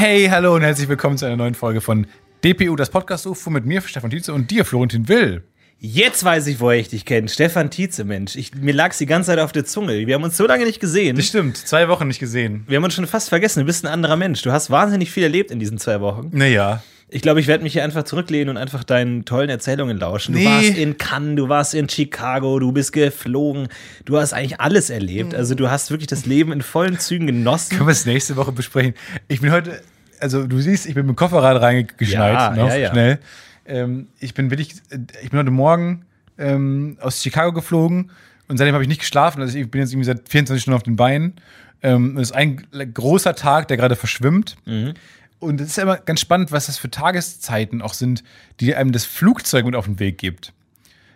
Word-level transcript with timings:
Hey, 0.00 0.28
hallo 0.28 0.54
und 0.54 0.62
herzlich 0.62 0.88
willkommen 0.88 1.18
zu 1.18 1.26
einer 1.26 1.34
neuen 1.34 1.56
Folge 1.56 1.80
von 1.80 2.06
DPU, 2.44 2.76
das 2.76 2.88
Podcast-UFO 2.88 3.50
mit 3.50 3.66
mir, 3.66 3.80
Stefan 3.80 4.10
Tietze 4.10 4.32
und 4.32 4.48
dir, 4.48 4.64
Florentin 4.64 5.08
Will. 5.08 5.42
Jetzt 5.80 6.22
weiß 6.22 6.46
ich, 6.46 6.60
woher 6.60 6.78
ich 6.78 6.88
dich 6.88 7.04
kenne. 7.04 7.28
Stefan 7.28 7.68
Tietze, 7.68 8.04
Mensch. 8.04 8.36
Ich, 8.36 8.54
mir 8.54 8.72
lag's 8.72 8.98
die 8.98 9.06
ganze 9.06 9.32
Zeit 9.32 9.40
auf 9.40 9.50
der 9.50 9.64
Zunge. 9.64 10.06
Wir 10.06 10.14
haben 10.14 10.22
uns 10.22 10.36
so 10.36 10.46
lange 10.46 10.64
nicht 10.66 10.78
gesehen. 10.78 11.16
Das 11.16 11.26
stimmt, 11.26 11.56
zwei 11.56 11.88
Wochen 11.88 12.06
nicht 12.06 12.20
gesehen. 12.20 12.62
Wir 12.68 12.76
haben 12.76 12.84
uns 12.84 12.94
schon 12.94 13.08
fast 13.08 13.28
vergessen. 13.28 13.58
Du 13.58 13.66
bist 13.66 13.84
ein 13.84 13.92
anderer 13.92 14.14
Mensch. 14.14 14.40
Du 14.42 14.52
hast 14.52 14.70
wahnsinnig 14.70 15.10
viel 15.10 15.24
erlebt 15.24 15.50
in 15.50 15.58
diesen 15.58 15.78
zwei 15.78 16.00
Wochen. 16.00 16.30
Naja. 16.32 16.80
Ich 17.10 17.22
glaube, 17.22 17.40
ich 17.40 17.46
werde 17.46 17.62
mich 17.64 17.72
hier 17.72 17.84
einfach 17.84 18.02
zurücklehnen 18.02 18.50
und 18.50 18.56
einfach 18.58 18.84
deinen 18.84 19.24
tollen 19.24 19.48
Erzählungen 19.48 19.96
lauschen. 19.98 20.34
Du 20.34 20.40
Nee. 20.40 20.44
warst 20.44 20.76
in 20.76 20.98
Cannes, 20.98 21.36
du 21.36 21.48
warst 21.48 21.74
in 21.74 21.88
Chicago, 21.88 22.58
du 22.58 22.70
bist 22.72 22.92
geflogen. 22.92 23.68
Du 24.04 24.18
hast 24.18 24.34
eigentlich 24.34 24.60
alles 24.60 24.90
erlebt. 24.90 25.34
Also 25.34 25.54
du 25.54 25.70
hast 25.70 25.90
wirklich 25.90 26.08
das 26.08 26.26
Leben 26.26 26.52
in 26.52 26.60
vollen 26.60 26.98
Zügen 26.98 27.26
genossen. 27.26 27.76
Können 27.76 27.88
wir 27.88 27.92
es 27.92 28.04
nächste 28.04 28.36
Woche 28.36 28.52
besprechen? 28.52 28.92
Ich 29.26 29.40
bin 29.40 29.52
heute, 29.52 29.80
also 30.20 30.46
du 30.46 30.60
siehst, 30.60 30.84
ich 30.86 30.94
bin 30.94 31.06
mit 31.06 31.14
dem 31.14 31.16
Kofferrad 31.16 31.60
reingeschneit, 31.62 32.10
Ja, 32.34 32.50
noch 32.54 32.68
ja, 32.68 32.76
ja. 32.76 32.90
schnell. 32.90 33.18
Ähm, 33.66 34.08
ich 34.20 34.34
bin 34.34 34.50
wirklich, 34.50 34.74
ich 35.22 35.30
bin 35.30 35.38
heute 35.38 35.50
Morgen 35.50 36.04
ähm, 36.36 36.98
aus 37.00 37.22
Chicago 37.22 37.52
geflogen 37.54 38.10
und 38.48 38.58
seitdem 38.58 38.74
habe 38.74 38.84
ich 38.84 38.88
nicht 38.88 39.00
geschlafen. 39.00 39.40
Also 39.40 39.56
ich 39.58 39.70
bin 39.70 39.80
jetzt 39.80 39.92
irgendwie 39.92 40.06
seit 40.06 40.28
24 40.28 40.60
Stunden 40.60 40.76
auf 40.76 40.82
den 40.82 40.96
Beinen. 40.96 41.34
Ähm, 41.82 42.16
es 42.18 42.30
ist 42.30 42.36
ein 42.36 42.66
großer 42.92 43.34
Tag, 43.34 43.68
der 43.68 43.76
gerade 43.78 43.96
verschwimmt. 43.96 44.56
Mhm. 44.66 44.94
Und 45.40 45.60
es 45.60 45.68
ist 45.68 45.76
ja 45.76 45.84
immer 45.84 45.96
ganz 45.98 46.20
spannend, 46.20 46.50
was 46.52 46.66
das 46.66 46.78
für 46.78 46.90
Tageszeiten 46.90 47.80
auch 47.82 47.94
sind, 47.94 48.24
die 48.60 48.74
einem 48.74 48.92
das 48.92 49.04
Flugzeug 49.04 49.64
mit 49.66 49.74
auf 49.76 49.84
den 49.84 49.98
Weg 50.00 50.18
gibt. 50.18 50.52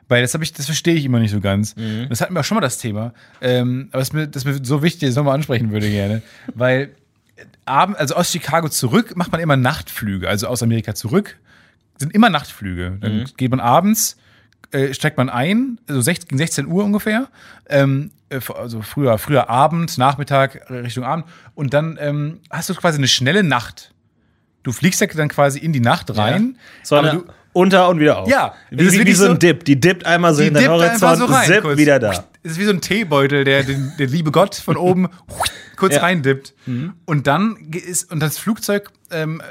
Weil 0.09 0.23
das 0.23 0.35
habe 0.35 0.45
ich, 0.45 0.53
das 0.53 0.67
verstehe 0.67 0.95
ich 0.95 1.05
immer 1.05 1.19
nicht 1.21 1.31
so 1.31 1.41
ganz. 1.41 1.75
Mhm. 1.77 2.07
Das 2.09 2.21
hatten 2.21 2.35
wir 2.35 2.41
auch 2.41 2.45
schon 2.45 2.57
mal 2.57 2.61
das 2.61 2.79
Thema. 2.79 3.15
Ähm, 3.41 3.89
aber 3.91 3.99
das 4.01 4.09
ist 4.09 4.13
mir, 4.15 4.29
das 4.29 4.45
ist 4.45 4.61
mir 4.61 4.65
so 4.65 4.83
wichtig, 4.83 5.01
dass 5.01 5.11
ich 5.11 5.17
nochmal 5.17 5.35
ansprechen 5.35 5.71
würde 5.73 5.89
gerne. 5.91 6.23
Weil 6.55 6.91
äh, 7.37 7.45
Abend, 7.65 7.97
also 7.99 8.15
aus 8.15 8.31
Chicago 8.31 8.69
zurück 8.69 9.17
macht 9.17 9.33
man 9.33 9.41
immer 9.41 9.57
Nachtflüge. 9.57 10.29
Also 10.29 10.47
aus 10.49 10.63
Amerika 10.63 10.95
zurück 10.95 11.39
sind 11.99 12.15
immer 12.15 12.31
Nachtflüge. 12.31 12.99
Dann 13.01 13.19
Mhm. 13.21 13.25
geht 13.37 13.51
man 13.51 13.61
abends, 13.61 14.17
äh, 14.73 14.93
steigt 14.95 15.17
man 15.17 15.31
ein, 15.31 15.79
also 15.89 16.01
16, 16.01 16.29
gegen 16.29 16.39
16 16.39 16.67
Uhr 16.67 16.85
ungefähr. 16.85 17.29
Ähm, 17.69 18.11
äh, 18.29 18.41
also 18.55 18.83
früher, 18.83 19.17
früher 19.19 19.49
Abend, 19.51 19.99
Nachmittag, 19.99 20.69
Richtung 20.71 21.05
Abend. 21.05 21.27
Und 21.55 21.75
dann 21.75 21.97
ähm, 22.01 22.41
hast 22.51 22.69
du 22.71 22.75
quasi 22.75 22.99
eine 22.99 23.09
schnelle 23.09 23.43
Nacht. 23.45 23.92
Du 24.63 24.73
fliegst 24.73 25.01
ja 25.01 25.07
dann 25.09 25.29
quasi 25.29 25.59
in 25.59 25.73
die 25.73 25.81
Nacht 25.81 26.17
rein. 26.17 26.57
Sonne 26.83 27.11
aber 27.11 27.19
du, 27.21 27.33
unter 27.53 27.89
und 27.89 28.01
wieder 28.01 28.19
auf. 28.19 28.29
Ja, 28.29 28.55
es 28.71 28.79
wie, 28.79 28.83
ist 28.85 28.99
wie, 28.99 29.07
wie 29.07 29.13
so 29.13 29.25
ein 29.25 29.31
so- 29.33 29.37
Dip. 29.37 29.65
Die 29.65 29.79
dippt 29.79 30.07
einmal 30.07 30.35
so 30.35 30.43
in 30.43 30.55
den 30.55 30.69
Horizont 30.69 31.19
so 31.19 31.25
rein. 31.27 31.61
kurz. 31.61 31.79
wieder 31.79 31.99
da. 31.99 32.25
Es 32.43 32.53
ist 32.53 32.59
wie 32.59 32.65
so 32.65 32.71
ein 32.71 32.81
Teebeutel, 32.81 33.45
der 33.45 33.63
den, 33.65 33.93
der 33.99 34.07
liebe 34.07 34.31
Gott 34.31 34.55
von 34.55 34.77
oben 34.79 35.09
kurz 35.77 35.95
Ja. 35.95 36.01
Mhm. 36.01 36.05
reindippt. 36.05 36.55
Und 37.05 37.27
dann 37.27 37.57
ist, 37.73 38.11
und 38.11 38.21
das 38.21 38.39
Flugzeug 38.39 38.91
ähm, 39.11 39.43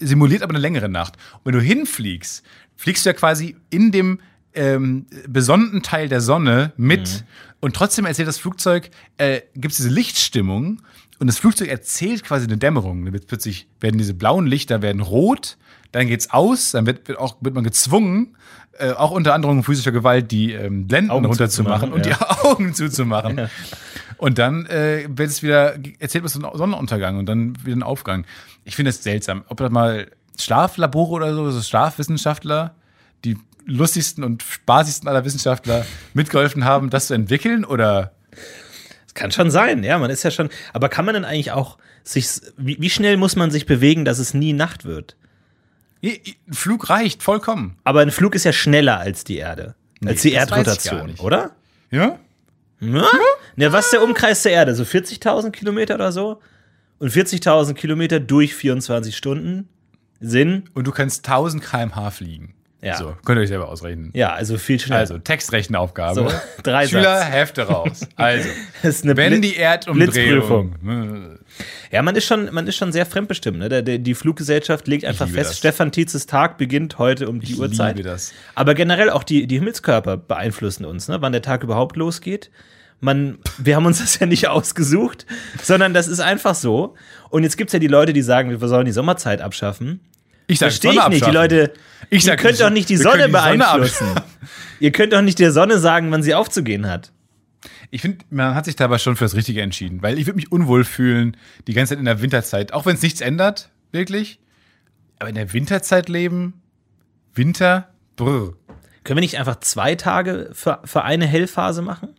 simuliert 0.00 0.42
aber 0.42 0.50
eine 0.52 0.60
längere 0.60 0.88
Nacht. 0.88 1.14
Und 1.38 1.46
wenn 1.46 1.52
du 1.54 1.60
hinfliegst, 1.60 2.44
fliegst 2.76 3.04
du 3.04 3.10
ja 3.10 3.14
quasi 3.14 3.56
in 3.70 3.90
dem 3.90 4.20
ähm, 4.54 5.06
besonnten 5.26 5.82
Teil 5.82 6.08
der 6.08 6.20
Sonne 6.20 6.72
mit. 6.76 7.08
Mhm. 7.08 7.26
Und 7.60 7.74
trotzdem 7.74 8.04
erzählt 8.06 8.28
das 8.28 8.38
Flugzeug, 8.38 8.90
äh, 9.16 9.40
gibt 9.54 9.72
es 9.72 9.78
diese 9.78 9.88
Lichtstimmung. 9.90 10.80
Und 11.18 11.26
das 11.26 11.38
Flugzeug 11.38 11.68
erzählt 11.68 12.24
quasi 12.24 12.46
eine 12.46 12.58
Dämmerung. 12.58 13.04
Dann 13.04 13.12
wird 13.12 13.26
plötzlich 13.26 13.68
werden 13.80 13.98
diese 13.98 14.14
blauen 14.14 14.46
Lichter 14.46 14.82
werden 14.82 15.00
rot, 15.00 15.56
dann 15.92 16.06
geht's 16.06 16.30
aus, 16.30 16.72
dann 16.72 16.86
wird, 16.86 17.08
wird 17.08 17.18
auch 17.18 17.36
wird 17.40 17.54
man 17.54 17.64
gezwungen, 17.64 18.36
äh, 18.78 18.92
auch 18.92 19.10
unter 19.10 19.34
anderem 19.34 19.64
physischer 19.64 19.90
Gewalt, 19.90 20.30
die 20.30 20.52
ähm, 20.52 20.86
Blenden 20.86 21.10
Augen 21.10 21.26
runterzumachen 21.26 21.92
und 21.92 22.06
ja. 22.06 22.16
die 22.16 22.24
Augen 22.46 22.74
zuzumachen. 22.74 23.48
Und 24.18 24.38
dann 24.38 24.66
äh, 24.66 25.08
wird 25.08 25.30
es 25.30 25.42
wieder, 25.42 25.76
erzählt 25.98 26.24
einen 26.24 26.56
Sonnenuntergang 26.56 27.18
und 27.18 27.26
dann 27.26 27.56
wieder 27.64 27.76
ein 27.76 27.82
Aufgang. 27.82 28.24
Ich 28.64 28.76
finde 28.76 28.90
es 28.90 29.02
seltsam. 29.02 29.44
Ob 29.48 29.58
das 29.58 29.70
mal 29.70 30.08
Schlaflabore 30.38 31.12
oder 31.12 31.34
so, 31.34 31.50
so 31.50 31.62
Schlafwissenschaftler, 31.62 32.74
die 33.24 33.36
lustigsten 33.64 34.24
und 34.24 34.42
spaßigsten 34.42 35.08
aller 35.08 35.24
Wissenschaftler 35.24 35.84
mitgeholfen 36.14 36.64
haben, 36.64 36.90
das 36.90 37.08
zu 37.08 37.14
entwickeln 37.14 37.64
oder 37.64 38.12
Das 38.30 38.67
kann 39.18 39.32
schon 39.32 39.50
sein, 39.50 39.82
ja, 39.82 39.98
man 39.98 40.10
ist 40.10 40.22
ja 40.22 40.30
schon. 40.30 40.48
Aber 40.72 40.88
kann 40.88 41.04
man 41.04 41.14
denn 41.14 41.24
eigentlich 41.24 41.52
auch 41.52 41.78
sich. 42.04 42.26
Wie, 42.56 42.80
wie 42.80 42.90
schnell 42.90 43.16
muss 43.16 43.36
man 43.36 43.50
sich 43.50 43.66
bewegen, 43.66 44.04
dass 44.04 44.18
es 44.18 44.34
nie 44.34 44.52
Nacht 44.52 44.84
wird? 44.84 45.16
ein 46.02 46.52
Flug 46.52 46.90
reicht 46.90 47.24
vollkommen. 47.24 47.76
Aber 47.82 48.00
ein 48.00 48.12
Flug 48.12 48.36
ist 48.36 48.44
ja 48.44 48.52
schneller 48.52 48.98
als 48.98 49.24
die 49.24 49.36
Erde. 49.36 49.74
als 50.04 50.22
die 50.22 50.32
Erdrotation, 50.32 51.14
oder? 51.18 51.56
Ja? 51.90 52.18
Ja? 52.80 53.04
ja, 53.56 53.72
was 53.72 53.86
ist 53.86 53.94
der 53.94 54.04
Umkreis 54.04 54.44
der 54.44 54.52
Erde? 54.52 54.76
So 54.76 54.84
40.000 54.84 55.50
Kilometer 55.50 55.96
oder 55.96 56.12
so? 56.12 56.40
Und 57.00 57.10
40.000 57.10 57.74
Kilometer 57.74 58.20
durch 58.20 58.54
24 58.54 59.16
Stunden 59.16 59.68
sind, 60.20 60.64
Und 60.74 60.86
du 60.86 60.92
kannst 60.92 61.26
1000 61.28 61.62
km/h 61.62 62.10
fliegen. 62.10 62.54
Ja. 62.80 62.96
So, 62.96 63.16
könnt 63.24 63.38
ihr 63.38 63.42
euch 63.42 63.48
selber 63.48 63.68
ausrechnen. 63.68 64.10
ja, 64.14 64.32
also 64.32 64.56
viel 64.56 64.78
schneller. 64.78 65.00
Also, 65.00 65.18
Textrechenaufgabe. 65.18 66.14
So, 66.14 66.30
drei 66.62 66.86
Schüler, 66.86 67.18
Satz. 67.18 67.32
Hefte 67.32 67.62
raus. 67.62 68.06
Also, 68.16 68.48
das 68.82 68.96
ist 68.96 69.04
eine 69.04 69.16
wenn 69.16 69.42
die 69.42 69.56
Erdumdrehung. 69.56 71.38
Ja, 71.90 72.02
man 72.02 72.14
ist 72.14 72.26
schon, 72.26 72.52
man 72.52 72.66
ist 72.68 72.76
schon 72.76 72.92
sehr 72.92 73.04
fremdbestimmt. 73.06 73.58
Ne? 73.58 73.68
Der, 73.82 73.98
die 73.98 74.14
Fluggesellschaft 74.14 74.86
legt 74.86 75.04
einfach 75.04 75.28
fest, 75.28 75.50
das. 75.50 75.58
Stefan 75.58 75.90
Tietzes 75.90 76.26
Tag 76.26 76.56
beginnt 76.56 76.98
heute 76.98 77.28
um 77.28 77.40
die 77.40 77.52
Ich 77.52 77.58
Uhrzeit. 77.58 77.96
liebe 77.96 78.08
das. 78.08 78.32
Aber 78.54 78.74
generell 78.74 79.10
auch 79.10 79.24
die, 79.24 79.46
die 79.48 79.56
Himmelskörper 79.56 80.16
beeinflussen 80.16 80.84
uns, 80.84 81.08
ne? 81.08 81.20
wann 81.20 81.32
der 81.32 81.42
Tag 81.42 81.64
überhaupt 81.64 81.96
losgeht. 81.96 82.50
Man, 83.00 83.38
wir 83.58 83.76
haben 83.76 83.86
uns 83.86 83.98
das 84.00 84.18
ja 84.18 84.26
nicht 84.26 84.48
ausgesucht, 84.48 85.26
sondern 85.62 85.94
das 85.94 86.08
ist 86.08 86.20
einfach 86.20 86.54
so. 86.54 86.94
Und 87.30 87.42
jetzt 87.44 87.56
gibt's 87.56 87.72
ja 87.72 87.78
die 87.78 87.86
Leute, 87.86 88.12
die 88.12 88.22
sagen, 88.22 88.50
wir 88.50 88.68
sollen 88.68 88.86
die 88.86 88.92
Sommerzeit 88.92 89.40
abschaffen. 89.40 90.00
Ich 90.48 90.58
sag, 90.58 90.70
Verstehe 90.70 90.94
Sonne 90.94 91.04
ich 91.04 91.08
nicht. 91.20 91.26
Die. 91.26 91.30
Leute, 91.30 91.72
Ich 92.10 92.24
ihr 92.24 92.30
sag, 92.32 92.40
könnt 92.40 92.60
doch 92.60 92.70
nicht 92.70 92.88
die 92.88 92.96
Sonne 92.96 93.26
die 93.26 93.32
Sonne 93.32 93.32
beeinflussen. 93.32 94.06
ihr 94.80 94.90
könnt 94.92 95.12
doch 95.12 95.22
nicht 95.22 95.38
der 95.38 95.52
Sonne 95.52 95.78
sagen, 95.78 96.10
wann 96.10 96.22
sie 96.22 96.34
aufzugehen 96.34 96.86
hat. 96.88 97.12
Ich 97.90 98.02
finde, 98.02 98.24
man 98.30 98.54
hat 98.54 98.64
sich 98.64 98.76
dabei 98.76 98.98
schon 98.98 99.16
für 99.16 99.24
das 99.24 99.34
Richtige 99.34 99.62
entschieden, 99.62 100.02
weil 100.02 100.18
ich 100.18 100.26
würde 100.26 100.36
mich 100.36 100.50
unwohl 100.50 100.84
fühlen, 100.84 101.36
die 101.66 101.74
ganze 101.74 101.90
Zeit 101.90 101.98
in 101.98 102.04
der 102.06 102.20
Winterzeit, 102.20 102.72
auch 102.72 102.86
wenn 102.86 102.96
es 102.96 103.02
nichts 103.02 103.20
ändert, 103.20 103.70
wirklich. 103.92 104.40
Aber 105.18 105.28
in 105.28 105.34
der 105.34 105.52
Winterzeit 105.52 106.08
leben, 106.08 106.60
Winter, 107.34 107.88
brr. 108.16 108.54
Können 109.04 109.16
wir 109.18 109.20
nicht 109.22 109.38
einfach 109.38 109.60
zwei 109.60 109.94
Tage 109.94 110.50
für, 110.52 110.80
für 110.84 111.02
eine 111.02 111.26
Hellphase 111.26 111.82
machen? 111.82 112.10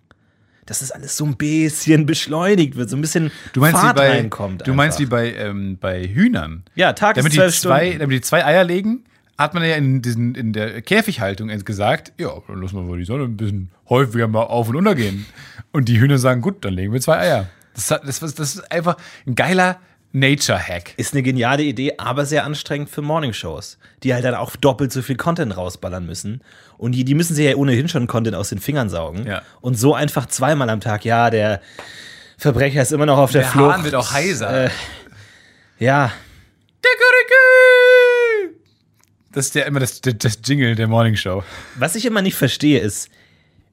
Dass 0.69 0.80
das 0.80 0.92
alles 0.92 1.18
so 1.18 1.25
ein 1.25 1.36
bisschen 1.36 2.06
beschleunigt 2.06 2.75
wird, 2.75 2.89
so 2.89 2.95
ein 2.95 3.01
bisschen 3.01 3.31
Du 3.54 3.60
meinst 3.60 3.80
Fahrt 3.80 3.95
wie 3.98 4.01
bei, 4.01 4.10
reinkommt. 4.12 4.68
du 4.68 4.74
meinst 4.74 5.00
wie 5.00 5.04
einfach. 5.04 5.18
bei, 5.18 5.33
ähm, 5.33 5.77
bei 5.80 6.07
Hühnern. 6.07 6.63
Ja, 6.75 6.94
Tag 6.94 7.16
damit 7.16 7.33
die, 7.33 7.48
zwei, 7.50 7.94
damit 7.98 8.16
die 8.16 8.21
zwei 8.21 8.45
Eier 8.45 8.63
legen, 8.63 9.04
hat 9.38 9.54
man 9.54 9.63
ja 9.63 9.75
in, 9.75 10.01
diesen, 10.01 10.36
in 10.36 10.54
der 10.54 10.81
Käfighaltung 10.81 11.50
gesagt, 11.66 12.13
ja, 12.19 12.30
dann 12.48 12.62
lassen 12.62 12.75
wir 12.75 12.88
wohl 12.88 13.00
die 13.00 13.06
Sonne 13.06 13.24
ein 13.24 13.36
bisschen 13.38 13.71
häufiger 13.89 14.27
mal 14.27 14.44
auf 14.44 14.69
und 14.69 14.75
unter 14.75 14.95
gehen. 14.95 15.25
Und 15.71 15.88
die 15.89 16.00
Hühner 16.00 16.18
sagen, 16.18 16.42
gut, 16.42 16.63
dann 16.66 16.74
legen 16.74 16.94
wir 16.94 17.01
zwei 17.01 17.18
Eier. 17.19 17.50
Das, 17.74 17.88
das, 17.88 18.19
das 18.19 18.39
ist 18.56 18.72
einfach 18.72 18.98
ein 19.25 19.36
geiler 19.36 19.80
Nature-Hack. 20.11 20.94
Ist 20.97 21.13
eine 21.13 21.21
geniale 21.21 21.63
Idee, 21.63 21.94
aber 21.97 22.25
sehr 22.25 22.44
anstrengend 22.44 22.89
für 22.89 23.01
Morningshows, 23.01 23.77
die 24.03 24.13
halt 24.13 24.25
dann 24.25 24.33
auch 24.35 24.56
doppelt 24.56 24.91
so 24.91 25.01
viel 25.01 25.15
Content 25.17 25.56
rausballern 25.56 26.06
müssen. 26.06 26.41
Und 26.77 26.94
die, 26.94 27.03
die 27.03 27.13
müssen 27.13 27.35
sich 27.35 27.45
ja 27.45 27.56
ohnehin 27.56 27.88
schon 27.89 28.07
Content 28.07 28.35
aus 28.35 28.50
den 28.50 28.59
Fingern 28.59 28.89
saugen. 28.89 29.27
Ja. 29.27 29.44
Und 29.61 29.75
so 29.75 29.94
einfach 29.94 30.25
zweimal 30.25 30.69
am 30.69 30.79
Tag, 30.81 31.06
ja, 31.06 31.29
der 31.29 31.61
Verbrecher 32.38 32.81
ist 32.81 32.91
immer 32.91 33.06
noch 33.06 33.17
auf 33.17 33.31
der, 33.31 33.41
Der 33.41 33.51
Flucht. 33.51 33.73
Hahn 33.73 33.83
wird 33.83 33.95
auch 33.95 34.11
heiser. 34.11 34.65
Äh, 34.65 34.69
ja! 35.77 36.12
Das 39.31 39.45
ist 39.45 39.55
ja 39.55 39.63
immer 39.63 39.79
das, 39.79 40.01
das, 40.01 40.15
das 40.17 40.39
Jingle 40.44 40.75
der 40.75 40.88
Morning 40.88 41.15
Show. 41.15 41.44
was 41.75 41.95
ich 41.95 42.05
immer 42.05 42.21
nicht 42.21 42.35
verstehe, 42.35 42.79
ist, 42.79 43.09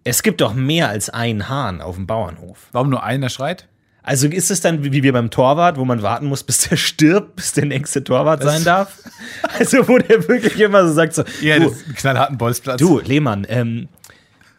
es 0.05 0.23
gibt 0.23 0.41
doch 0.43 0.53
mehr 0.53 0.91
als 0.91 1.09
einen 1.09 1.49
Hahn 1.49 1.81
auf 1.81 1.97
dem 1.97 2.07
Bauernhof. 2.07 2.69
Warum 2.73 2.91
nur 2.91 3.03
einer 3.03 3.31
schreit? 3.31 3.67
Also 4.07 4.29
ist 4.29 4.53
es 4.53 4.61
dann 4.61 4.85
wie 4.85 5.03
wir 5.03 5.13
beim 5.13 5.31
Torwart, 5.31 5.79
wo 5.79 5.85
man 5.85 6.01
warten 6.01 6.27
muss, 6.27 6.45
bis 6.45 6.61
der 6.69 6.77
stirbt, 6.77 7.35
bis 7.35 7.53
der 7.55 7.67
nächste 7.67 8.05
Torwart 8.05 8.43
sein 8.43 8.65
darf? 8.65 8.99
Also 9.59 9.89
wo 9.89 9.99
der 9.99 10.29
wirklich 10.29 10.59
immer 10.61 10.87
so 10.87 10.95
sagt 10.95 11.15
so, 11.15 11.25
Ja, 11.41 11.59
du, 11.59 11.71
das 11.71 11.83
ist 11.83 11.97
knallharten 11.97 12.39
Bolzplatz. 12.39 12.79
Du, 12.79 13.01
Lehmann, 13.01 13.45
ähm, 13.49 13.89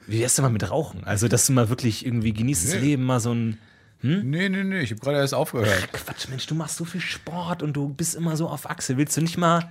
wie 0.06 0.20
wär's 0.20 0.36
denn 0.36 0.44
mal 0.44 0.50
mit 0.50 0.70
Rauchen? 0.70 1.04
Also, 1.06 1.28
dass 1.28 1.48
du 1.48 1.54
mal 1.54 1.70
wirklich 1.70 2.06
irgendwie 2.06 2.34
genießt 2.34 2.74
das 2.74 2.82
Leben, 2.82 3.04
mal 3.04 3.20
so 3.20 3.34
ein 3.34 3.58
Nee, 4.02 4.50
nee, 4.50 4.64
nee, 4.64 4.82
ich 4.82 4.92
habe 4.92 5.00
gerade 5.02 5.18
erst 5.18 5.34
aufgehört. 5.34 5.92
Quatsch, 5.92 6.28
Mensch, 6.30 6.46
du 6.46 6.54
machst 6.54 6.78
so 6.78 6.86
viel 6.86 7.02
Sport 7.02 7.64
und 7.64 7.74
du 7.74 7.90
bist 7.90 8.16
immer 8.16 8.38
so 8.38 8.48
auf 8.48 8.70
Achse. 8.70 8.98
Willst 8.98 9.18
du 9.18 9.22
nicht 9.22 9.38
mal, 9.38 9.70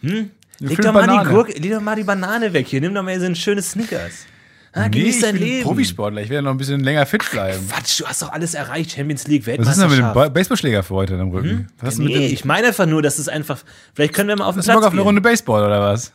hm? 0.00 0.30
Leg 0.60 0.80
doch 0.80 0.92
mal 0.92 1.02
die 1.02 1.08
Banane. 1.08 1.30
Gurke, 1.30 1.52
leg 1.52 1.72
doch 1.72 1.80
mal 1.80 1.96
die 1.96 2.04
Banane 2.04 2.52
weg 2.52 2.68
hier, 2.68 2.80
nimm 2.80 2.94
doch 2.94 3.02
mal 3.02 3.18
so 3.18 3.26
ein 3.26 3.34
schönes 3.36 3.72
Snickers. 3.72 4.26
Ah, 4.72 4.84
Nee, 4.88 5.00
genieß 5.00 5.16
ich 5.16 5.22
dein 5.22 5.34
bin 5.34 5.42
Leben. 5.42 5.62
Profisportler, 5.64 6.22
ich 6.22 6.28
werde 6.28 6.44
noch 6.44 6.52
ein 6.52 6.56
bisschen 6.56 6.80
länger 6.80 7.04
fit 7.04 7.28
bleiben. 7.30 7.66
Quatsch, 7.68 8.00
du 8.00 8.06
hast 8.06 8.22
doch 8.22 8.30
alles 8.32 8.54
erreicht, 8.54 8.92
Champions 8.92 9.26
League, 9.26 9.44
Was 9.46 9.54
ist 9.54 9.58
denn 9.58 9.66
mit 9.66 9.68
dem 9.68 9.76
Weltmeisterschaft. 10.04 10.14
Ba- 10.14 10.28
Baseballschläger 10.28 10.82
für 10.84 10.94
heute 10.94 11.18
am 11.18 11.30
Rücken? 11.30 11.66
Was 11.80 11.96
du 11.96 12.02
mit 12.02 12.12
nee, 12.12 12.26
dem? 12.28 12.34
ich 12.34 12.44
meine 12.44 12.68
einfach 12.68 12.86
nur, 12.86 13.02
dass 13.02 13.18
es 13.18 13.28
einfach, 13.28 13.58
vielleicht 13.94 14.14
können 14.14 14.28
wir 14.28 14.36
mal 14.36 14.44
auf 14.44 14.54
den 14.54 14.60
du 14.60 14.64
Platz 14.66 14.76
Bock 14.76 14.84
auf 14.84 14.92
eine. 14.92 15.00
Runde 15.02 15.20
Baseball 15.20 15.64
oder 15.64 15.80
was? 15.80 16.12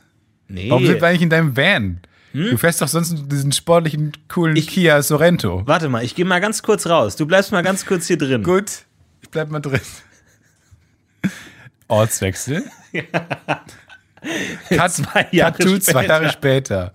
Nee. 0.48 0.70
Warum 0.70 0.86
sind 0.86 1.02
wir 1.02 1.08
eigentlich 1.08 1.22
in 1.24 1.30
deinem 1.30 1.56
Van? 1.58 2.00
Du 2.32 2.58
fährst 2.58 2.82
doch 2.82 2.88
sonst 2.90 3.16
diesen 3.32 3.52
sportlichen, 3.54 4.12
coolen 4.28 4.56
Ich- 4.58 4.68
Kia 4.68 5.02
Sorrento. 5.02 5.62
Warte 5.66 5.88
mal, 5.90 6.04
ich 6.04 6.16
gehe 6.16 6.26
mal 6.26 6.40
ganz 6.42 6.64
kurz 6.64 6.86
raus. 6.88 7.16
Du 7.16 7.26
bleibst 7.26 7.52
mal 7.54 7.62
ganz 7.64 7.86
kurz 7.86 8.08
hier 8.08 8.18
drin. 8.18 8.44
Gut, 8.44 8.72
ich 9.22 9.30
bleib 9.30 9.50
mal 9.50 9.60
drin. 9.62 9.80
Ortswechsel. 11.88 12.64
Cut, 14.70 14.92
Zwei 14.92 15.28
Jahre 15.32 15.52
Cut 15.54 15.62
to 15.68 15.78
zwei 15.80 15.92
später. 16.02 16.08
Jahre 16.08 16.30
später. 16.32 16.94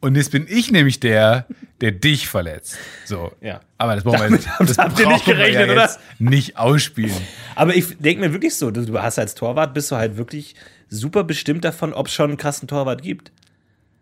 Und 0.00 0.14
jetzt 0.14 0.30
bin 0.30 0.46
ich 0.48 0.70
nämlich 0.70 1.00
der, 1.00 1.46
der 1.80 1.90
dich 1.90 2.28
verletzt. 2.28 2.76
So. 3.06 3.32
Ja. 3.40 3.60
Aber 3.78 3.94
das 3.94 4.04
brauchen 4.04 4.18
wir 4.20 4.24
Damit 4.24 4.44
jetzt, 4.44 4.58
habt- 4.58 4.70
das 4.70 4.78
habt 4.78 4.98
ihr 5.00 5.08
nicht 5.08 5.26
wir 5.26 5.34
gerechnet, 5.34 5.66
ja 5.66 5.72
oder? 5.72 5.82
jetzt 5.82 6.00
nicht 6.18 6.58
ausspielen. 6.58 7.16
Aber 7.54 7.74
ich 7.74 7.96
denke 7.98 8.20
mir 8.26 8.32
wirklich 8.32 8.54
so, 8.54 8.70
du, 8.70 8.84
du 8.84 9.00
hast 9.02 9.18
als 9.18 9.34
Torwart, 9.34 9.74
bist 9.74 9.90
du 9.90 9.96
halt 9.96 10.16
wirklich 10.16 10.54
super 10.90 11.24
bestimmt 11.24 11.64
davon, 11.64 11.92
ob 11.94 12.06
es 12.08 12.12
schon 12.14 12.30
einen 12.30 12.36
krassen 12.36 12.68
Torwart 12.68 13.02
gibt. 13.02 13.32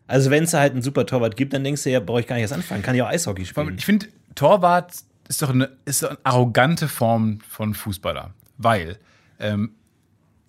Also 0.07 0.31
wenn 0.31 0.45
es 0.45 0.53
halt 0.53 0.73
einen 0.73 0.83
super 0.83 1.07
Torwart 1.07 1.37
gibt, 1.37 1.55
dann 1.55 1.65
denkst 1.65 1.83
du 1.85 1.91
ja, 1.91 2.01
brauche 2.01 2.21
ich 2.21 2.27
gar 2.27 2.35
nicht 2.37 2.43
erst 2.43 2.53
anfangen, 2.55 2.83
kann 2.83 2.95
ich 2.95 3.01
auch 3.03 3.09
Eishockey 3.09 3.47
spielen. 3.47 3.75
Ich 3.79 3.87
finde, 3.87 4.07
Torwart 4.35 4.93
ist 5.29 5.41
doch 5.41 5.51
eine, 5.51 5.71
ist 5.87 6.03
doch 6.03 6.11
eine 6.11 6.19
arrogante 6.25 6.89
Form 6.89 7.39
von 7.49 7.73
Fußballer. 7.73 8.35
Weil, 8.59 8.99
ähm, 9.41 9.71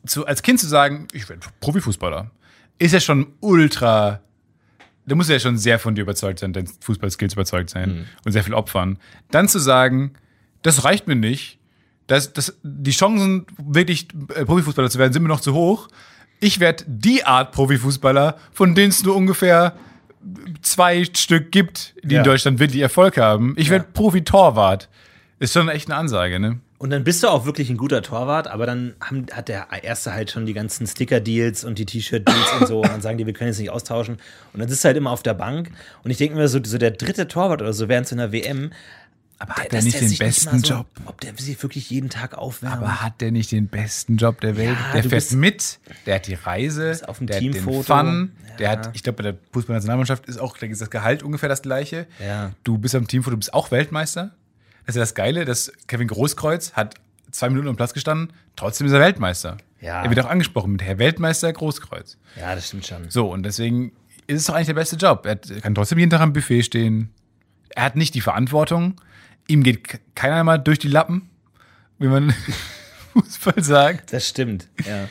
zu, 0.05 0.25
als 0.25 0.41
Kind 0.41 0.59
zu 0.59 0.67
sagen, 0.67 1.07
ich 1.13 1.29
werde 1.29 1.47
Profifußballer, 1.61 2.29
ist 2.79 2.91
ja 2.93 2.99
schon 2.99 3.27
ultra. 3.39 4.19
Da 5.07 5.15
muss 5.15 5.29
ja 5.29 5.39
schon 5.39 5.57
sehr 5.57 5.77
von 5.79 5.93
dir 5.95 6.01
überzeugt 6.01 6.39
sein, 6.39 6.51
dein 6.53 6.67
Fußballskills 6.67 7.33
überzeugt 7.33 7.69
sein 7.69 8.07
und 8.25 8.31
sehr 8.31 8.43
viel 8.43 8.53
opfern. 8.55 8.97
Dann 9.31 9.47
zu 9.47 9.59
sagen, 9.59 10.13
das 10.63 10.83
reicht 10.83 11.07
mir 11.07 11.15
nicht, 11.15 11.59
das, 12.07 12.33
das, 12.33 12.57
die 12.63 12.91
Chancen, 12.91 13.45
wirklich 13.57 14.07
äh, 14.35 14.45
Profifußballer 14.45 14.89
zu 14.89 14.97
werden, 14.99 15.13
sind 15.13 15.21
mir 15.23 15.29
noch 15.29 15.41
zu 15.41 15.53
hoch. 15.53 15.87
Ich 16.39 16.59
werde 16.59 16.83
die 16.87 17.23
Art 17.23 17.51
Profifußballer, 17.51 18.37
von 18.51 18.75
denen 18.75 18.89
es 18.89 19.03
nur 19.03 19.15
ungefähr 19.15 19.75
zwei 20.61 21.03
Stück 21.05 21.51
gibt, 21.51 21.93
die 22.03 22.15
Ja. 22.15 22.19
in 22.21 22.25
Deutschland 22.25 22.59
wirklich 22.59 22.81
Erfolg 22.81 23.17
haben. 23.17 23.53
Ich 23.57 23.69
werde 23.69 23.85
Profi-Torwart. 23.93 24.89
Ist 25.39 25.53
schon 25.53 25.69
echt 25.69 25.89
eine 25.89 25.97
Ansage, 25.99 26.39
ne? 26.39 26.59
Und 26.77 26.89
dann 26.89 27.05
bist 27.05 27.23
du 27.23 27.29
auch 27.29 27.45
wirklich 27.45 27.69
ein 27.69 27.77
guter 27.77 28.01
Torwart, 28.01 28.47
aber 28.47 28.65
dann 28.65 28.95
haben, 28.99 29.25
hat 29.31 29.47
der 29.47 29.67
Erste 29.81 30.13
halt 30.13 30.29
schon 30.29 30.45
die 30.45 30.53
ganzen 30.53 30.85
Sticker-Deals 30.85 31.63
und 31.63 31.79
die 31.79 31.85
T-Shirt-Deals 31.85 32.51
und 32.59 32.67
so. 32.67 32.81
Und 32.81 32.89
dann 32.89 33.01
sagen 33.01 33.17
die, 33.17 33.25
wir 33.25 33.31
können 33.33 33.49
jetzt 33.49 33.59
nicht 33.59 33.69
austauschen. 33.69 34.15
Und 34.53 34.59
dann 34.59 34.67
sitzt 34.67 34.83
du 34.83 34.87
halt 34.87 34.97
immer 34.97 35.11
auf 35.11 35.23
der 35.23 35.35
Bank. 35.35 35.71
Und 36.03 36.11
ich 36.11 36.17
denke 36.17 36.35
mir 36.35 36.47
so, 36.49 36.59
so 36.63 36.77
der 36.77 36.91
dritte 36.91 37.27
Torwart 37.29 37.61
oder 37.61 37.71
so 37.71 37.87
während 37.87 38.07
so 38.07 38.15
einer 38.15 38.31
WM. 38.33 38.71
Aber 39.39 39.53
der- 39.55 39.63
hat 39.65 39.71
der 39.71 39.81
nicht 39.83 39.99
den 40.01 40.17
besten 40.17 40.51
mal 40.51 40.59
so, 40.65 40.73
Job? 40.73 40.87
Ob 41.05 41.21
der 41.21 41.33
sich 41.37 41.61
wirklich 41.63 41.89
jeden 41.89 42.09
Tag 42.09 42.37
aufwärmt. 42.37 42.75
Aber 42.77 43.01
hat 43.01 43.19
der 43.21 43.31
nicht 43.31 43.51
den 43.53 43.67
besten 43.67 44.17
Job 44.17 44.41
der 44.41 44.57
Welt? 44.57 44.77
Ja, 44.77 44.91
der 44.93 45.01
fährt 45.03 45.11
bist- 45.11 45.33
mit, 45.33 45.79
der 46.05 46.15
hat 46.15 46.27
die 46.27 46.35
Reise, 46.35 47.01
auf 47.07 47.17
dem 47.19 47.27
der 47.27 47.37
hat 47.37 47.43
den 47.43 47.51
Teamfoto. 47.53 47.83
Fun, 47.97 48.31
der 48.59 48.65
Ja. 48.65 48.71
hat, 48.71 48.91
ich 48.93 49.03
glaube, 49.03 49.17
bei 49.17 49.31
der 49.31 49.37
Fußballnationalmannschaft 49.53 50.25
ist 50.27 50.39
auch 50.39 50.57
das 50.57 50.89
Gehalt 50.89 51.23
ungefähr 51.23 51.49
das 51.49 51.61
gleiche. 51.61 52.05
Ja. 52.25 52.51
Du 52.63 52.77
bist 52.77 52.95
am 52.95 53.07
Teamfoto, 53.07 53.31
du 53.31 53.37
bist 53.37 53.53
auch 53.53 53.71
Weltmeister. 53.71 54.31
Das 54.85 54.95
ist 54.95 54.97
ja 54.97 55.01
das 55.01 55.15
Geile, 55.15 55.45
dass 55.45 55.71
Kevin 55.87 56.07
Großkreuz 56.07 56.73
hat 56.73 56.95
zwei 57.31 57.49
Minuten 57.49 57.67
am 57.67 57.75
Platz 57.75 57.93
gestanden, 57.93 58.33
trotzdem 58.55 58.87
ist 58.87 58.93
er 58.93 58.99
Weltmeister. 58.99 59.57
Ja. 59.81 60.03
Er 60.03 60.09
wird 60.09 60.19
auch 60.21 60.29
angesprochen 60.29 60.71
mit 60.71 60.81
Herr 60.81 60.97
Weltmeister 60.97 61.51
Großkreuz. 61.51 62.17
ja, 62.39 62.55
das 62.55 62.67
stimmt 62.67 62.85
schon. 62.87 63.09
So, 63.09 63.31
und 63.31 63.43
deswegen 63.43 63.91
ist 64.27 64.41
es 64.41 64.45
doch 64.47 64.55
eigentlich 64.55 64.67
der 64.67 64.73
beste 64.73 64.95
Job. 64.95 65.25
Er 65.25 65.35
kann 65.35 65.75
trotzdem 65.75 65.99
jeden 65.99 66.09
Tag 66.09 66.21
am 66.21 66.33
Buffet 66.33 66.63
stehen. 66.63 67.09
Er 67.69 67.83
hat 67.83 67.95
nicht 67.95 68.15
die 68.15 68.21
Verantwortung. 68.21 68.99
Ihm 69.47 69.63
geht 69.63 69.99
keiner 70.15 70.43
mal 70.43 70.57
durch 70.57 70.79
die 70.79 70.87
Lappen, 70.87 71.29
wie 71.99 72.07
man 72.07 72.33
Fußball 73.13 73.61
sagt. 73.63 74.13
Das 74.13 74.27
stimmt, 74.27 74.67
ja. 74.85 75.07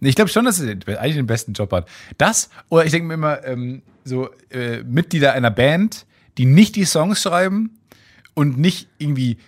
Ich 0.00 0.16
glaube 0.16 0.30
schon, 0.30 0.44
dass 0.44 0.58
er 0.58 0.72
eigentlich 0.98 1.14
den 1.14 1.28
besten 1.28 1.52
Job 1.52 1.70
hat. 1.70 1.88
Das, 2.18 2.50
oder 2.70 2.84
ich 2.84 2.90
denke 2.90 3.06
mir 3.06 3.14
immer, 3.14 3.44
ähm, 3.44 3.82
so 4.04 4.30
äh, 4.50 4.82
Mitglieder 4.82 5.32
einer 5.32 5.52
Band, 5.52 6.06
die 6.38 6.44
nicht 6.44 6.74
die 6.74 6.84
Songs 6.84 7.22
schreiben 7.22 7.78
und 8.34 8.58
nicht 8.58 8.88
irgendwie 8.98 9.38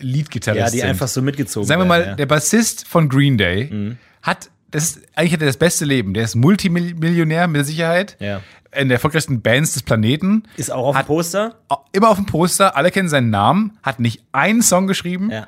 Leadgitarrist 0.00 0.60
Ja, 0.60 0.70
die 0.70 0.78
sind. 0.78 0.88
einfach 0.88 1.08
so 1.08 1.22
mitgezogen 1.22 1.66
Sagen 1.66 1.80
wir 1.80 1.86
mal, 1.86 2.00
werden, 2.00 2.10
ja. 2.10 2.14
der 2.16 2.26
Bassist 2.26 2.86
von 2.86 3.08
Green 3.08 3.36
Day 3.38 3.96
hat, 4.22 4.50
das 4.70 4.84
ist, 4.84 5.00
eigentlich 5.16 5.32
hat 5.32 5.40
er 5.40 5.46
das 5.46 5.56
beste 5.56 5.84
Leben. 5.84 6.14
Der 6.14 6.24
ist 6.24 6.34
Multimillionär 6.36 7.48
mit 7.48 7.66
Sicherheit. 7.66 8.16
Ja. 8.20 8.40
In 8.74 8.88
der 8.88 8.96
erfolgreichsten 8.96 9.42
Bands 9.42 9.74
des 9.74 9.82
Planeten. 9.82 10.44
Ist 10.56 10.70
auch 10.72 10.86
auf 10.88 10.96
dem 10.96 11.04
Poster? 11.04 11.56
Immer 11.92 12.08
auf 12.08 12.16
dem 12.16 12.24
Poster, 12.26 12.74
alle 12.76 12.90
kennen 12.90 13.08
seinen 13.08 13.28
Namen, 13.28 13.76
hat 13.82 14.00
nicht 14.00 14.22
einen 14.32 14.62
Song 14.62 14.86
geschrieben 14.86 15.30
Ja. 15.30 15.46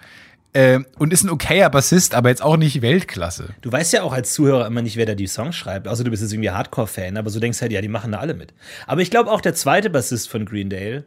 äh, 0.52 0.80
und 0.98 1.10
ist 1.12 1.22
ein 1.24 1.30
okayer 1.30 1.70
Bassist, 1.70 2.14
aber 2.14 2.28
jetzt 2.28 2.42
auch 2.42 2.58
nicht 2.58 2.82
Weltklasse. 2.82 3.54
Du 3.62 3.72
weißt 3.72 3.94
ja 3.94 4.02
auch 4.02 4.12
als 4.12 4.34
Zuhörer 4.34 4.66
immer 4.66 4.82
nicht, 4.82 4.96
wer 4.96 5.06
da 5.06 5.14
die 5.14 5.26
Songs 5.26 5.56
schreibt. 5.56 5.88
Außer 5.88 6.04
du 6.04 6.10
bist 6.10 6.22
jetzt 6.22 6.32
irgendwie 6.34 6.50
Hardcore-Fan, 6.50 7.16
aber 7.16 7.30
so 7.30 7.40
denkst 7.40 7.62
halt, 7.62 7.72
ja, 7.72 7.80
die 7.80 7.88
machen 7.88 8.12
da 8.12 8.18
alle 8.18 8.34
mit. 8.34 8.52
Aber 8.86 9.00
ich 9.00 9.10
glaube 9.10 9.30
auch 9.30 9.40
der 9.40 9.54
zweite 9.54 9.88
Bassist 9.88 10.28
von 10.28 10.44
Green 10.44 10.68
Day 10.68 11.02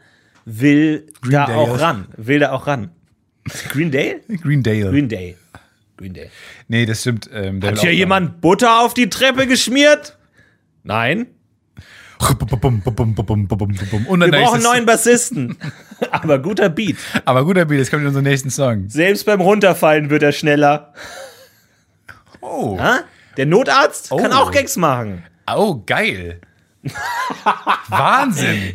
will 0.50 1.08
da 1.30 1.46
Dale. 1.46 1.58
auch 1.58 1.80
ran. 1.82 2.08
Will 2.16 2.40
da 2.40 2.52
auch 2.54 2.68
ran. 2.68 2.92
Green 3.70 3.92
Day? 3.92 4.22
Green 4.42 4.64
Dale. 4.64 4.90
Green 4.92 5.10
Day. 5.10 5.36
Green 5.98 6.14
Day. 6.14 6.30
Nee, 6.68 6.86
das 6.86 7.02
stimmt. 7.02 7.30
Ähm, 7.34 7.62
Hat 7.64 7.80
hier 7.80 7.94
jemand 7.94 8.40
Butter 8.42 8.82
auf 8.82 8.94
die 8.94 9.10
Treppe 9.10 9.46
geschmiert? 9.48 10.18
Nein. 10.84 11.28
Und 12.20 12.40
Wir 12.50 14.32
dann 14.32 14.32
brauchen 14.32 14.54
einen 14.56 14.58
ist 14.58 14.64
neuen 14.64 14.86
Bassisten. 14.86 15.58
aber 16.12 16.40
guter 16.40 16.70
Beat. 16.70 16.98
Aber 17.26 17.44
guter 17.46 17.66
Beat, 17.66 17.82
das 17.82 17.90
kommt 17.92 18.02
in 18.02 18.08
unseren 18.08 18.24
nächsten 18.24 18.50
Song. 18.50 18.90
Selbst 18.90 19.26
beim 19.26 19.42
Runterfallen 19.42 20.10
wird 20.10 20.24
er 20.24 20.32
schneller. 20.32 20.94
Oh, 22.42 22.80
Ha? 22.80 23.02
Der 23.38 23.46
Notarzt 23.46 24.10
kann 24.10 24.32
Oh. 24.32 24.36
auch 24.36 24.52
Gags 24.52 24.78
machen. 24.78 25.24
oh 25.54 25.84
geil. 25.86 26.40
Wahnsinn. 27.90 28.74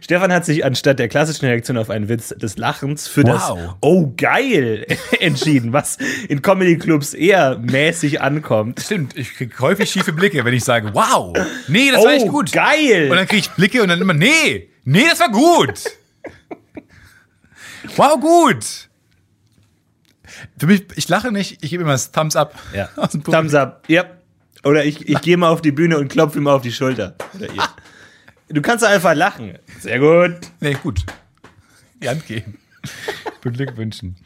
Stefan 0.00 0.32
hat 0.32 0.44
sich 0.44 0.64
anstatt 0.64 0.98
der 0.98 1.08
klassischen 1.08 1.46
Reaktion 1.46 1.76
auf 1.76 1.90
einen 1.90 2.08
Witz 2.08 2.28
des 2.28 2.56
Lachens 2.56 3.08
für 3.08 3.24
das 3.24 3.48
Wow. 3.48 3.76
Oh 3.80 4.12
geil 4.16 4.86
entschieden, 5.20 5.72
was 5.72 5.98
in 6.28 6.42
Comedy-Clubs 6.42 7.14
eher 7.14 7.58
mäßig 7.58 8.20
ankommt. 8.20 8.80
Stimmt, 8.80 9.16
ich 9.16 9.34
krieg 9.34 9.58
häufig 9.60 9.90
schiefe 9.90 10.12
Blicke, 10.12 10.44
wenn 10.44 10.54
ich 10.54 10.64
sage, 10.64 10.90
wow, 10.94 11.36
nee, 11.68 11.90
das 11.90 12.00
oh 12.00 12.04
war 12.06 12.12
echt 12.12 12.28
gut. 12.28 12.52
geil! 12.52 13.10
Und 13.10 13.16
dann 13.16 13.26
krieg 13.26 13.40
ich 13.40 13.50
Blicke 13.50 13.82
und 13.82 13.88
dann 13.88 14.00
immer, 14.00 14.14
nee, 14.14 14.70
nee, 14.84 15.04
das 15.08 15.20
war 15.20 15.30
gut. 15.30 15.84
Wow, 17.96 18.20
gut. 18.20 18.88
Für 20.58 20.66
mich, 20.66 20.84
ich 20.96 21.08
lache 21.08 21.32
nicht, 21.32 21.62
ich 21.62 21.70
gebe 21.70 21.82
immer 21.82 21.92
das 21.92 22.12
Thumbs 22.12 22.36
up. 22.36 22.54
ja. 22.74 22.88
Aus 22.96 23.10
dem 23.10 23.22
Publikum. 23.22 23.44
Thumbs 23.44 23.54
up. 23.54 23.82
Ja. 23.88 24.04
Oder 24.64 24.84
ich, 24.84 25.08
ich 25.08 25.20
gehe 25.20 25.36
mal 25.36 25.48
auf 25.48 25.62
die 25.62 25.72
Bühne 25.72 25.98
und 25.98 26.08
klopfe 26.08 26.38
ihm 26.38 26.46
auf 26.46 26.62
die 26.62 26.72
Schulter. 26.72 27.14
Oder 27.34 27.46
ihr. 27.52 27.62
Du 28.48 28.60
kannst 28.62 28.84
einfach 28.84 29.14
lachen. 29.14 29.58
Sehr 29.80 29.98
gut. 29.98 30.36
Nee, 30.60 30.74
gut. 30.82 31.04
Die 32.02 32.08
Hand 32.08 32.26
geben. 32.26 32.58
Beglückwünschen. 33.42 34.16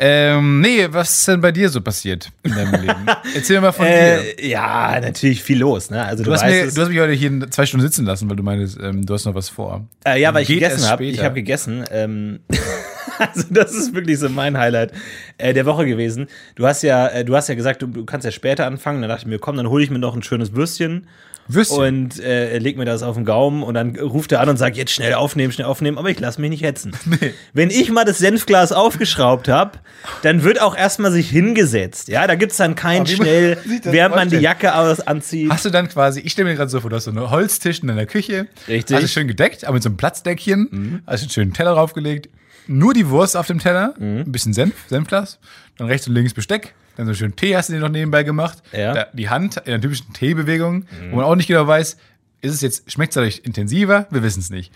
Ähm, 0.00 0.60
nee, 0.60 0.86
was 0.90 1.10
ist 1.18 1.26
denn 1.26 1.40
bei 1.40 1.50
dir 1.50 1.68
so 1.68 1.80
passiert 1.80 2.30
in 2.44 2.52
deinem 2.54 2.80
Leben? 2.80 3.06
Erzähl 3.34 3.60
mal 3.60 3.72
von 3.72 3.84
dir. 3.86 4.38
Äh, 4.38 4.48
ja, 4.48 5.00
natürlich 5.00 5.42
viel 5.42 5.58
los. 5.58 5.90
Ne? 5.90 6.04
Also 6.04 6.22
du, 6.22 6.30
Du 6.30 6.34
hast, 6.34 6.44
mir, 6.44 6.70
du 6.70 6.80
hast 6.80 6.88
mich 6.88 7.00
heute 7.00 7.14
hier 7.14 7.50
zwei 7.50 7.66
Stunden 7.66 7.84
sitzen 7.84 8.04
lassen, 8.06 8.30
weil 8.30 8.36
du 8.36 8.44
meinst, 8.44 8.78
ähm, 8.80 9.04
du 9.04 9.14
hast 9.14 9.24
noch 9.24 9.34
was 9.34 9.48
vor. 9.48 9.88
Äh, 10.06 10.20
ja, 10.20 10.32
weil 10.32 10.42
ich 10.42 10.48
gegessen 10.48 10.88
habe. 10.88 11.04
Ich 11.04 11.20
habe 11.20 11.34
gegessen. 11.34 11.84
Ähm, 11.90 12.40
also 13.34 13.44
das 13.50 13.74
ist 13.74 13.94
wirklich 13.94 14.18
so 14.18 14.28
mein 14.28 14.56
Highlight 14.56 14.92
äh, 15.38 15.52
der 15.54 15.66
Woche 15.66 15.86
gewesen. 15.86 16.28
Du 16.54 16.66
hast 16.66 16.82
ja, 16.82 17.08
äh, 17.08 17.24
du 17.24 17.36
hast 17.36 17.48
ja 17.48 17.54
gesagt, 17.54 17.82
du, 17.82 17.86
du 17.86 18.04
kannst 18.04 18.24
ja 18.24 18.30
später 18.30 18.66
anfangen. 18.66 19.00
Dann 19.00 19.08
dachte 19.08 19.22
ich 19.22 19.26
mir, 19.26 19.38
komm, 19.38 19.56
dann 19.56 19.68
hole 19.68 19.82
ich 19.82 19.90
mir 19.90 19.98
noch 19.98 20.14
ein 20.14 20.22
schönes 20.22 20.54
Würstchen 20.54 21.06
Würstchen? 21.48 21.78
und 21.78 22.20
äh, 22.20 22.58
leg 22.58 22.76
mir 22.76 22.84
das 22.84 23.02
auf 23.02 23.16
den 23.16 23.24
Gaumen 23.24 23.62
und 23.62 23.74
dann 23.74 23.96
ruft 23.96 24.32
er 24.32 24.40
an 24.40 24.50
und 24.50 24.58
sagt, 24.58 24.76
jetzt 24.76 24.92
schnell 24.92 25.14
aufnehmen, 25.14 25.52
schnell 25.52 25.66
aufnehmen. 25.66 25.96
Aber 25.96 26.10
ich 26.10 26.20
lasse 26.20 26.40
mich 26.40 26.50
nicht 26.50 26.62
hetzen. 26.62 26.92
Wenn 27.54 27.70
ich 27.70 27.90
mal 27.90 28.04
das 28.04 28.18
Senfglas 28.18 28.70
aufgeschraubt 28.70 29.48
habe, 29.48 29.78
dann 30.22 30.42
wird 30.42 30.60
auch 30.60 30.76
erstmal 30.76 31.10
sich 31.10 31.30
hingesetzt. 31.30 32.08
Ja, 32.08 32.26
da 32.26 32.34
gibt's 32.34 32.58
dann 32.58 32.74
kein 32.74 33.06
schnell, 33.06 33.56
während 33.84 34.14
man 34.14 34.28
die? 34.28 34.36
Jacke 34.36 34.74
aus 34.74 35.00
anzieht. 35.00 35.50
Hast 35.50 35.64
du 35.64 35.70
dann 35.70 35.88
quasi, 35.88 36.20
ich 36.20 36.32
stelle 36.32 36.50
mir 36.50 36.54
gerade 36.54 36.70
so 36.70 36.80
vor, 36.80 36.90
du 36.90 36.96
hast 36.96 37.04
so 37.04 37.10
einen 37.10 37.30
Holztisch 37.30 37.80
in 37.80 37.88
deiner 37.88 38.06
Küche. 38.06 38.46
Richtig. 38.68 38.90
Mhm. 38.90 38.96
Hast 38.96 39.04
es 39.04 39.12
schön 39.12 39.26
gedeckt, 39.26 39.64
aber 39.64 39.74
mit 39.74 39.82
so 39.82 39.88
einem 39.88 39.96
Platzdeckchen. 39.96 41.02
Hast 41.06 41.22
einen 41.22 41.30
schönen 41.30 41.54
Teller 41.54 41.74
draufgelegt. 41.74 42.28
Nur 42.68 42.94
die 42.94 43.08
Wurst 43.08 43.36
auf 43.36 43.46
dem 43.46 43.58
Teller. 43.58 43.94
Mhm. 43.98 44.18
Ein 44.18 44.32
bisschen 44.32 44.52
Senf, 44.52 44.74
Senfglas. 44.88 45.38
Dann 45.76 45.86
rechts 45.86 46.06
und 46.06 46.14
links 46.14 46.34
Besteck. 46.34 46.74
Dann 46.96 47.06
so 47.06 47.14
schönen 47.14 47.36
Tee 47.36 47.56
hast 47.56 47.68
du 47.68 47.74
dir 47.74 47.80
noch 47.80 47.88
nebenbei 47.88 48.22
gemacht. 48.22 48.62
Ja. 48.72 48.90
Mhm. 48.90 48.94
Da, 48.94 49.06
die 49.12 49.28
Hand 49.28 49.56
in 49.56 49.72
einer 49.72 49.80
typischen 49.80 50.12
Teebewegung, 50.12 50.84
wo 51.10 51.16
man 51.16 51.24
auch 51.24 51.36
nicht 51.36 51.46
genau 51.46 51.66
weiß, 51.66 51.96
ist 52.40 52.54
es 52.54 52.60
jetzt, 52.60 52.90
schmeckt 52.90 53.12
es 53.12 53.14
dadurch 53.14 53.40
intensiver? 53.44 54.06
Wir 54.10 54.22
wissen 54.22 54.40
es 54.40 54.50
nicht. 54.50 54.72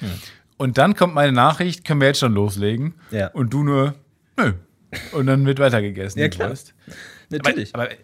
Und 0.56 0.78
dann 0.78 0.94
kommt 0.94 1.14
meine 1.14 1.32
Nachricht, 1.32 1.84
können 1.84 2.00
wir 2.00 2.08
jetzt 2.08 2.20
schon 2.20 2.34
loslegen? 2.34 2.94
Mhm. 3.10 3.16
Ja. 3.16 3.26
Und 3.28 3.52
du 3.52 3.64
nur, 3.64 3.94
nö. 4.36 4.52
Und 5.12 5.26
dann 5.26 5.44
wird 5.46 5.58
weitergegessen. 5.58 6.20
Ja, 6.20 6.28
klar. 6.28 6.52
Natürlich. 7.30 7.74
Aber, 7.74 7.84
aber 7.84 7.94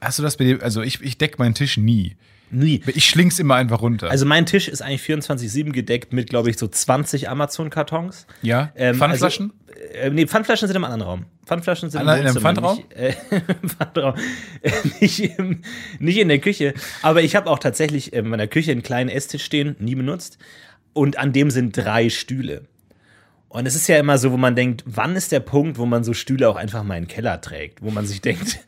hast 0.00 0.18
du 0.18 0.22
das 0.22 0.36
bei 0.36 0.44
dir? 0.44 0.62
Also 0.62 0.82
ich, 0.82 1.02
ich 1.02 1.18
decke 1.18 1.36
meinen 1.38 1.54
Tisch 1.54 1.76
nie. 1.76 2.16
Nie. 2.50 2.82
Ich 2.86 3.06
schling's 3.06 3.38
immer 3.38 3.54
einfach 3.54 3.80
runter. 3.82 4.10
Also 4.10 4.26
mein 4.26 4.46
Tisch 4.46 4.68
ist 4.68 4.82
eigentlich 4.82 5.02
24-7 5.02 5.70
gedeckt 5.72 6.12
mit, 6.12 6.28
glaube 6.28 6.50
ich, 6.50 6.58
so 6.58 6.66
20 6.66 7.28
Amazon-Kartons. 7.28 8.26
ja, 8.42 8.72
Ähm, 8.74 8.96
Pfandflaschen? 8.96 9.52
Also, 9.68 9.80
äh, 9.98 10.10
nee, 10.10 10.26
Pfandflaschen 10.26 10.66
sind 10.68 10.76
im 10.76 10.84
anderen 10.84 11.02
Raum. 11.02 11.24
Pfandflaschen 11.46 11.90
sind 11.90 12.00
in 12.00 12.06
im 12.06 12.12
einem 12.12 12.24
Wohnzimmer. 12.26 12.40
Pfandraum? 12.40 12.76
Nicht, 12.76 12.92
äh, 12.96 13.14
Pfandraum. 13.66 14.14
Äh, 14.62 14.70
nicht, 15.00 15.38
im, 15.38 15.62
nicht 15.98 16.18
in 16.18 16.28
der 16.28 16.38
Küche. 16.40 16.74
Aber 17.02 17.22
ich 17.22 17.36
habe 17.36 17.48
auch 17.48 17.58
tatsächlich 17.58 18.12
in 18.12 18.28
meiner 18.28 18.46
Küche 18.46 18.72
einen 18.72 18.82
kleinen 18.82 19.08
Esstisch 19.10 19.44
stehen, 19.44 19.76
nie 19.78 19.94
benutzt. 19.94 20.38
Und 20.92 21.18
an 21.18 21.32
dem 21.32 21.50
sind 21.50 21.76
drei 21.76 22.10
Stühle. 22.10 22.62
Und 23.48 23.66
es 23.66 23.74
ist 23.74 23.88
ja 23.88 23.98
immer 23.98 24.18
so, 24.18 24.30
wo 24.32 24.36
man 24.36 24.54
denkt, 24.54 24.84
wann 24.86 25.16
ist 25.16 25.32
der 25.32 25.40
Punkt, 25.40 25.78
wo 25.78 25.86
man 25.86 26.04
so 26.04 26.14
Stühle 26.14 26.48
auch 26.48 26.56
einfach 26.56 26.84
mal 26.84 26.96
in 26.96 27.04
den 27.04 27.08
Keller 27.08 27.40
trägt? 27.40 27.82
Wo 27.82 27.90
man 27.90 28.06
sich 28.06 28.20
denkt, 28.20 28.60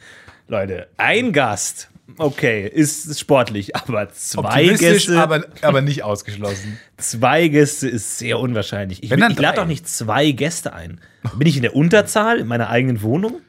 Leute, 0.48 0.88
ein 0.96 1.32
Gast, 1.32 1.88
okay, 2.18 2.66
ist 2.68 3.18
sportlich, 3.18 3.74
aber 3.76 4.10
zwei 4.10 4.66
Gäste. 4.76 5.18
aber, 5.18 5.44
aber 5.62 5.80
nicht 5.80 6.02
ausgeschlossen. 6.02 6.78
Zwei 6.98 7.48
Gäste 7.48 7.88
ist 7.88 8.18
sehr 8.18 8.38
unwahrscheinlich. 8.38 9.02
Ich, 9.02 9.10
Wenn 9.10 9.20
dann 9.20 9.32
ich 9.32 9.38
lade 9.38 9.56
drei. 9.56 9.62
doch 9.62 9.68
nicht 9.68 9.88
zwei 9.88 10.30
Gäste 10.32 10.72
ein. 10.72 11.00
Bin 11.36 11.46
ich 11.48 11.56
in 11.56 11.62
der 11.62 11.74
Unterzahl 11.76 12.38
in 12.38 12.46
meiner 12.46 12.68
eigenen 12.68 13.02
Wohnung? 13.02 13.40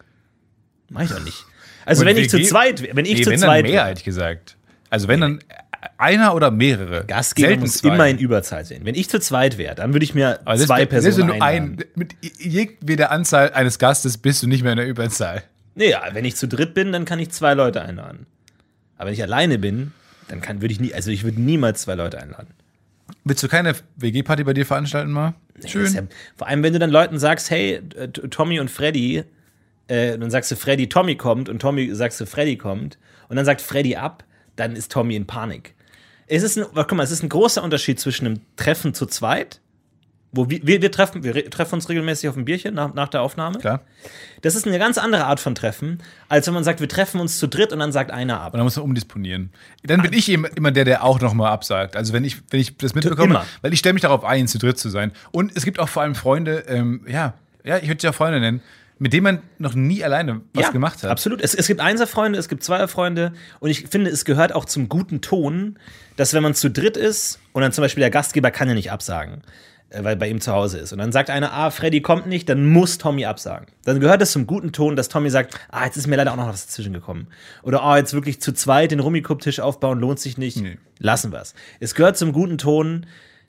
Mach 0.90 1.02
ich 1.02 1.10
doch 1.10 1.24
nicht. 1.24 1.46
Also 1.86 2.02
Und 2.02 2.08
wenn 2.08 2.18
ich 2.18 2.30
zu 2.30 2.38
WG 2.38 2.46
zweit, 2.48 2.96
wenn 2.96 3.06
ich 3.06 3.16
nee, 3.18 3.22
zu 3.24 3.32
wenn 3.32 3.40
zweit 3.40 3.66
dann 3.66 3.72
mehr, 3.72 3.86
hätte 3.88 3.98
ich 4.00 4.06
gesagt. 4.06 4.56
Also 4.90 5.08
wenn 5.08 5.20
dann 5.20 5.40
einer 5.98 6.34
oder 6.34 6.50
mehrere. 6.50 7.04
Gastgeber 7.06 7.58
muss 7.58 7.74
zwei. 7.80 7.96
immer 7.96 8.08
in 8.08 8.18
Überzahl 8.18 8.64
sein. 8.64 8.82
Wenn 8.84 8.96
ich 8.96 9.10
zu 9.10 9.20
zweit 9.20 9.58
wäre, 9.58 9.76
dann 9.76 9.92
würde 9.94 10.06
ich 10.06 10.14
mir 10.16 10.40
selbst 10.46 10.68
zwei 10.68 10.82
wenn- 10.82 10.88
Personen 10.90 11.14
selbst 11.14 11.30
wenn 11.34 11.40
du 11.40 11.44
ein, 11.46 11.78
mit 11.96 12.16
jedweder 12.40 13.12
Anzahl 13.12 13.52
eines 13.52 13.80
Gastes 13.80 14.18
bist 14.18 14.42
du 14.44 14.48
nicht 14.48 14.64
mehr 14.64 14.72
in 14.74 14.78
der 14.78 14.88
Überzahl. 14.88 15.44
Nee, 15.76 15.90
ja, 15.90 16.04
wenn 16.14 16.26
ich 16.26 16.36
zu 16.36 16.48
dritt 16.48 16.74
bin, 16.74 16.92
dann 16.92 17.06
kann 17.06 17.20
ich 17.20 17.32
zwei 17.32 17.54
Leute 17.54 17.82
einladen. 17.82 18.26
Aber 18.98 19.08
wenn 19.08 19.14
ich 19.14 19.24
alleine 19.24 19.58
bin, 19.58 19.92
dann 20.28 20.42
kann, 20.42 20.62
würde 20.62 20.74
ich 20.74 20.80
nie, 20.80 20.94
also 20.94 21.12
ich 21.12 21.24
würde 21.24 21.42
niemals 21.42 21.82
zwei 21.82 21.96
Leute 21.96 22.22
einladen. 22.22 22.54
Willst 23.24 23.44
du 23.44 23.48
keine 23.48 23.76
WG-Party 23.98 24.44
bei 24.44 24.54
dir 24.54 24.66
veranstalten 24.66 25.12
mal? 25.12 25.34
Ist 25.56 25.74
Ja, 25.74 26.04
vor 26.36 26.48
allem, 26.48 26.64
wenn 26.64 26.74
du 26.74 26.80
dann 26.80 26.90
Leuten 26.90 27.20
sagst, 27.20 27.50
hey, 27.50 27.82
äh, 27.96 28.08
Tommy 28.08 28.60
und 28.60 28.70
Freddy, 28.70 29.24
äh, 29.88 30.18
dann 30.18 30.32
sagst 30.32 30.52
du 30.52 30.56
Freddy, 30.56 30.90
Tommy 30.90 31.16
kommt 31.16 31.50
und 31.50 31.60
Tommy 31.60 31.94
sagst 31.94 32.20
du 32.22 32.26
Freddy 32.26 32.58
kommt 32.58 32.98
und 33.30 33.36
dann 33.36 33.46
sagt 33.46 33.62
Freddy 33.62 33.96
ab, 33.96 34.24
dann 34.56 34.76
ist 34.76 34.92
Tommy 34.92 35.16
in 35.16 35.28
Panik. 35.28 35.76
Es 36.28 36.44
ist 36.44 36.58
ein, 36.58 36.66
guck 36.74 36.92
mal, 36.94 37.04
es 37.04 37.12
ist 37.12 37.24
ein 37.24 37.30
großer 37.30 37.64
Unterschied 37.64 38.00
zwischen 38.00 38.26
einem 38.26 38.42
Treffen 38.56 38.94
zu 38.94 39.06
zweit, 39.06 39.60
wo 40.36 40.50
wir, 40.50 40.82
wir, 40.82 40.92
treffen, 40.92 41.24
wir 41.24 41.36
re- 41.36 41.50
treffen 41.50 41.76
uns 41.76 41.88
regelmäßig 41.88 42.28
auf 42.28 42.36
ein 42.36 42.44
Bierchen 42.44 42.74
nach, 42.74 42.94
nach 42.94 43.08
der 43.08 43.22
Aufnahme. 43.22 43.60
Klar. 43.60 43.82
Das 44.42 44.56
ist 44.56 44.68
eine 44.68 44.80
ganz 44.80 44.98
andere 44.98 45.26
Art 45.26 45.40
von 45.40 45.56
Treffen, 45.56 46.02
als 46.28 46.48
wenn 46.48 46.54
man 46.56 46.64
sagt, 46.64 46.82
wir 46.82 46.90
treffen 46.90 47.22
uns 47.22 47.38
zu 47.38 47.48
dritt 47.48 47.72
und 47.72 47.80
dann 47.80 47.92
sagt 47.92 48.12
einer 48.12 48.42
ab. 48.42 48.54
Und 48.54 48.58
dann 48.58 48.66
muss 48.66 48.76
man 48.76 48.84
umdisponieren. 48.84 49.52
Dann 49.84 50.02
bin 50.02 50.12
ich 50.12 50.28
eben 50.28 50.46
immer 50.46 50.72
der, 50.72 50.86
der 50.86 51.04
auch 51.04 51.22
nochmal 51.22 51.52
absagt. 51.52 51.96
Also 51.96 52.14
wenn 52.14 52.26
ich, 52.26 52.42
wenn 52.50 52.60
ich 52.60 52.76
das 52.78 52.96
mitbekomme, 52.96 53.36
Immer. 53.36 53.46
weil 53.62 53.72
ich 53.72 53.80
stelle 53.80 53.94
mich 53.94 54.02
darauf 54.02 54.26
ein, 54.26 54.48
zu 54.48 54.58
dritt 54.58 54.80
zu 54.80 54.90
sein. 54.90 55.12
Und 55.32 55.56
es 55.56 55.64
gibt 55.64 55.80
auch 55.80 55.88
vor 55.88 56.02
allem 56.02 56.16
Freunde, 56.16 56.66
ähm, 56.68 57.06
ja, 57.08 57.36
ja, 57.64 57.78
ich 57.78 57.88
würde 57.88 58.02
sie 58.02 58.08
ja 58.08 58.12
Freunde 58.12 58.40
nennen, 58.40 58.62
mit 59.00 59.14
denen 59.14 59.24
man 59.24 59.40
noch 59.58 59.74
nie 59.76 60.04
alleine 60.04 60.42
was 60.54 60.72
gemacht 60.72 61.04
hat. 61.04 61.10
Absolut. 61.10 61.42
Es, 61.42 61.54
es 61.54 61.68
gibt 61.68 61.80
Einserfreunde, 61.80 62.40
es 62.40 62.48
gibt 62.50 62.64
Zweierfreunde 62.64 63.34
und 63.60 63.70
ich 63.70 63.88
finde, 63.88 64.10
es 64.10 64.26
gehört 64.26 64.54
auch 64.54 64.66
zum 64.66 64.88
guten 64.90 65.22
Ton, 65.22 65.78
dass 66.16 66.34
wenn 66.34 66.44
man 66.44 66.54
zu 66.54 66.70
dritt 66.70 66.96
ist 66.96 67.40
und 67.54 67.62
dann 67.62 67.72
zum 67.72 67.82
Beispiel 67.82 68.02
der 68.02 68.12
Gastgeber 68.12 68.52
kann 68.52 68.68
ja 68.68 68.74
nicht 68.76 68.92
absagen, 68.92 69.42
weil 70.00 70.16
bei 70.16 70.28
ihm 70.28 70.42
zu 70.42 70.52
Hause 70.52 70.80
ist 70.80 70.92
und 70.92 70.98
dann 71.00 71.12
sagt 71.12 71.30
einer, 71.30 71.54
ah, 71.54 71.70
Freddy 71.72 72.02
kommt 72.02 72.26
nicht, 72.28 72.50
dann 72.50 72.66
muss 72.66 72.98
Tommy 72.98 73.26
absagen. 73.26 73.68
Dann 73.86 74.00
gehört 74.00 74.22
es 74.22 74.32
zum 74.32 74.48
guten 74.48 74.72
Ton, 74.72 74.96
dass 74.96 75.10
Tommy 75.10 75.30
sagt, 75.30 75.60
ah, 75.72 75.86
jetzt 75.86 75.98
ist 75.98 76.08
mir 76.08 76.16
leider 76.16 76.32
auch 76.32 76.38
noch 76.38 76.48
was 76.48 76.66
dazwischen 76.66 76.94
gekommen. 76.94 77.28
Oder, 77.64 77.84
ah, 77.84 77.98
jetzt 77.98 78.14
wirklich 78.14 78.42
zu 78.42 78.54
zweit 78.54 78.92
den 78.92 79.00
Rummikub-Tisch 79.00 79.60
aufbauen, 79.60 80.00
lohnt 80.00 80.20
sich 80.20 80.38
nicht, 80.38 80.58
Nee. 80.58 80.78
lassen 81.00 81.32
wir 81.32 81.42
es. 81.42 81.54
Es 81.80 81.96
gehört 81.96 82.18
zum 82.18 82.32
guten 82.34 82.58
Ton, 82.58 83.06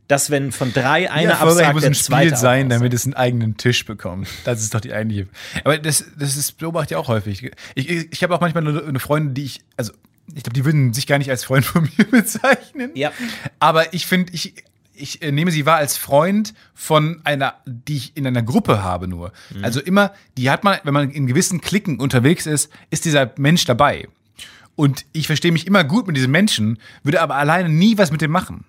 dass 0.07 0.31
wenn 0.31 0.53
von 0.53 0.73
drei 0.75 1.11
einer 1.11 1.31
erfolgreich 1.31 1.69
absagt, 1.69 1.75
muss 1.77 1.85
ein 1.85 1.95
zweite 1.95 2.29
Spiel 2.29 2.37
sein, 2.37 2.69
damit 2.69 2.93
es 2.93 3.07
einen 3.07 3.15
eigenen 3.15 3.57
Tisch 3.57 3.87
bekommt. 3.87 4.29
Das 4.45 4.61
ist 4.61 4.75
doch 4.75 4.81
die 4.81 4.93
eigentliche. 4.93 5.29
Aber 5.65 5.79
das, 5.79 6.05
das 6.19 6.37
ist, 6.37 6.59
beobachte 6.59 6.93
ich 6.93 6.97
auch 6.97 7.09
häufig. 7.09 7.51
Ich, 7.75 7.89
ich, 7.89 8.13
ich 8.13 8.23
habe 8.23 8.35
auch 8.35 8.41
manchmal 8.41 8.69
eine, 8.69 8.83
eine 8.85 8.99
Freundin, 9.01 9.33
die 9.33 9.45
ich, 9.45 9.61
also 9.79 9.93
ich 10.35 10.43
glaube, 10.43 10.55
die 10.55 10.65
würden 10.67 10.93
sich 10.93 11.07
gar 11.07 11.17
nicht 11.19 11.31
als 11.31 11.45
Freund 11.45 11.65
von 11.65 11.85
mir 11.97 12.05
bezeichnen. 12.11 12.91
Ja. 12.95 13.13
Aber 13.61 13.95
ich 13.95 14.07
finde, 14.07 14.33
ich, 14.35 14.55
ich 14.95 15.23
äh, 15.23 15.33
nehme 15.33 15.51
sie 15.51 15.67
wahr 15.67 15.77
als 15.77 15.97
Freund 15.97 16.55
von 16.75 17.21
einer, 17.25 17.55
die 17.67 17.97
ich 17.97 18.17
in 18.17 18.27
einer 18.27 18.43
Gruppe 18.43 18.83
habe 18.83 19.09
nur. 19.09 19.33
Mhm. 19.55 19.65
Also 19.65 19.81
immer, 19.81 20.13
die 20.37 20.51
hat 20.51 20.65
man, 20.65 20.79
wenn 20.85 20.95
man 20.95 21.11
in 21.11 21.27
gewissen 21.27 21.61
Klicken 21.61 22.01
unterwegs 22.01 22.47
ist, 22.47 22.71
ist 22.91 23.05
dieser 23.05 23.33
Mensch 23.37 23.65
dabei. 23.65 24.09
Und 24.77 25.05
ich 25.13 25.27
verstehe 25.27 25.53
mich 25.53 25.67
immer 25.67 25.85
gut 25.85 26.07
mit 26.07 26.17
diesem 26.17 26.31
Menschen, 26.31 26.79
würde 27.03 27.21
aber 27.21 27.37
alleine 27.37 27.69
nie 27.69 27.97
was 27.99 28.11
mit 28.11 28.21
dem 28.21 28.31
machen. 28.31 28.65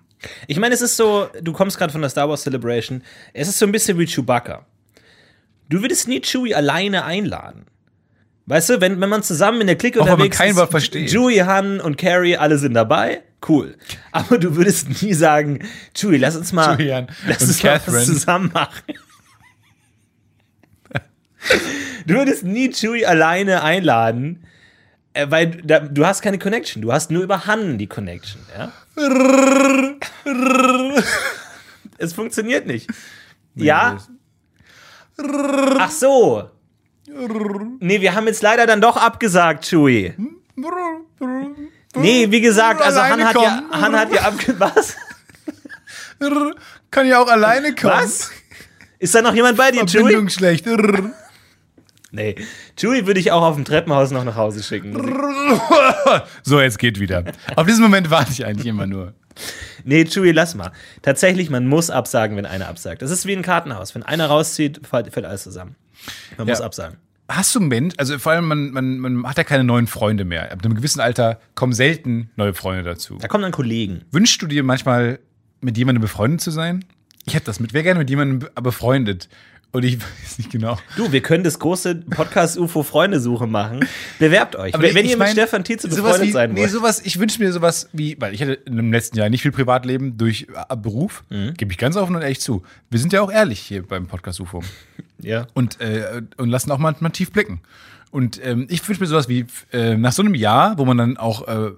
Ich 0.46 0.58
meine, 0.58 0.74
es 0.74 0.80
ist 0.80 0.96
so, 0.96 1.28
du 1.40 1.52
kommst 1.52 1.78
gerade 1.78 1.92
von 1.92 2.00
der 2.00 2.10
Star 2.10 2.28
Wars 2.28 2.42
Celebration, 2.42 3.02
es 3.32 3.48
ist 3.48 3.58
so 3.58 3.66
ein 3.66 3.72
bisschen 3.72 3.98
wie 3.98 4.06
Chewbacca. 4.06 4.64
Du 5.68 5.82
würdest 5.82 6.06
nie 6.08 6.20
Chewie 6.20 6.54
alleine 6.54 7.04
einladen. 7.04 7.66
Weißt 8.46 8.70
du, 8.70 8.80
wenn, 8.80 9.00
wenn 9.00 9.08
man 9.08 9.24
zusammen 9.24 9.60
in 9.60 9.66
der 9.66 9.76
Clique 9.76 10.00
Auch 10.00 10.04
wenn 10.04 10.12
man 10.12 10.20
unterwegs 10.20 10.38
kein 10.38 10.50
ist, 10.50 10.56
Wort 10.56 10.70
versteht. 10.70 11.10
Chewie, 11.10 11.42
Han 11.42 11.80
und 11.80 11.98
Carrie, 11.98 12.36
alle 12.36 12.58
sind 12.58 12.74
dabei, 12.74 13.22
cool. 13.48 13.76
Aber 14.12 14.38
du 14.38 14.56
würdest 14.56 15.02
nie 15.02 15.14
sagen, 15.14 15.60
Chewie, 15.94 16.16
lass 16.18 16.36
uns 16.36 16.52
mal, 16.52 16.76
Han 16.80 17.06
lass 17.26 17.42
uns 17.42 17.62
mal 17.62 17.80
was 17.86 18.06
zusammen 18.06 18.50
machen. 18.52 18.82
Du 22.06 22.14
würdest 22.14 22.44
nie 22.44 22.70
Chewie 22.70 23.04
alleine 23.06 23.62
einladen, 23.62 24.44
äh, 25.12 25.26
weil 25.30 25.50
da, 25.62 25.80
du 25.80 26.04
hast 26.06 26.22
keine 26.22 26.38
Connection. 26.38 26.82
Du 26.82 26.92
hast 26.92 27.10
nur 27.10 27.22
über 27.22 27.46
Han 27.46 27.78
die 27.78 27.86
Connection. 27.86 28.40
Ja? 28.56 28.72
es 31.98 32.12
funktioniert 32.12 32.66
nicht. 32.66 32.88
ja? 33.54 33.98
Ach 35.78 35.90
so. 35.90 36.50
Nee, 37.80 38.00
wir 38.00 38.14
haben 38.14 38.26
jetzt 38.26 38.42
leider 38.42 38.66
dann 38.66 38.80
doch 38.80 38.96
abgesagt, 38.96 39.64
Chewie. 39.66 40.14
Nee, 41.96 42.30
wie 42.30 42.40
gesagt, 42.40 42.80
also 42.82 43.00
Han 43.02 43.24
hat, 43.24 43.34
ja. 43.34 43.62
Han 43.70 43.96
hat 43.98 44.12
ja 44.12 44.22
abgesagt. 44.22 44.58
Was? 44.76 44.96
Kann 46.90 47.06
ja 47.06 47.20
auch 47.20 47.28
alleine 47.28 47.74
kommen. 47.74 47.92
Was? 47.94 48.30
Ist 48.98 49.14
da 49.14 49.22
noch 49.22 49.34
jemand 49.34 49.58
bei 49.58 49.70
dir, 49.70 49.80
Chewie? 49.86 49.98
Verbindung 50.00 50.28
schlecht. 50.28 50.66
Nee. 52.12 52.36
Chewie 52.78 53.06
würde 53.06 53.20
ich 53.20 53.30
auch 53.32 53.42
auf 53.42 53.56
dem 53.56 53.64
Treppenhaus 53.66 54.10
noch 54.10 54.24
nach 54.24 54.36
Hause 54.36 54.62
schicken. 54.62 54.94
So, 56.44 56.60
jetzt 56.60 56.78
geht 56.78 56.98
wieder. 56.98 57.24
Auf 57.56 57.66
diesen 57.66 57.82
Moment 57.82 58.10
warte 58.10 58.30
ich 58.32 58.46
eigentlich 58.46 58.66
immer 58.68 58.86
nur. 58.86 59.12
Nee, 59.84 60.04
Chewie, 60.04 60.30
lass 60.32 60.54
mal. 60.54 60.72
Tatsächlich, 61.02 61.50
man 61.50 61.66
muss 61.66 61.90
absagen, 61.90 62.36
wenn 62.38 62.46
einer 62.46 62.68
absagt. 62.68 63.02
Das 63.02 63.10
ist 63.10 63.26
wie 63.26 63.34
ein 63.34 63.42
Kartenhaus. 63.42 63.94
Wenn 63.94 64.02
einer 64.02 64.28
rauszieht, 64.28 64.80
fällt, 64.86 65.14
alles 65.26 65.42
zusammen. 65.42 65.76
Man 66.38 66.46
muss 66.46 66.60
Ja. 66.60 66.64
absagen. 66.64 66.96
Hast 67.28 67.54
du 67.54 67.58
einen 67.58 67.68
Mensch, 67.68 67.94
also 67.98 68.18
vor 68.18 68.32
allem, 68.32 68.46
man, 68.46 68.70
man, 68.70 68.98
man 68.98 69.26
hat 69.26 69.36
ja 69.36 69.44
keine 69.44 69.64
neuen 69.64 69.86
Freunde 69.88 70.24
mehr. 70.24 70.52
Ab 70.52 70.64
einem 70.64 70.74
gewissen 70.74 71.00
Alter 71.00 71.40
kommen 71.56 71.72
selten 71.72 72.30
neue 72.36 72.54
Freunde 72.54 72.84
dazu. 72.84 73.18
Da 73.20 73.26
kommen 73.26 73.42
dann 73.42 73.52
Kollegen. 73.52 74.02
Wünschst 74.12 74.40
du 74.42 74.46
dir 74.46 74.62
manchmal, 74.62 75.18
mit 75.60 75.76
jemandem 75.76 76.02
befreundet 76.02 76.40
zu 76.40 76.50
sein? 76.52 76.84
Ich 77.24 77.34
hätte 77.34 77.46
das 77.46 77.58
mit, 77.58 77.72
wäre 77.72 77.82
gerne 77.82 77.98
mit 77.98 78.10
jemandem 78.10 78.38
be- 78.38 78.62
befreundet. 78.62 79.28
Und 79.72 79.84
ich 79.84 79.98
weiß 80.22 80.38
nicht 80.38 80.50
genau. 80.50 80.78
Du, 80.96 81.12
wir 81.12 81.20
können 81.20 81.44
das 81.44 81.58
große 81.58 81.96
Podcast-UFO-Freundesuche 81.96 83.46
machen. 83.46 83.80
Bewerbt 84.18 84.56
euch. 84.56 84.74
Aber 84.74 84.82
wenn 84.94 85.04
ich 85.04 85.12
ihr 85.12 85.16
mein, 85.16 85.28
mit 85.28 85.32
Stefan 85.36 85.64
Tietze 85.64 85.88
befreundet 85.88 86.22
wie, 86.28 86.30
sein 86.32 86.52
nee, 86.52 86.60
wollt. 86.60 86.70
sowas, 86.70 87.00
ich 87.04 87.18
wünsche 87.18 87.42
mir 87.42 87.52
sowas 87.52 87.88
wie, 87.92 88.16
weil 88.18 88.34
ich 88.34 88.40
hatte 88.42 88.54
im 88.64 88.92
letzten 88.92 89.18
Jahr 89.18 89.28
nicht 89.28 89.42
viel 89.42 89.52
Privatleben 89.52 90.16
durch 90.16 90.46
äh, 90.68 90.76
Beruf, 90.76 91.24
Mhm. 91.30 91.54
gebe 91.54 91.72
ich 91.72 91.78
ganz 91.78 91.96
offen 91.96 92.16
und 92.16 92.22
ehrlich 92.22 92.40
zu. 92.40 92.62
Wir 92.90 92.98
sind 92.98 93.12
ja 93.12 93.20
auch 93.20 93.30
ehrlich 93.30 93.60
hier 93.60 93.86
beim 93.86 94.06
Podcast 94.06 94.40
UFO 94.40 94.62
ja. 95.20 95.46
und, 95.54 95.80
äh, 95.80 96.22
und 96.36 96.48
lassen 96.48 96.70
auch 96.70 96.78
manchmal 96.78 97.10
tief 97.10 97.30
blicken. 97.32 97.60
Und 98.10 98.40
ähm, 98.44 98.66
ich 98.70 98.86
wünsche 98.88 99.00
mir 99.02 99.08
sowas 99.08 99.28
wie 99.28 99.44
äh, 99.72 99.96
nach 99.96 100.12
so 100.12 100.22
einem 100.22 100.34
Jahr, 100.34 100.78
wo 100.78 100.84
man 100.86 100.96
dann 100.96 101.16
auch 101.18 101.46
äh, 101.48 101.70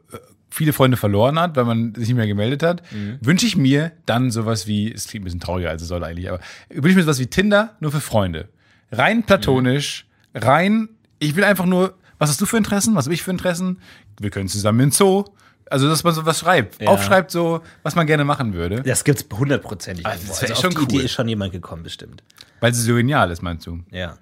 viele 0.50 0.72
Freunde 0.72 0.96
verloren 0.96 1.38
hat, 1.38 1.56
weil 1.56 1.64
man 1.64 1.94
sich 1.94 2.08
nicht 2.08 2.16
mehr 2.16 2.26
gemeldet 2.26 2.62
hat, 2.62 2.82
Mhm. 2.92 3.18
wünsche 3.20 3.46
ich 3.46 3.56
mir 3.56 3.92
dann 4.06 4.30
sowas 4.30 4.66
wie, 4.66 4.92
es 4.92 5.06
klingt 5.06 5.22
ein 5.22 5.24
bisschen 5.24 5.40
trauriger 5.40 5.70
als 5.70 5.82
es 5.82 5.88
soll 5.88 6.02
eigentlich, 6.04 6.28
aber 6.28 6.40
wünsche 6.70 6.90
ich 6.90 6.96
mir 6.96 7.02
sowas 7.02 7.18
wie 7.18 7.26
Tinder 7.26 7.76
nur 7.80 7.90
für 7.92 8.00
Freunde. 8.00 8.48
Rein 8.90 9.22
platonisch, 9.24 10.06
rein, 10.34 10.88
ich 11.18 11.36
will 11.36 11.44
einfach 11.44 11.66
nur, 11.66 11.94
was 12.18 12.30
hast 12.30 12.40
du 12.40 12.46
für 12.46 12.56
Interessen, 12.56 12.94
was 12.94 13.04
habe 13.06 13.14
ich 13.14 13.22
für 13.22 13.30
Interessen, 13.30 13.80
wir 14.20 14.30
können 14.30 14.48
zusammen 14.48 14.80
in 14.80 14.90
Zoo. 14.90 15.24
Also, 15.70 15.86
dass 15.86 16.02
man 16.02 16.14
sowas 16.14 16.38
schreibt, 16.38 16.80
Ja. 16.80 16.88
aufschreibt 16.88 17.30
so, 17.30 17.60
was 17.82 17.94
man 17.94 18.06
gerne 18.06 18.24
machen 18.24 18.54
würde, 18.54 18.80
Das 18.82 19.04
gibt's 19.04 19.26
hundertprozentig. 19.30 20.06
Also, 20.06 20.28
das 20.40 20.50
auf 20.52 20.60
schon 20.62 20.70
die 20.70 20.76
cool. 20.78 20.84
Idee 20.84 20.98
ist 21.04 21.12
schon 21.12 21.28
jemand 21.28 21.52
gekommen, 21.52 21.82
bestimmt. 21.82 22.22
weil 22.60 22.72
sie 22.72 22.80
so 22.80 22.94
genial 22.94 23.30
ist, 23.30 23.42
meinst 23.42 23.66
du? 23.66 23.80
Ja. 23.90 24.16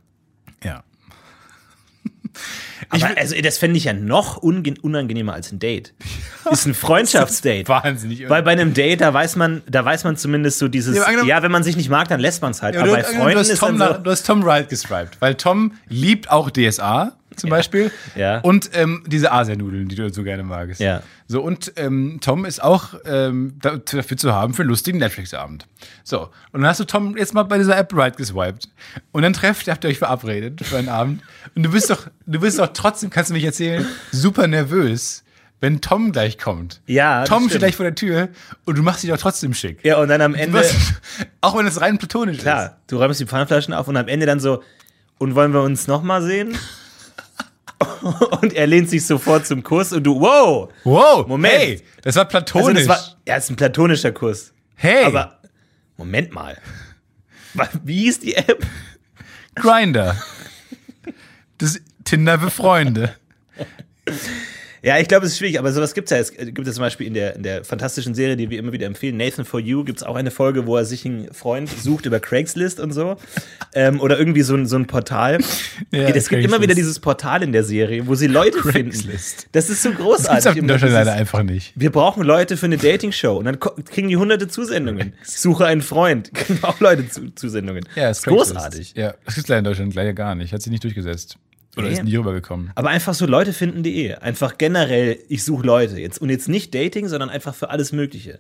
Ja. 0.64 0.82
Aber 2.88 3.18
also, 3.18 3.34
das 3.42 3.58
fände 3.58 3.76
ich 3.76 3.84
ja 3.84 3.92
noch 3.92 4.36
unangenehmer 4.36 5.34
als 5.34 5.52
ein 5.52 5.58
Date. 5.58 5.94
Ist 6.50 6.66
ein 6.66 6.74
Freundschaftsdate. 6.74 7.68
Wahnsinnig. 7.68 8.28
Weil 8.28 8.42
bei 8.42 8.52
einem 8.52 8.74
Date, 8.74 9.00
da 9.00 9.12
weiß 9.12 9.36
man, 9.36 9.62
da 9.68 9.84
weiß 9.84 10.04
man 10.04 10.16
zumindest 10.16 10.58
so 10.58 10.68
dieses, 10.68 10.96
Ja, 10.96 11.24
ja, 11.24 11.42
wenn 11.42 11.50
man 11.50 11.62
sich 11.62 11.76
nicht 11.76 11.88
mag, 11.88 12.08
dann 12.08 12.20
lässt 12.20 12.42
man 12.42 12.52
es 12.52 12.62
halt. 12.62 12.74
Ja, 12.74 12.82
aber 12.82 12.90
du, 12.90 12.96
bei 12.96 13.02
du, 13.02 13.08
Freunden 13.08 13.38
hast 13.38 13.48
ist 13.48 13.58
Tom, 13.58 13.78
so, 13.78 13.92
du 13.92 14.10
hast 14.10 14.26
Tom 14.26 14.44
Wright 14.44 14.68
gescribed, 14.68 15.16
weil 15.20 15.34
Tom 15.34 15.72
liebt 15.88 16.30
auch 16.30 16.50
DSA 16.50 17.16
zum 17.36 17.50
Beispiel 17.50 17.90
Ja. 18.14 18.38
und 18.40 18.70
ähm, 18.74 19.04
diese 19.06 19.32
Asianudeln, 19.32 19.88
die 19.88 19.94
du 19.96 20.12
so 20.12 20.22
gerne 20.22 20.42
magst. 20.42 20.80
Ja. 20.80 21.02
So 21.28 21.42
und 21.42 21.72
ähm, 21.76 22.18
Tom 22.20 22.44
ist 22.44 22.62
auch 22.62 22.94
ähm, 23.04 23.54
da- 23.60 23.76
dafür 23.76 24.16
zu 24.16 24.32
haben 24.34 24.54
für 24.54 24.62
einen 24.62 24.70
lustigen 24.70 24.98
Netflix-Abend. 24.98 25.66
So 26.04 26.22
und 26.52 26.60
dann 26.62 26.66
hast 26.66 26.80
du 26.80 26.84
Tom 26.84 27.16
jetzt 27.16 27.34
mal 27.34 27.42
bei 27.44 27.58
dieser 27.58 27.76
App 27.76 27.92
Right 27.96 28.16
geswiped 28.16 28.68
und 29.12 29.22
dann 29.22 29.32
trefft, 29.32 29.68
habt 29.68 29.84
ihr 29.84 29.90
euch 29.90 29.98
verabredet 29.98 30.60
für 30.64 30.78
einen 30.78 30.88
Abend 30.88 31.22
und 31.54 31.62
du 31.62 31.70
bist 31.70 31.90
doch, 31.90 32.06
du 32.26 32.40
bist 32.40 32.58
doch 32.58 32.68
trotzdem, 32.72 33.10
kannst 33.10 33.30
du 33.30 33.34
nicht 33.34 33.44
erzählen, 33.44 33.86
super 34.12 34.46
nervös. 34.46 35.22
Wenn 35.58 35.80
Tom 35.80 36.12
gleich 36.12 36.36
kommt. 36.36 36.82
Ja, 36.86 37.24
Tom 37.24 37.48
steht 37.48 37.60
gleich 37.60 37.76
vor 37.76 37.84
der 37.84 37.94
Tür 37.94 38.28
und 38.66 38.76
du 38.76 38.82
machst 38.82 39.02
dich 39.02 39.08
doch 39.10 39.16
trotzdem 39.16 39.54
schick. 39.54 39.82
ja, 39.84 39.96
und 39.96 40.08
dann 40.08 40.20
am 40.20 40.34
Ende, 40.34 40.58
wirst- 40.58 40.74
auch 41.40 41.56
wenn 41.56 41.66
es 41.66 41.80
rein 41.80 41.96
platonisch 41.96 42.36
ist. 42.36 42.42
klar, 42.42 42.76
du 42.88 42.98
räumst 42.98 43.20
die 43.20 43.24
Pfannflaschen 43.24 43.72
auf 43.72 43.88
und 43.88 43.96
am 43.96 44.06
Ende 44.06 44.26
dann 44.26 44.38
so, 44.38 44.62
und 45.16 45.34
wollen 45.34 45.54
wir 45.54 45.62
uns 45.62 45.86
nochmal 45.86 46.20
sehen? 46.22 46.54
und 48.40 48.54
er 48.54 48.66
lehnt 48.66 48.88
sich 48.90 49.06
sofort 49.06 49.46
zum 49.46 49.62
Kuss 49.62 49.92
und 49.92 50.04
du, 50.04 50.20
wow! 50.20 50.72
Wow, 50.84 51.26
Moment. 51.26 51.54
Hey, 51.54 51.82
das 52.02 52.16
war 52.16 52.24
Also 52.24 52.30
platonisch. 52.30 52.86
das 52.86 52.88
war, 52.88 53.16
ja, 53.26 53.36
es 53.36 53.44
ist 53.44 53.50
ein 53.50 53.56
platonischer 53.56 54.12
Kuss. 54.12 54.52
hey, 54.76 55.04
Aber, 55.04 55.40
Moment 55.96 56.32
mal. 56.32 56.58
Wie 57.84 58.00
hieß 58.04 58.20
die 58.20 58.34
App? 58.34 58.66
Grinder. 59.54 60.16
Das 61.58 61.80
Tinder 62.04 62.38
für 62.38 62.50
Freunde. 62.50 63.14
Ja, 64.82 64.98
ich 64.98 65.08
glaube, 65.08 65.26
es 65.26 65.32
ist 65.32 65.38
schwierig, 65.38 65.58
aber 65.58 65.72
sowas 65.72 65.94
gibt's 65.94 66.10
ja. 66.10 66.18
Es 66.18 66.32
gibt 66.32 66.66
es 66.66 66.74
zum 66.74 66.82
Beispiel 66.82 67.06
in 67.06 67.14
der, 67.14 67.36
in 67.36 67.42
der 67.42 67.64
fantastischen 67.64 68.14
Serie, 68.14 68.36
die 68.36 68.50
wir 68.50 68.58
immer 68.58 68.72
wieder 68.72 68.86
empfehlen, 68.86 69.16
Nathan 69.16 69.44
for 69.44 69.58
You, 69.60 69.84
gibt's 69.84 70.02
auch 70.02 70.16
eine 70.16 70.30
Folge, 70.30 70.66
wo 70.66 70.76
er 70.76 70.84
sich 70.84 71.04
einen 71.06 71.32
Freund 71.32 71.68
sucht 71.68 72.06
über 72.06 72.20
Craigslist 72.20 72.80
und 72.80 72.92
so. 72.92 73.16
Ähm, 73.74 74.00
oder 74.00 74.18
irgendwie 74.18 74.42
so 74.42 74.54
ein, 74.54 74.66
so 74.66 74.76
ein 74.76 74.86
Portal. 74.86 75.38
Ja, 75.92 76.08
es 76.08 76.28
gibt 76.28 76.42
immer 76.44 76.60
wieder 76.60 76.74
dieses 76.74 76.98
Portal 76.98 77.42
in 77.42 77.52
der 77.52 77.62
Serie, 77.62 78.06
wo 78.06 78.14
sie 78.14 78.26
Leute 78.26 78.58
finden. 78.62 78.90
Craigslist. 78.90 79.48
Das 79.52 79.70
ist 79.70 79.82
so 79.82 79.90
Das 79.90 79.98
großartig. 79.98 80.44
gibt's 80.44 80.58
in 80.60 80.68
Deutschland 80.68 80.92
leider 80.94 81.12
einfach 81.12 81.42
nicht. 81.42 81.72
wir 81.76 81.90
brauchen 81.92 82.22
Leute 82.22 82.56
für 82.56 82.66
eine 82.66 82.76
Dating-Show. 82.76 83.36
Und 83.36 83.44
dann 83.44 83.60
kriegen 83.60 84.08
die 84.08 84.16
hunderte 84.16 84.48
Zusendungen. 84.48 85.12
Ich 85.22 85.30
suche 85.38 85.66
einen 85.66 85.82
Freund. 85.82 86.32
Kriegen 86.34 86.58
auch 86.62 86.80
Leute 86.80 87.08
zu 87.08 87.30
Zusendungen. 87.34 87.84
Ja, 87.94 88.10
ist 88.10 88.24
großartig. 88.24 88.94
Ja, 88.96 89.14
das 89.24 89.34
gibt's 89.36 89.48
leider 89.48 89.58
in 89.60 89.64
Deutschland 89.64 89.94
leider 89.94 90.12
gar 90.12 90.34
nicht. 90.34 90.52
Hat 90.52 90.62
sich 90.62 90.70
nicht 90.70 90.84
durchgesetzt. 90.84 91.38
Oder 91.76 91.88
Nee. 91.88 91.94
ist 91.94 92.04
nie 92.04 92.16
rübergekommen. 92.16 92.70
Aber 92.74 92.88
einfach 92.88 93.14
so 93.14 93.26
Leute 93.26 93.52
finden.de. 93.52 94.14
Einfach 94.16 94.56
generell, 94.58 95.18
ich 95.28 95.44
suche 95.44 95.66
Leute. 95.66 95.98
Jetzt, 96.00 96.20
und 96.20 96.30
jetzt 96.30 96.48
nicht 96.48 96.74
Dating, 96.74 97.08
sondern 97.08 97.28
einfach 97.30 97.54
für 97.54 97.70
alles 97.70 97.92
Mögliche. 97.92 98.38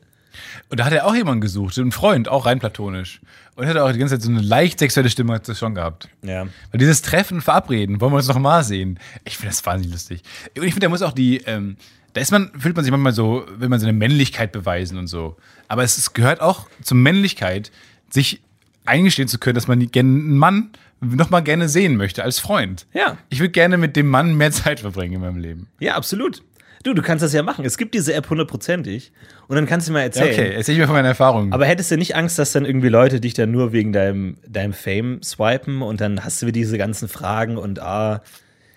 Und 0.68 0.80
da 0.80 0.84
hat 0.84 0.92
er 0.92 1.06
auch 1.06 1.14
jemanden 1.14 1.40
gesucht, 1.40 1.78
einen 1.78 1.92
Freund, 1.92 2.28
auch 2.28 2.44
rein 2.46 2.58
platonisch. 2.58 3.20
Und 3.54 3.66
hat 3.66 3.76
auch 3.78 3.90
die 3.92 3.98
ganze 3.98 4.14
Zeit 4.14 4.22
so 4.22 4.30
eine 4.30 4.40
leicht 4.42 4.78
sexuelle 4.78 5.08
Stimme 5.08 5.32
hat 5.34 5.48
das 5.48 5.58
schon 5.58 5.74
gehabt. 5.74 6.08
Ja. 6.22 6.42
Weil 6.70 6.78
dieses 6.78 7.00
Treffen, 7.02 7.40
Verabreden, 7.40 8.00
wollen 8.00 8.12
wir 8.12 8.16
uns 8.18 8.28
noch 8.28 8.38
mal 8.38 8.62
sehen. 8.64 8.98
Ich 9.24 9.36
finde 9.38 9.50
das 9.54 9.64
wahnsinnig 9.64 9.92
lustig. 9.92 10.22
Und 10.56 10.64
ich 10.64 10.72
finde, 10.74 10.86
da 10.86 10.88
muss 10.90 11.02
auch 11.02 11.12
die, 11.12 11.38
ähm, 11.46 11.76
da 12.12 12.20
ist 12.20 12.32
man, 12.32 12.50
fühlt 12.58 12.76
man 12.76 12.84
sich 12.84 12.90
manchmal 12.90 13.12
so, 13.12 13.46
will 13.56 13.68
man 13.68 13.80
seine 13.80 13.92
Männlichkeit 13.94 14.52
beweisen 14.52 14.98
und 14.98 15.06
so. 15.06 15.36
Aber 15.68 15.82
es, 15.84 15.96
es 15.96 16.12
gehört 16.12 16.40
auch 16.42 16.68
zur 16.82 16.96
Männlichkeit, 16.98 17.70
sich 18.10 18.40
eingestehen 18.86 19.28
zu 19.28 19.38
können, 19.38 19.54
dass 19.54 19.68
man 19.68 19.78
gerne 19.90 20.08
einen 20.08 20.38
Mann 20.38 20.70
noch 21.00 21.30
mal 21.30 21.40
gerne 21.40 21.68
sehen 21.68 21.96
möchte 21.96 22.22
als 22.22 22.38
Freund. 22.38 22.86
Ja. 22.94 23.18
Ich 23.28 23.40
würde 23.40 23.50
gerne 23.50 23.76
mit 23.76 23.96
dem 23.96 24.08
Mann 24.08 24.34
mehr 24.36 24.50
Zeit 24.52 24.80
verbringen 24.80 25.14
in 25.14 25.20
meinem 25.20 25.38
Leben. 25.38 25.68
Ja, 25.78 25.94
absolut. 25.94 26.42
Du, 26.84 26.94
du 26.94 27.02
kannst 27.02 27.24
das 27.24 27.32
ja 27.32 27.42
machen. 27.42 27.64
Es 27.64 27.78
gibt 27.78 27.94
diese 27.94 28.14
App 28.14 28.30
hundertprozentig. 28.30 29.10
Und 29.48 29.56
dann 29.56 29.66
kannst 29.66 29.88
du 29.88 29.92
mal 29.92 30.02
erzählen. 30.02 30.32
okay, 30.32 30.52
erzähl 30.54 30.74
ich 30.74 30.80
mir 30.80 30.86
von 30.86 30.94
meiner 30.94 31.08
Erfahrung. 31.08 31.52
Aber 31.52 31.66
hättest 31.66 31.90
du 31.90 31.96
nicht 31.96 32.14
Angst, 32.14 32.38
dass 32.38 32.52
dann 32.52 32.64
irgendwie 32.64 32.88
Leute 32.88 33.20
dich 33.20 33.34
dann 33.34 33.50
nur 33.50 33.72
wegen 33.72 33.92
deinem, 33.92 34.36
deinem 34.46 34.72
Fame 34.72 35.20
swipen 35.22 35.82
und 35.82 36.00
dann 36.00 36.24
hast 36.24 36.40
du 36.40 36.46
wieder 36.46 36.54
diese 36.54 36.78
ganzen 36.78 37.08
Fragen 37.08 37.56
und 37.56 37.80
ah, 37.80 38.22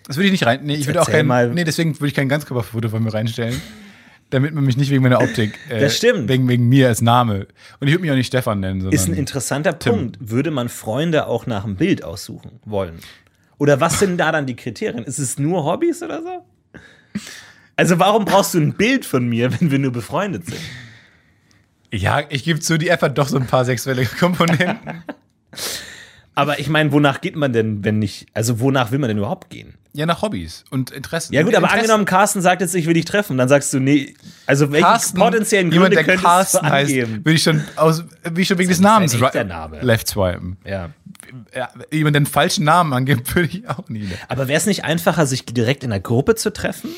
Das 0.07 0.17
würde 0.17 0.25
ich 0.25 0.31
nicht 0.31 0.45
rein. 0.45 0.61
Nee, 0.63 0.75
ich 0.75 0.87
würde 0.87 1.01
auch 1.01 1.09
kein. 1.09 1.27
mal. 1.27 1.49
Nee, 1.51 1.65
deswegen 1.65 1.93
würde 1.99 2.07
ich 2.07 2.15
kein 2.15 2.29
Ganzkörperfoto 2.29 2.89
von 2.89 3.03
mir 3.03 3.13
reinstellen. 3.13 3.61
Damit 4.31 4.53
man 4.53 4.63
mich 4.63 4.77
nicht 4.77 4.91
wegen 4.91 5.01
meiner 5.03 5.21
Optik. 5.21 5.57
Äh, 5.69 5.81
Das 5.81 5.97
stimmt. 5.97 6.29
Wegen, 6.29 6.47
wegen 6.47 6.69
mir 6.69 6.87
als 6.87 7.01
Name. 7.01 7.47
Und 7.79 7.87
ich 7.87 7.93
würde 7.93 8.01
mich 8.01 8.11
auch 8.11 8.15
nicht 8.15 8.27
Stefan 8.27 8.59
nennen, 8.59 8.81
sondern. 8.81 8.95
ist 8.95 9.07
ein 9.07 9.13
interessanter 9.15 9.73
Punkt. 9.73 10.17
Würde 10.19 10.51
man 10.51 10.69
Freunde 10.69 11.27
auch 11.27 11.45
nach 11.47 11.63
dem 11.63 11.75
Bild 11.75 12.03
aussuchen 12.03 12.59
wollen? 12.65 12.99
Oder 13.57 13.81
was 13.81 13.99
sind 13.99 14.17
da 14.17 14.31
dann 14.31 14.45
die 14.45 14.55
Kriterien? 14.55 15.03
Ist 15.03 15.19
es 15.19 15.37
nur 15.37 15.65
Hobbys 15.65 16.01
oder 16.03 16.21
so? 16.21 16.45
Also 17.75 17.99
warum 17.99 18.25
brauchst 18.25 18.53
du 18.53 18.59
ein 18.59 18.73
Bild 18.73 19.05
von 19.05 19.27
mir, 19.27 19.51
wenn 19.59 19.71
wir 19.71 19.79
nur 19.79 19.91
befreundet 19.91 20.45
sind? 20.45 20.59
ja, 21.91 22.21
ich 22.29 22.43
gebe 22.43 22.59
zu, 22.59 22.77
die 22.77 22.89
App 22.89 23.01
hat 23.01 23.17
doch 23.17 23.27
so 23.27 23.37
ein 23.37 23.47
paar 23.47 23.65
sexuelle 23.65 24.05
Komponenten. 24.05 24.77
Aber 26.39 26.59
ich 26.59 26.69
meine, 26.69 26.91
wonach 26.91 27.21
geht 27.21 27.35
man 27.35 27.53
denn, 27.53 27.83
wenn 27.83 27.99
nicht, 27.99 28.27
also 28.33 28.59
wonach 28.59 28.91
will 28.91 28.99
man 28.99 29.07
denn 29.09 29.17
überhaupt 29.17 29.49
gehen? 29.49 29.75
ja, 29.93 30.05
nach 30.05 30.21
Hobbys 30.21 30.65
und 30.69 30.91
Interessen. 30.91 31.33
Ja 31.33 31.41
gut, 31.41 31.55
aber 31.55 31.65
Interessen. 31.65 31.79
angenommen, 31.79 32.05
Carsten 32.05 32.41
sagt 32.41 32.61
jetzt, 32.61 32.75
ich 32.75 32.85
will 32.85 32.93
dich 32.93 33.05
treffen, 33.05 33.37
dann 33.37 33.49
sagst 33.49 33.73
du, 33.73 33.79
nee, 33.79 34.13
also 34.45 34.71
welche 34.71 34.85
Carsten, 34.85 35.19
potenziellen 35.19 35.71
jemand, 35.71 35.93
Gründe 35.93 35.95
der 35.95 36.05
könntest 36.05 36.25
Carsten 36.25 36.65
du 36.65 36.71
heißt, 36.71 36.91
angeben? 36.91 37.25
würde 37.25 37.33
ich 37.33 37.43
schon 37.43 37.63
aus, 37.75 38.03
will 38.23 38.39
ich 38.39 38.47
schon 38.47 38.57
wegen 38.59 38.69
des 38.69 38.77
ist 38.77 38.81
ein 38.81 38.83
Namens 38.83 39.19
Name. 39.19 39.81
left 39.81 40.07
swipen. 40.07 40.57
Ja. 40.65 40.91
Ja, 41.55 41.69
jemand, 41.91 42.15
einen 42.15 42.25
falschen 42.25 42.65
Namen 42.65 42.93
angibt, 42.93 43.35
würde 43.35 43.49
ich 43.49 43.67
auch 43.67 43.89
nie. 43.89 44.09
Aber 44.27 44.47
wäre 44.47 44.57
es 44.57 44.65
nicht 44.65 44.83
einfacher, 44.83 45.25
sich 45.25 45.45
direkt 45.45 45.83
in 45.83 45.91
einer 45.91 45.99
Gruppe 45.99 46.35
zu 46.35 46.51
treffen? 46.51 46.91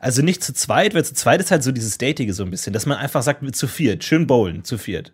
Also 0.00 0.22
nicht 0.22 0.44
zu 0.44 0.52
zweit, 0.52 0.94
weil 0.94 1.04
zu 1.04 1.14
zweit 1.14 1.40
ist 1.40 1.50
halt 1.50 1.62
so 1.62 1.72
dieses 1.72 1.98
Datige 1.98 2.34
so 2.34 2.44
ein 2.44 2.50
bisschen, 2.50 2.72
dass 2.72 2.86
man 2.86 2.98
einfach 2.98 3.22
sagt, 3.22 3.42
zu 3.56 3.66
viert, 3.66 4.04
schön 4.04 4.26
bowlen, 4.26 4.64
zu 4.64 4.76
viert. 4.78 5.12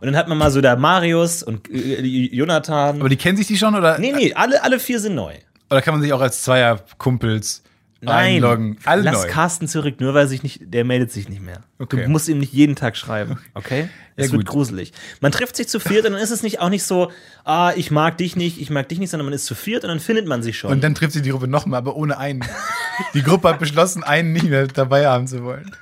Und 0.00 0.06
dann 0.06 0.16
hat 0.16 0.28
man 0.28 0.38
mal 0.38 0.50
so 0.50 0.60
da 0.60 0.76
Marius 0.76 1.42
und 1.42 1.70
äh, 1.70 2.00
Jonathan. 2.00 3.00
Aber 3.00 3.08
die 3.08 3.16
kennen 3.16 3.36
sich 3.36 3.46
die 3.46 3.58
schon 3.58 3.74
oder? 3.74 3.98
nee, 3.98 4.12
nee, 4.12 4.32
alle, 4.34 4.62
alle 4.62 4.78
vier 4.78 5.00
sind 5.00 5.14
neu. 5.14 5.34
Oder 5.70 5.82
kann 5.82 5.94
man 5.94 6.02
sich 6.02 6.12
auch 6.12 6.20
als 6.20 6.42
Zweierkumpels 6.42 7.62
einloggen? 8.04 8.78
Alle 8.84 9.02
lass 9.02 9.22
neu. 9.24 9.28
Carsten 9.28 9.68
zurück, 9.68 10.00
nur 10.00 10.14
weil 10.14 10.26
sich 10.26 10.42
nicht, 10.42 10.60
der 10.62 10.84
meldet 10.84 11.12
sich 11.12 11.28
nicht 11.28 11.42
mehr. 11.42 11.60
Okay. 11.78 12.04
Du 12.04 12.08
musst 12.08 12.28
ihm 12.28 12.38
nicht 12.38 12.52
jeden 12.52 12.76
Tag 12.76 12.96
schreiben, 12.96 13.38
okay? 13.54 13.88
Es 14.16 14.26
Ja, 14.26 14.32
wird 14.32 14.46
gruselig. 14.46 14.92
Man 15.20 15.32
trifft 15.32 15.56
sich 15.56 15.68
zu 15.68 15.80
viert 15.80 16.06
und 16.06 16.12
dann 16.12 16.20
ist 16.20 16.30
es 16.30 16.42
nicht 16.42 16.60
auch 16.60 16.70
nicht 16.70 16.84
so, 16.84 17.10
ah, 17.44 17.72
ich 17.76 17.90
mag 17.90 18.18
dich 18.18 18.36
nicht, 18.36 18.60
ich 18.60 18.70
mag 18.70 18.88
dich 18.88 18.98
nicht, 18.98 19.10
sondern 19.10 19.26
man 19.26 19.32
ist 19.34 19.46
zu 19.46 19.54
viert 19.54 19.84
und 19.84 19.88
dann 19.88 20.00
findet 20.00 20.26
man 20.26 20.42
sich 20.42 20.58
schon. 20.58 20.70
Und 20.72 20.82
dann 20.82 20.94
trifft 20.94 21.12
sich 21.12 21.22
die 21.22 21.30
Gruppe 21.30 21.48
nochmal, 21.48 21.78
aber 21.78 21.94
ohne 21.96 22.18
einen. 22.18 22.44
Die 23.14 23.22
Gruppe 23.22 23.48
hat 23.48 23.58
beschlossen, 23.58 24.04
einen 24.04 24.34
nicht 24.34 24.44
mehr 24.50 24.66
dabei 24.66 25.06
haben 25.06 25.26
zu 25.26 25.42
wollen. 25.42 25.74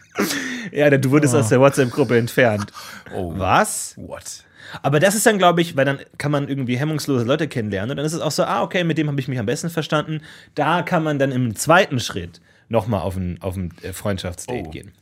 Ja, 0.72 0.90
du 0.90 1.10
wurdest 1.10 1.34
aus 1.34 1.48
der 1.48 1.60
WhatsApp-Gruppe 1.60 2.18
entfernt. 2.18 2.72
Oh. 3.14 3.32
Was? 3.36 3.94
What? 3.96 4.44
Aber 4.82 5.00
das 5.00 5.14
ist 5.14 5.24
dann, 5.26 5.38
glaube 5.38 5.62
ich, 5.62 5.76
weil 5.76 5.84
dann 5.86 5.98
kann 6.18 6.30
man 6.30 6.48
irgendwie 6.48 6.76
hemmungslose 6.76 7.24
Leute 7.24 7.48
kennenlernen 7.48 7.90
und 7.92 7.96
dann 7.96 8.04
ist 8.06 8.12
es 8.12 8.20
auch 8.20 8.30
so, 8.30 8.44
ah, 8.44 8.62
okay, 8.62 8.84
mit 8.84 8.98
dem 8.98 9.08
habe 9.08 9.18
ich 9.20 9.28
mich 9.28 9.38
am 9.38 9.46
besten 9.46 9.70
verstanden. 9.70 10.20
Da 10.54 10.82
kann 10.82 11.02
man 11.02 11.18
dann 11.18 11.32
im 11.32 11.56
zweiten 11.56 12.00
Schritt 12.00 12.40
nochmal 12.68 13.00
auf 13.00 13.16
ein, 13.16 13.38
auf 13.40 13.56
ein 13.56 13.72
äh, 13.82 13.92
Freundschaftsdate 13.92 14.66
Oh. 14.66 14.70
gehen. 14.70 14.92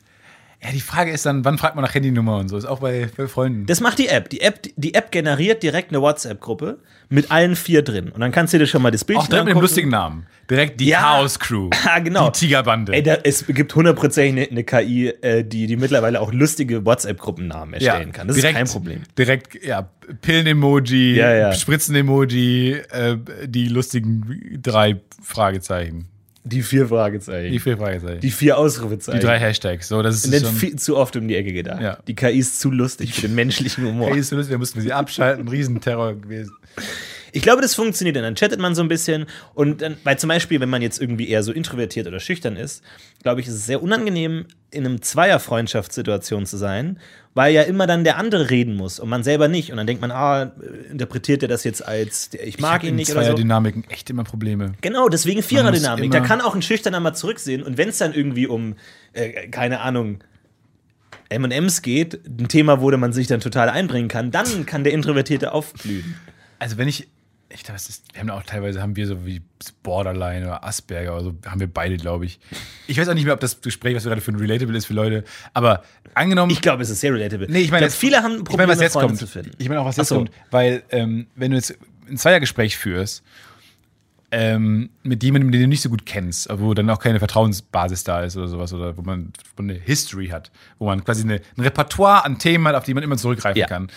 Ja, 0.67 0.73
die 0.73 0.81
Frage 0.81 1.13
ist 1.13 1.25
dann, 1.25 1.45
wann 1.45 1.59
fragt 1.59 1.77
man 1.77 1.85
nach 1.85 1.95
Handynummer 1.95 2.39
und 2.39 2.49
so? 2.49 2.57
Ist 2.57 2.65
auch 2.65 2.81
bei, 2.81 3.09
bei 3.17 3.29
Freunden. 3.29 3.67
Das 3.67 3.81
macht 3.81 3.99
die 4.01 4.09
App. 4.09 4.29
Die 4.31 4.41
App, 4.41 4.63
die 4.75 4.95
App 4.95 5.13
generiert 5.13 5.63
direkt 5.63 5.91
eine 5.91 6.01
WhatsApp-Gruppe 6.03 6.79
mit 7.09 7.31
allen 7.31 7.55
vier 7.55 7.83
drin. 7.83 8.09
Und 8.11 8.21
dann 8.21 8.33
kannst 8.33 8.53
du 8.53 8.59
dir 8.59 8.67
schon 8.67 8.83
mal 8.83 8.91
das 8.91 9.05
Bild 9.05 9.21
auch 9.21 9.29
direkt 9.29 9.47
mit 9.47 9.55
dem 9.55 9.61
lustigen 9.61 9.91
Namen. 9.91 10.27
Direkt 10.51 10.81
die 10.81 10.87
Ja. 10.89 11.01
Chaos 11.01 11.39
Crew. 11.39 11.71
Ah, 11.87 12.01
genau. 12.01 12.31
Die 12.31 12.41
Tigerbande. 12.41 12.93
Ey, 12.95 13.03
da, 13.05 13.15
es 13.23 13.47
gibt 13.47 13.73
hundertprozentig 13.77 14.51
eine, 14.51 14.65
KI, 14.65 15.09
äh, 15.23 15.45
die, 15.45 15.69
die 15.69 15.77
mittlerweile 15.77 16.21
auch 16.21 16.33
lustige 16.33 16.85
WhatsApp-Gruppennamen 16.85 17.75
erstellen 17.75 18.11
kann. 18.11 18.27
Das 18.27 18.37
ist 18.37 18.43
kein 18.43 18.67
Problem. 18.67 19.03
Direkt, 19.17 19.65
ja, 19.65 19.89
Pillen-Emoji, 20.23 21.15
Ja, 21.15 21.33
ja. 21.33 21.53
Spritzen-Emoji, 21.53 22.73
äh, 22.91 23.17
die 23.47 23.69
lustigen 23.69 24.59
drei 24.63 25.01
Fragezeichen. 25.23 26.09
Die 26.49 26.63
vier 26.63 26.87
Fragezeichen. 26.87 27.47
Die 27.47 27.51
Die, 27.51 27.59
vier 27.59 27.77
Fragezeichen. 27.77 28.21
Die, 28.21 28.31
vier 28.31 28.57
Ausrufezeichen. 28.57 29.21
drei 29.21 29.39
Hashtags. 29.41 29.89
So, 29.89 30.01
das 30.01 30.15
ist 30.17 30.27
Und 30.27 30.33
dann 30.35 30.43
schon. 30.43 30.53
viel 30.55 30.77
zu 30.77 30.97
oft 30.97 31.17
um 31.17 31.27
die 31.27 31.35
Ecke 31.35 31.53
gedacht. 31.53 31.83
Ja. 31.83 31.99
Die 32.07 32.15
KI 32.15 32.39
ist 32.39 32.61
zu 32.61 32.71
lustig 32.71 33.15
für 33.15 33.23
den 33.23 33.35
menschlichen 33.35 33.85
Humor. 33.85 34.11
Hey, 34.11 34.21
ist 34.21 34.29
so 34.29 34.37
lustig, 34.37 34.53
da 34.53 34.59
mussten 34.59 34.77
wir 34.77 34.83
sie 34.85 34.93
abschalten. 34.93 35.49
Riesenterror 35.49 36.15
gewesen. 36.15 36.53
Ich 37.37 37.43
glaube, 37.43 37.61
das 37.61 37.75
funktioniert. 37.75 38.17
Und 38.17 38.23
dann 38.23 38.35
chattet 38.35 38.59
man 38.59 38.75
so 38.75 38.81
ein 38.81 38.89
bisschen. 38.89 39.27
Und 39.53 39.83
dann, 39.83 39.99
weil 40.05 40.19
zum 40.19 40.29
Beispiel, 40.29 40.59
wenn 40.59 40.71
man 40.71 40.81
jetzt 40.81 40.99
irgendwie 40.99 41.29
eher 41.29 41.43
so 41.43 41.53
introvertiert 41.53 42.07
oder 42.07 42.19
schüchtern 42.19 42.57
ist, 42.57 42.83
glaube 43.23 43.43
ich, 43.43 43.47
ist 43.47 43.53
es 43.53 43.67
sehr 43.67 43.83
unangenehm, 43.83 44.47
in 44.71 44.87
einem 44.87 45.03
Zweier-Freundschaftssituation 45.03 46.47
zu 46.47 46.57
sein, 46.57 46.99
weil 47.35 47.53
ja 47.53 47.61
immer 47.63 47.87
dann 47.87 48.05
der 48.05 48.17
andere 48.17 48.49
reden 48.49 48.75
muss 48.75 48.99
und 48.99 49.11
man 49.11 49.23
selber 49.23 49.49
nicht. 49.49 49.71
Und 49.71 49.77
dann 49.77 49.87
denkt 49.87 50.01
man, 50.01 50.13
ah, 50.13 50.51
interpretiert 50.91 51.43
er 51.43 51.49
das 51.49 51.63
jetzt 51.65 51.87
als, 51.87 52.31
ich 52.33 52.59
mag 52.59 52.85
ihn 52.85 52.97
nicht 52.97 53.11
oder 53.11 53.25
so. 53.25 53.35
Dynamiken 53.35 53.85
echt 53.91 54.09
immer 54.09 54.25
Probleme. 54.25 54.73
Genau, 54.81 55.11
deswegen 55.11 55.43
Viererdynamik. 55.43 56.11
Da 56.13 56.21
kann 56.21 56.41
auch 56.41 56.55
ein 56.55 56.63
Schüchterner 56.63 57.01
mal 57.01 57.13
zurücksehen. 57.13 57.63
Und 57.63 57.77
wenn 57.77 57.91
es 57.91 57.99
dann 57.99 58.15
irgendwie 58.15 58.47
um, 58.47 58.77
äh, 59.13 59.49
keine 59.49 59.81
Ahnung, 59.81 60.21
M&M's 61.29 61.83
geht, 61.83 62.19
ein 62.27 62.49
Thema, 62.49 62.81
wo 62.81 62.91
man 62.97 63.13
sich 63.13 63.27
dann 63.27 63.41
total 63.41 63.69
einbringen 63.69 64.09
kann, 64.09 64.31
dann 64.31 64.65
kann 64.65 64.85
der 64.85 64.95
Introvertierte 64.95 65.53
aufblühen. 65.53 66.17
Also 66.59 66.79
wenn 66.79 66.89
ich, 66.89 67.09
ich 67.49 67.63
glaube, 67.63 67.77
es 67.77 67.89
ist, 67.89 68.05
wir 68.13 68.21
haben 68.21 68.31
auch 68.31 68.43
teilweise 68.43 68.83
haben 68.83 68.97
wir 68.97 69.07
so 69.07 69.25
wie 69.25 69.41
Borderline 69.83 70.47
oder 70.47 70.65
Asperger 70.65 71.15
oder 71.15 71.25
so, 71.25 71.35
haben 71.47 71.61
wir 71.61 71.69
beide, 71.73 71.97
glaube 71.97 72.27
ich. 72.27 72.41
Ich 72.89 72.99
weiß 72.99 73.09
auch 73.09 73.15
nicht 73.15 73.25
mehr, 73.25 73.35
ob 73.35 73.41
das 73.41 73.61
Gespräch, 73.61 73.95
was 73.95 74.05
wir 74.05 74.11
gerade 74.11 74.21
für 74.21 74.33
ein 74.33 74.37
Relatable 74.37 74.77
ist 74.77 74.87
für 74.87 74.95
Leute, 74.95 75.25
aber 75.55 75.83
angenommen. 76.15 76.51
Ich 76.51 76.61
glaube, 76.61 76.83
es 76.83 76.91
ist 76.91 77.01
sehr 77.01 77.13
relatable. 77.15 77.47
nee, 77.49 77.61
ich 77.61 77.71
meine, 77.71 77.89
viele 77.91 78.23
haben 78.23 78.39
ich 78.39 78.45
Probleme, 78.45 78.69
meine, 78.69 78.79
was 78.79 78.83
jetzt 78.83 78.93
Freunde 78.95 79.09
kommt. 79.09 79.19
zu 79.21 79.27
finden. 79.27 79.53
Ich 79.59 79.69
meine 79.69 79.81
auch, 79.81 79.87
was 79.87 79.97
jetzt 79.97 80.09
so. 80.09 80.17
kommt, 80.17 80.31
weil 80.51 80.83
ähm, 80.91 81.29
wenn 81.37 81.53
du 81.53 81.57
jetzt 81.57 81.77
ein 82.09 82.17
Zweiergespräch 82.17 82.77
führst, 82.77 83.23
ähm, 84.33 84.91
mit 85.05 85.23
jemandem, 85.23 85.53
den 85.53 85.61
du 85.63 85.69
nicht 85.69 85.83
so 85.83 85.89
gut 85.89 86.05
kennst, 86.05 86.49
wo 86.53 86.75
dann 86.75 86.91
auch 86.91 86.99
keine 86.99 87.21
Vertrauensbasis 87.21 88.03
da 88.05 88.23
ist 88.25 88.37
oder 88.37 88.49
sowas, 88.49 88.73
oder 88.73 88.97
wo 88.97 89.03
man, 89.03 89.33
wo 89.57 89.63
man 89.63 89.71
eine 89.71 89.79
History 89.79 90.29
hat, 90.29 90.51
wo 90.79 90.87
man 90.87 91.05
quasi 91.05 91.23
eine, 91.23 91.41
ein 91.57 91.61
Repertoire 91.63 92.25
an 92.25 92.39
Themen 92.39 92.67
hat, 92.67 92.75
auf 92.75 92.85
die 92.85 92.93
man 92.95 93.05
immer 93.05 93.17
zurückgreifen 93.17 93.61
Ja. 93.61 93.67
kann, 93.69 93.89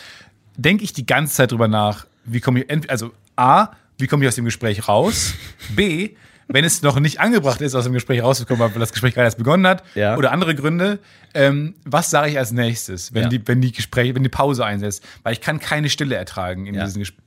denke 0.56 0.84
ich 0.84 0.94
die 0.94 1.06
ganze 1.06 1.34
Zeit 1.34 1.52
drüber 1.52 1.68
nach, 1.68 2.06
wie 2.26 2.42
komme 2.42 2.62
ich, 2.62 2.90
also 2.92 3.12
A, 3.40 3.72
wie 3.98 4.08
komme 4.08 4.24
ich 4.24 4.28
aus 4.28 4.36
dem 4.36 4.46
Gespräch 4.46 4.88
raus? 4.88 5.34
B, 5.76 6.12
wenn 6.48 6.66
es 6.66 6.82
noch 6.82 7.00
nicht 7.00 7.20
angebracht 7.20 7.62
ist, 7.62 7.76
aus 7.76 7.84
dem 7.84 7.94
Gespräch 7.94 8.24
rauszukommen, 8.24 8.62
weil 8.74 8.80
das 8.80 8.92
Gespräch 8.92 9.14
gerade 9.14 9.26
erst 9.26 9.38
begonnen 9.38 9.68
hat, 9.68 9.84
Ja. 9.96 10.18
oder 10.18 10.32
andere 10.32 10.56
Gründe, 10.56 11.00
ähm, 11.34 11.76
was 11.86 12.10
sage 12.10 12.32
ich 12.32 12.38
als 12.40 12.52
nächstes, 12.52 13.14
wenn, 13.14 13.24
Ja. 13.24 13.30
die, 13.30 13.48
wenn 13.48 13.62
die 13.62 13.72
Gespräche, 13.72 14.16
wenn 14.16 14.24
die 14.24 14.30
Pause 14.30 14.66
einsetzt? 14.66 15.06
Weil 15.24 15.34
ich 15.34 15.42
kann 15.42 15.60
keine 15.60 15.90
Stille 15.90 16.16
ertragen 16.16 16.66
in 16.66 16.74
Ja. 16.76 16.86
diesen 16.86 17.00
Gesprächen. 17.00 17.24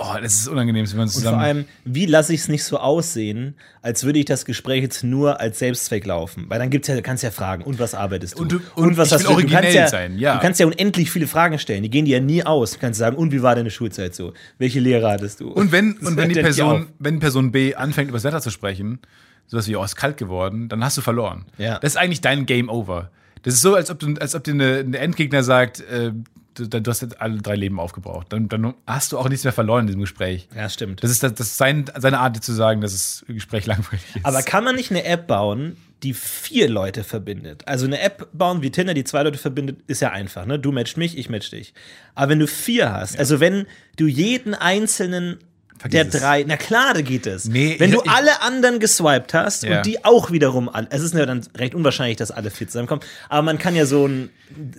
Oh, 0.00 0.14
das 0.22 0.34
ist 0.34 0.46
unangenehm, 0.48 0.88
wenn 0.88 0.96
man 0.96 1.06
Und 1.08 1.12
vor 1.12 1.22
zusammen. 1.22 1.40
allem, 1.42 1.64
wie 1.84 2.06
lasse 2.06 2.32
ich 2.32 2.40
es 2.42 2.48
nicht 2.48 2.62
so 2.62 2.78
aussehen, 2.78 3.56
als 3.82 4.04
würde 4.04 4.20
ich 4.20 4.26
das 4.26 4.44
Gespräch 4.44 4.80
jetzt 4.82 5.02
nur 5.02 5.40
als 5.40 5.58
Selbstzweck 5.58 6.06
laufen? 6.06 6.44
Weil 6.48 6.60
dann 6.60 6.70
gibt's 6.70 6.86
ja, 6.86 6.94
du 6.94 7.02
kannst 7.02 7.24
ja 7.24 7.32
fragen, 7.32 7.64
und 7.64 7.80
was 7.80 7.94
arbeitest 7.94 8.38
du? 8.38 8.42
Und 8.42 8.52
du- 8.52 8.60
und 8.76 8.96
was 8.96 9.10
ich 9.10 9.28
will 9.28 9.34
du? 9.36 9.42
Du 9.42 9.48
kannst 9.48 9.74
ja, 9.74 9.88
sein, 9.88 10.16
ja. 10.16 10.36
Du 10.36 10.40
kannst 10.40 10.60
ja 10.60 10.66
unendlich 10.66 11.10
viele 11.10 11.26
Fragen 11.26 11.58
stellen, 11.58 11.82
die 11.82 11.90
gehen 11.90 12.04
dir 12.04 12.18
ja 12.18 12.22
nie 12.22 12.44
aus. 12.44 12.70
Du 12.72 12.78
kannst 12.78 12.98
sagen, 13.00 13.16
und 13.16 13.32
wie 13.32 13.42
war 13.42 13.56
deine 13.56 13.70
Schulzeit 13.72 14.14
so? 14.14 14.34
Welche 14.58 14.78
Lehrer 14.78 15.10
hattest 15.10 15.40
du? 15.40 15.50
Und 15.50 15.72
wenn, 15.72 15.96
Das 15.98 16.08
und 16.08 16.16
wenn 16.16 16.28
die 16.28 16.40
Person, 16.40 16.86
wenn 17.00 17.18
Person 17.18 17.50
B 17.50 17.74
anfängt, 17.74 18.08
über 18.10 18.18
das 18.18 18.24
Wetter 18.24 18.40
zu 18.40 18.50
sprechen, 18.50 19.00
sowas 19.48 19.66
wie, 19.66 19.74
oh, 19.74 19.82
es 19.82 19.90
ist 19.92 19.96
kalt 19.96 20.16
geworden, 20.16 20.68
dann 20.68 20.84
hast 20.84 20.96
du 20.96 21.00
verloren. 21.02 21.46
Ja. 21.58 21.80
Das 21.80 21.94
ist 21.94 21.96
eigentlich 21.96 22.20
dein 22.20 22.46
Game 22.46 22.68
Over. 22.68 23.10
Das 23.42 23.54
ist 23.54 23.62
so, 23.62 23.74
als 23.74 23.90
ob, 23.90 23.98
du, 23.98 24.14
als 24.20 24.36
ob 24.36 24.44
dir 24.44 24.52
eine, 24.54 24.78
ein 24.78 24.94
Endgegner 24.94 25.42
sagt, 25.42 25.80
äh, 25.80 26.12
du, 26.58 26.68
du 26.68 26.90
hast 26.90 27.02
jetzt 27.02 27.20
alle 27.20 27.40
drei 27.40 27.56
Leben 27.56 27.80
aufgebraucht. 27.80 28.32
Dann, 28.32 28.48
dann 28.48 28.74
hast 28.86 29.12
du 29.12 29.18
auch 29.18 29.28
nichts 29.28 29.44
mehr 29.44 29.52
verloren 29.52 29.82
in 29.82 29.86
diesem 29.86 30.00
Gespräch. 30.00 30.48
Ja, 30.54 30.68
stimmt. 30.68 31.02
Das 31.02 31.10
ist, 31.10 31.22
das, 31.22 31.34
das 31.34 31.48
ist 31.48 31.58
sein, 31.58 31.86
seine 31.96 32.18
Art, 32.18 32.42
zu 32.42 32.52
sagen, 32.52 32.80
dass 32.80 32.92
das 32.92 33.24
Gespräch 33.26 33.66
langweilig 33.66 34.02
ist. 34.14 34.24
Aber 34.24 34.42
kann 34.42 34.64
man 34.64 34.76
nicht 34.76 34.90
eine 34.90 35.04
App 35.04 35.26
bauen, 35.26 35.76
die 36.02 36.14
vier 36.14 36.68
Leute 36.68 37.04
verbindet? 37.04 37.66
Also 37.66 37.86
eine 37.86 38.00
App 38.00 38.28
bauen 38.32 38.62
wie 38.62 38.70
Tinder, 38.70 38.94
die 38.94 39.04
zwei 39.04 39.22
Leute 39.22 39.38
verbindet, 39.38 39.80
ist 39.86 40.00
ja 40.00 40.10
einfach. 40.10 40.46
Ne? 40.46 40.58
Du 40.58 40.70
matchst 40.72 40.96
mich, 40.96 41.18
ich 41.18 41.28
match 41.28 41.50
dich. 41.50 41.74
Aber 42.14 42.30
wenn 42.30 42.38
du 42.38 42.46
vier 42.46 42.92
hast, 42.92 43.18
also 43.18 43.40
wenn 43.40 43.66
du 43.96 44.06
jeden 44.06 44.54
einzelnen 44.54 45.38
Vergiss 45.78 46.00
der 46.00 46.14
es. 46.14 46.20
drei, 46.20 46.44
na 46.46 46.56
klar, 46.56 46.92
da 46.94 47.02
geht 47.02 47.26
es. 47.26 47.44
Nee, 47.46 47.76
wenn 47.78 47.92
du 47.92 48.02
ich- 48.04 48.10
alle 48.10 48.42
anderen 48.42 48.80
geswiped 48.80 49.32
hast 49.34 49.62
Ja. 49.62 49.76
und 49.78 49.86
die 49.86 50.04
auch 50.04 50.30
wiederum 50.32 50.68
alle, 50.68 50.88
es 50.90 51.02
ist 51.02 51.14
ja 51.14 51.24
dann 51.26 51.40
recht 51.56 51.74
unwahrscheinlich, 51.74 52.16
dass 52.16 52.30
alle 52.30 52.50
vier 52.50 52.66
zusammenkommen, 52.66 53.02
aber 53.28 53.42
man 53.42 53.58
kann 53.58 53.76
ja 53.76 53.86
so 53.86 54.06
ein, 54.06 54.30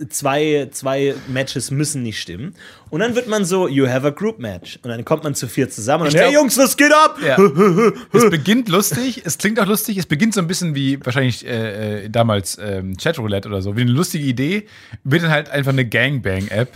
zwei, 0.08 0.68
zwei 0.72 1.14
Matches 1.28 1.70
müssen 1.70 2.02
nicht 2.02 2.20
stimmen. 2.20 2.54
Und 2.90 3.00
dann 3.00 3.14
wird 3.14 3.28
man 3.28 3.44
so, 3.44 3.68
you 3.68 3.86
have 3.88 4.04
a 4.06 4.10
group 4.10 4.40
match. 4.40 4.78
Und 4.82 4.90
dann 4.90 5.04
kommt 5.04 5.22
man 5.22 5.34
zu 5.36 5.46
vier 5.46 5.70
zusammen 5.70 6.06
und 6.06 6.12
dann, 6.14 6.22
hey 6.24 6.34
Jungs, 6.34 6.58
was 6.58 6.76
geht 6.76 6.92
ab? 6.92 7.18
Ja. 7.24 7.36
es 8.12 8.28
beginnt 8.30 8.68
lustig, 8.68 9.22
es 9.24 9.38
klingt 9.38 9.60
auch 9.60 9.66
lustig, 9.66 9.96
es 9.96 10.06
beginnt 10.06 10.34
so 10.34 10.40
ein 10.40 10.48
bisschen 10.48 10.74
wie 10.74 10.98
wahrscheinlich 11.04 11.46
äh, 11.46 12.04
äh, 12.06 12.10
damals 12.10 12.58
ähm, 12.60 12.96
Chatroulette 12.96 13.48
oder 13.48 13.62
so, 13.62 13.76
wie 13.76 13.82
eine 13.82 13.92
lustige 13.92 14.24
Idee, 14.24 14.66
wird 15.04 15.22
dann 15.22 15.30
halt 15.30 15.50
einfach 15.50 15.72
eine 15.72 15.86
Gangbang-App, 15.88 16.72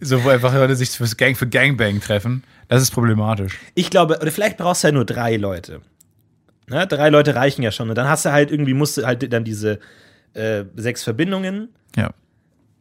so 0.00 0.22
wo 0.24 0.28
einfach 0.28 0.52
Leute 0.54 0.76
sich 0.76 0.90
fürs 0.90 1.16
Gang 1.16 1.36
für 1.36 1.46
Gangbang 1.48 2.00
treffen. 2.00 2.44
Das 2.68 2.82
ist 2.82 2.90
problematisch. 2.90 3.58
Ich 3.74 3.90
glaube, 3.90 4.18
oder 4.20 4.30
vielleicht 4.30 4.56
brauchst 4.56 4.82
du 4.84 4.88
ja 4.88 4.92
nur 4.92 5.04
drei 5.04 5.36
Leute. 5.36 5.80
Ne? 6.68 6.86
Drei 6.86 7.08
Leute 7.10 7.34
reichen 7.34 7.62
ja 7.62 7.70
schon. 7.70 7.88
Und 7.88 7.94
dann 7.96 8.08
hast 8.08 8.24
du 8.24 8.32
halt 8.32 8.50
irgendwie, 8.50 8.74
musst 8.74 8.96
du 8.98 9.06
halt 9.06 9.32
dann 9.32 9.44
diese 9.44 9.78
äh, 10.34 10.64
sechs 10.74 11.02
Verbindungen, 11.04 11.68
Ja, 11.96 12.10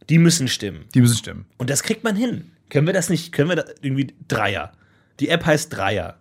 die 0.10 0.17
müssen 0.17 0.47
stimmen. 0.47 0.86
die 0.93 1.01
müssen 1.01 1.17
stimmen. 1.17 1.45
Und 1.58 1.69
das 1.69 1.84
kriegt 1.84 2.04
man 2.04 2.15
hin. 2.15 2.51
Können 2.69 2.88
wir 2.88 2.93
das 2.93 3.10
nicht, 3.10 3.32
können 3.32 3.49
wir 3.49 3.56
da 3.58 3.63
irgendwie 3.82 4.13
Dreier? 4.28 4.71
Die 5.19 5.30
App 5.30 5.45
heißt 5.45 5.71
Dreier. 5.75 6.15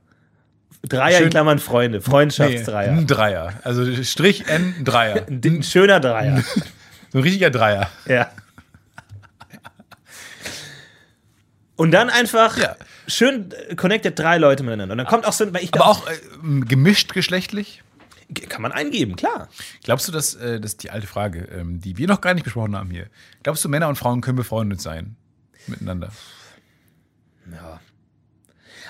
Dreier 0.86 1.16
in 1.16 1.22
Schön- 1.24 1.30
Klammern 1.30 1.58
Freunde, 1.58 2.02
Freundschaftsdreier. 2.02 2.92
ein 2.92 3.06
Dreier. 3.06 3.54
Also 3.64 4.02
Strich 4.04 4.46
N, 4.48 4.74
Dreier. 4.84 5.26
Ein 5.28 5.62
schöner 5.62 6.00
Dreier. 6.00 6.42
So 7.12 7.18
ein 7.18 7.22
richtiger 7.22 7.50
Dreier. 7.50 7.88
ja. 8.08 8.28
Und 11.76 11.90
dann 11.90 12.08
einfach 12.10 12.56
Ja. 12.56 12.76
schön 13.08 13.50
äh, 13.68 13.74
connected 13.74 14.16
drei 14.18 14.38
Leute 14.38 14.62
miteinander. 14.62 14.92
Und 14.92 14.98
dann 14.98 15.06
kommt 15.06 15.26
auch 15.26 15.32
so, 15.32 15.52
weil 15.52 15.64
ich 15.64 15.74
Aber 15.74 15.86
auch 15.88 16.06
äh, 16.06 16.60
gemischt 16.60 17.12
geschlechtlich. 17.14 17.82
kann 18.48 18.62
man 18.62 18.70
eingeben, 18.72 19.16
klar. 19.16 19.48
Glaubst 19.82 20.06
du, 20.08 20.12
dass, 20.12 20.34
äh, 20.34 20.60
das 20.60 20.72
ist 20.72 20.82
die 20.84 20.90
alte 20.90 21.06
Frage, 21.06 21.48
ähm, 21.52 21.80
die 21.80 21.96
wir 21.98 22.06
noch 22.06 22.20
gar 22.20 22.34
nicht 22.34 22.44
besprochen 22.44 22.76
haben 22.76 22.90
hier. 22.90 23.06
Glaubst 23.42 23.64
du, 23.64 23.68
Männer 23.68 23.88
und 23.88 23.96
Frauen 23.96 24.20
können 24.20 24.36
befreundet 24.36 24.80
sein? 24.80 25.16
Miteinander. 25.66 26.10
Ja. 27.52 27.80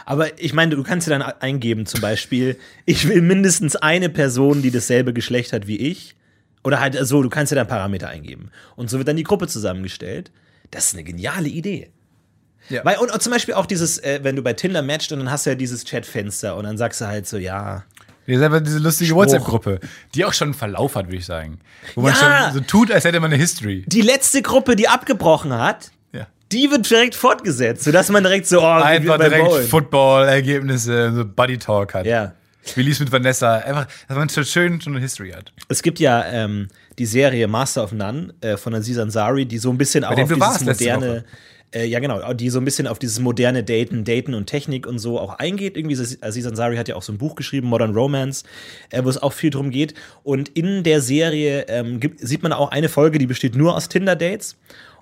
Aber 0.06 0.38
ich 0.38 0.52
meine, 0.52 0.76
du 0.76 0.82
kannst 0.82 1.06
dir 1.06 1.10
dann 1.10 1.22
eingeben, 1.22 1.86
zum 1.86 2.00
Beispiel, 2.02 2.58
ich 2.84 3.08
will 3.08 3.22
mindestens 3.22 3.76
eine 3.76 4.10
Person, 4.10 4.60
die 4.60 4.70
dasselbe 4.70 5.12
Geschlecht 5.14 5.52
hat 5.52 5.66
wie 5.66 5.78
ich. 5.78 6.14
Oder 6.62 6.80
halt 6.80 6.96
so, 7.06 7.22
du 7.22 7.30
kannst 7.30 7.52
dir 7.52 7.56
dann 7.56 7.66
Parameter 7.68 8.08
eingeben. 8.08 8.50
Und 8.76 8.90
so 8.90 8.98
wird 8.98 9.08
dann 9.08 9.16
die 9.16 9.22
Gruppe 9.22 9.48
zusammengestellt. 9.48 10.30
Das 10.70 10.86
ist 10.86 10.94
eine 10.94 11.04
geniale 11.04 11.48
Idee. 11.48 11.90
Ja. 12.70 12.84
Weil, 12.84 12.96
und, 12.98 13.10
und 13.12 13.22
zum 13.22 13.32
Beispiel 13.32 13.54
auch 13.54 13.66
dieses, 13.66 13.98
äh, 13.98 14.20
wenn 14.22 14.36
du 14.36 14.42
bei 14.42 14.52
Tinder 14.54 14.82
matcht 14.82 15.12
und 15.12 15.18
dann 15.20 15.30
hast 15.30 15.46
du 15.46 15.50
ja 15.50 15.56
dieses 15.56 15.84
Chatfenster 15.84 16.56
und 16.56 16.64
dann 16.64 16.78
sagst 16.78 17.00
du 17.00 17.06
halt 17.06 17.26
so, 17.26 17.36
ja. 17.36 17.84
Hier 18.26 18.38
ist 18.38 18.42
einfach 18.42 18.60
diese 18.60 18.78
lustige. 18.78 19.14
WhatsApp-Gruppe, 19.14 19.80
die 20.14 20.24
auch 20.24 20.32
schon 20.32 20.46
einen 20.48 20.54
Verlauf 20.54 20.94
hat, 20.96 21.06
würde 21.08 21.18
ich 21.18 21.26
sagen. 21.26 21.58
Wo 21.94 22.00
man 22.00 22.14
Ja! 22.14 22.44
schon 22.52 22.54
so 22.54 22.60
tut, 22.60 22.90
als 22.90 23.04
hätte 23.04 23.20
man 23.20 23.30
eine 23.30 23.40
History. 23.40 23.84
Die 23.86 24.00
letzte 24.00 24.40
Gruppe, 24.40 24.76
die 24.76 24.88
abgebrochen 24.88 25.52
hat, 25.52 25.90
Ja. 26.12 26.26
die 26.50 26.70
wird 26.70 26.88
direkt 26.88 27.14
fortgesetzt, 27.14 27.84
sodass 27.84 28.08
man 28.08 28.22
direkt 28.22 28.46
so, 28.46 28.62
oh, 28.62 28.64
Einfach 28.66 29.18
direkt. 29.18 29.68
Football-Ergebnisse, 29.68 31.12
so 31.14 31.24
Buddy 31.24 31.58
Talk 31.58 31.94
hat. 31.94 32.06
Ja. 32.06 32.32
Wie 32.76 32.82
lief's 32.82 32.98
mit 33.00 33.12
Vanessa? 33.12 33.56
Einfach, 33.58 33.86
dass 34.08 34.16
man 34.16 34.28
schon 34.30 34.44
schön 34.46 34.80
schon 34.80 34.94
eine 34.94 35.02
History 35.02 35.32
hat. 35.32 35.52
Es 35.68 35.82
gibt 35.82 35.98
ja 35.98 36.24
ähm, 36.24 36.68
die 36.98 37.04
Serie 37.04 37.46
Master 37.46 37.84
of 37.84 37.92
None 37.92 38.32
äh, 38.40 38.56
von 38.56 38.74
Aziz 38.74 38.96
Ansari, 38.96 39.44
die 39.44 39.58
so 39.58 39.70
ein 39.70 39.76
bisschen 39.76 40.02
auch 40.02 40.16
auf 40.16 40.28
dieses 40.32 40.62
moderne, 40.64 41.24
äh, 41.74 41.84
ja 41.84 41.98
genau, 41.98 42.32
die 42.32 42.50
so 42.50 42.58
ein 42.58 42.64
bisschen 42.64 42.86
auf 42.86 42.98
dieses 42.98 43.20
moderne 43.20 43.64
Daten, 43.64 44.04
Daten 44.04 44.34
und 44.34 44.46
Technik 44.46 44.86
und 44.86 44.98
so 44.98 45.18
auch 45.18 45.38
eingeht. 45.38 45.76
Irgendwie 45.76 45.98
Aziz 46.20 46.46
Ansari 46.46 46.76
hat 46.76 46.88
ja 46.88 46.96
auch 46.96 47.02
so 47.02 47.12
ein 47.12 47.18
Buch 47.18 47.34
geschrieben, 47.34 47.68
Modern 47.68 47.94
Romance, 47.94 48.44
äh, 48.90 49.02
wo 49.04 49.08
es 49.08 49.22
auch 49.22 49.32
viel 49.32 49.50
drum 49.50 49.70
geht. 49.70 49.94
Und 50.22 50.48
in 50.50 50.82
der 50.84 51.00
Serie 51.00 51.66
ähm, 51.68 52.00
gibt, 52.00 52.20
sieht 52.20 52.42
man 52.42 52.52
auch 52.52 52.70
eine 52.70 52.88
Folge, 52.88 53.18
die 53.18 53.26
besteht 53.26 53.56
nur 53.56 53.74
aus 53.76 53.88
Tinder-Dates. 53.88 54.56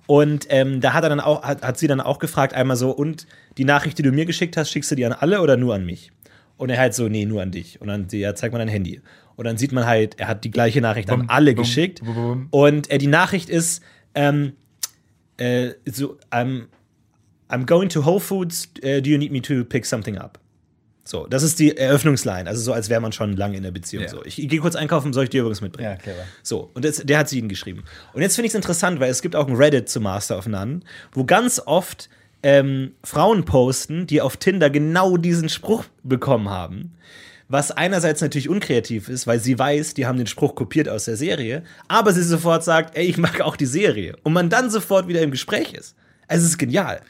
Und 0.06 0.46
ähm, 0.48 0.80
da 0.80 0.94
hat 0.94 1.04
er 1.04 1.10
dann 1.10 1.20
auch, 1.20 1.42
hat, 1.42 1.62
hat 1.62 1.78
sie 1.78 1.86
dann 1.86 2.00
auch 2.00 2.18
gefragt, 2.18 2.54
einmal 2.54 2.76
so, 2.76 2.90
und 2.90 3.26
die 3.56 3.64
Nachricht, 3.64 3.98
die 3.98 4.02
du 4.02 4.10
mir 4.10 4.26
geschickt 4.26 4.56
hast, 4.56 4.70
schickst 4.70 4.90
du 4.90 4.94
die 4.94 5.06
an 5.06 5.12
alle 5.12 5.40
oder 5.40 5.56
nur 5.56 5.74
an 5.74 5.86
mich? 5.86 6.10
Und 6.56 6.70
er 6.70 6.78
halt 6.78 6.94
so, 6.94 7.08
nee, 7.08 7.24
nur 7.24 7.42
an 7.42 7.50
dich. 7.50 7.80
Und 7.80 7.88
dann, 7.88 8.08
ja, 8.10 8.34
zeig 8.34 8.52
mal 8.52 8.58
dein 8.58 8.68
Handy. 8.68 9.00
Und 9.36 9.46
dann 9.46 9.56
sieht 9.56 9.72
man 9.72 9.86
halt, 9.86 10.18
er 10.18 10.28
hat 10.28 10.44
die 10.44 10.50
gleiche 10.50 10.80
Nachricht 10.80 11.10
an 11.10 11.28
alle 11.28 11.54
geschickt. 11.54 12.02
Und 12.50 12.90
äh, 12.90 12.98
die 12.98 13.06
Nachricht 13.06 13.48
ist, 13.48 13.82
ähm, 14.14 14.52
äh, 15.38 15.70
so, 15.90 16.18
I'm, 16.30 16.68
I'm 17.48 17.66
going 17.66 17.88
to 17.90 18.04
Whole 18.04 18.20
Foods, 18.20 18.68
uh, 18.78 19.00
do 19.00 19.10
you 19.10 19.18
need 19.18 19.32
me 19.32 19.40
to 19.42 19.64
pick 19.64 19.86
something 19.86 20.16
up? 20.16 20.38
So, 21.04 21.26
das 21.26 21.42
ist 21.42 21.58
die 21.58 21.76
Eröffnungsline. 21.76 22.48
Also 22.48 22.62
so, 22.62 22.72
als 22.72 22.88
wäre 22.88 23.00
man 23.00 23.12
schon 23.12 23.36
lange 23.36 23.56
in 23.56 23.64
der 23.64 23.72
Beziehung. 23.72 24.04
Ja. 24.04 24.08
So, 24.08 24.24
ich, 24.24 24.36
gehe 24.36 24.60
kurz 24.60 24.76
einkaufen, 24.76 25.12
soll 25.12 25.24
ich 25.24 25.30
dir 25.30 25.38
irgendwas 25.38 25.60
mitbringen? 25.60 25.90
Ja, 25.90 25.96
clever. 25.96 26.22
So, 26.42 26.70
und 26.74 26.84
das, 26.84 26.98
der 26.98 27.18
hat 27.18 27.28
sie 27.28 27.38
ihnen 27.38 27.48
geschrieben. 27.48 27.82
Und 28.12 28.22
jetzt 28.22 28.36
finde 28.36 28.46
ich 28.46 28.52
es 28.52 28.54
interessant, 28.54 29.00
weil 29.00 29.10
es 29.10 29.20
gibt 29.20 29.34
auch 29.34 29.48
ein 29.48 29.56
Reddit 29.56 29.88
zu 29.88 30.00
Master 30.00 30.38
of 30.38 30.46
None, 30.46 30.80
wo 31.12 31.24
ganz 31.24 31.60
oft 31.64 32.08
ähm, 32.44 32.92
Frauen 33.02 33.44
posten, 33.44 34.06
die 34.06 34.20
auf 34.20 34.36
Tinder 34.36 34.70
genau 34.70 35.16
diesen 35.16 35.48
Spruch 35.48 35.84
bekommen 36.04 36.50
haben. 36.50 36.92
Was 37.52 37.70
einerseits 37.70 38.22
natürlich 38.22 38.48
unkreativ 38.48 39.10
ist, 39.10 39.26
weil 39.26 39.38
sie 39.38 39.58
weiß, 39.58 39.92
die 39.92 40.06
haben 40.06 40.16
den 40.16 40.26
Spruch 40.26 40.54
kopiert 40.54 40.88
aus 40.88 41.04
der 41.04 41.18
Serie, 41.18 41.62
aber 41.86 42.14
sie 42.14 42.22
sofort 42.22 42.64
sagt, 42.64 42.96
ey, 42.96 43.04
ich 43.04 43.18
mag 43.18 43.42
auch 43.42 43.56
die 43.56 43.66
Serie. 43.66 44.16
Und 44.22 44.32
man 44.32 44.48
dann 44.48 44.70
sofort 44.70 45.06
wieder 45.06 45.20
im 45.20 45.30
Gespräch 45.30 45.74
ist. 45.74 45.94
Also 46.28 46.44
es 46.46 46.52
ist 46.52 46.58
genial. 46.58 47.02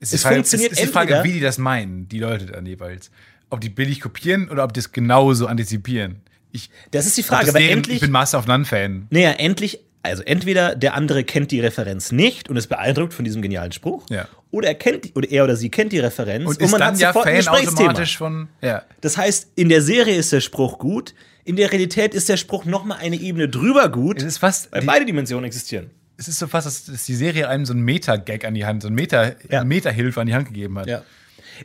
Es, 0.00 0.08
Es 0.08 0.14
ist 0.14 0.22
Frage, 0.22 0.34
funktioniert 0.36 0.72
es 0.72 0.78
ist 0.78 0.86
die 0.88 0.92
Frage, 0.92 1.20
wie 1.22 1.32
die 1.34 1.40
das 1.40 1.58
meinen, 1.58 2.08
die 2.08 2.18
Leute 2.18 2.46
dann 2.46 2.64
jeweils. 2.64 3.10
Ob 3.50 3.60
die 3.60 3.68
billig 3.68 4.00
kopieren 4.00 4.48
oder 4.48 4.64
ob 4.64 4.72
die 4.72 4.80
das 4.80 4.90
genauso 4.92 5.46
antizipieren. 5.46 6.22
Ich, 6.50 6.70
Das 6.92 7.04
ist 7.04 7.18
die 7.18 7.22
Frage, 7.22 7.50
aber 7.50 7.58
deren- 7.58 7.78
endlich. 7.78 7.96
ich 7.96 8.00
bin 8.00 8.10
Master 8.10 8.38
of 8.38 8.46
None-Fan. 8.46 9.06
Naja, 9.10 9.32
endlich, 9.32 9.80
also 10.02 10.22
entweder 10.22 10.74
der 10.74 10.94
andere 10.94 11.24
kennt 11.24 11.50
die 11.50 11.60
Referenz 11.60 12.10
nicht 12.12 12.48
und 12.48 12.56
ist 12.56 12.68
beeindruckt 12.68 13.12
von 13.14 13.24
diesem 13.24 13.42
genialen 13.42 13.72
Spruch, 13.72 14.06
Ja. 14.10 14.28
oder 14.50 14.68
er 14.68 14.74
kennt 14.74 15.14
oder 15.14 15.30
er 15.30 15.44
oder 15.44 15.56
sie 15.56 15.70
kennt 15.70 15.92
die 15.92 15.98
Referenz 15.98 16.48
Und 16.48 16.60
ist 16.60 16.70
man 16.70 16.82
hat 16.82 16.98
ja 16.98 17.08
sofort 17.12 17.26
ein 17.26 17.42
Fan 17.42 17.54
Gesprächsthema. 17.54 17.88
automatisch 17.90 18.16
von. 18.18 18.48
Ja. 18.62 18.82
Das 19.02 19.16
heißt, 19.18 19.48
in 19.56 19.68
der 19.68 19.82
Serie 19.82 20.16
ist 20.16 20.32
der 20.32 20.40
Spruch 20.40 20.78
gut, 20.78 21.14
in 21.44 21.56
der 21.56 21.70
Realität 21.72 22.14
ist 22.14 22.28
der 22.28 22.36
Spruch 22.36 22.64
noch 22.64 22.84
mal 22.84 22.96
eine 22.96 23.16
Ebene 23.16 23.48
drüber 23.48 23.88
gut, 23.90 24.18
Es 24.18 24.24
ist 24.24 24.38
fast. 24.38 24.70
weil 24.72 24.80
Die, 24.82 24.86
beide 24.86 25.04
Dimensionen 25.04 25.44
existieren. 25.44 25.90
es 26.16 26.28
ist 26.28 26.38
so 26.38 26.46
fast, 26.46 26.66
dass, 26.66 27.04
die 27.04 27.14
Serie 27.14 27.48
einem 27.48 27.66
so 27.66 27.72
einen 27.72 27.82
Meta-Gag 27.82 28.44
an 28.46 28.54
die 28.54 28.64
Hand, 28.66 28.82
so 28.82 28.88
einen 28.88 28.94
Meta, 28.94 29.32
Ja. 29.48 29.60
eine 29.60 29.64
Meta-Hilfe 29.64 30.20
an 30.20 30.26
die 30.26 30.34
Hand 30.34 30.46
gegeben 30.48 30.78
hat. 30.78 30.86
Ja. 30.86 31.02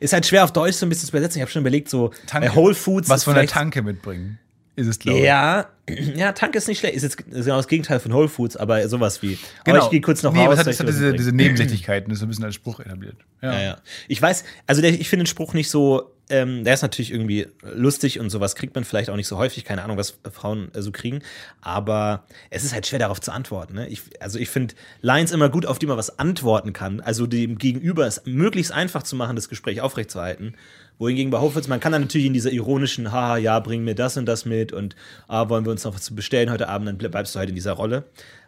Ist 0.01 0.11
halt 0.13 0.25
schwer 0.25 0.43
auf 0.43 0.51
Deutsch 0.51 0.75
so 0.75 0.85
ein 0.85 0.89
bisschen 0.89 1.05
zu 1.07 1.11
übersetzen. 1.11 1.37
Ich 1.39 1.41
habe 1.41 1.51
schon 1.51 1.61
überlegt, 1.61 1.89
so 1.89 2.11
Tanke. 2.27 2.53
Whole 2.53 2.75
Foods 2.75 3.07
Was 3.07 3.23
von 3.23 3.35
der 3.35 3.47
Tanke 3.47 3.81
mitbringen. 3.81 4.39
Ist 4.75 4.87
es, 4.87 4.99
glaube 4.99 5.19
ich. 5.19 5.25
Ja, 5.25 5.69
ja, 6.15 6.31
Tank 6.33 6.55
ist 6.55 6.67
nicht 6.67 6.79
schlecht. 6.79 6.95
Ist 6.95 7.03
jetzt 7.03 7.19
ist 7.19 7.45
genau 7.45 7.57
das 7.57 7.67
Gegenteil 7.67 7.99
von 7.99 8.13
Whole 8.13 8.27
Foods, 8.27 8.57
aber 8.57 8.87
sowas 8.89 9.21
wie. 9.21 9.37
Genau. 9.63 9.77
Aber 9.77 9.85
ich 9.85 9.91
gehe 9.91 10.01
kurz 10.01 10.21
noch 10.23 10.33
nee, 10.33 10.39
raus. 10.39 10.47
aber 10.47 10.53
Es 10.53 10.59
hat, 10.59 10.67
es 10.67 10.79
hat 10.79 10.87
diese, 10.87 11.13
diese 11.13 11.31
Nebensächlichkeiten, 11.31 12.09
das 12.09 12.19
ist 12.19 12.23
ein 12.23 12.29
bisschen 12.29 12.45
als 12.45 12.55
Spruch 12.55 12.79
etabliert. 12.79 13.17
Ja, 13.41 13.61
ja. 13.61 13.77
Ich 14.07 14.21
weiß, 14.21 14.43
also 14.67 14.81
der, 14.81 14.91
ich 14.91 15.07
finde 15.09 15.23
den 15.23 15.27
Spruch 15.27 15.53
nicht 15.53 15.69
so, 15.69 16.11
ähm, 16.29 16.63
der 16.63 16.73
ist 16.73 16.81
natürlich 16.81 17.11
irgendwie 17.11 17.47
lustig 17.61 18.19
und 18.19 18.29
sowas 18.31 18.55
kriegt 18.55 18.73
man 18.73 18.83
vielleicht 18.83 19.09
auch 19.09 19.15
nicht 19.15 19.27
so 19.27 19.37
häufig, 19.37 19.63
keine 19.63 19.83
Ahnung, 19.83 19.97
was 19.97 20.17
Frauen 20.31 20.73
äh, 20.73 20.81
so 20.81 20.91
kriegen, 20.91 21.19
aber 21.61 22.23
es 22.49 22.63
ist 22.63 22.73
halt 22.73 22.87
schwer 22.87 22.99
darauf 22.99 23.21
zu 23.21 23.31
antworten. 23.31 23.75
Ne? 23.75 23.87
Ich, 23.89 24.01
also 24.19 24.39
ich 24.39 24.49
finde 24.49 24.73
Lines 25.01 25.31
immer 25.31 25.49
gut, 25.49 25.65
auf 25.65 25.77
die 25.79 25.85
man 25.85 25.97
was 25.97 26.17
antworten 26.19 26.73
kann, 26.73 26.99
also 26.99 27.27
dem 27.27 27.57
Gegenüber 27.57 28.07
es 28.07 28.23
möglichst 28.25 28.71
einfach 28.71 29.03
zu 29.03 29.15
machen, 29.15 29.35
das 29.35 29.49
Gespräch 29.49 29.81
aufrechtzuerhalten. 29.81 30.55
Wohingegen 30.97 31.29
bei 31.29 31.39
Hochwitz, 31.39 31.67
man 31.67 31.79
kann 31.81 31.91
dann 31.91 32.03
natürlich 32.03 32.25
in 32.27 32.33
dieser 32.33 32.51
ironischen, 32.51 33.11
haha, 33.11 33.35
ja, 33.37 33.59
bring 33.59 33.83
mir 33.83 33.95
das 33.95 34.15
und 34.17 34.25
das 34.25 34.45
mit 34.45 34.71
und 34.71 34.95
ah, 35.27 35.49
wollen 35.49 35.65
wir 35.65 35.71
uns 35.71 35.83
noch 35.83 35.93
was 35.93 36.03
zu 36.03 36.15
bestellen 36.15 36.49
heute 36.49 36.69
Abend, 36.69 36.87
dann 36.87 36.97
ble- 36.97 37.09
bleibst 37.09 37.35
du 37.35 37.39
halt 37.39 37.49
in 37.49 37.55
dieser 37.55 37.73
Rolle. 37.73 38.05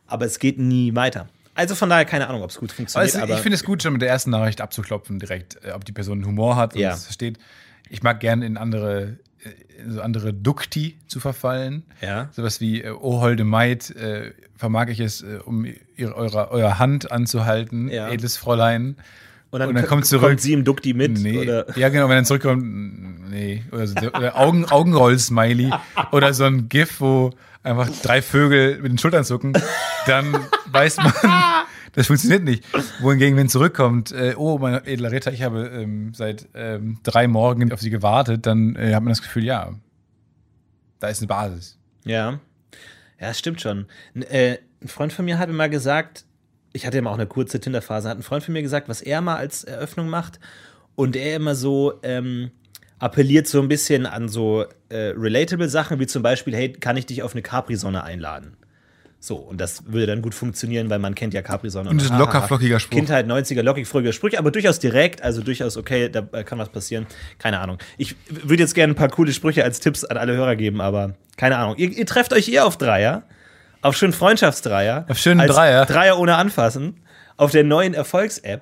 Aber 0.07 0.25
es 0.25 0.39
geht 0.39 0.57
nie 0.57 0.95
weiter. 0.95 1.27
Also 1.55 1.75
von 1.75 1.89
daher 1.89 2.05
keine 2.05 2.27
Ahnung, 2.29 2.43
ob 2.43 2.49
es 2.51 2.57
gut 2.57 2.71
funktioniert. 2.71 3.15
aber 3.17 3.33
ich 3.33 3.39
finde 3.39 3.55
es 3.55 3.63
gut, 3.65 3.83
schon 3.83 3.91
mit 3.93 4.01
der 4.01 4.09
ersten 4.09 4.29
Nachricht 4.29 4.61
abzuklopfen, 4.61 5.19
direkt, 5.19 5.57
äh, 5.65 5.71
ob 5.71 5.83
die 5.83 5.91
Person 5.91 6.23
Humor 6.25 6.55
hat 6.55 6.73
und 6.75 6.79
Ja. 6.79 6.93
es 6.93 7.03
versteht. 7.03 7.37
Ich 7.89 8.04
mag 8.04 8.19
gerne 8.19 8.45
in 8.45 8.58
andere, 8.58 9.17
äh, 9.43 9.82
in 9.82 9.91
so 9.91 10.02
andere 10.02 10.34
Dukti 10.34 10.97
zu 11.08 11.19
verfallen. 11.19 11.84
Ja. 12.02 12.30
Sowas 12.32 12.60
wie, 12.62 12.82
äh, 12.82 12.91
oh 12.91 13.21
holde 13.21 13.43
Maid, 13.43 13.95
äh, 13.95 14.32
vermag 14.56 14.88
ich 14.88 15.00
es, 15.00 15.21
äh, 15.21 15.39
um 15.45 15.65
ihre, 15.95 16.15
eure, 16.15 16.52
eure 16.52 16.80
Hand 16.80 17.12
anzuhalten, 17.12 17.89
Ja. 17.89 18.10
edles 18.10 18.38
Fräulein. 18.38 18.95
und 19.52 19.60
dann, 19.60 19.69
und 19.69 19.76
dann 19.76 19.86
kommt 19.86 20.06
zurück. 20.06 20.28
kommt 20.30 20.41
sie 20.41 20.54
im 20.54 20.63
Dukti 20.63 20.93
mit. 20.93 21.17
Nee. 21.19 21.38
Oder? 21.39 21.78
Ja, 21.78 21.89
genau, 21.89 22.10
wenn 22.10 22.17
er 22.17 22.23
zurückkommt, 22.26 22.63
mm, 22.63 23.30
nee. 23.30 23.63
Oder, 23.71 23.88
so, 23.88 23.95
oder 23.97 24.36
Augen, 24.38 24.65
Augenroll-Smiley. 24.65 25.71
oder 26.12 26.34
so 26.34 26.43
ein 26.45 26.67
GIF, 26.69 27.00
wo 27.00 27.32
einfach 27.63 27.89
drei 28.04 28.21
Vögel 28.21 28.80
mit 28.82 28.91
den 28.91 28.97
Schultern 28.97 29.23
zucken. 29.26 29.54
Dann 30.06 30.36
weiß 30.71 30.97
man, 30.97 31.13
das 31.97 32.05
funktioniert 32.05 32.43
nicht. 32.43 32.63
Wohingegen, 33.01 33.36
wenn 33.38 33.49
zurückkommt, 33.49 34.12
äh, 34.12 34.36
oh, 34.38 34.60
mein 34.60 34.86
edler 34.86 35.12
Ritter, 35.12 35.33
ich 35.33 35.41
habe 35.41 35.65
ähm, 35.65 36.13
seit 36.13 36.47
ähm, 36.53 36.99
drei 37.01 37.27
Morgen 37.27 37.73
auf 37.73 37.81
sie 37.81 37.89
gewartet, 37.89 38.45
dann 38.45 38.75
äh, 38.75 38.93
hat 38.93 39.01
man 39.01 39.10
das 39.10 39.23
Gefühl, 39.23 39.43
ja, 39.43 39.73
da 40.99 41.07
ist 41.07 41.21
eine 41.21 41.27
Basis. 41.27 41.79
Ja. 42.05 42.39
Ja, 43.19 43.33
stimmt 43.33 43.62
schon. 43.62 43.88
N 44.13 44.21
äh, 44.21 44.60
ein 44.79 44.88
Freund 44.89 45.12
von 45.12 45.25
mir 45.25 45.39
hat 45.39 45.49
mir 45.49 45.55
mal 45.55 45.71
gesagt, 45.71 46.25
ich 46.71 46.86
hatte 46.86 46.97
ja 46.97 47.01
mal 47.01 47.10
auch 47.10 47.15
eine 47.15 47.25
kurze 47.25 47.60
Tinder-Phase, 47.60 48.07
hat 48.10 48.19
ein 48.19 48.23
Freund 48.23 48.43
von 48.43 48.53
mir 48.53 48.62
gesagt, 48.62 48.89
was 48.89 49.01
er 49.01 49.21
mal 49.21 49.38
als 49.38 49.63
Eröffnung 49.63 50.07
macht 50.07 50.39
und 50.93 51.15
er 51.15 51.36
immer 51.36 51.55
so 51.55 51.95
ähm, 52.03 52.51
appelliert 52.99 53.47
so 53.47 53.60
ein 53.60 53.69
bisschen 53.69 54.05
an 54.05 54.29
so 54.29 54.65
äh, 54.89 55.13
relatable 55.17 55.67
Sachen, 55.67 55.99
wie 55.99 56.05
zum 56.05 56.21
Beispiel, 56.21 56.55
hey, 56.55 56.73
kann 56.73 56.95
ich 56.95 57.07
dich 57.07 57.23
auf 57.23 57.33
eine 57.33 57.41
Capri-Sonne 57.41 58.03
einladen? 58.03 58.55
So, 59.27 59.35
und 59.35 59.59
das 59.59 59.83
würde 59.87 60.07
dann 60.07 60.21
gut 60.21 60.33
funktionieren, 60.33 60.89
weil 60.89 60.99
man 60.99 61.13
kennt 61.13 61.33
ja 61.33 61.41
Capri-Sonne. 61.41 61.89
Und 61.89 61.97
das 61.97 62.05
ist 62.05 62.13
ein 62.13 62.17
locker, 62.17 62.41
flockiger 62.43 62.79
Spruch. 62.79 62.95
Kindheit, 62.95 63.27
90er, 63.27 63.61
lockig, 63.61 63.85
fröhlicher 63.85 64.13
Sprüche, 64.13 64.39
aber 64.39 64.51
durchaus 64.51 64.79
direkt, 64.79 65.21
also 65.21 65.41
durchaus 65.41 65.75
okay, 65.75 66.07
da 66.07 66.25
äh, 66.31 66.45
kann 66.45 66.57
was 66.59 66.69
passieren. 66.69 67.07
Keine 67.37 67.59
Ahnung. 67.59 67.77
Ich 67.97 68.15
würde 68.29 68.63
jetzt 68.63 68.73
gerne 68.73 68.93
ein 68.93 68.95
paar 68.95 69.09
coole 69.09 69.33
Sprüche 69.33 69.65
als 69.65 69.81
Tipps 69.81 70.05
an 70.05 70.15
alle 70.15 70.33
Hörer 70.33 70.55
geben, 70.55 70.79
aber 70.79 71.15
keine 71.35 71.57
Ahnung. 71.57 71.75
Ihr, 71.75 71.89
ihr 71.89 72.05
trefft 72.05 72.31
euch 72.31 72.47
eher 72.47 72.65
auf 72.65 72.77
Dreier, 72.77 73.23
auf 73.81 73.97
schönen 73.97 74.13
Freundschaftsdreier. 74.13 75.05
Auf 75.09 75.17
schönen 75.17 75.45
Dreier. 75.45 75.85
Dreier 75.85 76.17
ohne 76.17 76.37
Anfassen, 76.37 77.01
auf 77.35 77.51
der 77.51 77.65
neuen 77.65 77.95
Erfolgs-App. 77.95 78.61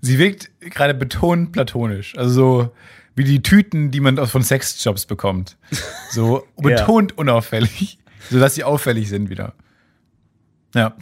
Sie 0.00 0.20
wirkt 0.20 0.52
gerade 0.60 0.94
betont 0.94 1.50
platonisch. 1.50 2.16
Also 2.16 2.32
so 2.32 2.70
wie 3.16 3.24
die 3.24 3.42
Tüten, 3.42 3.90
die 3.90 3.98
man 3.98 4.24
von 4.24 4.42
Sexjobs 4.42 5.06
bekommt. 5.06 5.56
So 6.10 6.46
betont 6.56 7.18
unauffällig, 7.18 7.98
sodass 8.30 8.54
sie 8.54 8.64
auffällig 8.64 9.08
sind 9.08 9.30
wieder. 9.30 9.54
Ja. 10.74 10.94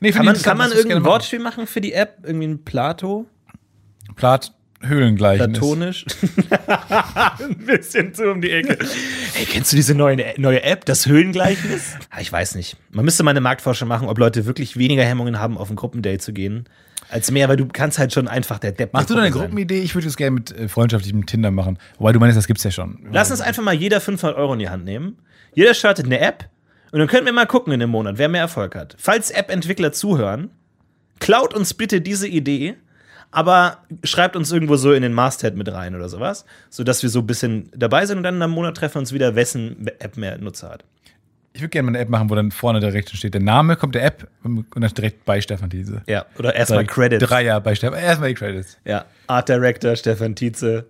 Nee, 0.00 0.12
Kann 0.12 0.24
man, 0.24 0.40
kann 0.40 0.56
man 0.56 0.70
irgendein 0.70 1.04
Wortspiel 1.04 1.40
machen 1.40 1.66
für 1.66 1.80
die 1.80 1.92
App? 1.92 2.18
Irgendwie 2.22 2.46
ein 2.46 2.64
Plato? 2.64 3.26
Plat 4.14 4.52
Höhlengleichnis. 4.82 5.48
Platonisch? 5.58 6.04
ein 7.38 7.56
bisschen 7.66 8.14
zu 8.14 8.30
um 8.30 8.40
die 8.40 8.50
Ecke. 8.50 8.78
Hey, 9.34 9.46
kennst 9.46 9.72
du 9.72 9.76
diese 9.76 9.94
neue, 9.94 10.34
neue 10.36 10.62
App, 10.62 10.84
das 10.84 11.06
Höhlengleichnis? 11.06 11.94
Ah, 12.10 12.20
Ich 12.20 12.30
weiß 12.30 12.54
nicht. 12.54 12.76
Man 12.90 13.04
müsste 13.04 13.22
mal 13.22 13.30
eine 13.30 13.40
Marktforschung 13.40 13.88
machen, 13.88 14.06
ob 14.08 14.18
Leute 14.18 14.46
wirklich 14.46 14.76
weniger 14.76 15.02
Hemmungen 15.04 15.40
haben, 15.40 15.56
auf 15.58 15.70
ein 15.70 15.76
Gruppendate 15.76 16.18
zu 16.18 16.32
gehen, 16.32 16.68
als 17.08 17.30
mehr, 17.30 17.48
weil 17.48 17.56
du 17.56 17.66
kannst 17.66 17.98
halt 17.98 18.12
schon 18.12 18.28
einfach 18.28 18.58
der 18.58 18.72
Depp 18.72 18.92
Machst 18.92 19.08
du 19.10 19.14
der 19.14 19.22
da 19.22 19.24
eine 19.24 19.30
Gruppe 19.32 19.44
sein. 19.44 19.48
Gruppenidee? 19.50 19.80
Ich 19.80 19.94
würde 19.94 20.06
das 20.06 20.16
gerne 20.16 20.32
mit 20.32 20.52
äh, 20.52 20.68
freundschaftlichem 20.68 21.24
Tinder 21.26 21.50
machen. 21.50 21.78
Wobei 21.98 22.12
du 22.12 22.20
meinst, 22.20 22.36
das 22.36 22.46
gibt's 22.46 22.62
ja 22.62 22.70
schon. 22.70 22.98
Lass 23.10 23.30
uns 23.30 23.40
einfach 23.40 23.62
mal 23.62 23.74
jeder 23.74 24.00
500 24.00 24.36
Euro 24.38 24.52
in 24.52 24.58
die 24.58 24.68
Hand 24.68 24.84
nehmen. 24.84 25.16
Jeder 25.54 25.72
startet 25.74 26.04
eine 26.06 26.20
App 26.20 26.48
und 26.96 27.00
dann 27.00 27.08
können 27.08 27.26
wir 27.26 27.32
mal 27.34 27.44
gucken 27.44 27.74
in 27.74 27.80
dem 27.80 27.90
Monat, 27.90 28.16
wer 28.16 28.30
mehr 28.30 28.40
Erfolg 28.40 28.74
hat. 28.74 28.96
Falls 28.98 29.30
App-Entwickler 29.30 29.92
zuhören, 29.92 30.48
klaut 31.18 31.52
uns 31.52 31.74
bitte 31.74 32.00
diese 32.00 32.26
Idee, 32.26 32.76
aber 33.30 33.82
schreibt 34.02 34.34
uns 34.34 34.50
irgendwo 34.50 34.76
so 34.76 34.94
in 34.94 35.02
den 35.02 35.12
Masthead 35.12 35.56
mit 35.56 35.70
rein 35.70 35.94
oder 35.94 36.08
sowas, 36.08 36.46
sodass 36.70 37.02
wir 37.02 37.10
so 37.10 37.18
ein 37.18 37.26
bisschen 37.26 37.68
dabei 37.76 38.06
sind 38.06 38.16
und 38.16 38.22
dann 38.22 38.40
am 38.40 38.50
Monat 38.50 38.78
treffen 38.78 38.94
wir 38.94 39.00
uns 39.00 39.12
wieder, 39.12 39.34
wessen 39.34 39.86
App 39.98 40.16
mehr 40.16 40.38
Nutzer 40.38 40.70
hat. 40.70 40.84
Ich 41.52 41.60
würde 41.60 41.68
gerne 41.68 41.84
mal 41.84 41.90
eine 41.90 41.98
App 41.98 42.08
machen, 42.08 42.30
wo 42.30 42.34
dann 42.34 42.50
vorne 42.50 42.80
direkt 42.80 43.10
steht, 43.10 43.34
der 43.34 43.42
Name 43.42 43.76
kommt 43.76 43.94
der 43.94 44.02
App 44.02 44.28
und 44.42 44.64
dann 44.74 44.90
direkt 44.94 45.26
bei 45.26 45.42
Stefan 45.42 45.68
Diese. 45.68 46.00
Ja, 46.06 46.24
oder 46.38 46.54
erstmal 46.54 46.86
Credits. 46.86 47.22
Dreier 47.22 47.60
bei 47.60 47.74
Stefan. 47.74 47.98
Erstmal 47.98 48.30
die 48.30 48.36
Credits. 48.36 48.78
Ja, 48.86 49.04
Art 49.26 49.50
Director 49.50 49.96
Stefan 49.96 50.34
Tietze. 50.34 50.86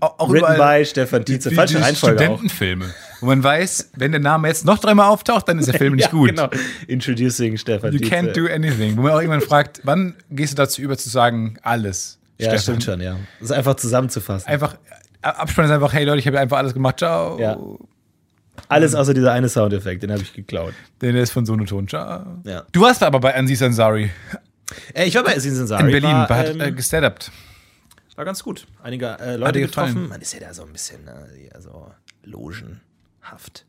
Auch, 0.00 0.18
auch 0.18 0.30
Written 0.30 0.56
by 0.56 0.84
Stefan 0.84 1.24
Tietze. 1.24 1.50
Falsche 1.50 1.80
Reihenfolge 1.80 2.18
auch. 2.20 2.22
Studentenfilme, 2.24 2.94
wo 3.20 3.26
man 3.26 3.42
weiß, 3.42 3.90
wenn 3.96 4.12
der 4.12 4.20
Name 4.20 4.48
jetzt 4.48 4.64
noch 4.64 4.78
dreimal 4.78 5.08
auftaucht, 5.08 5.48
dann 5.48 5.58
ist 5.58 5.66
der 5.66 5.74
Film 5.74 5.94
nicht 5.96 6.04
ja, 6.06 6.10
gut. 6.10 6.30
Genau. 6.30 6.48
Introducing 6.86 7.56
Stefan 7.56 7.92
You 7.92 7.98
Tietze. 7.98 8.14
can't 8.14 8.32
do 8.32 8.52
anything. 8.52 8.96
Wo 8.96 9.02
man 9.02 9.12
auch 9.12 9.20
irgendwann 9.20 9.40
fragt, 9.40 9.80
wann 9.84 10.14
gehst 10.30 10.52
du 10.52 10.56
dazu 10.56 10.82
über 10.82 10.96
zu 10.96 11.08
sagen, 11.08 11.56
alles? 11.62 12.18
ja, 12.38 12.46
Stefan? 12.46 12.60
stimmt 12.60 12.84
schon, 12.84 13.00
ja. 13.00 13.16
Das 13.40 13.50
ist 13.50 13.56
einfach 13.56 13.74
zusammenzufassen. 13.74 14.48
Einfach, 14.48 14.76
Abspann 15.20 15.64
ist 15.64 15.70
einfach, 15.72 15.92
hey 15.92 16.04
Leute, 16.04 16.18
ich 16.20 16.26
habe 16.26 16.38
einfach 16.38 16.58
alles 16.58 16.74
gemacht, 16.74 16.98
ciao. 16.98 17.38
Ja. 17.40 17.56
Alles 18.68 18.94
außer 18.94 19.14
dieser 19.14 19.32
eine 19.32 19.48
Soundeffekt, 19.48 20.02
den 20.02 20.12
habe 20.12 20.22
ich 20.22 20.32
geklaut. 20.32 20.74
Der 21.00 21.14
ist 21.14 21.30
von 21.32 21.44
Sonoton, 21.46 21.88
ciao. 21.88 22.24
Ja. 22.44 22.62
Du 22.72 22.82
warst 22.82 23.02
aber 23.02 23.18
bei 23.18 23.36
Aziz 23.36 23.62
Ansari 23.62 24.10
Äh, 24.94 25.06
ich 25.06 25.14
war 25.14 25.24
bei 25.24 25.36
Aziz 25.36 25.58
Ansari. 25.58 25.84
in 25.84 25.90
Berlin, 25.90 26.10
War, 26.10 26.28
hat 26.28 26.50
ähm, 26.50 26.60
äh, 26.60 26.72
gestetupt. 26.72 27.30
War 28.16 28.24
ganz 28.24 28.42
gut. 28.42 28.66
Einige 28.82 29.18
äh, 29.18 29.36
Leute 29.36 29.60
getroffen. 29.60 29.88
gefallen? 29.94 30.08
Man 30.08 30.20
ist 30.20 30.34
ja 30.34 30.40
da 30.40 30.54
so 30.54 30.64
ein 30.64 30.72
bisschen 30.72 31.00
ja, 31.06 31.60
so 31.60 31.90
logenhaft 32.24 33.64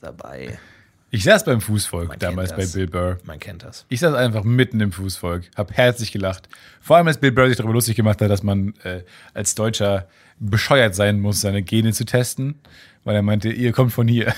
dabei. 0.00 0.58
Ich 1.12 1.24
saß 1.24 1.44
beim 1.44 1.60
Fußvolk 1.60 2.08
Man 2.08 2.18
damals 2.20 2.54
bei. 2.54 2.66
Bill 2.66 2.86
Burr. 2.86 3.18
Man 3.24 3.40
kennt 3.40 3.64
das. 3.64 3.84
Ich 3.88 3.98
saß 3.98 4.14
einfach 4.14 4.44
mitten 4.44 4.80
im 4.80 4.92
Fußvolk, 4.92 5.50
hab 5.56 5.72
herzlich 5.72 6.12
gelacht. 6.12 6.48
Vor 6.80 6.96
allem, 6.96 7.08
als 7.08 7.18
Bill 7.18 7.32
Burr 7.32 7.48
sich 7.48 7.56
darüber 7.56 7.74
lustig 7.74 7.96
gemacht 7.96 8.20
hat, 8.20 8.30
dass 8.30 8.44
man 8.44 8.74
äh, 8.84 9.02
als 9.34 9.56
Deutscher 9.56 10.08
bescheuert 10.38 10.94
sein 10.94 11.18
muss, 11.18 11.40
seine 11.40 11.62
Gene 11.62 11.92
zu 11.92 12.04
testen, 12.04 12.60
weil 13.02 13.16
er 13.16 13.22
meinte, 13.22 13.50
ihr 13.50 13.72
kommt 13.72 13.92
von 13.92 14.06
hier. 14.06 14.32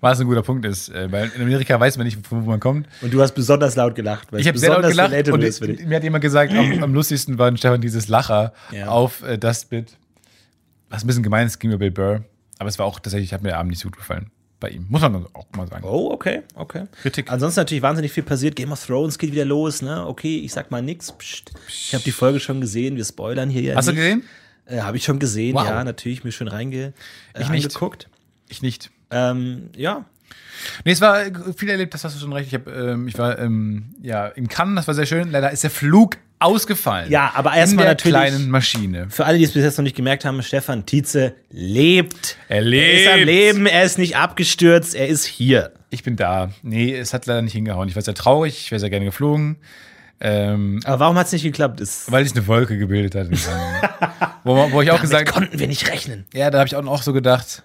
Was 0.00 0.20
ein 0.20 0.26
guter 0.26 0.42
Punkt 0.42 0.64
ist, 0.64 0.88
äh, 0.88 1.10
weil 1.12 1.30
in 1.34 1.42
Amerika 1.42 1.78
weiß 1.78 1.96
man 1.96 2.06
nicht, 2.06 2.26
von 2.26 2.44
wo 2.44 2.50
man 2.50 2.60
kommt. 2.60 2.88
Und 3.00 3.12
du 3.12 3.20
hast 3.20 3.32
besonders 3.32 3.76
laut 3.76 3.94
gelacht. 3.94 4.32
Weil 4.32 4.40
Ich 4.40 4.48
habe 4.48 4.58
sehr 4.58 4.70
laut 4.70 4.82
gelacht 4.88 5.28
und 5.28 5.42
ist 5.42 5.62
dich. 5.64 5.84
mir 5.86 5.96
hat 5.96 6.02
jemand 6.02 6.22
gesagt, 6.22 6.52
am, 6.52 6.82
am 6.82 6.94
lustigsten 6.94 7.38
war 7.38 7.54
Stefan 7.56 7.80
dieses 7.80 8.08
Lacher 8.08 8.52
Ja. 8.72 8.88
auf 8.88 9.22
äh, 9.22 9.38
das 9.38 9.64
Bit. 9.64 9.96
Was 10.90 11.04
ein 11.04 11.06
bisschen 11.06 11.22
gemein 11.22 11.46
ist 11.46 11.58
gegenüber 11.58 11.78
Bill 11.78 11.90
Burr, 11.90 12.24
aber 12.58 12.68
es 12.68 12.78
war 12.78 12.86
auch 12.86 13.00
tatsächlich, 13.00 13.32
hat 13.32 13.42
mir 13.42 13.48
der 13.50 13.58
Abend 13.58 13.70
nicht 13.70 13.80
so 13.80 13.88
gut 13.88 13.96
gefallen 13.96 14.30
bei 14.60 14.68
ihm. 14.68 14.86
Muss 14.88 15.00
man 15.00 15.26
auch 15.32 15.46
mal 15.56 15.66
sagen. 15.66 15.84
Oh, 15.84 16.10
okay, 16.12 16.42
okay. 16.54 16.84
Kritik. 17.02 17.30
Ansonsten 17.32 17.60
natürlich 17.60 17.82
wahnsinnig 17.82 18.12
viel 18.12 18.22
passiert. 18.22 18.54
Game 18.54 18.70
of 18.72 18.84
Thrones 18.86 19.18
geht 19.18 19.32
wieder 19.32 19.44
los, 19.44 19.82
ne? 19.82 20.06
Okay, 20.06 20.38
ich 20.38 20.52
sag 20.52 20.70
mal 20.70 20.82
nix. 20.82 21.10
Psst. 21.12 21.50
Ich 21.68 21.94
habe 21.94 22.04
die 22.04 22.12
Folge 22.12 22.38
schon 22.40 22.60
gesehen. 22.60 22.96
Wir 22.96 23.04
spoilern 23.04 23.48
hier 23.50 23.62
ja 23.62 23.74
Hast 23.74 23.88
du 23.88 23.92
nicht. 23.92 24.00
gesehen? 24.00 24.22
Äh, 24.66 24.80
habe 24.82 24.96
ich 24.96 25.02
schon 25.04 25.18
gesehen, 25.18 25.54
Wow. 25.56 25.64
ja, 25.66 25.82
natürlich, 25.82 26.22
mir 26.22 26.30
schön 26.30 26.46
reinge 26.46 26.92
äh, 27.34 27.42
Ich 27.42 27.48
nicht. 27.48 27.66
angeguckt. 27.66 28.08
Ich 28.48 28.62
nicht. 28.62 28.90
Ähm, 29.12 29.70
ja, 29.76 30.04
Nee, 30.84 30.92
es 30.92 31.00
war 31.00 31.26
äh, 31.26 31.32
viel 31.56 31.68
erlebt, 31.70 31.92
das 31.92 32.04
hast 32.04 32.14
du 32.14 32.20
schon 32.20 32.32
recht. 32.32 32.46
Ich, 32.46 32.54
hab, 32.54 32.68
ähm, 32.68 33.08
ich 33.08 33.18
war 33.18 33.36
ähm, 33.38 33.94
ja, 34.00 34.28
in 34.28 34.46
Cannes, 34.46 34.76
das 34.76 34.86
war 34.86 34.94
sehr 34.94 35.06
schön. 35.06 35.32
Leider 35.32 35.50
ist 35.50 35.64
der 35.64 35.70
Flug 35.70 36.18
ausgefallen. 36.38 37.10
Ja, 37.10 37.32
aber 37.34 37.52
erstmal 37.54 37.86
natürlich- 37.86 38.12
kleinen 38.16 38.48
Maschine. 38.48 39.06
für 39.10 39.24
alle, 39.26 39.38
die 39.38 39.44
es 39.44 39.52
bis 39.52 39.64
jetzt 39.64 39.76
noch 39.78 39.82
nicht 39.82 39.96
gemerkt 39.96 40.24
haben, 40.24 40.40
Stefan 40.42 40.86
Tietze 40.86 41.34
lebt. 41.50 42.36
Er 42.48 42.58
Er 42.64 42.92
ist 43.02 43.08
am 43.08 43.14
lebt. 43.16 43.26
Leben, 43.26 43.66
er 43.66 43.82
ist 43.82 43.98
nicht 43.98 44.16
abgestürzt, 44.16 44.94
er 44.94 45.08
ist 45.08 45.24
hier. 45.24 45.72
Ich 45.90 46.04
bin 46.04 46.14
da. 46.14 46.50
Nee, 46.62 46.94
es 46.96 47.12
hat 47.12 47.26
leider 47.26 47.42
nicht 47.42 47.54
hingehauen. 47.54 47.88
Ich 47.88 47.96
war 47.96 48.02
sehr 48.02 48.14
traurig, 48.14 48.56
ich 48.64 48.70
wäre 48.70 48.78
sehr 48.78 48.90
gerne 48.90 49.04
geflogen. 49.06 49.56
Ähm, 50.20 50.78
Aber 50.84 51.00
warum 51.00 51.18
hat 51.18 51.26
es 51.26 51.32
nicht 51.32 51.42
geklappt? 51.42 51.80
Ist, 51.80 52.10
weil 52.12 52.24
sich 52.24 52.36
eine 52.36 52.46
Wolke 52.46 52.78
gebildet 52.78 53.16
hat. 53.16 53.26
wo, 54.44 54.54
wo 54.70 54.80
ich 54.80 54.90
auch 54.92 54.96
damit 54.96 55.02
gesagt 55.02 55.32
konnten 55.32 55.58
wir 55.58 55.66
nicht 55.66 55.88
rechnen. 55.90 56.24
Ja, 56.32 56.50
da 56.50 56.58
habe 56.58 56.68
ich 56.68 56.76
auch 56.76 56.82
noch 56.82 57.02
so 57.02 57.12
gedacht, 57.12 57.64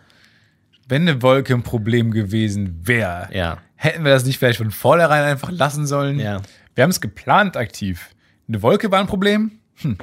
wenn 0.88 1.04
eine 1.08 1.21
Wolke 1.21 1.54
ein 1.54 1.63
Problem 1.63 2.12
gewesen 2.12 2.80
wäre, 2.88 3.30
Ja. 3.34 3.58
hätten 3.76 4.04
wir 4.04 4.12
das 4.12 4.26
nicht 4.26 4.38
vielleicht 4.39 4.58
von 4.58 4.71
vornherein 4.71 5.23
einfach 5.23 5.52
lassen 5.52 5.86
sollen. 5.88 6.19
Ja. 6.19 6.41
Wir 6.76 6.84
haben 6.84 6.91
es 6.91 7.02
geplant 7.02 7.58
aktiv. 7.58 8.10
Eine 8.47 8.62
Wolke 8.62 8.91
war 8.91 9.00
ein 9.00 9.08
Problem? 9.08 9.52
Hm. 9.76 9.97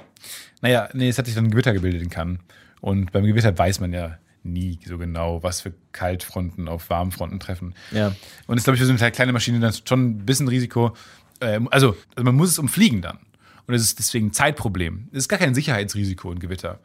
Naja, 0.60 0.88
nee, 0.92 1.08
es 1.08 1.18
hat 1.18 1.26
sich 1.26 1.34
dann 1.34 1.44
ein 1.46 1.50
Gewitter 1.50 1.72
gebildet 1.72 2.02
in 2.02 2.10
Cannes. 2.10 2.38
Und 2.80 3.12
beim 3.12 3.24
Gewitter 3.24 3.56
weiß 3.56 3.80
man 3.80 3.92
ja 3.92 4.18
nie 4.42 4.78
so 4.86 4.98
genau, 4.98 5.42
was 5.42 5.62
für 5.62 5.72
Kaltfronten 5.92 6.68
auf 6.68 6.90
Warmfronten 6.90 7.40
treffen. 7.40 7.74
Ja. 7.92 8.14
Und 8.46 8.58
ist, 8.58 8.64
glaube 8.64 8.74
ich, 8.76 8.80
für 8.80 8.86
so 8.86 8.92
eine 8.92 9.10
kleine 9.12 9.32
Maschine 9.32 9.58
dann 9.60 9.72
schon 9.86 10.04
ein 10.04 10.26
bisschen 10.26 10.48
Risiko. 10.48 10.94
Ähm, 11.40 11.68
also, 11.70 11.96
also, 12.14 12.24
man 12.24 12.34
muss 12.34 12.50
es 12.50 12.58
umfliegen 12.58 13.00
dann. 13.00 13.18
Und 13.66 13.74
es 13.74 13.82
ist 13.82 13.98
deswegen 13.98 14.26
ein 14.26 14.32
Zeitproblem. 14.32 15.08
Es 15.12 15.20
ist 15.20 15.28
gar 15.28 15.38
kein 15.38 15.54
Sicherheitsrisiko 15.54 16.30
in 16.30 16.38
Gewitter. 16.38 16.80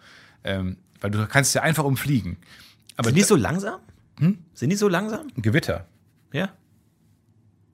Ähm, 0.46 0.78
weil 1.02 1.12
du 1.12 1.26
kannst 1.28 1.50
es 1.50 1.54
ja 1.54 1.62
einfach 1.64 1.84
umfliegen. 1.84 2.38
Aber 2.96 3.10
Sind 3.10 3.18
die 3.18 3.24
so 3.24 3.36
langsam? 3.36 3.80
Hm? 4.20 4.38
Sind 4.54 4.70
die 4.70 4.76
so 4.76 4.88
langsam? 4.88 5.28
ein 5.36 5.42
Gewitter. 5.42 5.88
Ja. 6.32 6.50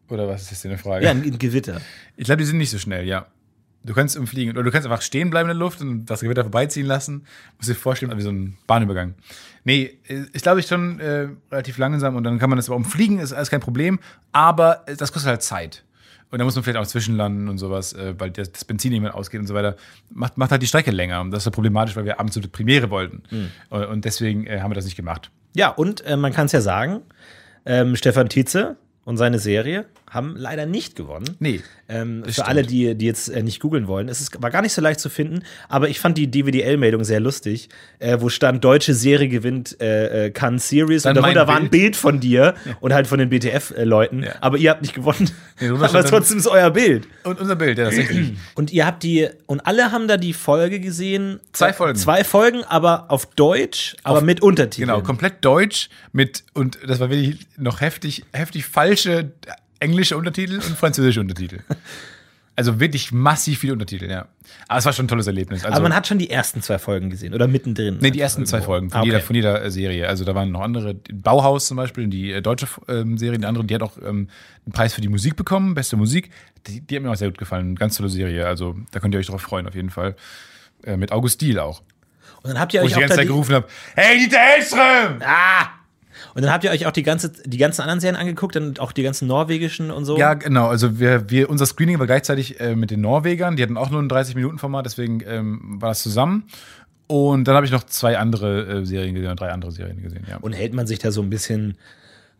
Oder 0.10 0.28
was 0.28 0.44
ist 0.44 0.52
jetzt 0.52 0.66
eine 0.66 0.78
Frage? 0.78 1.06
Ja, 1.06 1.12
ein, 1.12 1.38
Gewitter. 1.40 1.82
Ich 2.16 2.26
glaube, 2.26 2.38
die 2.38 2.46
sind 2.46 2.58
nicht 2.58 2.70
so 2.70 2.78
schnell, 2.78 3.06
ja. 3.06 3.28
Du 3.84 3.94
kannst 3.94 4.18
umfliegen. 4.18 4.54
Oder 4.54 4.64
du 4.64 4.72
kannst 4.72 4.88
einfach 4.88 5.02
stehen 5.02 5.30
bleiben 5.30 5.50
in 5.50 5.58
der 5.58 5.60
Luft 5.60 5.82
und 5.82 6.06
das 6.06 6.22
Gewitter 6.22 6.44
vorbeiziehen 6.44 6.88
lassen. 6.88 7.26
Muss 7.58 7.68
dir 7.68 7.76
vorstellen, 7.76 8.16
wie 8.18 8.22
so 8.22 8.32
ein 8.32 8.58
Bahnübergang. 8.68 9.16
Nee, 9.64 10.00
ist 10.08 10.44
glaube 10.44 10.60
ich 10.60 10.68
schon 10.68 11.00
äh, 11.00 11.30
relativ 11.52 11.78
langsam 11.78 12.16
und 12.16 12.24
dann 12.24 12.40
kann 12.40 12.50
man 12.50 12.58
das 12.58 12.68
aber 12.68 12.78
umfliegen, 12.78 13.20
ist 13.20 13.34
alles 13.34 13.50
kein 13.50 13.62
Problem. 13.62 14.00
Aber 14.32 14.88
äh, 14.88 14.96
das 14.96 15.12
kostet 15.12 15.30
halt 15.30 15.44
Zeit. 15.44 15.84
Und 16.32 16.40
da 16.40 16.46
muss 16.46 16.56
man 16.56 16.64
vielleicht 16.64 16.80
auch 16.80 16.88
zwischenlanden 16.88 17.48
und 17.48 17.60
sowas, 17.60 17.94
äh, 17.94 18.16
weil 18.18 18.32
das, 18.32 18.66
Benzin 18.66 18.92
irgendwann 18.92 19.14
ausgeht 19.14 19.40
und 19.40 19.48
so 19.48 19.54
weiter. 19.54 19.76
Macht, 20.12 20.38
macht 20.38 20.52
halt 20.52 20.62
die 20.62 20.68
Strecke 20.68 20.92
länger. 20.92 21.22
Und 21.22 21.32
das 21.32 21.44
ist 21.44 21.46
ja 21.46 21.52
problematisch, 21.52 21.96
weil 21.96 22.06
wir 22.06 22.20
abends 22.20 22.36
die 22.36 22.48
Premiere 22.48 22.90
wollten. 22.90 23.24
Und, 23.70 23.86
und 23.86 24.06
deswegen 24.06 24.48
äh, 24.48 24.62
haben 24.62 24.72
wir 24.72 24.76
das 24.76 24.86
nicht 24.86 24.98
gemacht. 24.98 25.32
Ja, 25.56 25.70
und 25.70 26.06
äh, 26.06 26.18
man 26.18 26.34
kann 26.34 26.48
es 26.48 26.52
ja 26.52 26.62
sagen, 26.62 27.02
ähm, 27.66 27.96
Stefan 27.96 28.28
Tietze 28.30 28.76
und 29.06 29.18
seine 29.18 29.40
Serie 29.40 29.86
haben 30.16 30.36
leider 30.38 30.66
nicht 30.66 30.96
gewonnen. 30.96 31.36
Nee. 31.40 31.62
Ähm, 31.88 32.24
für 32.26 32.32
stimmt. 32.32 32.48
alle, 32.48 32.64
die, 32.64 32.96
die 32.96 33.06
jetzt 33.06 33.28
äh, 33.30 33.44
nicht 33.44 33.60
googeln 33.60 33.88
wollen, 33.88 34.10
es 34.10 34.20
ist, 34.20 34.42
war 34.42 34.50
gar 34.50 34.64
nicht 34.64 34.74
so 34.74 34.82
leicht 34.82 35.00
zu 35.00 35.10
finden, 35.10 35.44
aber 35.70 35.90
ich 35.90 36.00
fand 36.00 36.18
die 36.18 36.32
DVDL-Meldung 36.32 37.04
sehr 37.04 37.20
lustig, 37.20 37.70
äh, 38.00 38.18
wo 38.20 38.30
stand, 38.30 38.64
deutsche 38.64 38.96
Serie 38.96 39.28
gewinnt 39.28 39.80
äh, 39.80 40.26
äh, 40.28 40.32
Cannes 40.32 40.68
Series 40.68 41.04
Dann 41.04 41.16
und 41.16 41.22
darunter 41.22 41.48
war 41.48 41.58
ein 41.58 41.70
Bild 41.70 41.96
von 41.96 42.20
dir 42.20 42.56
und 42.80 42.94
halt 42.94 43.06
von 43.06 43.20
den 43.20 43.30
BTF-Leuten, 43.30 44.24
Ja. 44.24 44.36
aber 44.42 44.58
ihr 44.58 44.72
habt 44.72 44.82
nicht 44.82 44.96
gewonnen. 44.96 45.30
Nee, 45.60 45.68
aber 45.70 46.04
trotzdem 46.04 46.40
ist 46.40 46.48
euer 46.48 46.72
Bild. 46.72 47.08
Und 47.24 47.40
unser 47.40 47.56
Bild, 47.56 47.78
ja, 47.78 47.86
tatsächlich. 47.86 48.34
Und 48.56 48.72
ihr 48.72 48.86
habt 48.86 49.04
die, 49.04 49.28
und 49.48 49.66
alle 49.68 49.92
haben 49.92 50.08
da 50.08 50.18
die 50.18 50.34
Folge 50.34 50.80
gesehen. 50.80 51.40
Zwei 51.52 51.74
Folgen. 51.74 51.98
Zwei 51.98 52.24
Folgen, 52.24 52.64
aber 52.64 53.12
auf 53.12 53.26
Deutsch, 53.26 53.96
aber 54.04 54.22
mit 54.22 54.42
Untertiteln. 54.42 54.88
Genau, 54.88 55.02
komplett 55.02 55.44
deutsch 55.44 55.90
mit, 56.14 56.44
und 56.54 56.80
das 56.88 57.00
war 57.00 57.10
wirklich 57.10 57.46
noch 57.58 57.82
heftig, 57.82 58.24
heftig 58.34 58.66
falsche 58.66 59.32
englische 59.80 60.18
Untertitel 60.18 60.56
und 60.56 60.78
französische 60.78 61.20
Untertitel. 61.22 61.60
Also 62.58 62.80
wirklich 62.80 63.12
massiv 63.12 63.60
viele 63.60 63.74
Untertitel, 63.74 64.10
ja. 64.10 64.30
Aber 64.70 64.80
es 64.80 64.86
war 64.86 64.94
schon 64.94 65.04
ein 65.06 65.08
tolles 65.10 65.28
Erlebnis. 65.28 65.66
Also, 65.66 65.76
aber 65.76 65.84
man 65.90 65.94
hat 65.94 66.08
schon 66.08 66.20
die 66.20 66.30
ersten 66.30 66.62
zwei 66.62 66.80
Folgen 66.80 67.10
gesehen 67.10 67.34
oder 67.34 67.48
mittendrin. 67.48 67.98
nee, 68.00 68.12
die 68.12 68.22
ersten 68.22 68.46
zwei 68.46 68.62
Folgen 68.62 68.90
von, 68.90 68.98
Ah, 68.98 69.02
okay. 69.02 69.10
jeder, 69.10 69.20
von 69.20 69.36
jeder 69.36 69.62
äh, 69.62 69.70
Serie. 69.70 70.08
Also 70.08 70.24
da 70.24 70.36
waren 70.36 70.52
noch 70.54 70.62
andere, 70.62 70.94
Bauhaus 71.12 71.68
zum 71.68 71.76
Beispiel, 71.76 72.08
die 72.08 72.32
äh, 72.32 72.42
deutsche 72.42 72.68
ähm, 72.88 73.18
Serie, 73.18 73.40
die 73.40 73.46
andere, 73.46 73.66
die 73.66 73.76
hat 73.76 73.84
auch 73.84 73.98
ähm, 73.98 74.30
einen 74.66 74.72
Preis 74.72 74.94
für 74.94 75.02
die 75.02 75.10
Musik 75.10 75.36
bekommen, 75.36 75.74
beste 75.74 75.98
Musik. 75.98 76.30
Die, 76.68 76.80
die 76.80 76.96
hat 76.96 77.04
mir 77.04 77.12
auch 77.12 77.18
sehr 77.18 77.28
gut 77.28 77.40
gefallen, 77.40 77.76
ganz 77.76 77.98
tolle 77.98 78.08
Serie. 78.08 78.48
Also 78.48 78.78
da 78.92 79.02
könnt 79.02 79.14
ihr 79.14 79.20
euch 79.20 79.28
drauf 79.28 79.42
freuen, 79.42 79.68
auf 79.68 79.76
jeden 79.76 79.90
Fall. 79.90 80.16
Äh, 80.86 80.96
mit 80.96 81.12
August 81.12 81.42
Diel 81.42 81.60
auch. 81.60 81.82
Und 82.42 82.52
dann 82.52 82.60
habt 82.62 82.74
ihr 82.74 82.80
Wo 82.80 82.86
euch 82.86 82.92
ich 82.92 82.98
die 82.98 83.00
auch 83.00 83.02
ganze 83.02 83.16
da 83.16 83.16
Zeit 83.18 83.24
die, 83.26 83.28
gerufen 83.28 83.56
habe, 83.56 83.68
hey, 83.96 84.18
Dieter 84.18 84.38
Hellström! 84.38 85.22
Ah! 85.26 85.68
Und 86.36 86.42
dann 86.42 86.52
habt 86.52 86.66
ihr 86.66 86.72
euch 86.72 86.86
auch 86.86 86.92
die, 86.92 87.02
ganze, 87.02 87.32
die 87.32 87.58
ganzen 87.58 87.82
anderen 87.82 88.02
Serien 88.02 88.20
angeguckt 88.20 88.58
und 88.58 88.82
auch 88.82 88.92
die 88.92 89.04
ganzen 89.04 89.26
norwegischen 89.26 89.90
und 89.90 90.04
so. 90.04 90.18
Ja, 90.18 90.34
genau. 90.34 90.68
Also 90.68 91.00
wir, 91.00 91.30
wir, 91.30 91.50
unser 91.50 91.66
Screening 91.66 91.98
war 91.98 92.08
gleichzeitig 92.08 92.60
äh, 92.60 92.76
mit 92.76 92.92
den 92.92 93.00
Norwegern. 93.00 93.56
Die 93.56 93.64
hatten 93.64 93.78
auch 93.78 93.90
nur 93.90 94.02
ein 94.02 94.10
30-Minuten-Format, 94.10 94.86
deswegen 94.86 95.22
ähm, 95.26 95.82
war 95.82 95.90
das 95.90 96.04
zusammen. 96.04 96.44
Und 97.08 97.48
dann 97.48 97.56
habe 97.56 97.66
ich 97.66 97.72
noch 97.72 97.86
zwei 97.86 98.18
andere 98.18 98.82
äh, 98.82 98.86
Serien 98.86 99.16
gesehen, 99.16 99.34
drei 99.38 99.52
andere 99.52 99.72
Serien 99.72 100.02
gesehen, 100.02 100.26
ja. 100.30 100.36
Und 100.38 100.52
hält 100.52 100.74
man 100.74 100.88
sich 100.88 101.00
da 101.00 101.12
so 101.12 101.22
ein 101.22 101.30
bisschen 101.30 101.78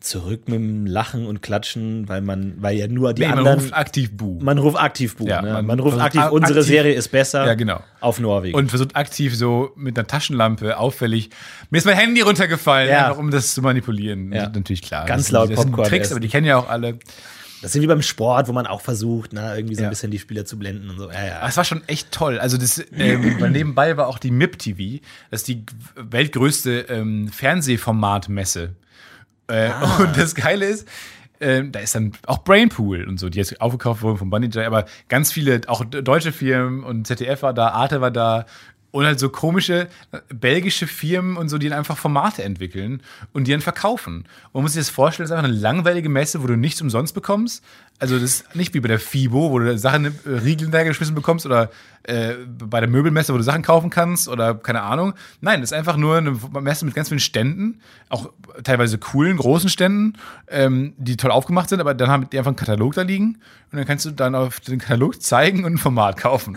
zurück 0.00 0.42
mit 0.46 0.54
dem 0.56 0.86
Lachen 0.86 1.26
und 1.26 1.42
Klatschen, 1.42 2.08
weil 2.08 2.20
man, 2.20 2.54
weil 2.62 2.76
ja 2.76 2.86
nur 2.86 3.12
die 3.14 3.22
Nee, 3.22 3.28
man 3.28 3.38
anderen. 3.38 3.58
ruft 3.60 3.72
aktiv 3.74 4.10
Bu. 4.12 4.38
man 4.42 4.58
ruft 4.58 4.78
aktiv 4.78 5.16
Buch, 5.16 5.26
Ja, 5.26 5.42
ne? 5.42 5.52
man 5.54 5.66
man, 5.66 5.78
ruft 5.80 5.94
versucht 5.96 6.06
aktiv, 6.06 6.20
a- 6.20 6.28
unsere 6.28 6.58
aktiv- 6.60 6.68
Serie 6.68 6.94
ist 6.94 7.08
besser 7.08 7.46
Ja, 7.46 7.54
genau. 7.54 7.80
auf 8.00 8.20
Norwegen. 8.20 8.56
Und 8.56 8.68
versucht 8.68 8.94
aktiv 8.94 9.34
so 9.36 9.72
mit 9.76 9.98
einer 9.98 10.06
Taschenlampe 10.06 10.78
auffällig. 10.78 11.30
Mir 11.70 11.78
ist 11.78 11.86
mein 11.86 11.96
Handy 11.96 12.20
runtergefallen, 12.20 12.90
Ja. 12.90 13.06
einfach 13.06 13.18
um 13.18 13.30
das 13.30 13.54
zu 13.54 13.62
manipulieren. 13.62 14.32
Ja. 14.32 14.46
Das 14.46 14.54
natürlich 14.54 14.82
klar. 14.82 15.06
Ganz 15.06 15.24
das 15.24 15.32
laut 15.32 15.46
sind, 15.48 15.56
das 15.56 15.62
sind 15.62 15.70
Popcorn 15.72 15.88
Tricks, 15.88 16.06
essen. 16.06 16.12
aber 16.14 16.20
die 16.20 16.28
kennen 16.28 16.46
ja 16.46 16.56
auch 16.58 16.68
alle. 16.68 16.98
das 17.62 17.74
ist 17.74 17.80
wie 17.82 17.86
beim 17.86 18.02
Sport, 18.02 18.46
wo 18.48 18.52
man 18.52 18.66
auch 18.66 18.82
versucht, 18.82 19.30
na, 19.32 19.56
irgendwie 19.56 19.74
so 19.74 19.80
Ja. 19.80 19.88
ein 19.88 19.90
bisschen 19.90 20.10
die 20.12 20.18
Spieler 20.18 20.44
zu 20.44 20.58
blenden 20.58 20.90
und 20.90 20.98
so. 20.98 21.10
Ja, 21.10 21.26
ja. 21.26 21.38
Aber 21.38 21.48
es 21.48 21.56
war 21.56 21.64
schon 21.64 21.82
echt 21.88 22.12
toll. 22.12 22.38
Also 22.38 22.58
das, 22.58 22.84
ähm, 22.96 23.38
nebenbei 23.50 23.96
war 23.96 24.06
auch 24.08 24.18
die 24.18 24.30
MIP 24.30 24.58
TV, 24.58 25.02
das 25.30 25.40
ist 25.40 25.48
die 25.48 25.64
weltgrößte 25.96 26.80
ähm, 26.90 27.28
Fernsehformatmesse. 27.32 28.74
Äh, 29.48 29.68
Ah. 29.68 29.96
Und 30.00 30.16
das 30.16 30.34
Geile 30.34 30.66
ist, 30.66 30.88
ähm, 31.40 31.72
da 31.72 31.80
ist 31.80 31.94
dann 31.94 32.12
auch 32.26 32.38
Brainpool 32.38 33.04
und 33.04 33.20
so, 33.20 33.28
die 33.28 33.38
jetzt 33.38 33.60
aufgekauft 33.60 34.00
wurden 34.02 34.16
von 34.16 34.30
Bunny 34.30 34.46
J, 34.46 34.64
aber 34.64 34.86
ganz 35.08 35.30
viele, 35.32 35.60
auch 35.66 35.84
deutsche 35.84 36.32
Firmen 36.32 36.82
und 36.82 37.06
ZDF 37.06 37.42
war 37.42 37.52
da, 37.52 37.68
Arte 37.68 38.00
war 38.00 38.10
da 38.10 38.46
und 38.96 39.04
halt 39.04 39.20
so 39.20 39.28
komische 39.28 39.88
äh, 40.12 40.20
belgische 40.34 40.86
Firmen 40.86 41.36
und 41.36 41.50
so, 41.50 41.58
die 41.58 41.68
dann 41.68 41.78
einfach 41.78 41.98
Formate 41.98 42.42
entwickeln 42.42 43.02
und 43.34 43.46
die 43.46 43.50
dann 43.50 43.60
verkaufen. 43.60 44.24
Und 44.52 44.54
man 44.54 44.62
muss 44.62 44.72
sich 44.72 44.80
das 44.80 44.88
vorstellen, 44.88 45.24
das 45.24 45.32
ist 45.32 45.36
einfach 45.36 45.50
eine 45.50 45.58
langweilige 45.58 46.08
Messe, 46.08 46.42
wo 46.42 46.46
du 46.46 46.56
nichts 46.56 46.80
umsonst 46.80 47.14
bekommst. 47.14 47.62
Also 47.98 48.14
das 48.14 48.22
ist 48.24 48.56
nicht 48.56 48.72
wie 48.72 48.80
bei 48.80 48.88
der 48.88 48.98
FIBO, 48.98 49.50
wo 49.50 49.58
du 49.58 49.76
Sachen, 49.76 50.06
äh, 50.06 50.10
Riegel 50.24 50.64
hinterhergeschmissen 50.64 51.14
bekommst 51.14 51.44
oder 51.44 51.70
äh, 52.04 52.36
bei 52.46 52.80
der 52.80 52.88
Möbelmesse, 52.88 53.34
wo 53.34 53.36
du 53.36 53.42
Sachen 53.42 53.60
kaufen 53.60 53.90
kannst 53.90 54.28
oder 54.28 54.54
keine 54.54 54.80
Ahnung. 54.80 55.12
Nein, 55.42 55.60
das 55.60 55.72
ist 55.72 55.76
einfach 55.76 55.98
nur 55.98 56.16
eine 56.16 56.30
Messe 56.62 56.86
mit 56.86 56.94
ganz 56.94 57.08
vielen 57.08 57.20
Ständen, 57.20 57.80
auch 58.08 58.30
teilweise 58.64 58.96
coolen, 58.96 59.36
großen 59.36 59.68
Ständen, 59.68 60.14
ähm, 60.48 60.94
die 60.96 61.18
toll 61.18 61.32
aufgemacht 61.32 61.68
sind, 61.68 61.80
aber 61.80 61.92
dann 61.92 62.08
haben 62.08 62.30
die 62.30 62.38
einfach 62.38 62.48
einen 62.50 62.56
Katalog 62.56 62.94
da 62.94 63.02
liegen 63.02 63.40
und 63.72 63.78
dann 63.78 63.86
kannst 63.86 64.06
du 64.06 64.10
dann 64.10 64.34
auf 64.34 64.60
den 64.60 64.78
Katalog 64.78 65.20
zeigen 65.20 65.66
und 65.66 65.74
ein 65.74 65.78
Format 65.78 66.16
kaufen. 66.16 66.56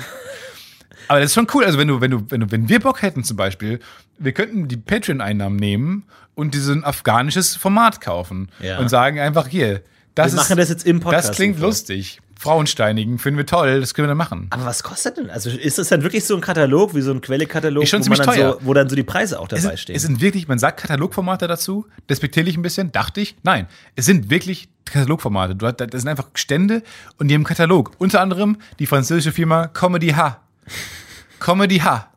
Aber 1.09 1.19
das 1.19 1.31
ist 1.31 1.35
schon 1.35 1.47
cool. 1.53 1.65
Also 1.65 1.77
wenn 1.77 1.87
du, 1.89 1.99
wenn 2.01 2.11
du, 2.11 2.23
wenn 2.29 2.39
du, 2.39 2.51
wenn 2.51 2.69
wir 2.69 2.79
Bock 2.79 3.01
hätten 3.01 3.23
zum 3.23 3.35
Beispiel, 3.35 3.79
wir 4.19 4.31
könnten 4.31 4.67
die 4.67 4.77
Patreon-Einnahmen 4.77 5.57
nehmen 5.57 6.03
und 6.35 6.53
diesen 6.53 6.83
afghanisches 6.85 7.55
Format 7.55 7.99
kaufen 7.99 8.49
Ja. 8.61 8.77
und 8.79 8.89
sagen 8.89 9.19
einfach 9.19 9.47
hier, 9.47 9.81
das 10.15 10.27
Wir 10.33 10.39
ist, 10.41 10.47
machen 10.49 10.57
das 10.57 10.69
jetzt 10.69 10.85
im 10.85 10.99
Podcast 10.99 11.29
Das 11.29 11.35
klingt 11.35 11.59
lustig. 11.59 12.21
Frauen 12.37 12.67
steinigen, 12.67 13.19
finden 13.19 13.37
wir 13.37 13.45
toll, 13.45 13.81
das 13.81 13.93
können 13.93 14.05
wir 14.05 14.09
dann 14.09 14.17
machen. 14.17 14.47
Aber 14.51 14.63
was 14.63 14.81
kostet 14.81 15.17
denn? 15.17 15.29
Also 15.29 15.49
ist 15.49 15.77
das 15.77 15.89
dann 15.89 16.03
wirklich 16.03 16.23
so 16.23 16.35
ein 16.35 16.41
Katalog, 16.41 16.95
wie 16.95 17.01
so 17.01 17.11
ein 17.11 17.19
Quellekatalog, 17.19 17.83
Ist 17.83 17.89
schon 17.89 17.99
wo, 18.05 18.09
man 18.09 18.17
ziemlich 18.21 18.39
dann 18.39 18.51
so, 18.53 18.59
wo 18.65 18.73
dann 18.73 18.87
so 18.87 18.95
die 18.95 19.03
Preise 19.03 19.39
auch 19.41 19.47
Es 19.51 19.61
dabei 19.61 19.61
sind, 19.75 19.79
stehen? 19.79 19.95
es 19.97 20.03
sind 20.03 20.21
wirklich, 20.21 20.47
man 20.47 20.57
sagt 20.57 20.79
Katalogformate 20.79 21.47
dazu, 21.49 21.85
despektierlich 22.09 22.55
ein 22.55 22.61
bisschen, 22.61 22.93
dachte 22.93 23.19
ich. 23.19 23.35
Nein, 23.43 23.67
es 23.97 24.05
sind 24.05 24.29
wirklich 24.29 24.69
Katalogformate. 24.85 25.55
Das 25.55 26.01
sind 26.01 26.07
einfach 26.07 26.29
Stände 26.35 26.81
und 27.17 27.27
die 27.27 27.33
haben 27.33 27.41
einen 27.41 27.45
Katalog. 27.45 27.91
Unter 27.97 28.21
anderem 28.21 28.57
die 28.79 28.85
französische 28.85 29.33
Firma 29.33 29.67
Comedy 29.67 30.09
H. 30.11 30.39
Comedy 31.39 31.79
H. 31.79 32.09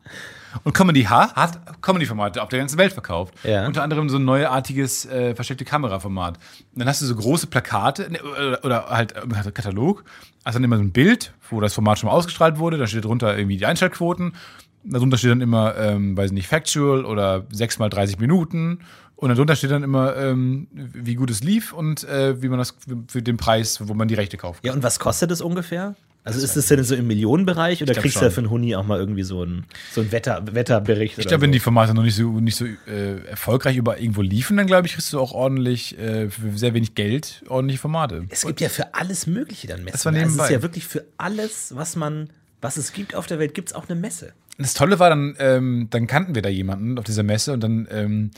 Und 0.63 0.73
Comedy 0.73 1.03
H 1.03 1.35
hat 1.35 1.81
Comedy-Formate 1.81 2.41
auf 2.41 2.49
der 2.49 2.59
ganzen 2.59 2.77
Welt 2.77 2.93
verkauft. 2.93 3.33
Ja. 3.43 3.65
Unter 3.65 3.83
anderem 3.83 4.09
so 4.09 4.17
ein 4.17 4.25
neuartiges 4.25 5.05
äh, 5.05 5.33
versteckte 5.35 5.65
Kameraformat. 5.65 6.37
Dann 6.75 6.87
hast 6.87 7.01
du 7.01 7.05
so 7.05 7.15
große 7.15 7.47
Plakate 7.47 8.11
ne, 8.11 8.19
oder, 8.21 8.63
oder 8.63 8.89
halt 8.89 9.15
äh, 9.15 9.51
Katalog. 9.51 10.03
Also 10.43 10.57
dann 10.57 10.65
immer 10.65 10.77
so 10.77 10.83
ein 10.83 10.91
Bild, 10.91 11.33
wo 11.49 11.59
das 11.59 11.73
Format 11.73 11.99
schon 11.99 12.07
mal 12.07 12.13
ausgestrahlt 12.13 12.59
wurde. 12.59 12.77
Da 12.77 12.87
steht 12.87 13.05
drunter 13.05 13.35
irgendwie 13.37 13.57
die 13.57 13.65
Einschaltquoten. 13.65 14.33
Darunter 14.83 15.17
steht 15.17 15.31
dann 15.31 15.41
immer, 15.41 15.77
ähm, 15.77 16.15
weiß 16.17 16.31
nicht, 16.31 16.47
Factual 16.47 17.05
oder 17.05 17.45
6 17.51 17.79
mal 17.79 17.89
30 17.89 18.19
Minuten. 18.19 18.79
Und 19.15 19.29
darunter 19.29 19.55
steht 19.55 19.71
dann 19.71 19.83
immer, 19.83 20.17
ähm, 20.17 20.67
wie 20.73 21.15
gut 21.15 21.29
es 21.29 21.41
lief 21.43 21.71
und 21.71 22.03
äh, 22.03 22.41
wie 22.41 22.49
man 22.49 22.59
das 22.59 22.75
für 23.07 23.21
den 23.21 23.37
Preis, 23.37 23.79
wo 23.87 23.93
man 23.93 24.09
die 24.09 24.15
Rechte 24.15 24.37
kauft. 24.37 24.65
ja, 24.65 24.73
und 24.73 24.83
was 24.83 24.99
kostet 24.99 25.31
das 25.31 25.39
ungefähr? 25.39 25.95
Also 26.25 26.39
ist 26.39 26.55
das 26.55 26.67
denn 26.67 26.81
so 26.85 26.95
im 26.95 27.07
Millionenbereich 27.07 27.81
oder 27.81 27.93
kriegst 27.95 28.15
du 28.15 28.21
da 28.21 28.29
für 28.29 28.39
einen 28.39 28.49
Huni 28.49 28.75
auch 28.75 28.85
mal 28.85 28.97
irgendwie 28.97 29.23
so 29.23 29.41
einen, 29.41 29.65
so 29.91 29.99
einen 30.01 30.11
Wetter, 30.13 30.41
Wetterbericht? 30.53 31.17
Ich 31.19 31.27
glaube, 31.27 31.41
wenn 31.41 31.51
die 31.51 31.59
Formate 31.59 31.93
noch 31.93 32.03
nicht 32.03 32.15
so, 32.15 32.39
nicht 32.39 32.55
so 32.55 32.65
äh, 32.65 33.25
erfolgreich 33.27 33.75
über 33.75 33.99
irgendwo 33.99 34.21
liefen, 34.21 34.55
dann 34.55 34.65
glaube 34.65 34.87
ich, 34.87 34.93
kriegst 34.93 35.11
du 35.11 35.19
auch 35.19 35.33
ordentlich, 35.33 35.97
äh, 35.99 36.29
für 36.29 36.57
sehr 36.57 36.73
wenig 36.73 36.95
Geld, 36.95 37.43
ordentliche 37.49 37.81
Formate. 37.81 38.25
Es 38.29 38.45
gibt 38.45 38.61
ja 38.61 38.69
für 38.69 38.93
alles 38.93 39.27
Mögliche 39.27 39.67
dann 39.67 39.83
Messen. 39.83 39.91
Das 39.91 40.05
war 40.05 40.13
Also 40.13 40.21
es 40.21 40.27
nebenbei. 40.29 40.45
ist 40.45 40.51
ja 40.51 40.61
wirklich 40.61 40.85
für 40.85 41.03
alles, 41.17 41.73
was 41.75 41.97
man, 41.97 42.29
was 42.61 42.77
es 42.77 42.93
gibt 42.93 43.15
auf 43.15 43.25
der 43.27 43.39
Welt, 43.39 43.53
gibt 43.53 43.69
es 43.69 43.75
auch 43.75 43.89
eine 43.89 43.99
Messe. 43.99 44.31
Das 44.57 44.73
Tolle 44.75 44.99
war 44.99 45.09
dann, 45.09 45.35
ähm, 45.39 45.87
dann 45.89 46.07
kannten 46.07 46.35
wir 46.35 46.41
da 46.41 46.49
jemanden 46.49 46.97
auf 46.99 47.03
dieser 47.03 47.23
Messe 47.23 47.51
und 47.51 47.61
dann, 47.61 47.87
ähm, 47.91 48.31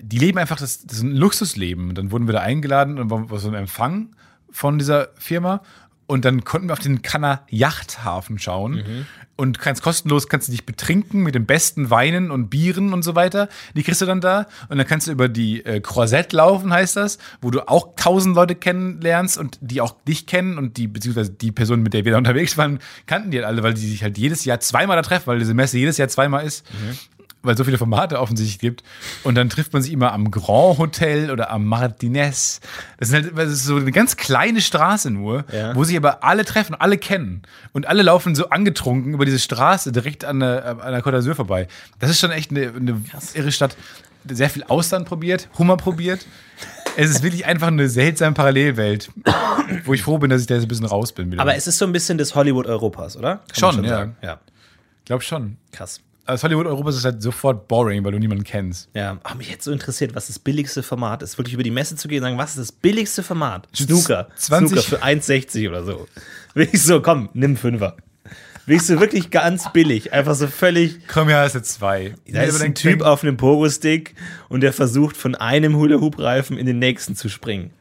die 0.00 0.18
leben 0.18 0.38
einfach 0.38 0.58
das, 0.58 0.84
das 0.84 0.96
ist 0.98 1.02
ein 1.04 1.14
Luxusleben. 1.14 1.90
Und 1.90 1.98
dann 1.98 2.10
wurden 2.10 2.26
wir 2.26 2.32
da 2.32 2.40
eingeladen 2.40 2.98
und 2.98 3.10
waren 3.10 3.28
so 3.38 3.48
einem 3.48 3.56
Empfang 3.58 4.08
von 4.50 4.78
dieser 4.78 5.10
Firma. 5.18 5.62
Und 6.06 6.24
dann 6.24 6.44
konnten 6.44 6.68
wir 6.68 6.74
auf 6.74 6.80
den 6.80 7.02
Kanner 7.02 7.42
Yachthafen 7.48 8.38
schauen. 8.38 9.06
Und 9.36 9.58
kannst 9.58 9.82
kostenlos 9.82 10.28
kannst 10.28 10.48
du 10.48 10.52
dich 10.52 10.64
betrinken 10.64 11.22
mit 11.22 11.34
den 11.34 11.46
besten 11.46 11.90
Weinen 11.90 12.30
und 12.30 12.50
Bieren 12.50 12.92
und 12.92 13.02
so 13.02 13.14
weiter. 13.14 13.48
Die 13.74 13.82
kriegst 13.82 14.00
du 14.00 14.06
dann 14.06 14.20
da. 14.20 14.46
Und 14.68 14.78
dann 14.78 14.86
kannst 14.86 15.08
du 15.08 15.12
über 15.12 15.28
die 15.28 15.64
äh, 15.64 15.80
Croisette 15.80 16.36
laufen, 16.36 16.72
heißt 16.72 16.96
das, 16.96 17.18
wo 17.40 17.50
du 17.50 17.66
auch 17.68 17.94
tausend 17.96 18.36
Leute 18.36 18.54
kennenlernst 18.54 19.38
und 19.38 19.58
die 19.60 19.80
auch 19.80 19.96
dich 20.06 20.26
kennen 20.26 20.58
und 20.58 20.76
die, 20.76 20.86
beziehungsweise 20.86 21.30
die 21.30 21.52
Personen, 21.52 21.82
mit 21.82 21.94
der 21.94 22.04
wir 22.04 22.12
da 22.12 22.18
unterwegs 22.24 22.56
waren, 22.58 22.78
kannten 23.06 23.30
die 23.30 23.38
halt 23.38 23.46
alle, 23.46 23.62
weil 23.62 23.74
die 23.74 23.88
sich 23.88 24.02
halt 24.02 24.18
jedes 24.18 24.44
Jahr 24.44 24.60
zweimal 24.60 24.96
da 24.96 25.02
treffen, 25.02 25.26
weil 25.26 25.38
diese 25.38 25.54
Messe 25.54 25.78
jedes 25.78 25.96
Jahr 25.96 26.08
zweimal 26.08 26.44
ist 26.44 26.64
weil 27.44 27.52
es 27.54 27.58
so 27.58 27.64
viele 27.64 27.78
Formate 27.78 28.18
offensichtlich 28.20 28.58
gibt. 28.58 28.82
Und 29.22 29.34
dann 29.36 29.48
trifft 29.50 29.72
man 29.72 29.82
sich 29.82 29.92
immer 29.92 30.12
am 30.12 30.30
Grand 30.30 30.78
Hotel 30.78 31.30
oder 31.30 31.50
am 31.50 31.64
Martinez. 31.66 32.60
Das, 32.98 33.10
sind 33.10 33.24
halt, 33.26 33.38
das 33.38 33.50
ist 33.52 33.64
so 33.64 33.76
eine 33.76 33.92
ganz 33.92 34.16
kleine 34.16 34.60
Straße 34.60 35.10
nur, 35.10 35.44
Ja. 35.52 35.74
wo 35.76 35.84
sich 35.84 35.96
aber 35.96 36.24
alle 36.24 36.44
treffen, 36.44 36.74
alle 36.74 36.98
kennen. 36.98 37.42
Und 37.72 37.86
alle 37.86 38.02
laufen 38.02 38.34
so 38.34 38.48
angetrunken 38.50 39.14
über 39.14 39.24
diese 39.24 39.38
Straße 39.38 39.92
direkt 39.92 40.24
an 40.24 40.40
der, 40.40 40.82
an 40.82 40.92
der 40.92 41.02
Côte 41.04 41.16
d'Azur 41.18 41.34
vorbei. 41.34 41.68
Das 41.98 42.10
ist 42.10 42.18
schon 42.20 42.30
echt 42.32 42.50
eine, 42.50 42.72
eine 42.74 43.00
irre 43.34 43.52
Stadt. 43.52 43.76
Sehr 44.26 44.48
viel 44.48 44.64
Austern 44.64 45.04
probiert, 45.04 45.48
Hummer 45.58 45.76
probiert. 45.76 46.26
Es 46.96 47.10
ist 47.10 47.22
wirklich 47.22 47.44
einfach 47.44 47.66
eine 47.66 47.88
seltsame 47.90 48.32
Parallelwelt, 48.34 49.10
wo 49.84 49.92
ich 49.92 50.02
froh 50.02 50.16
bin, 50.16 50.30
dass 50.30 50.40
ich 50.40 50.46
da 50.46 50.54
jetzt 50.54 50.62
ein 50.64 50.68
bisschen 50.68 50.86
raus 50.86 51.12
bin. 51.12 51.30
Wieder. 51.32 51.42
Aber 51.42 51.54
es 51.56 51.66
ist 51.66 51.76
so 51.76 51.84
ein 51.84 51.92
bisschen 51.92 52.16
des 52.16 52.34
Hollywood 52.34 52.66
Europas, 52.66 53.16
oder? 53.18 53.38
Kann 53.48 53.72
Schon, 53.72 53.76
man 53.82 53.84
ja. 53.84 54.08
Ja, 54.22 54.40
glaub 55.04 55.22
schon. 55.22 55.56
krass. 55.72 56.00
Als 56.26 56.42
Hollywood 56.42 56.66
Europas 56.66 56.96
ist 56.96 57.04
halt 57.04 57.22
sofort 57.22 57.68
boring, 57.68 58.02
weil 58.04 58.12
du 58.12 58.18
niemanden 58.18 58.44
kennst. 58.44 58.88
Ja, 58.94 59.18
aber 59.22 59.34
mich 59.36 59.50
jetzt 59.50 59.64
so 59.64 59.72
interessiert, 59.72 60.14
was 60.14 60.28
das 60.28 60.38
billigste 60.38 60.82
Format 60.82 61.22
ist. 61.22 61.36
Wirklich 61.36 61.54
über 61.54 61.62
die 61.62 61.70
Messe 61.70 61.96
zu 61.96 62.08
gehen 62.08 62.18
und 62.18 62.24
sagen, 62.24 62.38
was 62.38 62.50
ist 62.50 62.58
das 62.58 62.72
billigste 62.72 63.22
Format? 63.22 63.68
Snooker. 63.74 64.28
20 64.36 64.80
Snooker 64.80 64.88
für 64.88 65.04
1,60 65.04 65.68
oder 65.68 65.84
so. 65.84 66.06
Wirklich 66.54 66.82
so, 66.82 67.02
komm, 67.02 67.28
nimm 67.34 67.56
Fünfer. 67.56 67.96
Wirklich 68.66 68.86
so 68.86 68.98
wirklich 68.98 69.30
ganz 69.30 69.70
billig. 69.72 70.14
Einfach 70.14 70.34
so 70.34 70.46
völlig. 70.46 71.06
Komm, 71.08 71.28
ja, 71.28 71.44
ist 71.44 71.54
jetzt 71.54 71.74
zwei. 71.74 72.14
Da 72.26 72.42
ist 72.42 72.62
ein 72.62 72.74
Typ 72.74 73.02
auf 73.02 73.22
einem 73.22 73.36
Pogo-Stick 73.36 74.14
und 74.48 74.62
der 74.62 74.72
versucht 74.72 75.18
von 75.18 75.34
einem 75.34 75.76
Hula-Hoop-Reifen 75.76 76.56
in 76.56 76.64
den 76.64 76.78
nächsten 76.78 77.14
zu 77.14 77.28
springen. 77.28 77.72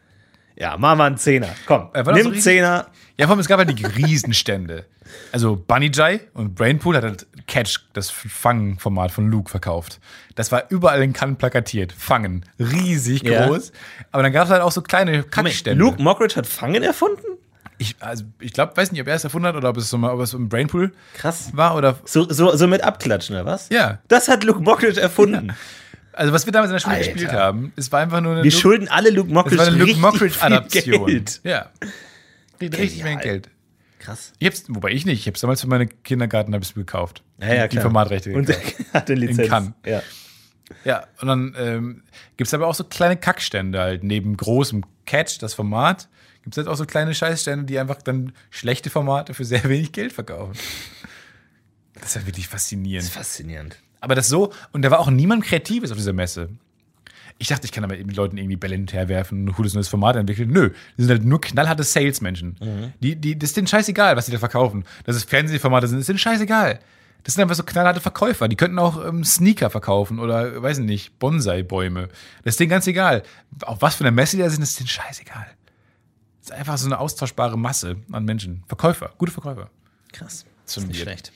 Ja, 0.55 0.75
mach 0.77 0.95
mal 0.95 1.05
einen 1.07 1.17
Zehner. 1.17 1.49
Komm, 1.65 1.89
Äh, 1.93 2.03
nimm 2.13 2.35
so? 2.35 2.39
Zehner. 2.39 2.87
Ja, 3.17 3.25
vor 3.27 3.31
allem, 3.33 3.39
es 3.39 3.47
gab 3.47 3.57
halt 3.59 3.77
die 3.77 3.85
Riesenstände. 3.85 4.85
Also 5.31 5.55
Bunny 5.55 5.91
Jai 5.93 6.21
und 6.33 6.55
Brainpool 6.55 6.95
hat 6.97 7.03
halt 7.03 7.27
Catch, 7.47 7.81
das 7.93 8.09
Fangen-Format 8.09 9.11
von 9.11 9.29
Luke, 9.29 9.49
verkauft. 9.49 9.99
Das 10.35 10.51
war 10.51 10.63
überall 10.69 11.01
in 11.03 11.13
Cannes 11.13 11.37
plakatiert. 11.37 11.91
Fangen. 11.91 12.45
Riesig 12.59 13.21
Ja. 13.23 13.45
groß. 13.47 13.71
Aber 14.11 14.23
dann 14.23 14.31
gab 14.31 14.45
es 14.45 14.51
halt 14.51 14.61
auch 14.61 14.71
so 14.71 14.81
kleine 14.81 15.23
Kackstände. 15.23 15.79
Luke 15.83 16.01
Mockridge 16.01 16.35
hat 16.35 16.47
Fangen 16.47 16.81
erfunden? 16.81 17.21
Ich, 17.77 17.95
also, 17.99 18.23
ich 18.39 18.53
glaube, 18.53 18.77
weiß 18.77 18.91
nicht, 18.91 19.01
ob 19.01 19.07
er 19.07 19.15
es 19.15 19.23
erfunden 19.23 19.47
hat 19.47 19.55
oder 19.55 19.69
ob 19.69 19.77
es 19.77 19.89
so 19.89 19.97
mal 19.97 20.11
ob 20.13 20.21
es 20.21 20.33
im 20.33 20.47
Brainpool 20.49 20.93
Krass. 21.15 21.49
war 21.53 21.75
oder. 21.75 21.97
So, 22.05 22.27
so, 22.31 22.55
so 22.55 22.67
mit 22.67 22.81
Abklatschen, 22.83 23.35
oder 23.35 23.45
was? 23.45 23.69
Ja. 23.69 23.99
Das 24.07 24.27
hat 24.29 24.43
Luke 24.43 24.61
Mockridge 24.61 25.01
erfunden. 25.01 25.53
Also, 26.13 26.31
was 26.33 26.45
wir 26.45 26.53
damals 26.53 26.69
in 26.69 26.75
der 26.75 26.79
Schule 26.79 26.95
Alter. 26.95 27.11
gespielt 27.11 27.31
haben, 27.33 27.73
es 27.75 27.91
war 27.91 27.99
einfach 28.01 28.21
nur 28.21 28.33
eine. 28.33 28.43
Wir 28.43 28.51
Luke- 28.51 28.61
schulden 28.61 28.87
alle 28.87 29.09
Luke 29.09 29.27
es 29.29 29.33
Mockridge 29.33 29.57
war 29.59 29.67
eine 29.67 29.75
Luke 29.77 29.85
richtig 29.87 30.01
Mockridge-Adaption. 30.01 30.83
viel 30.83 31.05
Geld. 31.05 31.41
Ja. 31.43 31.71
Richtig, 32.61 32.79
richtig 32.81 32.99
Genial. 33.03 33.21
Geld. 33.21 33.49
Krass. 33.99 34.33
Ich 34.39 34.47
hab's, 34.47 34.63
wobei 34.67 34.91
ich 34.91 35.05
nicht. 35.05 35.19
Ich 35.21 35.27
hab's 35.27 35.41
damals 35.41 35.61
für 35.61 35.67
meine 35.67 35.87
Kindergarten 35.87 36.53
hab 36.53 36.61
ich's 36.61 36.75
mir 36.75 36.83
gekauft. 36.85 37.23
Ja, 37.39 37.53
ja, 37.53 37.67
die 37.67 37.75
klar. 37.77 37.83
Formatrechte. 37.83 38.33
Und 38.33 38.45
gekauft. 38.47 38.75
hat 38.93 39.09
eine 39.09 39.19
Lizenz. 39.19 39.49
Cannes. 39.49 39.71
Ja. 39.85 40.01
Ja, 40.85 41.07
und 41.21 41.27
dann 41.27 41.55
ähm, 41.57 42.03
gibt 42.37 42.47
es 42.47 42.53
aber 42.53 42.67
auch 42.67 42.75
so 42.75 42.83
kleine 42.83 43.15
Kackstände 43.17 43.79
halt. 43.79 44.03
Neben 44.03 44.35
großem 44.37 44.83
Catch, 45.05 45.37
das 45.41 45.53
Format, 45.53 46.09
gibt 46.43 46.55
es 46.55 46.57
halt 46.57 46.67
auch 46.67 46.75
so 46.77 46.85
kleine 46.85 47.13
Scheißstände, 47.13 47.65
die 47.65 47.79
einfach 47.79 48.01
dann 48.01 48.33
schlechte 48.49 48.89
Formate 48.89 49.33
für 49.33 49.45
sehr 49.45 49.63
wenig 49.65 49.91
Geld 49.91 50.13
verkaufen. 50.13 50.53
Das 51.95 52.07
ist 52.07 52.15
ja 52.15 52.25
wirklich 52.25 52.47
faszinierend. 52.47 53.03
Das 53.07 53.11
ist 53.11 53.15
faszinierend. 53.17 53.77
Aber 54.03 54.15
das 54.15 54.27
so, 54.27 54.51
und 54.73 54.81
da 54.81 54.91
war 54.91 54.99
auch 54.99 55.09
niemand 55.09 55.45
Kreatives 55.45 55.89
auf 55.89 55.97
dieser 55.97 56.11
Messe. 56.11 56.49
Ich 57.37 57.47
dachte, 57.47 57.63
ich 57.63 57.71
kann 57.71 57.85
aber 57.85 57.95
mit 57.95 58.17
Leuten 58.17 58.37
irgendwie 58.37 58.57
Bälle 58.57 58.75
hinterherwerfen, 58.75 59.45
ein 59.45 59.53
cooles 59.53 59.73
neues 59.73 59.87
Format 59.87 60.17
entwickeln. 60.17 60.51
Nö, 60.51 60.71
die 60.97 61.03
sind 61.03 61.09
halt 61.09 61.23
nur 61.23 61.39
knallharte 61.39 61.83
Salesmenschen. 61.83 62.93
Die, 62.99 63.15
die, 63.15 63.39
das 63.39 63.51
ist 63.51 63.57
denen 63.57 63.67
scheißegal, 63.67 64.17
was 64.17 64.25
die 64.25 64.33
da 64.33 64.39
verkaufen. 64.39 64.83
Dass 65.05 65.15
es 65.15 65.23
Fernsehformate 65.23 65.87
sind, 65.87 65.99
ist 65.99 66.09
denen 66.09 66.19
scheißegal. 66.19 66.79
Das 67.23 67.35
sind 67.35 67.43
einfach 67.43 67.55
so 67.55 67.63
knallharte 67.63 68.01
Verkäufer. 68.01 68.49
Die 68.49 68.57
könnten 68.57 68.77
auch 68.77 69.05
ähm, 69.05 69.23
Sneaker 69.23 69.69
verkaufen 69.69 70.19
oder, 70.19 70.61
weiß 70.61 70.79
ich 70.79 70.85
nicht, 70.85 71.17
Bonsai-Bäume. 71.19 72.09
Das 72.43 72.55
ist 72.55 72.59
denen 72.59 72.69
ganz 72.69 72.85
egal. 72.87 73.23
Auf 73.61 73.81
was 73.81 73.95
für 73.95 74.03
eine 74.03 74.11
Messe 74.11 74.35
die 74.35 74.43
da 74.43 74.49
sind, 74.49 74.61
ist 74.63 74.77
denen 74.77 74.89
scheißegal. 74.89 75.47
Das 76.41 76.49
ist 76.49 76.51
einfach 76.51 76.77
so 76.77 76.87
eine 76.87 76.99
austauschbare 76.99 77.57
Masse 77.57 77.95
an 78.11 78.25
Menschen. 78.25 78.65
Verkäufer, 78.67 79.11
gute 79.17 79.31
Verkäufer. 79.31 79.69
Krass. 80.11 80.45
Das 80.65 80.77
ist 80.77 80.87
Nicht 80.87 80.99
schlecht. 81.01 81.31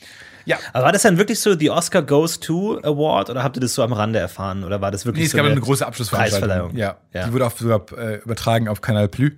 Ja. 0.48 0.58
Aber 0.74 0.86
war 0.86 0.92
das 0.92 1.04
dann 1.04 1.18
wirklich 1.20 1.40
so 1.40 1.54
die 1.56 1.70
Oscar 1.70 2.02
Goes 2.02 2.40
to 2.40 2.80
Award 2.82 3.30
oder 3.30 3.44
habt 3.44 3.58
ihr 3.58 3.62
das 3.62 3.76
so 3.76 3.84
am 3.84 3.94
Rande 3.94 4.18
erfahren? 4.20 4.64
Oder 4.64 4.82
war 4.82 4.90
das 4.90 5.06
wirklich 5.06 5.22
Nee, 5.22 5.26
es 5.28 5.32
so 5.32 5.38
gab 5.38 5.46
eine 5.46 5.60
große 5.62 5.86
Abschlussveranstaltung. 5.86 6.76
Ja. 6.76 6.98
Ja. 7.14 7.26
Die 7.28 7.34
wurde 7.34 7.46
auch 7.46 7.56
sogar 7.56 7.82
äh, 7.98 8.16
übertragen 8.24 8.68
auf 8.68 8.82
Kanal 8.82 9.08
Plus. 9.10 9.32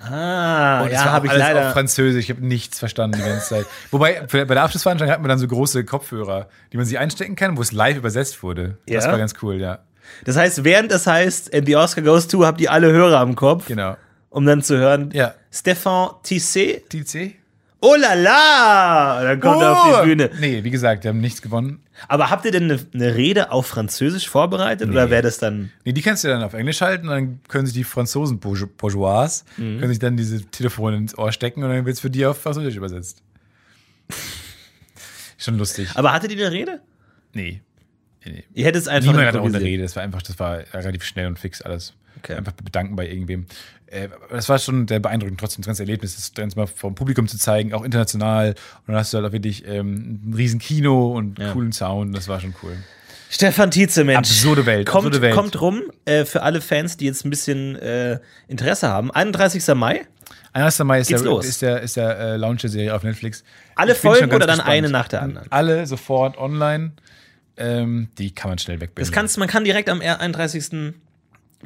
Ah, 0.00 0.82
Und 0.82 0.86
es 0.88 0.92
ja, 0.94 1.04
habe 1.06 1.28
auch 1.28 1.32
ich 1.32 1.38
leider. 1.38 1.66
auf 1.68 1.72
Französisch. 1.72 2.24
Ich 2.24 2.30
habe 2.30 2.46
nichts 2.46 2.78
verstanden 2.78 3.18
die 3.18 3.28
ganze 3.28 3.48
Zeit. 3.48 3.66
Wobei, 3.90 4.20
bei 4.30 4.44
der 4.44 4.62
Abschlussveranstaltung 4.62 5.12
hatten 5.12 5.24
wir 5.24 5.28
dann 5.28 5.38
so 5.40 5.48
große 5.48 5.84
Kopfhörer, 5.84 6.48
die 6.72 6.76
man 6.76 6.86
sich 6.86 6.98
einstecken 6.98 7.34
kann, 7.36 7.56
wo 7.56 7.62
es 7.62 7.72
live 7.72 7.96
übersetzt 7.96 8.42
wurde. 8.42 8.78
Das 8.86 9.04
Ja? 9.04 9.10
war 9.10 9.18
ganz 9.18 9.34
cool, 9.42 9.56
ja. 9.56 9.80
Das 10.24 10.36
heißt, 10.36 10.62
während 10.64 10.90
das 10.92 11.06
heißt, 11.06 11.52
äh, 11.52 11.62
die 11.62 11.76
Oscar 11.76 12.02
Goes 12.02 12.28
to, 12.28 12.46
habt 12.46 12.60
ihr 12.60 12.70
alle 12.72 12.92
Hörer 12.92 13.18
am 13.18 13.34
Kopf, 13.34 13.66
Genau. 13.66 13.96
um 14.30 14.46
dann 14.46 14.62
zu 14.62 14.76
hören, 14.78 15.10
Ja. 15.12 15.34
Stefan 15.50 16.10
Tisset, 16.22 16.88
TC? 16.90 17.34
Oh 17.80 17.94
la 17.96 18.14
la, 18.14 19.22
dann 19.22 19.40
kommt 19.40 19.62
er 19.62 19.72
auf 19.72 20.00
die 20.02 20.06
Bühne. 20.08 20.30
Nee, 20.40 20.64
wie 20.64 20.70
gesagt, 20.70 21.04
wir 21.04 21.10
haben 21.10 21.20
nichts 21.20 21.42
gewonnen. 21.42 21.80
Aber 22.06 22.30
habt 22.30 22.44
ihr 22.44 22.50
denn 22.52 22.64
eine, 22.64 22.78
eine 22.94 23.14
Rede 23.16 23.50
auf 23.52 23.66
Französisch 23.66 24.28
vorbereitet 24.28 24.88
oder 24.88 25.10
wäre 25.10 25.22
das 25.22 25.38
dann 25.38 25.70
Nee, 25.84 25.92
die 25.92 26.02
kannst 26.02 26.22
du 26.24 26.28
dann 26.28 26.42
auf 26.42 26.54
Englisch 26.54 26.80
halten 26.80 27.08
und 27.08 27.14
dann 27.14 27.40
können 27.48 27.66
sich 27.66 27.74
die 27.74 27.84
Franzosen 27.84 28.38
Bourge- 28.40 28.66
Bourgeois, 28.68 29.44
Mhm. 29.56 29.78
können 29.80 29.88
sich 29.88 29.98
dann 29.98 30.16
diese 30.16 30.42
Telefone 30.46 30.96
ins 30.96 31.16
Ohr 31.18 31.32
stecken 31.32 31.62
und 31.64 31.70
dann 31.70 31.84
wird 31.84 31.94
es 31.94 32.00
für 32.00 32.10
die 32.10 32.24
auf 32.26 32.40
Französisch 32.40 32.76
übersetzt. 32.76 33.22
Schon 35.38 35.56
lustig. 35.58 35.88
Aber 35.94 36.12
hattet 36.12 36.32
ihr 36.32 36.46
eine 36.46 36.54
Rede? 36.54 36.80
nee. 37.32 37.60
nee, 38.24 38.32
nee. 38.32 38.44
Ihr 38.54 38.64
hättet 38.64 38.82
es 38.82 38.88
einfach 38.88 39.10
Niemand 39.12 39.28
hat 39.28 39.36
auch 39.36 39.44
eine. 39.44 39.60
Rede. 39.60 39.82
Das 39.84 39.94
war 39.96 40.02
einfach, 40.02 40.22
das 40.22 40.38
war 40.38 40.58
relativ 40.74 41.04
schnell 41.04 41.26
und 41.26 41.38
fix 41.38 41.62
alles. 41.62 41.94
Okay. 42.18 42.34
Einfach 42.34 42.52
bedanken 42.52 42.96
bei 42.96 43.08
irgendwem. 43.08 43.46
Äh, 43.86 44.08
das 44.30 44.48
war 44.48 44.58
schon 44.58 44.86
sehr 44.86 45.00
beeindruckend, 45.00 45.40
trotzdem 45.40 45.62
das 45.62 45.66
ganze 45.66 45.82
Erlebnis, 45.82 46.14
das 46.16 46.34
ganz 46.34 46.56
mal 46.56 46.66
vom 46.66 46.94
Publikum 46.94 47.26
zu 47.26 47.38
zeigen, 47.38 47.72
auch 47.72 47.84
international. 47.84 48.50
Und 48.50 48.56
dann 48.88 48.96
hast 48.96 49.12
du 49.12 49.18
halt 49.18 49.26
auch 49.26 49.32
wirklich 49.32 49.66
ähm, 49.66 50.20
ein 50.30 50.34
riesen 50.34 50.58
Kino 50.60 51.16
und 51.16 51.38
Ja. 51.38 51.52
coolen 51.52 51.72
Sound. 51.72 52.14
Das 52.16 52.28
war 52.28 52.40
schon 52.40 52.54
cool. 52.62 52.76
Stefan 53.30 53.70
Tietze, 53.70 54.04
Mensch. 54.04 54.18
Absurde 54.30 54.64
Welt, 54.64 54.86
Kommt, 54.88 55.06
absurde 55.06 55.20
Welt. 55.22 55.34
kommt 55.34 55.60
rum 55.60 55.82
äh, 56.06 56.24
für 56.24 56.42
alle 56.42 56.60
Fans, 56.62 56.96
die 56.96 57.04
jetzt 57.04 57.24
ein 57.26 57.30
bisschen 57.30 57.76
äh, 57.76 58.20
Interesse 58.46 58.88
haben. 58.88 59.10
31. 59.10 59.66
Mai. 59.74 60.06
1. 60.54 60.78
Mai 60.80 61.00
ist 61.00 61.08
Geht's 61.08 61.22
der, 61.22 61.30
los? 61.30 61.44
ist 61.46 61.60
der, 61.62 61.80
ist 61.82 61.96
der 61.98 62.18
äh, 62.18 62.36
Launch 62.36 62.62
der 62.62 62.70
Serie 62.70 62.94
auf 62.94 63.02
Netflix. 63.02 63.44
Alle 63.74 63.92
Ich 63.92 63.98
Folgen 63.98 64.28
oder 64.32 64.46
dann 64.46 64.56
gespannt. 64.56 64.68
eine 64.70 64.88
nach 64.88 65.08
der 65.08 65.22
anderen? 65.22 65.52
Alle 65.52 65.86
sofort 65.86 66.38
online. 66.38 66.92
Ähm, 67.58 68.08
die 68.18 68.34
kann 68.34 68.50
man 68.50 68.58
schnell 68.58 68.80
wegbingen. 68.80 69.06
Das 69.06 69.12
kannst, 69.12 69.36
man 69.36 69.46
kann 69.48 69.64
direkt 69.64 69.90
am 69.90 70.00
31. 70.00 70.94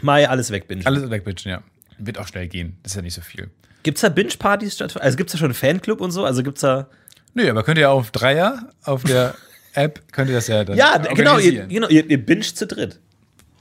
Mai 0.01 0.28
alles 0.28 0.51
wegbingen. 0.51 0.86
Alles 0.86 1.09
wegbingen, 1.11 1.38
ja. 1.45 1.62
Wird 1.99 2.18
auch 2.18 2.26
schnell 2.26 2.49
gehen. 2.49 2.76
Das 2.82 2.93
ist 2.93 2.97
ja 2.97 3.03
nicht 3.03 3.14
so 3.14 3.20
viel. 3.20 3.51
Gibt 3.82 3.99
es 3.99 4.03
da 4.03 4.09
Binge-Partys 4.09 4.74
statt? 4.74 5.01
Also 5.01 5.16
gibt 5.16 5.28
es 5.30 5.32
da 5.32 5.38
schon 5.38 5.47
einen 5.47 5.55
Fanclub 5.55 6.01
und 6.01 6.11
so? 6.12 6.24
Also 6.24 6.43
gibt 6.43 6.59
es 6.59 6.62
da. 6.62 6.88
Nö, 7.34 7.49
aber 7.51 7.62
könnt 7.62 7.78
ihr 7.78 7.90
auf 7.90 8.11
Dreier, 8.11 8.70
auf 8.84 9.05
der 9.05 9.34
App, 9.74 10.01
könnt 10.12 10.28
ihr 10.30 10.36
das 10.36 10.47
ja 10.49 10.64
dann 10.64 10.76
Ja, 10.76 10.99
genau, 10.99 11.38
ihr, 11.38 11.66
genau 11.66 11.88
ihr, 11.88 12.09
ihr 12.09 12.24
binge 12.24 12.43
zu 12.43 12.66
dritt. 12.66 12.99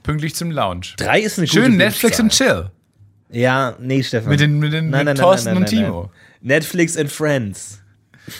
Pünktlich 0.02 0.34
zum 0.34 0.50
Launch. 0.50 0.94
Drei 0.96 1.20
ist 1.20 1.38
eine 1.38 1.46
Schön 1.46 1.64
gute 1.64 1.76
Netflix 1.76 2.16
Binge-Zahl. 2.18 2.60
und 2.60 2.68
Chill. 3.30 3.40
Ja, 3.40 3.76
nee, 3.80 4.02
Stefan. 4.02 4.28
Mit 4.30 4.40
den, 4.40 4.58
mit 4.58 4.72
den 4.72 4.90
Nein, 4.90 5.06
mit 5.06 5.06
nein, 5.06 5.06
nein, 5.06 5.16
Thorsten 5.16 5.48
nein, 5.50 5.56
und 5.58 5.72
nein, 5.72 5.84
Timo. 5.84 6.02
nein. 6.02 6.10
Netflix 6.42 6.96
and 6.96 7.10
Friends. 7.10 7.80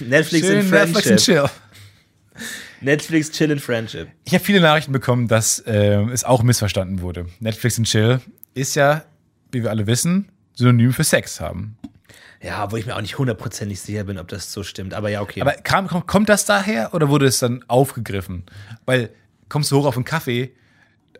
Netflix 0.00 0.46
Schön 0.46 0.58
and 0.60 0.70
Netflix 0.70 0.96
und 0.96 1.20
Friendship. 1.20 1.34
Chill. 1.34 1.50
Netflix, 2.82 3.30
Chill 3.30 3.52
and 3.52 3.60
Friendship. 3.60 4.08
Ich 4.24 4.34
habe 4.34 4.44
viele 4.44 4.60
Nachrichten 4.60 4.92
bekommen, 4.92 5.28
dass 5.28 5.62
ähm, 5.66 6.08
es 6.10 6.24
auch 6.24 6.42
missverstanden 6.42 7.00
wurde. 7.00 7.26
Netflix 7.40 7.78
und 7.78 7.84
Chill 7.84 8.20
ist 8.54 8.74
ja, 8.74 9.04
wie 9.50 9.62
wir 9.62 9.70
alle 9.70 9.86
wissen, 9.86 10.30
synonym 10.54 10.92
für 10.92 11.04
Sex 11.04 11.40
haben. 11.40 11.76
Ja, 12.42 12.72
wo 12.72 12.76
ich 12.76 12.86
mir 12.86 12.96
auch 12.96 13.00
nicht 13.00 13.18
hundertprozentig 13.18 13.80
sicher 13.80 14.04
bin, 14.04 14.18
ob 14.18 14.26
das 14.28 14.52
so 14.52 14.64
stimmt. 14.64 14.94
Aber 14.94 15.08
ja, 15.08 15.20
okay. 15.20 15.40
Aber 15.40 15.52
kam, 15.52 15.86
kommt, 15.86 16.06
kommt 16.08 16.28
das 16.28 16.44
daher 16.44 16.92
oder 16.92 17.08
wurde 17.08 17.26
es 17.26 17.38
dann 17.38 17.64
aufgegriffen? 17.68 18.42
Weil 18.84 19.10
kommst 19.48 19.70
du 19.70 19.76
hoch 19.78 19.86
auf 19.86 19.96
einen 19.96 20.04
Kaffee, 20.04 20.50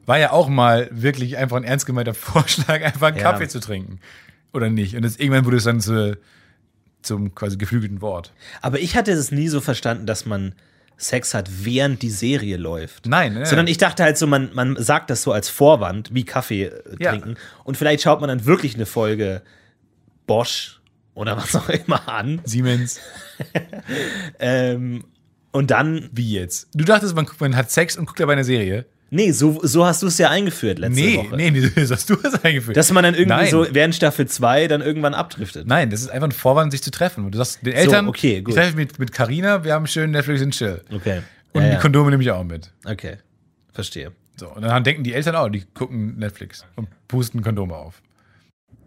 war 0.04 0.18
ja 0.18 0.32
auch 0.32 0.48
mal 0.48 0.88
wirklich 0.90 1.36
einfach 1.36 1.56
ein 1.56 1.64
ernst 1.64 1.86
gemeinter 1.86 2.14
Vorschlag, 2.14 2.82
einfach 2.82 3.08
einen 3.08 3.18
Ja. 3.18 3.30
Kaffee 3.30 3.46
zu 3.48 3.60
trinken. 3.60 4.00
Oder 4.52 4.68
nicht? 4.68 4.96
Und 4.96 5.02
das, 5.02 5.16
irgendwann 5.16 5.44
wurde 5.44 5.58
es 5.58 5.64
dann 5.64 5.80
zu, 5.80 6.18
zum 7.02 7.34
quasi 7.36 7.56
geflügelten 7.56 8.00
Wort. 8.00 8.32
Aber 8.60 8.80
ich 8.80 8.96
hatte 8.96 9.12
es 9.12 9.30
nie 9.30 9.48
so 9.48 9.60
verstanden, 9.60 10.06
dass 10.06 10.26
man 10.26 10.54
Sex 11.02 11.34
hat, 11.34 11.48
während 11.64 12.02
die 12.02 12.10
Serie 12.10 12.56
läuft. 12.56 13.06
Nein, 13.06 13.34
ne? 13.34 13.46
Sondern 13.46 13.66
ich 13.66 13.78
dachte 13.78 14.02
halt 14.02 14.16
so, 14.18 14.26
man, 14.26 14.50
man 14.54 14.76
sagt 14.82 15.10
das 15.10 15.22
so 15.22 15.32
als 15.32 15.48
Vorwand, 15.48 16.14
wie 16.14 16.24
Kaffee 16.24 16.64
äh, 16.64 16.82
Ja. 17.00 17.10
trinken. 17.10 17.36
Und 17.64 17.76
vielleicht 17.76 18.02
schaut 18.02 18.20
man 18.20 18.28
dann 18.28 18.44
wirklich 18.46 18.74
eine 18.74 18.86
Folge 18.86 19.42
Bosch 20.26 20.80
oder 21.14 21.36
was 21.36 21.54
auch 21.56 21.68
immer 21.68 22.08
an. 22.08 22.40
Siemens, 22.44 23.00
Ähm, 24.38 25.04
und 25.50 25.70
dann, 25.70 26.08
wie 26.12 26.32
jetzt? 26.32 26.68
Du 26.74 26.84
dachtest, 26.84 27.14
man, 27.14 27.26
man 27.38 27.56
hat 27.56 27.70
Sex 27.70 27.96
und 27.96 28.06
guckt 28.06 28.20
dabei 28.20 28.32
eine 28.34 28.44
Serie? 28.44 28.86
Nee, 29.12 29.30
so, 29.30 29.60
so 29.62 29.84
hast 29.86 30.02
du 30.02 30.08
es 30.08 30.18
ja 30.18 30.30
eingeführt 30.30 30.78
letzte 30.80 31.00
Nee, 31.00 31.16
Woche. 31.18 31.36
nee, 31.36 31.50
nee, 31.50 31.60
so 31.84 31.94
hast 31.94 32.10
du 32.10 32.16
das 32.16 32.42
eingeführt. 32.44 32.76
Dass 32.76 32.90
man 32.90 33.04
dann 33.04 33.14
irgendwie 33.14 33.28
Nein. 33.42 33.50
so 33.50 33.66
während 33.70 33.94
Staffel 33.94 34.26
2 34.26 34.66
dann 34.68 34.80
irgendwann 34.80 35.14
abdriftet. 35.14 35.66
Nein, 35.66 35.90
das 35.90 36.00
ist 36.00 36.08
einfach 36.10 36.28
ein 36.28 36.32
Vorwand, 36.32 36.72
sich 36.72 36.82
zu 36.82 36.90
treffen. 36.90 37.24
Und 37.24 37.32
du 37.32 37.38
sagst 37.38 37.64
den 37.64 37.72
Eltern, 37.74 38.08
okay, 38.08 38.38
ich 38.38 38.44
gut. 38.44 38.54
treffe 38.54 38.74
mich 38.76 38.88
mit, 38.88 38.98
mit 38.98 39.12
Carina, 39.12 39.62
wir 39.64 39.74
haben 39.74 39.86
schön 39.86 40.10
Netflix 40.10 40.42
und 40.42 40.50
Chill. 40.52 40.82
Okay. 40.92 41.22
Und 41.52 41.62
ja, 41.62 41.68
die 41.68 41.74
ja. 41.74 41.80
Kondome 41.80 42.10
nehme 42.10 42.22
ich 42.22 42.30
auch 42.30 42.42
mit. 42.44 42.72
Okay. 42.84 43.18
Verstehe. 43.72 44.12
So, 44.36 44.48
und 44.48 44.62
dann 44.62 44.82
denken 44.82 45.04
die 45.04 45.12
Eltern 45.12 45.36
auch, 45.36 45.48
die 45.48 45.62
gucken 45.74 46.18
Netflix 46.18 46.64
und 46.76 46.88
pusten 47.06 47.42
Kondome 47.42 47.76
auf. 47.76 48.02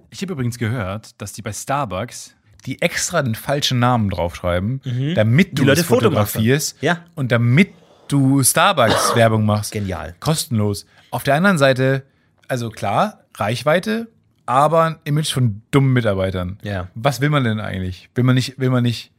Ich 0.10 0.22
habe 0.22 0.34
übrigens 0.34 0.58
gehört, 0.58 1.22
dass 1.22 1.34
die 1.34 1.42
bei 1.42 1.54
Starbucks 1.54 2.36
die 2.66 2.82
extra 2.82 3.22
den 3.22 3.36
falschen 3.36 3.78
Namen 3.78 4.10
draufschreiben, 4.10 4.82
damit 5.16 5.50
du 5.50 5.62
Mhm. 5.62 5.66
Die 5.66 5.70
Leute 5.70 5.82
es 5.82 5.88
fotografierst 5.88 6.78
Ja. 6.82 7.06
und 7.14 7.32
damit 7.32 7.70
du 8.08 8.44
Starbucks 8.44 9.16
Werbung 9.16 9.46
machst. 9.46 9.72
Genial. 9.72 10.16
Kostenlos. 10.20 10.86
Auf 11.12 11.24
der 11.24 11.36
anderen 11.36 11.58
Seite, 11.58 12.04
also 12.48 12.70
klar, 12.70 13.26
Reichweite, 13.36 14.08
aber 14.46 14.84
ein 14.84 14.96
Image 15.06 15.32
von 15.34 15.62
dummen 15.72 15.94
Mitarbeitern. 15.94 16.60
Ja. 16.64 16.90
Was 16.96 17.22
will 17.22 17.30
man 17.30 17.44
denn 17.44 17.60
eigentlich? 17.60 18.10
Will 18.16 18.24
man 18.24 18.36
nicht, 18.36 18.60
will 18.60 18.70
man 18.70 18.84
nicht, 18.84 19.12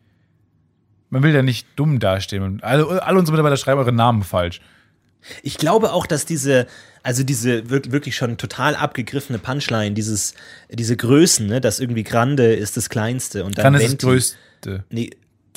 man 1.11 1.23
will 1.23 1.35
ja 1.35 1.43
nicht 1.43 1.67
dumm 1.77 1.99
dastehen. 1.99 2.61
Alle, 2.63 3.03
alle 3.03 3.19
unsere 3.19 3.35
Mitarbeiter 3.37 3.57
schreiben 3.57 3.81
eure 3.81 3.93
Namen 3.93 4.23
falsch. 4.23 4.61
Ich 5.43 5.59
glaube 5.59 5.93
auch, 5.93 6.07
dass 6.07 6.25
diese, 6.25 6.67
also 7.03 7.25
diese 7.25 7.69
wirk- 7.71 7.91
wirklich 7.91 8.15
schon 8.17 8.37
total 8.37 8.77
abgegriffene 8.77 9.41
Punchline, 9.41 9.93
dieses, 9.95 10.35
diese 10.71 10.97
Größen, 10.97 11.47
ne, 11.49 11.61
dass 11.61 11.81
irgendwie 11.81 12.05
Grande 12.05 12.55
ist 12.55 12.77
das 12.77 12.89
Kleinste 12.89 13.45
und 13.45 13.59
dann 13.59 13.65
Dann 13.65 13.75
ist 13.75 13.83
das 13.83 13.91
Venti. 13.93 14.07
Größte. 14.07 14.85
Nee, 14.91 15.11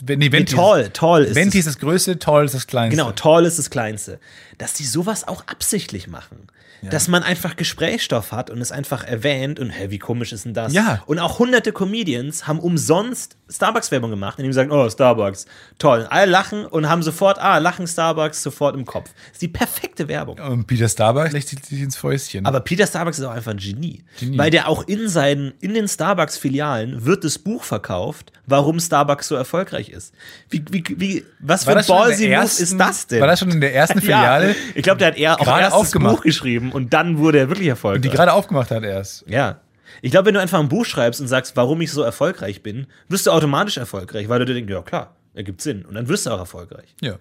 Nee, 0.07 0.15
nee, 0.15 0.31
Venti 0.31 0.55
tall, 0.55 0.89
tall 0.91 1.23
ist 1.23 1.35
Venti 1.35 1.57
das, 1.57 1.67
ist 1.67 1.75
das 1.75 1.79
Größte, 1.79 2.19
Tall 2.19 2.45
ist 2.45 2.55
das 2.55 2.67
Kleinste. 2.67 2.97
Genau, 2.97 3.11
tall 3.11 3.45
ist 3.45 3.59
das 3.59 3.69
Kleinste. 3.69 4.19
Dass 4.57 4.73
die 4.73 4.85
sowas 4.85 5.27
auch 5.27 5.47
absichtlich 5.47 6.07
machen. 6.07 6.47
Dass 6.81 7.09
man 7.09 7.23
einfach 7.23 7.57
Gesprächsstoff 7.57 8.31
hat 8.31 8.49
und 8.49 8.61
es 8.61 8.71
einfach 8.71 9.03
erwähnt 9.03 9.59
und, 9.59 9.69
hä, 9.69 9.89
wie 9.89 9.99
komisch 9.99 10.31
ist 10.31 10.45
denn 10.45 10.53
das? 10.53 10.71
Ja. 10.73 11.03
Und 11.07 11.19
auch 11.19 11.39
hunderte 11.39 11.73
Comedians 11.73 12.47
haben 12.47 12.59
umsonst 12.59 13.35
Starbucks-Werbung 13.49 14.09
gemacht, 14.11 14.37
indem 14.39 14.51
sie 14.51 14.57
sagen, 14.57 14.71
oh, 14.71 14.89
Starbucks, 14.89 15.45
toll. 15.77 16.05
Alle 16.09 16.29
lachen 16.29 16.65
und 16.65 16.87
haben 16.89 17.01
sofort, 17.03 17.39
ah, 17.39 17.57
lachen 17.57 17.87
Starbucks 17.87 18.43
sofort 18.43 18.75
im 18.75 18.85
Kopf. 18.85 19.09
Das 19.13 19.33
ist 19.33 19.41
die 19.41 19.47
perfekte 19.47 20.07
Werbung. 20.07 20.37
Und 20.39 20.67
Peter 20.67 20.87
Starbucks 20.87 21.31
legt 21.33 21.49
sich 21.49 21.81
ins 21.81 21.95
Fäustchen. 21.97 22.45
Aber 22.45 22.59
Peter 22.59 22.85
Starbucks 22.85 23.19
ist 23.19 23.25
auch 23.25 23.31
einfach 23.31 23.51
ein 23.51 23.57
Genie. 23.57 24.03
Genie. 24.19 24.37
Weil 24.37 24.51
der 24.51 24.67
auch 24.69 24.87
in 24.87 25.09
seinen, 25.09 25.53
in 25.61 25.73
den 25.73 25.87
Starbucks-Filialen 25.87 27.05
wird 27.05 27.23
das 27.23 27.39
Buch 27.39 27.63
verkauft, 27.63 28.31
warum 28.45 28.79
Starbucks 28.79 29.27
so 29.27 29.35
erfolgreich 29.35 29.89
ist. 29.89 30.13
Wie, 30.49 30.63
wie, 30.71 30.83
wie, 30.97 31.25
was 31.39 31.63
für 31.63 31.75
ein 31.75 31.85
ballsy 31.85 32.25
Move 32.25 32.33
ersten- 32.33 32.63
ist 32.63 32.77
das 32.77 33.07
denn? 33.07 33.21
War 33.21 33.27
das 33.27 33.39
schon 33.39 33.51
in 33.51 33.61
der 33.61 33.73
ersten 33.73 34.01
Filiale, 34.01 34.49
Ja, 34.49 34.55
ich 34.75 34.83
glaube, 34.83 34.99
der 34.99 35.07
hat 35.09 35.17
eher 35.17 35.39
auch 35.39 35.43
Gerade 35.45 35.61
erst 35.63 35.75
das. 35.75 35.91
Buch 35.91 36.21
geschrieben 36.21 36.71
und 36.71 36.93
dann 36.93 37.17
wurde 37.17 37.39
er 37.39 37.47
wirklich 37.49 37.65
die 37.65 37.69
erfolgreich. 37.69 38.11
gerade 38.11 38.33
aufgemacht 38.33 38.71
hat 38.71 38.83
erst? 38.83 39.25
ja. 39.27 39.59
Ich 40.01 40.11
glaube, 40.11 40.27
wenn 40.27 40.33
du 40.33 40.41
einfach 40.41 40.59
ein 40.59 40.69
Buch 40.69 40.85
schreibst 40.85 41.19
und 41.21 41.27
sagst, 41.27 41.55
warum 41.55 41.81
ich 41.81 41.91
so 41.91 42.01
erfolgreich 42.01 42.63
bin, 42.63 42.87
wirst 43.07 43.27
du 43.27 43.31
automatisch 43.31 43.77
erfolgreich, 43.77 44.29
weil 44.29 44.39
du 44.39 44.45
dir 44.45 44.53
denkst, 44.53 44.71
ja 44.71 44.81
klar, 44.81 45.15
ergibt 45.33 45.61
Sinn. 45.61 45.85
Und 45.85 45.95
dann 45.95 46.07
wirst 46.07 46.25
du 46.25 46.31
auch 46.31 46.39
erfolgreich. 46.39 46.95
Ja. 47.01 47.19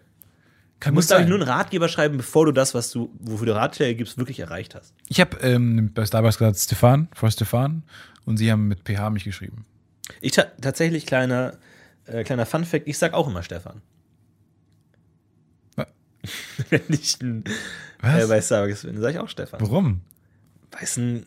Kann 0.80 0.92
Du 0.92 0.94
musst, 0.96 1.08
gut 1.08 1.16
glaube 1.16 1.22
ich, 1.22 1.24
sein. 1.24 1.38
nur 1.38 1.40
einen 1.40 1.48
Ratgeber 1.48 1.88
schreiben, 1.88 2.16
bevor 2.18 2.46
du 2.46 2.52
das, 2.52 2.72
was 2.74 2.90
du, 2.90 3.12
wofür 3.18 3.46
du 3.46 3.54
Ratschläge 3.54 3.96
gibst, 3.96 4.16
wirklich 4.16 4.38
erreicht 4.38 4.74
hast. 4.76 4.94
Ich 5.08 5.20
habe 5.20 5.36
ähm, 5.38 5.90
bei 5.92 6.06
Starbucks 6.06 6.38
gesagt, 6.38 6.58
Stefan, 6.58 7.08
Frau 7.14 7.28
Stefan. 7.30 7.82
Und 8.24 8.36
sie 8.36 8.52
haben 8.52 8.68
mit 8.68 8.84
PH 8.84 9.10
mich 9.10 9.24
geschrieben. 9.24 9.64
Ich 10.20 10.32
ta 10.32 10.44
tatsächlich, 10.60 11.06
kleiner, 11.06 11.54
äh, 12.06 12.22
kleiner 12.24 12.46
Fun-Fact, 12.46 12.86
ich 12.86 12.98
sag 12.98 13.12
auch 13.14 13.26
immer 13.26 13.42
Stefan. 13.42 13.82
Wenn 16.70 16.82
ich 16.88 17.20
ein, 17.22 17.44
äh, 18.02 18.26
bei 18.26 18.40
Starbucks 18.40 18.82
bin, 18.82 19.00
sag 19.00 19.10
ich 19.14 19.18
auch 19.18 19.28
Stefan. 19.28 19.60
Warum? 19.60 20.00
Weil 20.72 20.82
es 20.82 20.96
ein 20.96 21.26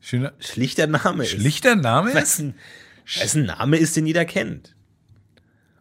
Schöner, 0.00 0.32
schlichter 0.38 0.86
Name 0.86 1.24
ist. 1.24 1.30
schlichter 1.30 1.76
Name 1.76 2.14
Weil 2.14 2.22
ist? 2.22 2.40
weil 2.40 2.54
es 3.24 3.34
ein 3.34 3.46
Name 3.46 3.76
ist, 3.76 3.96
den 3.96 4.06
jeder 4.06 4.24
kennt. 4.24 4.74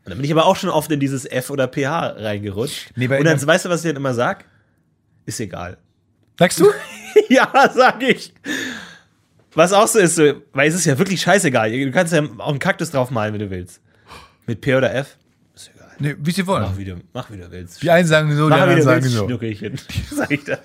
Und 0.03 0.11
dann 0.11 0.17
bin 0.17 0.25
ich 0.25 0.31
aber 0.31 0.45
auch 0.45 0.55
schon 0.55 0.69
oft 0.69 0.89
in 0.91 0.99
dieses 0.99 1.25
F 1.25 1.49
oder 1.49 1.67
PH 1.67 2.15
reingerutscht. 2.17 2.91
Nee, 2.95 3.07
Und 3.07 3.25
dann, 3.25 3.45
weißt 3.45 3.65
du, 3.65 3.69
was 3.69 3.83
ich 3.83 3.89
dann 3.89 3.97
immer 3.97 4.13
sag? 4.13 4.45
Ist 5.25 5.39
egal. 5.41 5.77
Sagst 6.39 6.59
du? 6.61 6.71
ja, 7.29 7.51
sag 7.73 8.01
ich. 8.03 8.33
Was 9.53 9.73
auch 9.73 9.87
so 9.87 9.99
ist, 9.99 10.15
so, 10.15 10.41
weil 10.53 10.69
es 10.69 10.75
ist 10.75 10.85
ja 10.85 10.97
wirklich 10.97 11.19
scheißegal. 11.21 11.71
Du 11.71 11.91
kannst 11.91 12.13
ja 12.13 12.23
auch 12.37 12.49
einen 12.49 12.59
Kaktus 12.59 12.91
draufmalen, 12.91 13.33
wenn 13.33 13.41
du 13.41 13.49
willst. 13.49 13.81
Mit 14.45 14.61
P 14.61 14.75
oder 14.75 14.93
F? 14.95 15.17
Ist 15.55 15.71
egal. 15.75 15.91
Nee, 15.99 16.15
wie 16.19 16.31
sie 16.31 16.47
wollen. 16.47 16.63
Mach 16.63 16.77
wie 16.77 16.85
du, 16.85 16.95
mach 17.11 17.29
wie 17.31 17.37
du 17.37 17.51
willst. 17.51 17.81
Die 17.83 17.89
einen 17.91 18.07
sagen 18.07 18.33
so, 18.37 18.47
die 18.49 18.55
anderen 18.55 18.81
sagen 18.83 19.03
so. 19.03 19.25
Schnuckelchen. 19.25 19.77
Sag 20.11 20.31
ich 20.31 20.43
dann. 20.45 20.59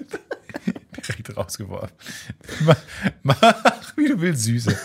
Direkt 1.07 1.37
rausgeworfen. 1.37 1.91
Mach, 2.65 2.77
mach 3.23 3.97
wie 3.97 4.09
du 4.09 4.21
willst, 4.21 4.45
Süße. 4.45 4.77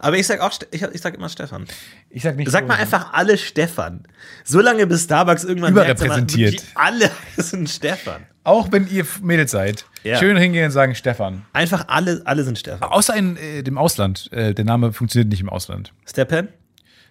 Aber 0.00 0.16
ich 0.18 0.26
sag 0.26 0.40
auch, 0.40 0.52
ich, 0.70 0.82
ich 0.82 1.00
sag 1.00 1.14
immer 1.14 1.28
Stefan. 1.28 1.66
Ich 2.10 2.22
sag 2.22 2.36
nicht 2.36 2.50
Sag 2.50 2.66
mal 2.66 2.74
einfach 2.76 3.12
alle 3.12 3.38
Stefan. 3.38 4.06
So 4.44 4.60
lange 4.60 4.86
bis 4.86 5.04
Starbucks 5.04 5.44
irgendwann 5.44 5.72
Überrepräsentiert. 5.72 6.52
merkt, 6.54 6.66
alle 6.74 7.10
sind 7.42 7.68
Stefan. 7.70 8.26
Auch 8.42 8.70
wenn 8.72 8.86
ihr 8.88 9.06
Mädels 9.22 9.52
seid, 9.52 9.86
Ja. 10.02 10.18
schön 10.18 10.36
hingehen 10.36 10.66
und 10.66 10.70
sagen 10.72 10.94
Stefan. 10.94 11.46
Einfach 11.52 11.88
alle, 11.88 12.20
alle 12.26 12.44
sind 12.44 12.58
Stefan. 12.58 12.90
Außer 12.90 13.14
in 13.16 13.36
äh, 13.36 13.62
dem 13.62 13.78
Ausland. 13.78 14.30
Äh, 14.32 14.52
der 14.54 14.64
Name 14.64 14.92
funktioniert 14.92 15.30
nicht 15.30 15.40
im 15.40 15.48
Ausland. 15.48 15.92
Stepan? 16.06 16.48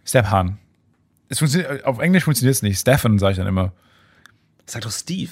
Stefan. 0.05 0.59
Es 1.29 1.39
funktioniert, 1.39 1.85
auf 1.85 1.97
Englisch 1.99 2.25
funktioniert 2.25 2.55
es 2.55 2.61
nicht. 2.61 2.79
Stefan 2.79 3.17
sage 3.17 3.31
ich 3.31 3.37
dann 3.37 3.47
immer. 3.47 3.73
Sag 4.67 4.83
doch 4.83 4.91
Steve. 4.91 5.31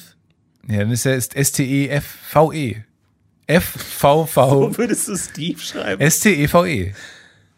Ja, 0.68 0.80
dann 0.80 0.92
ist 0.92 1.06
er 1.06 1.16
ist 1.16 1.36
S-T-E-F-V-E. 1.36 2.84
F-V-V. 3.56 4.52
Wo 4.72 4.78
würdest 4.78 5.08
du 5.08 5.16
Steve 5.18 5.60
schreiben? 5.60 6.02
S-T-E-V-E. 6.02 6.94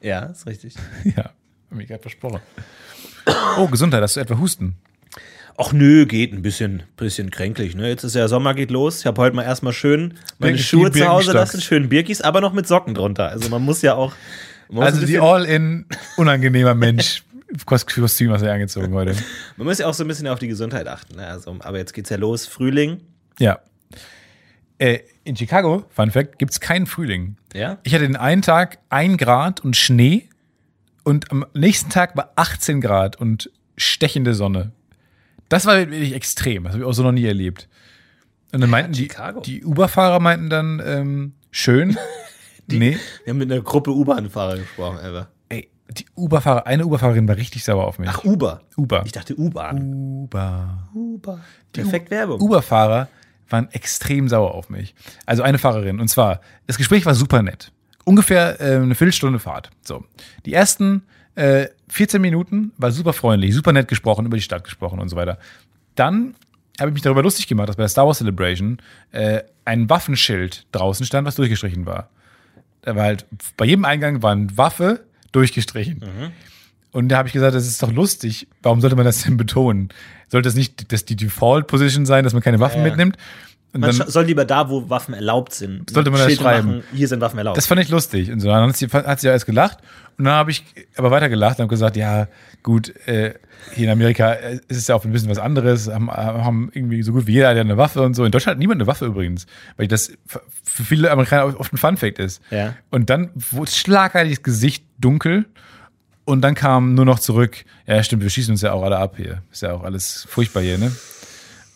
Ja, 0.01 0.25
ist 0.25 0.45
richtig. 0.47 0.75
Ja, 1.15 1.23
hab 1.25 1.33
mich 1.77 1.87
gerade 1.87 2.01
versprochen. 2.01 2.39
Oh, 3.57 3.67
Gesundheit, 3.67 4.01
hast 4.01 4.15
du 4.15 4.19
etwa 4.19 4.37
Husten? 4.37 4.75
Ach 5.57 5.71
nö, 5.71 6.05
geht 6.07 6.33
ein 6.33 6.41
bisschen, 6.41 6.83
bisschen 6.97 7.29
kränklich. 7.29 7.75
Ne? 7.75 7.87
Jetzt 7.87 8.03
ist 8.03 8.15
ja 8.15 8.27
Sommer, 8.27 8.53
geht 8.55 8.71
los. 8.71 8.99
Ich 9.01 9.05
habe 9.05 9.21
heute 9.21 9.35
mal 9.35 9.43
erstmal 9.43 9.71
schön 9.73 10.15
meine 10.39 10.53
Birken- 10.57 10.63
Schuhe 10.63 10.91
zu 10.91 11.07
Hause 11.07 11.31
lassen, 11.33 11.61
schön 11.61 11.89
Birkis, 11.89 12.21
aber 12.21 12.41
noch 12.41 12.53
mit 12.53 12.67
Socken 12.67 12.95
drunter. 12.95 13.29
Also 13.29 13.49
man 13.49 13.61
muss 13.61 13.81
ja 13.83 13.93
auch. 13.93 14.13
Also 14.75 15.05
die 15.05 15.19
all-in 15.19 15.85
unangenehmer 16.17 16.73
Mensch. 16.73 17.23
Kos- 17.67 17.85
Kostüm 17.85 18.31
hast 18.31 18.41
du 18.41 18.47
ja 18.47 18.53
angezogen 18.53 18.91
heute. 18.95 19.15
man 19.57 19.67
muss 19.67 19.77
ja 19.77 19.85
auch 19.85 19.93
so 19.93 20.03
ein 20.03 20.07
bisschen 20.07 20.27
auf 20.27 20.39
die 20.39 20.47
Gesundheit 20.47 20.87
achten. 20.87 21.17
Ne? 21.17 21.27
Also, 21.27 21.55
aber 21.59 21.77
jetzt 21.77 21.93
geht's 21.93 22.09
ja 22.09 22.17
los. 22.17 22.47
Frühling, 22.47 22.99
Ja. 23.37 23.59
Äh, 24.83 24.99
in 25.23 25.37
Chicago, 25.37 25.85
Fun 25.91 26.11
Fact, 26.11 26.37
gibt 26.39 26.51
es 26.51 26.59
keinen 26.59 26.87
Frühling. 26.87 27.37
Ja? 27.53 27.77
Ich 27.83 27.93
hatte 27.93 28.05
den 28.05 28.17
einen 28.17 28.41
Tag 28.41 28.79
ein 28.89 29.15
Grad 29.15 29.61
und 29.61 29.77
Schnee 29.77 30.27
und 31.05 31.31
am 31.31 31.45
nächsten 31.53 31.89
Tag 31.89 32.17
war 32.17 32.33
18 32.35 32.81
Grad 32.81 33.15
und 33.15 33.49
stechende 33.77 34.33
Sonne. 34.33 34.73
Das 35.47 35.65
war 35.65 35.77
wirklich 35.77 36.11
extrem. 36.11 36.65
Das 36.65 36.73
habe 36.73 36.83
ich 36.83 36.89
auch 36.89 36.91
so 36.91 37.01
noch 37.01 37.13
nie 37.13 37.23
erlebt. 37.23 37.69
Und 38.51 38.59
dann 38.59 38.69
meinten 38.69 38.91
die, 38.91 39.03
Chicago. 39.03 39.39
die 39.39 39.63
Uber-Fahrer 39.63 40.19
meinten 40.19 40.49
dann, 40.49 40.81
ähm, 40.85 41.33
schön. 41.49 41.97
nee. 42.67 42.97
Wir 43.23 43.31
haben 43.31 43.37
mit 43.37 43.49
einer 43.49 43.61
Gruppe 43.61 43.91
U-Bahn-Fahrer 43.91 44.57
gesprochen, 44.57 44.97
Alter. 44.97 45.29
Ey, 45.47 45.69
die 45.91 46.07
Uber-Fahrer, 46.13 46.67
eine 46.67 46.85
Uber-Fahrerin 46.85 47.25
war 47.25 47.37
richtig 47.37 47.63
sauer 47.63 47.87
auf 47.87 47.99
mich. 47.99 48.09
Ach, 48.09 48.25
Uber. 48.25 48.63
Uber. 48.75 49.03
Ich 49.05 49.13
dachte 49.13 49.33
U-Bahn. 49.39 49.77
Uber. 49.77 50.89
Uber. 50.93 51.39
Perfekt 51.71 52.11
Werbung. 52.11 52.41
Uber-Fahrer 52.41 53.07
waren 53.53 53.71
extrem 53.71 54.27
sauer 54.27 54.53
auf 54.53 54.69
mich. 54.69 54.93
Also 55.25 55.43
eine 55.43 55.59
Fahrerin. 55.59 56.01
Und 56.01 56.09
zwar, 56.09 56.41
das 56.67 56.77
Gespräch 56.77 57.05
war 57.05 57.15
super 57.15 57.41
nett. 57.41 57.71
Ungefähr 58.03 58.59
äh, 58.59 58.75
eine 58.75 58.95
Viertelstunde 58.95 59.39
Fahrt. 59.39 59.69
So. 59.81 60.03
Die 60.45 60.53
ersten 60.53 61.03
äh, 61.35 61.67
14 61.87 62.21
Minuten 62.21 62.73
war 62.77 62.91
super 62.91 63.13
freundlich, 63.13 63.53
super 63.53 63.71
nett 63.71 63.87
gesprochen, 63.87 64.25
über 64.25 64.35
die 64.35 64.43
Stadt 64.43 64.63
gesprochen 64.65 64.99
und 64.99 65.07
so 65.07 65.15
weiter. 65.15 65.37
Dann 65.95 66.35
habe 66.79 66.89
ich 66.89 66.93
mich 66.95 67.03
darüber 67.03 67.21
lustig 67.21 67.47
gemacht, 67.47 67.69
dass 67.69 67.77
bei 67.77 67.83
der 67.83 67.89
Star 67.89 68.07
Wars 68.07 68.17
Celebration 68.17 68.79
äh, 69.11 69.43
ein 69.63 69.89
Waffenschild 69.89 70.65
draußen 70.71 71.05
stand, 71.05 71.25
was 71.25 71.35
durchgestrichen 71.35 71.85
war. 71.85 72.09
Da 72.81 72.95
war 72.95 73.03
halt, 73.03 73.25
bei 73.55 73.65
jedem 73.65 73.85
Eingang 73.85 74.21
war 74.23 74.31
eine 74.31 74.57
Waffe 74.57 75.05
durchgestrichen. 75.31 76.01
Und 76.93 77.09
da 77.09 77.17
habe 77.17 77.27
ich 77.27 77.33
gesagt, 77.33 77.53
das 77.55 77.67
ist 77.67 77.83
doch 77.83 77.91
lustig. 77.91 78.47
Warum 78.61 78.79
sollte 78.79 78.95
man 78.95 79.03
das 79.05 79.23
denn 79.23 79.35
betonen? 79.35 79.89
Sollte 80.29 80.47
das 80.47 80.55
nicht 80.55 80.91
das 80.93 81.05
die 81.05 81.15
Default 81.15 81.67
Position 81.67 82.05
sein, 82.05 82.23
dass 82.23 82.33
man 82.33 82.41
keine 82.41 82.59
Waffen 82.59 82.77
Ja, 82.79 82.83
ja. 82.85 82.89
mitnimmt? 82.91 83.17
Und 83.73 83.81
Man 83.81 83.91
soll 83.91 84.25
lieber 84.25 84.45
da, 84.45 84.69
wo 84.69 84.87
Waffen 84.91 85.15
erlaubt 85.15 85.51
sind. 85.51 85.89
Sollte 85.89 86.11
man 86.11 86.19
das 86.19 86.27
Schilder 86.27 86.43
schreiben. 86.43 86.67
Machen, 86.67 86.83
hier 86.93 87.07
sind 87.07 87.21
Waffen 87.21 87.39
erlaubt. 87.39 87.57
das 87.57 87.65
fand 87.65 87.81
ich 87.81 87.89
lustig. 87.89 88.31
Und 88.31 88.39
so, 88.39 88.47
dann 88.47 88.69
hat 88.69 88.77
sie, 88.77 88.85
hat 88.87 89.19
sie 89.19 89.27
erst 89.27 89.47
gelacht. 89.47 89.79
Und 90.19 90.25
dann 90.25 90.35
habe 90.35 90.51
ich 90.51 90.63
aber 90.95 91.09
weiter 91.09 91.27
gelacht 91.27 91.57
und 91.57 91.63
habe 91.63 91.71
gesagt, 91.71 91.95
ja, 91.97 92.27
gut, 92.61 92.93
äh, 93.07 93.33
hier 93.73 93.85
in 93.85 93.89
Amerika 93.89 94.33
äh, 94.33 94.59
ist 94.67 94.77
es 94.77 94.87
ja 94.87 94.93
auch 94.93 95.03
ein 95.03 95.11
bisschen 95.11 95.31
was 95.31 95.39
anderes. 95.39 95.87
Haben, 95.87 96.11
haben 96.11 96.69
irgendwie 96.71 97.01
so 97.01 97.13
gut 97.13 97.25
wie 97.25 97.33
jeder 97.33 97.49
hat 97.49 97.55
ja 97.55 97.61
eine 97.61 97.77
Waffe 97.77 98.03
und 98.03 98.13
so. 98.13 98.23
In 98.23 98.31
Deutschland 98.31 98.57
hat 98.57 98.59
niemand 98.59 98.79
eine 98.79 98.85
Waffe 98.85 99.07
übrigens. 99.07 99.47
Weil 99.77 99.87
das 99.87 100.11
für 100.27 100.41
für 100.61 100.83
viele 100.83 101.09
Amerikaner 101.09 101.59
oft 101.59 101.73
ein 101.73 101.77
Fun-Fact 101.77 102.19
ist. 102.19 102.43
Ja. 102.51 102.75
Und 102.91 103.09
dann 103.09 103.31
wurde 103.33 103.71
schlagartig 103.71 104.35
das 104.35 104.43
Gesicht 104.43 104.85
dunkel. 104.99 105.45
Und 106.25 106.41
dann 106.41 106.55
kam 106.55 106.93
nur 106.93 107.05
noch 107.05 107.19
zurück, 107.19 107.65
ja, 107.85 108.01
stimmt, 108.01 108.23
wir 108.23 108.29
schießen 108.29 108.53
uns 108.53 108.61
ja 108.61 108.71
auch 108.71 108.83
alle 108.83 108.97
ab 108.97 109.15
hier. 109.17 109.43
Ist 109.51 109.61
ja 109.61 109.73
auch 109.73 109.83
alles 109.83 110.25
furchtbar 110.29 110.63
hier, 110.63 110.77
ne? 110.77 110.95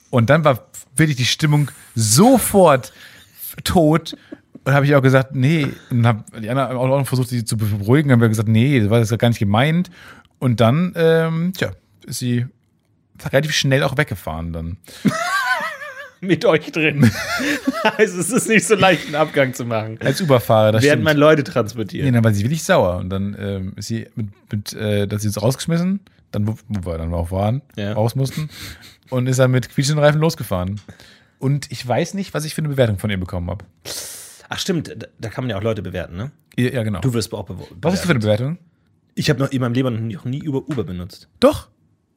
Und 0.09 0.29
dann 0.29 0.45
war 0.45 0.67
wirklich 0.95 1.17
die 1.17 1.25
Stimmung 1.25 1.69
sofort 1.95 2.93
tot. 3.63 4.15
Und 4.63 4.73
habe 4.73 4.85
ich 4.85 4.95
auch 4.95 5.01
gesagt, 5.01 5.35
nee. 5.35 5.67
Und 5.89 6.05
hab, 6.07 6.25
die 6.41 6.49
anderen 6.49 6.77
auch 6.77 6.87
noch 6.87 7.07
versucht, 7.07 7.29
sie 7.29 7.43
zu 7.43 7.57
beruhigen. 7.57 8.11
Haben 8.11 8.21
wir 8.21 8.29
gesagt, 8.29 8.49
nee, 8.49 8.79
das 8.79 8.89
war 8.89 8.99
das 8.99 9.17
gar 9.17 9.27
nicht 9.29 9.39
gemeint. 9.39 9.89
Und 10.39 10.61
dann, 10.61 10.93
ähm, 10.95 11.53
tja, 11.55 11.71
ist 12.05 12.19
sie 12.19 12.45
relativ 13.25 13.53
schnell 13.53 13.83
auch 13.83 13.97
weggefahren 13.97 14.53
dann. 14.53 14.77
Mit 16.21 16.45
euch 16.45 16.71
drin. 16.71 17.09
also 17.97 18.19
es 18.19 18.31
ist 18.31 18.47
nicht 18.49 18.65
so 18.65 18.75
leicht, 18.75 19.05
einen 19.07 19.15
Abgang 19.15 19.53
zu 19.53 19.65
machen. 19.65 19.97
Als 20.01 20.21
Uberfahrer, 20.21 20.71
das 20.73 20.83
Werden 20.83 21.03
man 21.03 21.17
Leute 21.17 21.41
Nee, 21.43 21.49
transportieren. 21.51 22.13
dann 22.13 22.23
war 22.23 22.33
sie 22.33 22.43
wirklich 22.43 22.63
sauer. 22.63 22.97
Und 22.97 23.09
dann 23.09 23.35
ähm, 23.39 23.73
ist 23.75 23.87
sie 23.87 24.07
mit, 24.15 24.27
mit 24.51 24.73
äh, 24.73 25.07
dass 25.07 25.21
sie 25.21 25.27
uns 25.29 25.41
rausgeschmissen, 25.41 25.99
dann, 26.31 26.47
wo, 26.47 26.55
wo 26.67 26.85
wir 26.91 26.97
dann 26.97 27.13
auch 27.13 27.31
waren, 27.31 27.61
Ja. 27.75 27.93
raus 27.93 28.15
mussten. 28.15 28.49
Und 29.09 29.27
ist 29.27 29.39
dann 29.39 29.51
mit 29.51 29.69
quietschenden 29.69 30.03
Reifen 30.03 30.19
losgefahren. 30.19 30.81
Und 31.39 31.71
ich 31.71 31.87
weiß 31.87 32.13
nicht, 32.15 32.33
was 32.33 32.45
ich 32.45 32.55
für 32.55 32.59
eine 32.61 32.69
Bewertung 32.69 32.97
von 32.97 33.09
ihr 33.09 33.19
bekommen 33.19 33.49
habe. 33.49 33.63
Ach 34.49 34.59
stimmt, 34.59 34.89
da, 34.97 35.07
da 35.19 35.29
kann 35.29 35.43
man 35.43 35.49
ja 35.51 35.57
auch 35.57 35.63
Leute 35.63 35.81
bewerten, 35.81 36.17
ne? 36.17 36.31
Ja, 36.57 36.69
ja, 36.71 36.83
genau. 36.83 36.99
Du 37.01 37.13
wirst 37.13 37.33
auch 37.33 37.45
bewerten. 37.45 37.75
was 37.81 37.93
ist 37.93 37.99
das 37.99 38.05
für 38.07 38.11
eine 38.11 38.19
Bewertung? 38.19 38.57
Ich 39.15 39.29
habe 39.29 39.39
noch 39.39 39.51
in 39.51 39.61
meinem 39.61 39.73
Leben 39.73 40.07
noch 40.07 40.25
nie 40.25 40.39
über 40.39 40.67
Uber 40.67 40.83
benutzt. 40.83 41.27
Doch, 41.39 41.69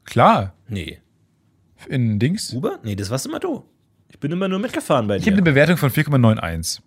klar. 0.05 0.55
Nee. 0.69 0.99
In 1.89 2.19
Dings. 2.19 2.53
Uber? 2.53 2.79
Nee, 2.83 2.95
das 2.95 3.11
warst 3.11 3.27
immer 3.27 3.41
du. 3.41 3.65
Ich 4.11 4.19
bin 4.19 4.31
immer 4.33 4.49
nur 4.49 4.59
mitgefahren 4.59 5.07
bei 5.07 5.17
Ich 5.17 5.23
habe 5.23 5.31
dir. 5.33 5.37
eine 5.39 5.43
Bewertung 5.43 5.77
von 5.77 5.91
4,91. 5.91 6.81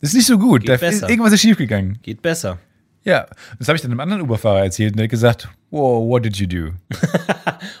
Das 0.00 0.10
ist 0.10 0.14
nicht 0.14 0.26
so 0.26 0.38
gut. 0.38 0.62
Geht 0.62 0.70
Da 0.70 0.76
besser. 0.76 1.04
ist, 1.06 1.10
irgendwas 1.10 1.32
ist 1.32 1.40
schiefgegangen. 1.42 1.98
Geht 2.02 2.22
besser. 2.22 2.58
Ja, 3.04 3.26
das 3.58 3.68
habe 3.68 3.76
ich 3.76 3.82
dann 3.82 3.90
einem 3.92 4.00
anderen 4.00 4.22
Uberfahrer 4.22 4.64
erzählt 4.64 4.92
und 4.92 4.98
der 4.98 5.04
hat 5.04 5.10
gesagt, 5.10 5.48
wow, 5.70 6.06
what 6.06 6.24
did 6.24 6.36
you 6.36 6.46
do? 6.46 6.72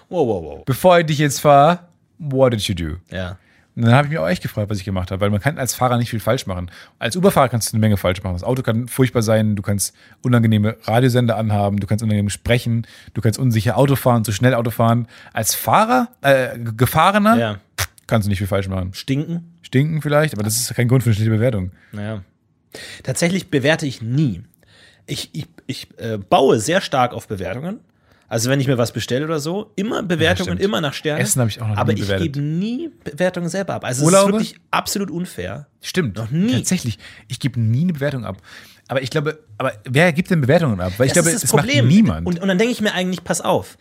Wow, 0.08 0.26
wow, 0.26 0.42
wow. 0.44 0.64
Bevor 0.64 0.98
ich 0.98 1.06
dich 1.06 1.18
jetzt 1.18 1.40
fahre, 1.40 1.88
what 2.18 2.52
did 2.52 2.60
you 2.62 2.74
do? 2.74 2.96
Ja. 3.10 3.38
Und 3.76 3.82
dann 3.84 3.94
habe 3.94 4.06
ich 4.06 4.10
mich 4.10 4.18
auch 4.18 4.28
echt 4.28 4.42
gefragt, 4.42 4.68
was 4.68 4.78
ich 4.78 4.84
gemacht 4.84 5.10
habe, 5.10 5.20
weil 5.20 5.30
man 5.30 5.40
kann 5.40 5.56
als 5.56 5.74
Fahrer 5.74 5.96
nicht 5.96 6.10
viel 6.10 6.20
falsch 6.20 6.46
machen. 6.46 6.70
Als 6.98 7.16
Uberfahrer 7.16 7.48
kannst 7.48 7.72
du 7.72 7.76
eine 7.76 7.80
Menge 7.80 7.96
falsch 7.96 8.22
machen. 8.22 8.34
Das 8.34 8.42
Auto 8.42 8.62
kann 8.62 8.88
furchtbar 8.88 9.22
sein, 9.22 9.54
du 9.56 9.62
kannst 9.62 9.94
unangenehme 10.22 10.76
Radiosender 10.84 11.36
anhaben, 11.36 11.78
du 11.78 11.86
kannst 11.86 12.02
unangenehm 12.02 12.30
sprechen, 12.30 12.86
du 13.14 13.20
kannst 13.20 13.38
unsicher 13.38 13.76
Auto 13.78 13.94
fahren, 13.96 14.24
zu 14.24 14.32
schnell 14.32 14.54
Auto 14.54 14.70
fahren. 14.70 15.06
Als 15.32 15.54
Fahrer, 15.54 16.08
äh, 16.22 16.58
Gefahrener, 16.58 17.38
Ja. 17.38 17.60
kannst 18.06 18.26
du 18.26 18.28
nicht 18.30 18.38
viel 18.38 18.46
falsch 18.48 18.68
machen. 18.68 18.92
Stinken? 18.92 19.54
Stinken 19.62 20.02
vielleicht, 20.02 20.34
aber 20.34 20.42
das 20.42 20.56
ist 20.56 20.74
kein 20.74 20.88
Grund 20.88 21.02
für 21.04 21.10
eine 21.10 21.14
schlechte 21.14 21.30
Bewertung. 21.30 21.70
Naja. 21.92 22.22
Tatsächlich 23.04 23.50
bewerte 23.50 23.86
ich 23.86 24.02
nie. 24.02 24.42
Ich, 25.06 25.30
ich, 25.32 25.46
ich 25.66 25.88
äh, 25.98 26.18
baue 26.18 26.58
sehr 26.60 26.80
stark 26.80 27.12
auf 27.14 27.28
Bewertungen. 27.28 27.80
Also 28.30 28.48
wenn 28.48 28.60
ich 28.60 28.68
mir 28.68 28.78
was 28.78 28.92
bestelle 28.92 29.24
oder 29.24 29.40
so, 29.40 29.72
immer 29.74 30.04
Bewertungen, 30.04 30.50
stimmt. 30.50 30.60
immer 30.62 30.80
nach 30.80 30.94
Sternen. 30.94 31.20
Essen 31.20 31.40
habe 31.40 31.50
ich 31.50 31.60
auch 31.60 31.66
noch 31.66 31.76
Aber 31.76 31.92
nie 31.92 31.98
ich 32.00 32.06
bewertet. 32.06 32.32
gebe 32.32 32.40
nie 32.40 32.88
Bewertungen 33.02 33.48
selber 33.48 33.74
ab. 33.74 33.84
Also 33.84 34.04
Urlaube? 34.06 34.36
es 34.36 34.42
ist 34.44 34.50
wirklich 34.52 34.66
absolut 34.70 35.10
unfair. 35.10 35.66
Stimmt. 35.82 36.16
Noch 36.16 36.30
nie. 36.30 36.52
Tatsächlich. 36.52 36.98
Ich 37.26 37.40
gebe 37.40 37.58
nie 37.60 37.82
eine 37.82 37.92
Bewertung 37.92 38.24
ab. 38.24 38.36
Aber 38.86 39.02
ich 39.02 39.10
glaube, 39.10 39.40
aber 39.58 39.72
wer 39.84 40.12
gibt 40.12 40.30
denn 40.30 40.40
Bewertungen 40.40 40.80
ab? 40.80 40.92
Weil 40.96 41.08
ich 41.08 41.12
Das 41.12 41.22
glaube, 41.24 41.28
ist 41.34 41.42
das 41.42 41.50
das 41.50 41.60
Problem. 41.60 41.84
macht 41.86 41.94
niemand. 41.94 42.26
Und, 42.28 42.40
und 42.40 42.46
dann 42.48 42.56
denke 42.56 42.72
ich 42.72 42.80
mir 42.80 42.94
eigentlich, 42.94 43.24
pass 43.24 43.40
auf. 43.40 43.76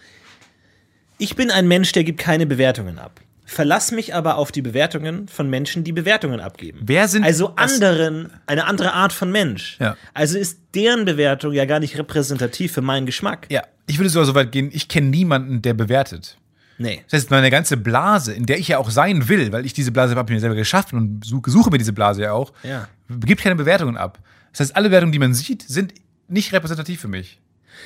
Ich 1.20 1.36
bin 1.36 1.52
ein 1.52 1.68
Mensch, 1.68 1.92
der 1.92 2.04
gibt 2.04 2.20
keine 2.20 2.46
Bewertungen 2.48 2.98
ab. 2.98 3.20
Verlass 3.50 3.92
mich 3.92 4.14
aber 4.14 4.38
auf 4.38 4.52
die 4.52 4.62
Bewertungen 4.62 5.28
von 5.28 5.50
Menschen, 5.50 5.84
die 5.84 5.92
Bewertungen 5.92 6.40
abgeben. 6.40 6.82
Wer 6.84 7.08
sind 7.08 7.24
also 7.24 7.56
anderen, 7.56 8.30
eine 8.46 8.66
andere 8.66 8.94
Art 8.94 9.12
von 9.12 9.32
Mensch. 9.32 9.78
Ja. 9.80 9.98
Also 10.14 10.38
ist 10.38 10.60
deren 10.76 11.06
Bewertung 11.06 11.52
ja 11.54 11.66
gar 11.66 11.80
nicht 11.80 11.98
repräsentativ 11.98 12.72
für 12.74 12.82
meinen 12.82 13.06
Geschmack. 13.08 13.48
ja, 13.50 13.64
ich 13.88 13.98
würde 13.98 14.10
sogar 14.12 14.26
so 14.28 14.36
weit 14.36 14.52
gehen, 14.52 14.70
ich 14.72 14.88
kenne 14.88 15.08
niemanden, 15.08 15.64
der 15.64 15.74
bewertet. 15.74 16.38
Nee. 16.78 17.02
Das 17.10 17.22
heißt, 17.22 17.32
meine 17.32 17.50
ganze 17.50 17.76
Blase, 17.76 18.34
in 18.34 18.46
der 18.46 18.60
ich 18.60 18.68
ja 18.68 18.78
auch 18.78 18.92
sein 18.92 19.28
will, 19.28 19.52
weil 19.52 19.66
ich 19.66 19.74
diese 19.74 19.92
Blase 19.92 20.16
habe 20.16 20.32
mir 20.32 20.40
selber 20.40 20.56
geschaffen 20.56 20.98
und 21.00 21.26
suche, 21.26 21.50
suche 21.50 21.72
mir 21.72 21.80
diese 21.80 21.92
Blase 21.94 22.22
ja 22.22 22.34
auch, 22.34 22.54
Ja. 22.64 22.88
gibt 23.26 23.42
keine 23.42 23.56
Bewertungen 23.56 23.98
ab. 23.98 24.20
Das 24.52 24.60
heißt, 24.60 24.76
alle 24.76 24.90
Bewertungen, 24.90 25.12
die 25.12 25.20
man 25.20 25.34
sieht, 25.34 25.64
sind 25.64 25.94
nicht 26.28 26.54
repräsentativ 26.54 27.02
für 27.02 27.08
mich. 27.08 27.40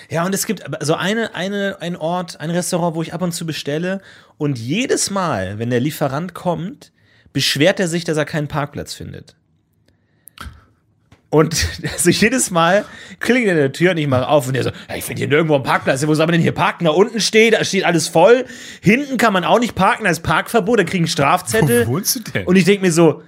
Ja, 0.09 0.25
und 0.25 0.33
es 0.33 0.45
gibt 0.45 0.65
aber 0.65 0.85
so 0.85 0.95
eine, 0.95 1.35
eine, 1.35 1.77
ein 1.81 1.95
Ort, 1.95 2.39
ein 2.39 2.49
Restaurant, 2.49 2.95
wo 2.95 3.01
ich 3.01 3.13
ab 3.13 3.21
und 3.21 3.31
zu 3.31 3.45
bestelle. 3.45 4.01
Und 4.37 4.59
jedes 4.59 5.09
Mal, 5.09 5.59
wenn 5.59 5.69
der 5.69 5.79
Lieferant 5.79 6.33
kommt, 6.33 6.91
beschwert 7.31 7.79
er 7.79 7.87
sich, 7.87 8.03
dass 8.03 8.17
er 8.17 8.25
keinen 8.25 8.47
Parkplatz 8.47 8.93
findet. 8.93 9.35
Und 11.33 11.67
also 11.91 12.11
jedes 12.11 12.51
Mal 12.51 12.85
klingelt 13.19 13.47
er 13.47 13.53
an 13.53 13.57
der 13.57 13.71
Tür 13.71 13.91
und 13.91 13.97
ich 13.97 14.07
mache 14.07 14.27
auf 14.27 14.45
und 14.47 14.53
der 14.53 14.63
so, 14.63 14.69
ja, 14.69 14.95
ich 14.95 15.03
finde 15.03 15.21
hier 15.21 15.27
nirgendwo 15.27 15.55
einen 15.55 15.63
Parkplatz. 15.63 16.05
Wo 16.05 16.13
soll 16.13 16.27
man 16.27 16.33
denn 16.33 16.41
hier 16.41 16.51
parken? 16.51 16.85
Da 16.85 16.91
unten 16.91 17.19
steht, 17.19 17.55
da 17.55 17.63
steht 17.63 17.85
alles 17.85 18.07
voll. 18.07 18.45
Hinten 18.81 19.17
kann 19.17 19.33
man 19.33 19.43
auch 19.43 19.59
nicht 19.59 19.73
parken, 19.73 20.03
da 20.03 20.11
ist 20.11 20.21
Parkverbot, 20.21 20.79
da 20.79 20.83
kriegen 20.83 21.07
Strafzettel. 21.07 21.87
Wo 21.87 21.93
wohnst 21.93 22.15
du 22.15 22.19
denn? 22.19 22.45
Und 22.45 22.55
ich 22.55 22.65
denke 22.65 22.85
mir 22.85 22.91
so, 22.91 23.23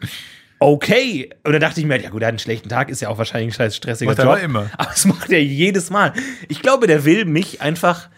okay. 0.59 1.29
Und 1.43 1.53
dann 1.53 1.61
dachte 1.61 1.79
ich 1.79 1.85
mir, 1.85 2.01
ja 2.01 2.09
gut, 2.09 2.21
er 2.21 2.27
hat 2.27 2.33
einen 2.33 2.39
schlechten 2.39 2.69
Tag, 2.69 2.89
ist 2.89 3.01
ja 3.01 3.09
auch 3.09 3.17
wahrscheinlich 3.17 3.53
ein 3.53 3.57
scheiß 3.57 3.75
stressiger 3.75 4.11
Macht 4.11 4.19
er 4.19 4.25
Job. 4.25 4.33
aber 4.33 4.41
immer. 4.43 4.69
Aber 4.77 4.89
das 4.89 5.05
macht 5.05 5.31
er 5.31 5.43
jedes 5.43 5.89
Mal. 5.89 6.13
Ich 6.47 6.61
glaube, 6.61 6.87
der 6.87 7.05
will 7.05 7.25
mich 7.25 7.61
einfach 7.61 8.09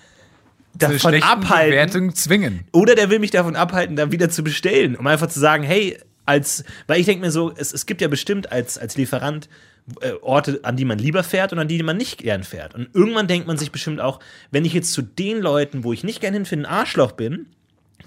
davon 0.73 1.21
abhalten. 1.23 1.71
Bewertung 1.71 2.15
zwingen. 2.15 2.65
Oder 2.71 2.95
der 2.95 3.09
will 3.09 3.19
mich 3.19 3.31
davon 3.31 3.55
abhalten, 3.55 3.95
da 3.95 4.11
wieder 4.11 4.29
zu 4.29 4.43
bestellen, 4.43 4.95
um 4.95 5.07
einfach 5.07 5.27
zu 5.27 5.39
sagen, 5.39 5.63
hey, 5.63 5.97
als, 6.25 6.63
weil 6.87 6.99
ich 6.99 7.05
denke 7.05 7.25
mir 7.25 7.31
so, 7.31 7.53
es, 7.55 7.73
es 7.73 7.85
gibt 7.85 8.01
ja 8.01 8.07
bestimmt 8.07 8.51
als, 8.51 8.77
als 8.77 8.97
Lieferant 8.97 9.49
äh, 10.01 10.11
Orte, 10.21 10.59
an 10.63 10.75
die 10.75 10.85
man 10.85 10.99
lieber 10.99 11.23
fährt 11.23 11.53
und 11.53 11.59
an 11.59 11.67
die 11.67 11.81
man 11.81 11.97
nicht 11.97 12.17
gern 12.19 12.43
fährt. 12.43 12.75
Und 12.75 12.89
irgendwann 12.93 13.27
denkt 13.27 13.47
man 13.47 13.57
sich 13.57 13.71
bestimmt 13.71 14.01
auch, 14.01 14.19
wenn 14.51 14.65
ich 14.65 14.73
jetzt 14.73 14.91
zu 14.91 15.01
den 15.01 15.39
Leuten, 15.39 15.83
wo 15.83 15.93
ich 15.93 16.03
nicht 16.03 16.19
gern 16.19 16.33
hinfinde, 16.33 16.67
ein 16.67 16.71
Arschloch 16.71 17.13
bin, 17.13 17.47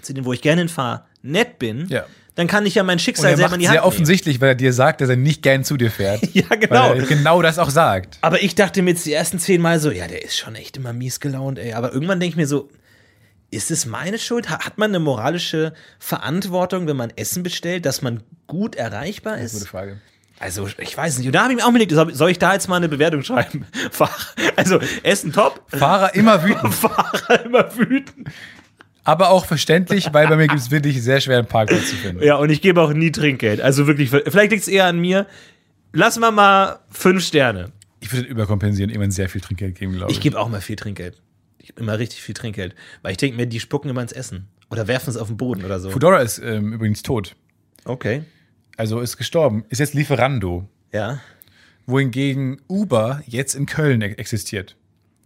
zu 0.01 0.13
denen, 0.13 0.25
wo 0.25 0.33
ich 0.33 0.41
gern 0.41 0.59
hinfahre, 0.59 1.03
nett 1.23 1.59
bin, 1.59 1.87
Ja. 1.89 2.05
Dann 2.35 2.47
kann 2.47 2.65
ich 2.65 2.75
ja 2.75 2.83
mein 2.83 2.97
Schicksal 2.99 3.31
er 3.31 3.37
selber 3.37 3.53
in 3.55 3.59
die 3.59 3.65
sehr 3.65 3.71
Hand 3.75 3.81
nehmen. 3.81 3.87
offensichtlich, 3.93 4.39
weil 4.41 4.49
er 4.49 4.55
dir 4.55 4.71
sagt, 4.73 5.01
dass 5.01 5.09
er 5.09 5.17
nicht 5.17 5.41
gern 5.41 5.63
zu 5.63 5.75
dir 5.77 5.91
fährt. 5.91 6.21
Ja, 6.33 6.47
genau. 6.55 6.89
Weil 6.91 6.99
er 7.01 7.05
genau 7.05 7.41
das 7.41 7.59
auch 7.59 7.69
sagt. 7.69 8.17
Aber 8.21 8.41
ich 8.41 8.55
dachte 8.55 8.81
mir 8.81 8.91
jetzt 8.91 9.05
die 9.05 9.13
ersten 9.13 9.37
zehn 9.39 9.61
Mal 9.61 9.79
so, 9.79 9.91
ja, 9.91 10.07
der 10.07 10.23
ist 10.23 10.37
schon 10.37 10.55
echt 10.55 10.77
immer 10.77 10.93
mies 10.93 11.19
gelaunt, 11.19 11.59
ey. 11.59 11.73
Aber 11.73 11.91
irgendwann 11.93 12.19
denke 12.19 12.33
ich 12.33 12.37
mir 12.37 12.47
so, 12.47 12.69
ist 13.49 13.69
es 13.69 13.85
meine 13.85 14.17
Schuld? 14.17 14.49
Ha- 14.49 14.59
Hat 14.65 14.77
man 14.77 14.91
eine 14.91 14.99
moralische 14.99 15.73
Verantwortung, 15.99 16.87
wenn 16.87 16.95
man 16.95 17.11
Essen 17.17 17.43
bestellt, 17.43 17.85
dass 17.85 18.01
man 18.01 18.23
gut 18.47 18.75
erreichbar 18.75 19.33
Gute 19.33 19.43
ist? 19.45 19.67
Frage. 19.67 19.97
Also, 20.39 20.67
ich 20.79 20.97
weiß 20.97 21.17
nicht. 21.19 21.27
Und 21.27 21.33
da 21.33 21.43
habe 21.43 21.51
ich 21.53 21.57
mir 21.59 21.65
auch 21.65 21.69
überlegt, 21.69 21.91
soll- 21.91 22.31
ich 22.31 22.39
da 22.39 22.53
jetzt 22.53 22.67
mal 22.67 22.77
eine 22.77 22.89
Bewertung 22.89 23.23
schreiben? 23.23 23.65
Also, 24.55 24.79
Essen 25.03 25.33
top, 25.33 25.61
Fahrer 25.67 26.15
immer 26.15 26.43
wütend. 26.45 26.73
Fahrer 26.73 27.45
immer 27.45 27.77
wütend. 27.77 28.29
Aber 29.03 29.31
auch 29.31 29.45
verständlich, 29.45 30.13
weil 30.13 30.27
bei 30.27 30.35
mir 30.35 30.47
gibt 30.47 30.59
es 30.59 30.69
wirklich 30.69 31.01
sehr 31.01 31.21
schwer, 31.21 31.39
einen 31.39 31.47
Parkplatz 31.47 31.89
zu 31.89 31.95
finden. 31.95 32.23
Ja, 32.23 32.35
und 32.35 32.49
ich 32.51 32.61
gebe 32.61 32.81
auch 32.81 32.93
nie 32.93 33.11
Trinkgeld. 33.11 33.59
Also 33.61 33.87
wirklich, 33.87 34.09
vielleicht 34.09 34.51
liegt 34.51 34.61
es 34.63 34.67
eher 34.67 34.85
an 34.85 34.99
mir. 34.99 35.25
Lassen 35.93 36.19
wir 36.21 36.31
mal 36.31 36.79
fünf 36.89 37.23
Sterne. 37.25 37.71
Ich 37.99 38.13
würde 38.13 38.27
überkompensieren, 38.27 38.89
irgendwann 38.89 39.11
sehr 39.11 39.29
viel 39.29 39.41
Trinkgeld 39.41 39.75
geben, 39.75 39.93
glaube 39.93 40.11
ich. 40.11 40.17
Ich 40.17 40.23
gebe 40.23 40.39
auch 40.39 40.49
mal 40.49 40.61
viel 40.61 40.75
Trinkgeld. 40.75 41.21
Ich 41.59 41.67
gebe 41.67 41.81
immer 41.81 41.97
richtig 41.99 42.21
viel 42.21 42.33
Trinkgeld. 42.33 42.75
Weil 43.01 43.11
ich 43.11 43.17
denke 43.17 43.37
mir, 43.37 43.47
die 43.47 43.59
spucken 43.59 43.89
immer 43.89 44.01
ins 44.01 44.11
Essen. 44.11 44.47
Oder 44.69 44.87
werfen 44.87 45.09
es 45.09 45.17
auf 45.17 45.27
den 45.27 45.37
Boden 45.37 45.65
oder 45.65 45.79
so. 45.79 45.89
Fudora 45.89 46.19
ist 46.19 46.39
ähm, 46.39 46.73
übrigens 46.73 47.01
tot. 47.01 47.35
Okay. 47.85 48.23
Also 48.77 49.01
ist 49.01 49.17
gestorben. 49.17 49.65
Ist 49.69 49.79
jetzt 49.79 49.93
Lieferando. 49.93 50.67
Ja. 50.93 51.19
Wohingegen 51.85 52.61
Uber 52.67 53.21
jetzt 53.27 53.53
in 53.53 53.65
Köln 53.65 54.01
e- 54.01 54.13
existiert. 54.13 54.75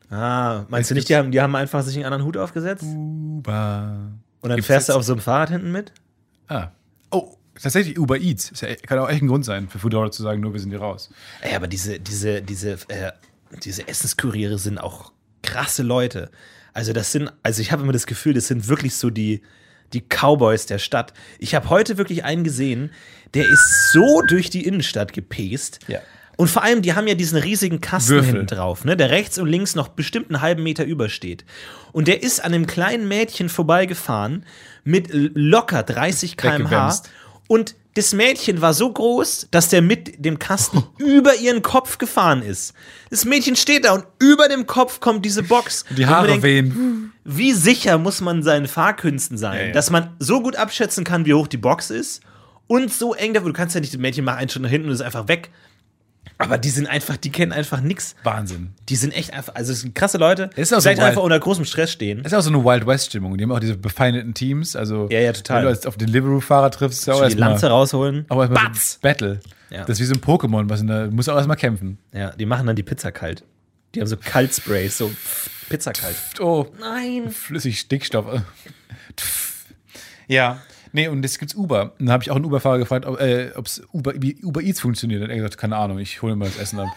Ah, 0.10 0.66
meinst 0.70 0.92
du 0.92 0.96
nicht, 0.96 1.10
die 1.10 1.16
haben, 1.16 1.32
die 1.32 1.42
haben 1.42 1.56
einfach 1.56 1.82
sich 1.84 1.96
einen 1.96 2.06
anderen 2.06 2.26
Hut 2.26 2.38
aufgesetzt? 2.38 2.84
Uber. 2.84 4.12
Und 4.42 4.50
dann 4.50 4.58
Gibt's 4.58 4.68
fährst 4.68 4.90
du 4.90 4.94
auf 4.94 5.04
so 5.04 5.14
einem 5.14 5.22
Fahrrad 5.22 5.50
hinten 5.50 5.72
mit? 5.72 5.92
Ah. 6.48 6.70
Oh, 7.12 7.36
tatsächlich 7.60 7.98
Uber 7.98 8.18
Eats. 8.20 8.52
Ist 8.52 8.62
ja, 8.62 8.76
kann 8.76 9.00
auch 9.00 9.10
echt 9.10 9.22
ein 9.22 9.28
Grund 9.28 9.46
sein, 9.46 9.68
für 9.68 9.80
Fudora 9.80 10.12
zu 10.12 10.22
sagen, 10.22 10.42
nur 10.42 10.54
wir 10.54 10.60
sind 10.60 10.70
hier 10.70 10.82
raus. 10.82 11.10
Ey, 11.42 11.56
aber 11.56 11.68
diese, 11.68 12.00
diese, 12.00 12.42
diese, 12.42 12.74
äh, 12.90 13.12
diese 13.64 13.88
Essenskuriere 13.88 14.60
sind 14.60 14.78
auch 14.78 15.12
krasse 15.42 15.84
Leute. 15.84 16.30
Also 16.74 16.94
das 16.94 17.12
sind, 17.12 17.32
also 17.42 17.62
ich 17.62 17.72
habe 17.72 17.84
immer 17.84 17.94
das 17.94 18.06
Gefühl, 18.06 18.34
das 18.34 18.48
sind 18.48 18.68
wirklich 18.68 18.96
so 18.96 19.10
die, 19.10 19.42
die 19.94 20.02
Cowboys 20.02 20.66
der 20.66 20.78
Stadt. 20.78 21.14
Ich 21.40 21.56
habe 21.56 21.70
heute 21.70 21.98
wirklich 21.98 22.24
einen 22.24 22.44
gesehen, 22.44 22.92
der 23.34 23.46
ist 23.46 23.92
so 23.92 24.22
durch 24.28 24.50
die 24.50 24.66
Innenstadt 24.66 25.14
gepest. 25.14 25.80
Ja. 25.88 26.02
Und 26.38 26.50
vor 26.50 26.64
allem, 26.64 26.82
die 26.82 26.94
haben 26.94 27.08
ja 27.08 27.16
diesen 27.16 27.38
riesigen 27.38 27.82
Kasten 27.82 28.12
Würfel. 28.12 28.32
hinten 28.34 28.48
drauf, 28.48 28.84
ne, 28.86 28.98
der 28.98 29.10
rechts 29.10 29.38
und 29.38 29.48
links 29.48 29.76
noch 29.76 29.88
bestimmt 29.90 30.30
einen 30.30 30.42
halben 30.42 30.64
Meter 30.64 30.84
übersteht. 30.86 31.46
Und 31.92 32.08
der 32.08 32.24
ist 32.24 32.44
an 32.44 32.54
einem 32.54 32.68
kleinen 32.68 33.08
Mädchen 33.08 33.48
vorbeigefahren 33.50 34.46
mit 34.84 35.08
locker 35.12 35.84
30 35.84 36.36
km/h. 36.38 37.04
Und 37.48 37.76
das 37.94 38.12
Mädchen 38.14 38.60
war 38.60 38.74
so 38.74 38.92
groß, 38.92 39.48
dass 39.52 39.70
der 39.70 39.82
mit 39.82 40.26
dem 40.26 40.38
Kasten 40.38 40.84
über 40.98 41.36
ihren 41.36 41.62
Kopf 41.62 41.98
gefahren 41.98 42.42
ist. 42.42 42.74
Das 43.10 43.24
Mädchen 43.24 43.56
steht 43.56 43.86
da 43.86 43.94
und 43.94 44.04
über 44.20 44.50
dem 44.50 44.68
Kopf 44.68 45.00
kommt 45.00 45.24
diese 45.24 45.44
Box. 45.44 45.86
Die 45.96 46.06
Haare 46.06 46.28
denkt, 46.28 46.44
wehen. 46.44 47.14
Wie 47.24 47.54
sicher 47.54 47.98
muss 47.98 48.20
man 48.20 48.44
seinen 48.44 48.68
Fahrkünsten 48.68 49.38
sein, 49.38 49.58
Ja, 49.60 49.66
ja. 49.68 49.72
dass 49.72 49.90
man 49.90 50.10
so 50.20 50.42
gut 50.42 50.58
abschätzen 50.58 51.06
kann, 51.06 51.26
wie 51.26 51.34
hoch 51.34 51.48
die 51.48 51.56
Box 51.58 51.90
ist 51.90 52.22
und 52.68 52.92
so 52.94 53.14
eng, 53.14 53.34
da- 53.34 53.40
du 53.40 53.54
kannst 53.54 53.76
ja 53.76 53.80
nicht, 53.82 53.94
das 53.94 54.00
Mädchen 54.02 54.26
macht 54.26 54.40
einen 54.40 54.50
Schritt 54.50 54.64
nach 54.64 54.70
hinten 54.70 54.90
und 54.90 54.94
ist 54.94 55.02
einfach 55.02 55.30
weg. 55.30 55.50
Aber 56.38 56.58
die 56.58 56.70
sind 56.70 56.88
einfach, 56.88 57.16
die 57.18 57.30
kennen 57.32 57.52
einfach 57.54 57.80
nix. 57.82 58.16
Wahnsinn. 58.24 58.74
Die 58.90 58.96
sind 58.96 59.12
echt 59.16 59.34
einfach, 59.34 59.56
also 59.56 59.72
es 59.72 59.82
sind 59.82 59.96
krasse 59.96 60.18
Leute, 60.18 60.50
auch 60.50 60.58
so 60.58 60.82
vielleicht 60.82 60.86
wild. 60.98 61.00
einfach 61.02 61.22
unter 61.24 61.40
großem 61.40 61.64
Stress 61.66 61.92
stehen. 61.92 62.24
Das 62.24 62.34
ist 62.34 62.38
auch 62.38 62.42
so 62.42 62.50
eine 62.50 62.64
Wild 62.64 62.86
West-Stimmung. 62.86 63.38
Die 63.38 63.44
haben 63.44 63.52
auch 63.52 63.60
diese 63.60 63.78
befeindeten 63.78 64.34
Teams. 64.34 64.76
Also, 64.76 65.08
Ja, 65.10 65.20
ja, 65.20 65.32
total. 65.34 65.58
Wenn 65.58 65.64
du 65.66 65.70
jetzt 65.72 65.88
auf 65.88 65.98
den 65.98 66.08
Deliveroo-Fahrer 66.08 66.72
triffst, 66.72 67.00
ist 67.00 67.06
ja 67.08 67.14
auch 67.14 67.20
die 67.20 67.24
erstmal 67.26 67.50
Lanze 67.52 67.68
rausholen. 67.70 68.26
auch 68.30 68.40
erstmal 68.40 68.66
Batz! 68.66 68.94
so 68.94 69.00
Battle. 69.02 69.40
Ja. 69.70 69.86
Das 69.86 70.00
ist 70.00 70.02
wie 70.02 70.06
so 70.06 70.14
ein 70.14 70.22
Pokémon, 70.22 70.70
was 70.70 70.82
in 70.82 70.88
der, 70.88 71.08
muss 71.10 71.30
auch 71.30 71.36
erstmal 71.38 71.58
kämpfen. 71.58 71.98
Ja, 72.14 72.32
die 72.32 72.46
machen 72.46 72.68
dann 72.68 72.76
die 72.76 72.84
Pizza 72.84 73.12
kalt. 73.12 73.44
Die 73.94 74.02
haben 74.02 74.08
so 74.08 74.18
Kaltsprays, 74.18 74.98
so 74.98 75.10
Pizza 75.70 75.94
kalt. 75.94 76.16
Oh, 76.42 76.66
Nein. 76.80 77.30
flüssig 77.32 77.80
Stickstoff. 77.80 78.26
ja. 80.28 80.60
Nee, 80.96 81.10
und 81.10 81.22
jetzt 81.24 81.40
gibt's 81.40 81.54
Uber. 81.56 81.92
Und 82.00 82.06
dann 82.06 82.12
habe 82.12 82.24
ich 82.24 82.32
auch 82.32 82.38
einen 82.38 82.46
Uber-Fahrer 82.46 82.78
gefragt, 82.80 83.06
ob 83.06 83.20
äh, 83.20 83.52
ob's 83.56 83.82
Uber, 83.94 84.14
wie 84.16 84.38
Uber 84.44 84.62
Eats 84.62 84.80
funktioniert. 84.80 85.22
Und 85.22 85.30
er 85.30 85.34
hat 85.34 85.38
gesagt, 85.40 85.58
keine 85.58 85.76
Ahnung, 85.76 86.00
ich 86.00 86.22
hole 86.22 86.36
mir 86.38 86.46
das 86.46 86.58
Essen 86.58 86.80
ab. 86.80 86.88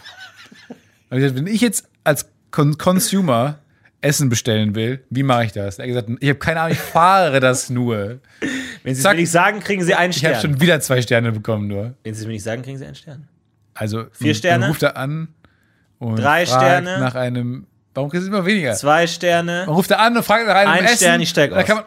Ich 1.11 1.17
gesagt, 1.17 1.35
wenn 1.35 1.47
ich 1.47 1.59
jetzt 1.61 1.87
als 2.05 2.27
Con 2.51 2.77
Consumer 2.77 3.59
Essen 4.01 4.29
bestellen 4.29 4.73
will, 4.75 5.03
wie 5.09 5.23
mache 5.23 5.43
ich 5.45 5.51
das? 5.51 5.77
Er 5.77 5.83
hat 5.83 5.87
gesagt, 5.89 6.09
ich 6.21 6.29
habe 6.29 6.39
keine 6.39 6.61
Ahnung, 6.61 6.71
ich 6.71 6.79
fahre 6.79 7.41
das 7.41 7.69
nur. 7.69 8.19
Wenn 8.83 8.95
sie 8.95 9.01
es 9.01 9.03
mir 9.07 9.15
nicht 9.15 9.31
sagen, 9.31 9.59
kriegen 9.59 9.83
sie 9.83 9.93
einen 9.95 10.11
Ich 10.11 10.23
habe 10.23 10.35
Stern. 10.35 10.51
schon 10.53 10.61
wieder 10.61 10.79
zwei 10.79 11.01
Sterne 11.01 11.33
bekommen 11.33 11.67
nur. 11.67 11.95
Wenn 12.03 12.13
sie 12.13 12.21
es 12.21 12.25
mir 12.27 12.31
nicht 12.33 12.43
sagen, 12.43 12.61
kriegen 12.61 12.77
sie 12.77 12.85
einen 12.85 12.95
Stern. 12.95 13.27
Also 13.73 14.05
Vier 14.13 14.33
Sterne? 14.35 14.69
Ruft 14.69 14.83
er 14.83 14.95
an 14.95 15.27
und 15.97 16.17
Drei 16.17 16.45
fragt 16.45 16.61
Sterne? 16.63 16.99
nach 16.99 17.15
einem. 17.15 17.67
Warum 17.93 18.09
kriegst 18.09 18.25
du 18.25 18.31
immer 18.31 18.45
weniger? 18.45 18.73
Zwei 18.75 19.05
Sterne. 19.07 19.63
Man 19.65 19.75
ruft 19.75 19.91
er 19.91 19.99
an 19.99 20.15
und 20.15 20.23
fragt 20.23 20.47
nach 20.47 20.55
einem 20.55 20.71
Ein 20.71 20.85
Essen. 20.85 20.95
Stern, 20.97 21.19
ich 21.21 21.29
steig 21.29 21.51
Da 21.51 21.57
aus. 21.61 21.83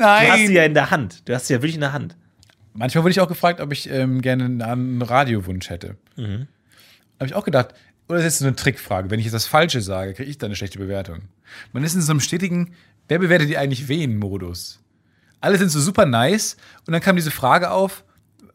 Man, 0.00 0.24
Du 0.24 0.32
hast 0.32 0.38
Nein. 0.38 0.46
sie 0.46 0.54
ja 0.54 0.64
in 0.64 0.74
der 0.74 0.90
Hand. 0.90 1.28
Du 1.28 1.34
hast 1.34 1.46
sie 1.46 1.52
ja 1.52 1.60
wirklich 1.60 1.76
in 1.76 1.80
der 1.80 1.92
Hand. 1.92 2.16
Manchmal 2.72 3.04
wurde 3.04 3.12
ich 3.12 3.20
auch 3.20 3.28
gefragt, 3.28 3.60
ob 3.60 3.72
ich 3.72 3.90
ähm, 3.90 4.20
gerne 4.20 4.44
einen, 4.44 5.02
Radiowunsch 5.02 5.70
hätte. 5.70 5.96
Mhm. 6.16 6.46
Habe 7.18 7.26
ich 7.26 7.34
auch 7.34 7.44
gedacht, 7.44 7.74
oder 8.08 8.18
ist 8.18 8.24
das 8.24 8.38
so 8.38 8.46
eine 8.46 8.56
Trickfrage? 8.56 9.10
Wenn 9.10 9.18
ich 9.18 9.26
jetzt 9.26 9.34
das 9.34 9.46
Falsche 9.46 9.80
sage, 9.80 10.14
kriege 10.14 10.30
ich 10.30 10.38
dann 10.38 10.48
eine 10.48 10.56
schlechte 10.56 10.78
Bewertung. 10.78 11.22
Man 11.72 11.84
ist 11.84 11.94
in 11.94 12.00
so 12.00 12.12
einem 12.12 12.20
stetigen, 12.20 12.74
wer 13.08 13.18
bewertet 13.18 13.48
die 13.48 13.58
eigentlich 13.58 13.88
wen 13.88 14.16
Modus? 14.16 14.80
Alle 15.40 15.58
sind 15.58 15.70
so 15.70 15.80
super 15.80 16.06
nice 16.06 16.56
und 16.86 16.92
dann 16.92 17.00
kam 17.00 17.16
diese 17.16 17.30
Frage 17.30 17.70
auf, 17.70 18.04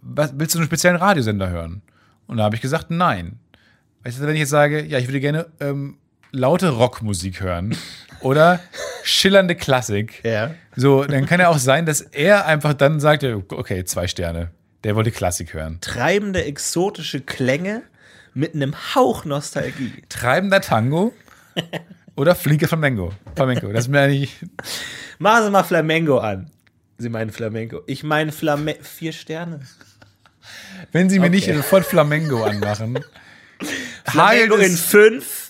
was, 0.02 0.34
willst 0.38 0.56
du 0.56 0.60
einen 0.60 0.68
speziellen 0.68 0.98
Radiosender 0.98 1.50
hören? 1.50 1.82
Und 2.28 2.38
da 2.38 2.44
habe 2.44 2.56
ich 2.56 2.62
gesagt, 2.62 2.92
nein. 2.92 3.40
Weißt 4.04 4.20
du, 4.20 4.24
wenn 4.24 4.36
ich 4.36 4.42
jetzt 4.42 4.50
sage, 4.50 4.84
ja, 4.84 5.00
ich 5.00 5.08
würde 5.08 5.20
gerne 5.20 5.48
ähm, 5.60 5.98
laute 6.36 6.70
Rockmusik 6.70 7.42
hören 7.42 7.76
oder 8.22 8.60
schillernde 9.04 9.56
Klassik, 9.56 10.22
Ja. 10.24 10.52
so, 10.76 11.04
dann 11.06 11.26
kann 11.26 11.40
ja 11.40 11.50
auch 11.50 11.58
sein, 11.58 11.86
dass 11.86 12.02
er 12.02 12.46
einfach 12.46 12.74
dann 12.74 13.00
sagt, 13.00 13.24
okay, 13.24 13.84
zwei 13.86 14.08
Sterne. 14.08 14.52
Der 14.84 14.96
wollte 14.96 15.12
Klassik 15.12 15.54
hören. 15.54 15.80
Treibende, 15.82 16.44
exotische 16.46 17.20
Klänge 17.22 17.82
mit 18.34 18.54
einem 18.54 18.76
Hauch 18.94 19.26
Nostalgie. 19.26 19.94
Treibender 20.10 20.62
Tango 20.62 21.12
oder 22.16 22.36
flinke 22.36 22.68
Flamenco. 22.68 23.12
Flamenco. 23.36 23.72
Das 23.72 23.88
mir 23.88 24.02
eigentlich. 24.02 24.36
Machen 25.18 25.46
Sie 25.46 25.50
mal 25.50 25.64
Flamengo 25.64 26.20
an. 26.20 26.52
Sie 26.98 27.10
meinen 27.10 27.32
Flamenco. 27.32 27.82
Ich 27.88 28.04
meine 28.04 28.32
Flamenco. 28.32 28.84
Vier 28.84 29.12
Sterne. 29.12 29.62
Wenn 30.92 31.10
sie 31.10 31.18
mir 31.20 31.30
nicht 31.32 31.48
Okay. 31.48 31.58
sofort 31.58 31.86
Flamengo 31.86 32.44
anmachen. 32.44 33.00
Flamengo 34.06 34.56
hagelt 34.56 34.70
in 34.70 34.78
fünf, 34.78 35.45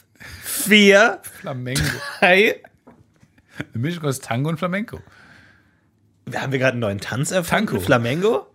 vier, 0.55 1.19
Flamengo. 1.39 1.81
drei. 2.19 2.61
Eine 3.73 3.81
Mischung 3.83 4.03
aus 4.05 4.19
Tango 4.19 4.49
und 4.49 4.57
Flamenco. 4.57 4.99
Haben 6.33 6.51
wir 6.51 6.59
gerade 6.59 6.71
einen 6.73 6.79
neuen 6.81 6.99
Tanz 6.99 7.31
erfunden? 7.31 7.67
Tango. 7.67 7.79
Flamengo? 7.81 8.47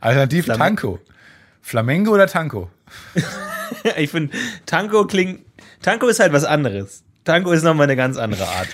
Alternativ 0.00 0.46
Flam- 0.46 0.58
Tango. 0.58 1.00
Flamengo 1.60 2.12
oder 2.12 2.26
Tango? 2.26 2.70
Ich 3.98 4.10
finde, 4.10 4.34
Tango 4.64 5.06
klingt. 5.06 5.44
Tango 5.82 6.06
ist 6.08 6.20
halt 6.20 6.32
was 6.32 6.44
anderes. 6.44 7.04
Tango 7.24 7.52
ist 7.52 7.62
nochmal 7.64 7.84
eine 7.84 7.96
ganz 7.96 8.16
andere 8.16 8.48
Art. 8.48 8.68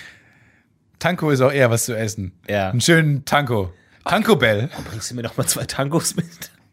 Tango 1.00 1.30
ist 1.30 1.40
auch 1.40 1.50
eher 1.52 1.68
was 1.68 1.84
zu 1.86 1.96
essen. 1.96 2.30
Ja. 2.48 2.70
Einen 2.70 2.80
schönen 2.80 3.24
Tango. 3.24 3.74
Tango 4.04 4.36
Bell. 4.36 4.70
Bringst 4.88 5.10
du 5.10 5.16
mir 5.16 5.22
noch 5.22 5.36
mal 5.36 5.46
zwei 5.48 5.64
Tangos 5.64 6.14
mit? 6.14 6.26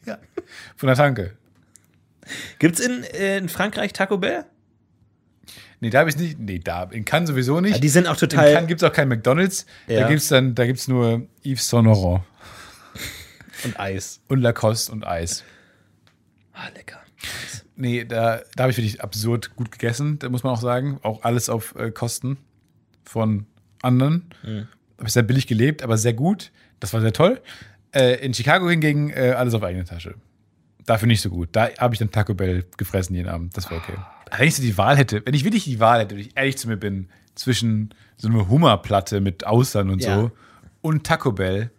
Ja. 0.05 0.19
Von 0.77 0.85
der 0.87 0.95
Tanke. 0.95 1.35
Gibt's 2.59 2.79
in, 2.79 3.03
äh, 3.03 3.39
in 3.39 3.49
Frankreich 3.49 3.91
Taco 3.91 4.19
Bell? 4.19 4.45
Nee, 5.81 5.89
da 5.89 5.99
habe 5.99 6.09
ich 6.11 6.15
nicht. 6.15 6.39
Nee, 6.39 6.59
da. 6.59 6.83
In 6.83 7.05
Cannes 7.05 7.29
sowieso 7.29 7.59
nicht. 7.59 7.73
Ja, 7.73 7.79
die 7.79 7.89
sind 7.89 8.07
auch 8.07 8.13
in 8.13 8.29
total. 8.29 8.53
Cannes 8.53 8.67
gibt 8.67 8.83
es 8.83 8.87
auch 8.87 8.93
kein 8.93 9.07
McDonalds. 9.09 9.65
Ja. 9.87 10.01
Da 10.01 10.07
gibt 10.07 10.21
es 10.21 10.27
dann, 10.27 10.53
da 10.53 10.65
gibt's 10.65 10.87
nur 10.87 11.27
Yves 11.43 11.67
Saint 11.67 11.87
Laurent 11.87 12.23
und 13.63 13.79
Eis. 13.79 14.21
und 14.27 14.41
Lacoste 14.41 14.91
und 14.91 15.05
Eis. 15.05 15.43
Ah, 16.53 16.69
lecker. 16.75 16.99
Nee, 17.75 18.05
da, 18.05 18.41
da 18.55 18.63
habe 18.63 18.71
ich 18.71 18.77
wirklich 18.77 19.01
absurd 19.01 19.55
gut 19.55 19.71
gegessen, 19.71 20.19
da 20.19 20.29
muss 20.29 20.43
man 20.43 20.53
auch 20.53 20.61
sagen. 20.61 20.99
Auch 21.01 21.23
alles 21.23 21.49
auf 21.49 21.75
äh, 21.75 21.89
Kosten 21.89 22.37
von 23.03 23.47
anderen. 23.81 24.29
Mhm. 24.43 24.67
Habe 24.99 25.07
ich 25.07 25.13
sehr 25.13 25.23
billig 25.23 25.47
gelebt, 25.47 25.81
aber 25.81 25.97
sehr 25.97 26.13
gut. 26.13 26.51
Das 26.79 26.93
war 26.93 27.01
sehr 27.01 27.13
toll. 27.13 27.41
Äh, 27.91 28.23
in 28.23 28.35
Chicago 28.35 28.69
hingegen 28.69 29.09
äh, 29.09 29.33
alles 29.35 29.55
auf 29.55 29.63
eigene 29.63 29.83
Tasche. 29.85 30.13
Dafür 30.85 31.07
nicht 31.07 31.21
so 31.21 31.29
gut. 31.31 31.49
Da 31.53 31.69
habe 31.79 31.95
ich 31.95 31.99
dann 31.99 32.11
Taco 32.11 32.35
Bell 32.35 32.65
gefressen 32.77 33.15
jeden 33.15 33.29
Abend. 33.29 33.57
Das 33.57 33.71
war 33.71 33.77
okay. 33.77 33.97
Wenn 34.37 34.47
ich 34.47 34.55
so 34.55 34.61
die 34.61 34.77
Wahl 34.77 34.97
hätte, 34.97 35.21
wenn 35.25 35.33
ich 35.33 35.43
wirklich 35.43 35.63
die 35.65 35.79
Wahl 35.79 35.99
hätte, 36.01 36.15
wenn 36.15 36.21
ich 36.21 36.37
ehrlich 36.37 36.57
zu 36.57 36.67
mir 36.67 36.77
bin, 36.77 37.09
zwischen 37.35 37.93
so 38.17 38.27
einer 38.27 38.47
Hummerplatte 38.49 39.21
mit 39.21 39.45
Austern 39.45 39.89
und 39.89 40.01
Ja. 40.03 40.15
so 40.15 40.31
und 40.81 41.05
Taco 41.05 41.31
Bell, 41.31 41.71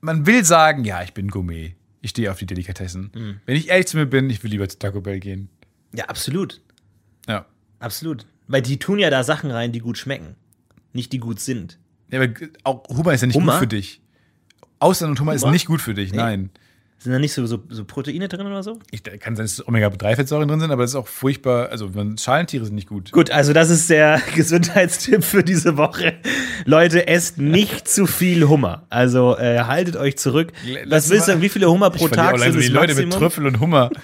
man 0.00 0.26
will 0.26 0.44
sagen, 0.44 0.84
ja, 0.84 1.02
ich 1.02 1.14
bin 1.14 1.28
Gourmet. 1.28 1.74
Ich 2.02 2.10
stehe 2.10 2.30
auf 2.30 2.38
die 2.38 2.46
Delikatessen. 2.46 3.10
Mhm. 3.14 3.40
Wenn 3.46 3.56
ich 3.56 3.68
ehrlich 3.68 3.86
zu 3.86 3.96
mir 3.96 4.06
bin, 4.06 4.30
ich 4.30 4.42
will 4.44 4.50
lieber 4.50 4.68
zu 4.68 4.78
Taco 4.78 5.00
Bell 5.00 5.18
gehen. 5.20 5.48
Ja, 5.94 6.04
absolut. 6.06 6.60
Ja. 7.28 7.46
Absolut. 7.78 8.26
Weil 8.46 8.62
die 8.62 8.78
tun 8.78 8.98
ja 8.98 9.10
da 9.10 9.24
Sachen 9.24 9.50
rein, 9.50 9.72
die 9.72 9.80
gut 9.80 9.98
schmecken. 9.98 10.36
Nicht 10.92 11.12
die 11.12 11.18
gut 11.18 11.40
sind. 11.40 11.78
ja 12.10 12.20
aber 12.20 12.32
auch 12.64 12.84
Hummer 12.88 13.12
ist 13.14 13.22
ja 13.22 13.26
nicht 13.26 13.36
Hummer? 13.36 13.52
gut 13.52 13.60
für 13.60 13.66
dich. 13.66 14.00
Austern 14.78 15.10
und 15.10 15.20
Hummer, 15.20 15.34
ist 15.34 15.42
Hummer? 15.42 15.52
nicht 15.52 15.66
gut 15.66 15.80
für 15.80 15.94
dich, 15.94 16.12
nein. 16.12 16.50
Sind 16.98 17.12
da 17.12 17.18
nicht 17.18 17.34
so, 17.34 17.44
so, 17.46 17.62
so 17.68 17.84
Proteine 17.84 18.26
drin 18.26 18.46
oder 18.46 18.62
so? 18.62 18.78
Ich, 18.90 19.02
kann 19.02 19.36
sein, 19.36 19.44
dass 19.44 19.66
Omega-3-Fettsäuren 19.66 20.48
drin 20.48 20.60
sind, 20.60 20.70
aber 20.70 20.82
das 20.82 20.92
ist 20.92 20.96
auch 20.96 21.08
furchtbar. 21.08 21.68
Also, 21.68 21.90
Schalentiere 22.18 22.64
sind 22.64 22.74
nicht 22.74 22.88
gut. 22.88 23.12
Gut, 23.12 23.30
also 23.30 23.52
das 23.52 23.70
ist 23.70 23.90
der 23.90 24.20
Gesundheitstipp 24.34 25.22
für 25.22 25.44
diese 25.44 25.76
Woche. 25.76 26.14
Leute, 26.64 27.06
esst 27.06 27.38
nicht 27.38 27.86
zu 27.86 28.06
viel 28.06 28.48
Hummer. 28.48 28.86
Also 28.88 29.36
äh, 29.36 29.60
haltet 29.60 29.96
euch 29.96 30.16
zurück. 30.16 30.52
Was 30.86 31.10
willst 31.10 31.28
du 31.28 31.40
wie 31.42 31.48
viele 31.48 31.70
Hummer 31.70 31.90
pro 31.90 32.08
Tag 32.08 32.38
sind 32.38 32.56
das 32.56 32.64
die 32.64 32.68
Leute 32.68 32.94
mit 32.94 33.06
Maximum? 33.06 33.20
Trüffel 33.20 33.46
und 33.46 33.60
Hummer. 33.60 33.90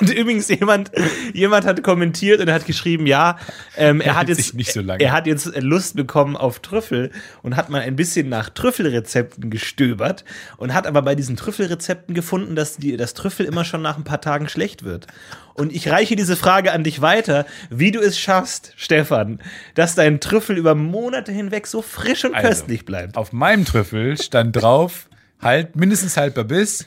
Und 0.00 0.10
übrigens 0.10 0.48
jemand, 0.48 0.90
jemand 1.32 1.64
hat 1.64 1.82
kommentiert 1.82 2.40
und 2.40 2.50
hat 2.50 2.66
geschrieben, 2.66 3.06
ja, 3.06 3.38
ähm, 3.76 4.00
er 4.00 4.16
hat 4.16 4.28
jetzt 4.28 4.52
so 4.72 4.80
lange. 4.80 5.02
er 5.02 5.12
hat 5.12 5.26
jetzt 5.26 5.52
Lust 5.60 5.94
bekommen 5.94 6.36
auf 6.36 6.58
Trüffel 6.58 7.12
und 7.42 7.54
hat 7.54 7.70
mal 7.70 7.82
ein 7.82 7.94
bisschen 7.94 8.28
nach 8.28 8.50
Trüffelrezepten 8.50 9.50
gestöbert 9.50 10.24
und 10.56 10.74
hat 10.74 10.86
aber 10.86 11.02
bei 11.02 11.14
diesen 11.14 11.36
Trüffelrezepten 11.36 11.87
gefunden, 12.08 12.56
dass 12.56 12.76
die, 12.76 12.96
das 12.96 13.14
Trüffel 13.14 13.46
immer 13.46 13.64
schon 13.64 13.82
nach 13.82 13.96
ein 13.96 14.04
paar 14.04 14.20
Tagen 14.20 14.48
schlecht 14.48 14.84
wird. 14.84 15.06
Und 15.54 15.72
ich 15.72 15.90
reiche 15.90 16.16
diese 16.16 16.36
Frage 16.36 16.72
an 16.72 16.84
dich 16.84 17.00
weiter, 17.00 17.46
wie 17.70 17.90
du 17.90 18.00
es 18.00 18.18
schaffst, 18.18 18.72
Stefan, 18.76 19.40
dass 19.74 19.94
dein 19.94 20.20
Trüffel 20.20 20.56
über 20.56 20.74
Monate 20.74 21.32
hinweg 21.32 21.66
so 21.66 21.82
frisch 21.82 22.24
und 22.24 22.34
Also, 22.34 22.48
köstlich 22.48 22.84
bleibt. 22.84 23.16
Auf 23.16 23.32
meinem 23.32 23.64
Trüffel 23.64 24.20
stand 24.20 24.54
drauf, 24.56 25.08
halt 25.40 25.76
mindestens 25.76 26.16
haltbar 26.16 26.44
bis 26.44 26.86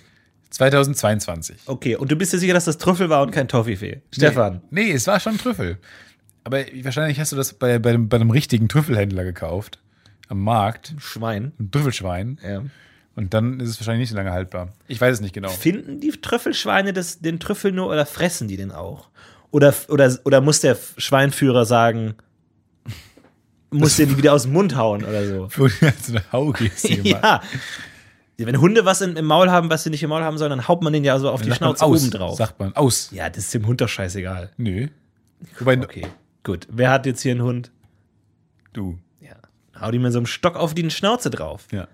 2022. 0.52 1.58
Okay, 1.66 1.96
und 1.96 2.12
du 2.12 2.16
bist 2.16 2.34
dir 2.34 2.40
sicher, 2.40 2.54
dass 2.54 2.66
das 2.66 2.78
Trüffel 2.78 3.10
war 3.10 3.22
und 3.22 3.32
kein 3.32 3.48
Toffifee? 3.48 4.02
Stefan. 4.14 4.62
Nee, 4.70 4.86
nee, 4.86 4.92
es 4.92 5.08
war 5.08 5.20
schon 5.20 5.38
Trüffel. 5.38 5.78
Aber 6.44 6.64
wahrscheinlich 6.84 7.20
hast 7.20 7.32
du 7.32 7.36
das 7.36 7.54
bei, 7.54 7.80
bei, 7.80 7.92
dem, 7.92 8.10
bei 8.10 8.18
einem 8.18 8.32
richtigen 8.32 8.68
Trüffelhändler 8.68 9.24
gekauft. 9.24 9.80
Am 10.28 10.44
Markt. 10.44 10.96
Schwein. 10.98 11.52
Ein 11.60 11.72
Trüffelschwein. 11.72 12.40
Ja. 12.44 12.64
Und 13.16 13.34
dann 13.34 13.60
ist 13.60 13.70
es 13.70 13.80
wahrscheinlich 13.80 14.04
nicht 14.04 14.10
so 14.12 14.16
lange 14.16 14.32
haltbar. 14.32 14.70
Ich 14.88 15.00
weiß 15.02 15.16
es 15.16 15.22
nicht 15.22 15.34
genau. 15.34 15.50
Finden 15.50 16.00
die 16.00 16.12
Trüffelschweine 16.12 16.94
das, 16.94 17.20
den 17.20 17.40
Trüffel 17.40 17.72
nur 17.72 17.88
oder 17.88 18.06
fressen 18.06 18.48
die 18.48 18.58
den 18.58 18.72
auch? 18.72 19.10
Oder, 19.52 19.74
oder, 19.90 20.18
oder 20.24 20.40
muss 20.40 20.62
der 20.62 20.78
Schweinführer 20.98 21.66
sagen, 21.66 22.16
muss 23.70 23.98
der 23.98 24.06
die 24.06 24.18
wieder 24.18 24.34
aus 24.34 24.44
dem 24.44 24.54
Mund 24.54 24.76
hauen 24.76 25.04
oder 25.04 25.26
so? 25.28 25.50
So 25.50 26.14
eine 26.14 26.24
Haugeste 26.32 26.94
ja. 27.02 27.42
Wenn 28.38 28.60
Hunde 28.60 28.86
was 28.86 29.02
in, 29.02 29.16
im 29.18 29.26
Maul 29.26 29.52
haben, 29.52 29.70
was 29.70 29.84
sie 29.84 29.90
nicht 29.92 30.02
im 30.02 30.10
Maul 30.10 30.24
haben 30.24 30.38
sollen, 30.38 30.50
dann 30.50 30.68
haut 30.68 30.82
man 30.82 30.94
den 30.94 31.04
ja 31.04 31.20
so 31.20 31.30
auf 31.30 31.42
die 31.42 31.50
Sagt 31.50 31.62
man 31.62 31.70
Schnauze 31.76 31.86
aus, 31.86 32.02
oben 32.02 32.12
drauf. 32.12 32.38
Sagt 32.38 32.60
man 32.60 32.76
aus. 32.76 33.12
Ja, 33.12 33.30
das 33.30 33.46
ist 33.46 33.54
dem 33.54 33.68
Hund 33.68 33.82
doch 33.82 33.90
scheißegal. 33.90 34.52
Nö. 34.58 34.88
Wobei, 35.60 35.78
Okay, 35.78 36.08
gut. 36.44 36.68
Wer 36.72 36.90
hat 36.90 37.06
jetzt 37.06 37.22
hier 37.22 37.32
einen 37.34 37.44
Hund? 37.44 37.72
du. 38.74 38.98
Ja. 39.20 39.36
Hau 39.80 39.92
die 39.92 40.00
mit 40.00 40.12
so 40.14 40.20
einem 40.20 40.26
Stock 40.26 40.56
auf 40.56 40.74
die 40.74 40.90
Schnauze 40.90 41.30
drauf. 41.30 41.68
Ja. 41.72 41.88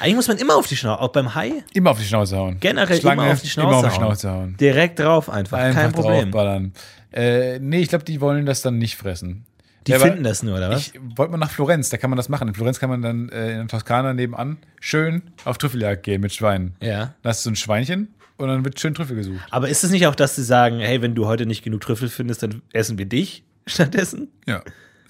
Eigentlich 0.00 0.16
muss 0.16 0.28
man 0.28 0.38
immer 0.38 0.56
auf 0.56 0.66
die 0.66 0.76
Schnauze, 0.76 1.00
auch 1.00 1.08
beim 1.12 1.34
Hai, 1.34 1.62
Immer 1.74 1.90
auf 1.92 1.98
die 1.98 2.04
Schnauze 2.04 2.36
hauen. 2.36 2.56
generell 2.60 3.00
Schlange, 3.00 3.22
immer 3.22 3.32
auf 3.32 3.40
die 3.42 3.48
Schnauze, 3.48 3.68
Immer 3.68 3.76
auf 3.78 3.82
die 3.82 3.88
hauen. 3.90 3.96
Schnauze 4.06 4.30
hauen. 4.30 4.56
Direkt 4.58 4.98
drauf 4.98 5.30
einfach, 5.30 5.58
Einfach 5.58 5.80
kein 5.82 5.92
Problem. 5.92 6.72
Äh, 7.12 7.58
nee, 7.58 7.80
ich 7.80 7.88
glaube, 7.88 8.04
die 8.04 8.20
wollen 8.20 8.46
das 8.46 8.62
dann 8.62 8.78
nicht 8.78 8.96
fressen. 8.96 9.44
Die 9.86 9.92
war- 9.92 10.00
finden 10.00 10.22
das 10.22 10.42
nur, 10.42 10.56
oder 10.56 10.70
was? 10.70 10.88
Ich 10.88 11.00
wollte 11.16 11.32
mal 11.32 11.38
nach 11.38 11.50
Florenz, 11.50 11.88
da 11.88 11.96
kann 11.96 12.08
man 12.10 12.16
das 12.16 12.28
machen. 12.28 12.48
In 12.48 12.54
Florenz 12.54 12.78
kann 12.78 12.88
man 12.88 13.02
dann 13.02 13.28
äh, 13.30 13.50
in 13.52 13.58
der 13.58 13.66
Toskana 13.68 14.14
nebenan 14.14 14.56
schön 14.80 15.22
auf 15.44 15.58
Trüffeljagd 15.58 16.02
gehen 16.04 16.20
mit 16.20 16.32
Schweinen. 16.32 16.74
ja. 16.80 17.14
Da 17.22 17.28
hast 17.30 17.40
du 17.40 17.48
so 17.48 17.50
ein 17.52 17.56
Schweinchen 17.56 18.14
und 18.38 18.48
dann 18.48 18.64
wird 18.64 18.78
schön 18.80 18.94
Trüffel 18.94 19.16
gesucht. 19.16 19.40
Aber 19.50 19.68
ist 19.68 19.82
es 19.84 19.90
nicht 19.90 20.06
auch, 20.06 20.14
dass 20.14 20.36
sie 20.36 20.44
sagen, 20.44 20.78
hey, 20.78 21.02
wenn 21.02 21.14
du 21.14 21.26
heute 21.26 21.46
nicht 21.46 21.62
genug 21.64 21.80
Trüffel 21.80 22.08
findest, 22.08 22.42
dann 22.44 22.62
essen 22.72 22.96
wir 22.96 23.06
dich 23.06 23.42
stattdessen? 23.66 24.28
Ja. 24.46 24.62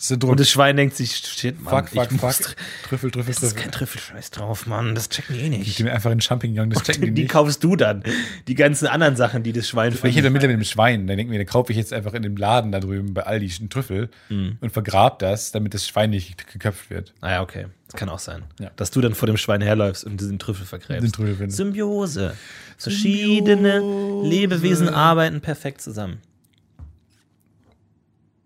Das 0.08 0.18
Druck. 0.18 0.30
Und 0.32 0.40
das 0.40 0.50
Schwein 0.50 0.76
denkt 0.76 0.96
sich, 0.96 1.16
shit, 1.16 1.62
Mann, 1.62 1.86
fuck, 1.86 1.88
fuck, 1.90 2.02
ich 2.12 2.18
fuck. 2.18 2.22
muss 2.22 2.40
tr- 2.40 2.56
Trüffel, 2.88 3.10
Trüffel, 3.12 3.30
Es 3.30 3.36
ist 3.36 3.50
Trüffel. 3.50 3.62
kein 3.62 3.70
Trüffelscheiß 3.72 4.30
drauf, 4.32 4.66
Mann, 4.66 4.96
das 4.96 5.08
checken 5.08 5.36
die 5.36 5.42
eh 5.42 5.44
Die 5.50 5.58
nicht. 5.58 5.76
gehen 5.76 5.88
einfach 5.88 6.10
in 6.10 6.16
den 6.18 6.22
Champignon, 6.22 6.70
das 6.70 6.82
checken 6.82 7.02
die 7.02 7.12
Die 7.12 7.22
nicht. 7.22 7.30
kaufst 7.30 7.62
du 7.62 7.76
dann. 7.76 8.02
Die 8.48 8.54
ganzen 8.56 8.88
anderen 8.88 9.14
Sachen, 9.14 9.44
die 9.44 9.52
das 9.52 9.68
Schwein 9.68 9.92
Ich 9.92 10.02
hätte 10.02 10.12
findet. 10.22 10.32
mit 10.32 10.42
dem 10.42 10.64
Schwein, 10.64 11.06
dann 11.06 11.16
denken 11.16 11.30
wir, 11.30 11.38
dann 11.38 11.46
kaufe 11.46 11.70
ich 11.70 11.78
jetzt 11.78 11.92
einfach 11.92 12.14
in 12.14 12.22
dem 12.22 12.36
Laden 12.36 12.72
da 12.72 12.80
drüben 12.80 13.14
bei 13.14 13.22
Aldi 13.22 13.52
einen 13.60 13.70
Trüffel 13.70 14.10
Mhm. 14.28 14.58
und 14.60 14.72
vergrab 14.72 15.20
das, 15.20 15.52
damit 15.52 15.72
das 15.72 15.86
Schwein 15.86 16.10
nicht 16.10 16.50
geköpft 16.52 16.90
wird. 16.90 17.14
Ah 17.20 17.30
ja, 17.30 17.42
okay. 17.42 17.66
Das 17.86 17.94
kann 17.98 18.08
auch 18.08 18.18
sein. 18.18 18.42
Ja. 18.58 18.70
Dass 18.74 18.90
du 18.90 19.00
dann 19.02 19.14
vor 19.14 19.26
dem 19.26 19.36
Schwein 19.36 19.60
herläufst 19.60 20.02
und 20.04 20.18
diesen 20.20 20.38
Trüffel 20.38 20.66
vergräbst. 20.66 21.04
Den 21.04 21.12
Trüffel 21.12 21.36
findest. 21.36 21.58
Symbiose. 21.58 22.34
Verschiedene 22.76 23.78
Lebewesen 24.24 24.88
arbeiten 24.88 25.40
perfekt 25.40 25.80
zusammen. 25.80 26.18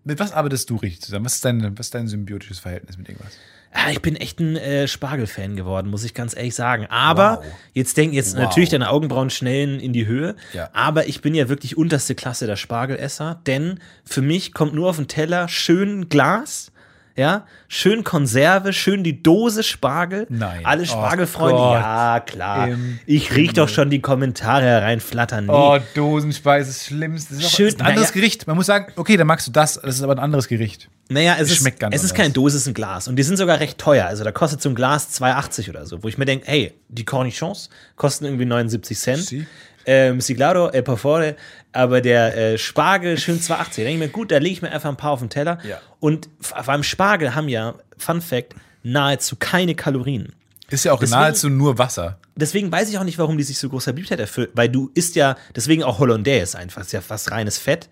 Mit 0.07 0.19
was 0.19 0.31
arbeitest 0.31 0.69
du 0.69 0.77
richtig 0.77 1.01
zusammen? 1.01 1.25
Was 1.25 1.35
ist 1.35 1.45
dein, 1.45 1.77
was 1.77 1.87
ist 1.87 1.93
dein 1.95 2.07
symbiotisches 2.07 2.59
Verhältnis 2.59 2.97
mit 2.97 3.09
irgendwas? 3.09 3.33
Ja, 3.75 3.91
ich 3.91 4.01
bin 4.01 4.15
echt 4.15 4.39
ein 4.39 4.55
äh, 4.55 4.87
Spargel-Fan 4.87 5.57
geworden, 5.57 5.89
muss 5.89 6.05
ich 6.05 6.13
ganz 6.13 6.35
ehrlich 6.35 6.55
sagen. 6.55 6.85
Aber 6.89 7.39
Wow. 7.39 7.45
jetzt 7.73 7.97
denken 7.97 8.15
jetzt 8.15 8.33
Wow. 8.35 8.43
natürlich 8.43 8.69
deine 8.69 8.89
Augenbrauen 8.89 9.29
schnellen 9.29 9.79
in 9.81 9.91
die 9.91 10.05
Höhe. 10.07 10.35
Ja. 10.53 10.69
Aber 10.71 11.07
ich 11.07 11.21
bin 11.21 11.35
ja 11.35 11.49
wirklich 11.49 11.77
unterste 11.77 12.15
Klasse 12.15 12.47
der 12.47 12.55
Spargelesser, 12.55 13.41
denn 13.45 13.79
für 14.05 14.21
mich 14.21 14.53
kommt 14.53 14.73
nur 14.73 14.89
auf 14.89 14.95
den 14.95 15.09
Teller 15.09 15.49
schön 15.49 16.07
Glas. 16.07 16.71
Ja, 17.17 17.47
schön 17.67 18.03
Konserve, 18.03 18.73
schön 18.73 19.03
die 19.03 19.23
Dose 19.23 19.63
Spargel. 19.63 20.27
Nein. 20.29 20.63
Alle 20.63 20.83
Oh 20.83 20.85
Spargelfreunde, 20.85 21.57
Gott. 21.57 21.73
ja, 21.81 22.19
klar. 22.23 22.67
Im 22.67 22.99
Ich 23.07 23.35
riech 23.35 23.53
doch 23.53 23.67
schon 23.67 23.89
die 23.89 24.01
Kommentare 24.01 24.63
hereinflattern. 24.65 25.47
Nee. 25.47 25.51
Oh, 25.51 25.79
Dosenspeise 25.95 26.69
ist 26.69 26.85
schlimmst. 26.85 27.31
Das 27.31 27.39
ist, 27.39 27.51
Schön- 27.51 27.69
ist 27.69 27.79
ein 27.81 27.87
anderes 27.87 28.09
naja. 28.09 28.13
Gericht. 28.21 28.45
Man 28.45 28.55
muss 28.55 28.67
sagen, 28.67 28.93
okay, 28.97 29.17
dann 29.17 29.25
magst 29.25 29.47
du 29.47 29.51
das, 29.51 29.81
das 29.81 29.95
ist 29.95 30.03
aber 30.03 30.13
ein 30.13 30.19
anderes 30.19 30.47
Gericht. 30.47 30.89
Naja, 31.09 31.37
es, 31.39 31.49
ist, 31.49 31.57
schmeckt 31.57 31.79
ganz 31.79 31.95
es 31.95 32.03
ist 32.03 32.11
anders. 32.11 32.23
kein 32.25 32.33
Dose, 32.33 32.55
es 32.57 32.61
ist 32.63 32.67
ein 32.67 32.73
Glas. 32.75 33.07
Und 33.07 33.15
die 33.15 33.23
sind 33.23 33.37
sogar 33.37 33.59
recht 33.59 33.79
teuer. 33.79 34.05
Also 34.05 34.23
da 34.23 34.31
kostet 34.31 34.61
so 34.61 34.69
ein 34.69 34.75
Glas 34.75 35.19
2,80 35.19 35.71
oder 35.71 35.87
so. 35.87 36.03
Wo 36.03 36.07
ich 36.09 36.19
mir 36.19 36.25
denke, 36.25 36.45
hey, 36.47 36.73
die 36.87 37.03
Cornichons 37.03 37.71
kosten 37.95 38.25
irgendwie 38.25 38.45
79 38.45 38.95
Cent. 38.95 39.23
Sie. 39.25 39.47
Ähm, 39.89 40.19
Siglado, 40.19 40.67
El 40.67 40.83
Porfore, 40.83 41.35
aber 41.73 42.01
der 42.01 42.35
äh, 42.35 42.57
Spargel 42.57 43.17
schön 43.17 43.39
2,80. 43.39 43.47
Da 43.49 43.63
denke 43.75 43.91
ich 43.91 43.97
mir, 43.99 44.07
gut, 44.09 44.31
da 44.31 44.37
lege 44.37 44.53
ich 44.53 44.61
mir 44.61 44.71
einfach 44.71 44.89
ein 44.89 44.97
paar 44.97 45.11
auf 45.11 45.19
den 45.19 45.29
Teller. 45.29 45.59
Ja. 45.63 45.79
Und 45.99 46.29
beim 46.65 46.83
Spargel 46.83 47.35
haben 47.35 47.49
ja, 47.49 47.75
Fun 47.97 48.21
Fact, 48.21 48.53
nahezu 48.83 49.35
keine 49.37 49.75
Kalorien. 49.75 50.33
Ist 50.69 50.85
ja 50.85 50.93
auch 50.93 50.99
Deswegen- 50.99 51.19
nahezu 51.21 51.49
nur 51.49 51.77
Wasser. 51.77 52.19
Deswegen 52.35 52.71
weiß 52.71 52.89
ich 52.89 52.97
auch 52.99 53.03
nicht, 53.03 53.17
warum 53.17 53.37
die 53.37 53.43
sich 53.43 53.57
so 53.57 53.67
großer 53.69 53.93
Beliebtheit 53.93 54.19
erfüllt, 54.19 54.51
weil 54.53 54.69
du 54.69 54.91
isst 54.93 55.15
ja, 55.15 55.35
deswegen 55.55 55.83
auch 55.83 55.97
Hollandaise 55.99 56.57
einfach, 56.57 56.81
ist 56.81 56.91
ja 56.93 57.01
fast 57.01 57.31
reines 57.31 57.57
Fett, 57.57 57.89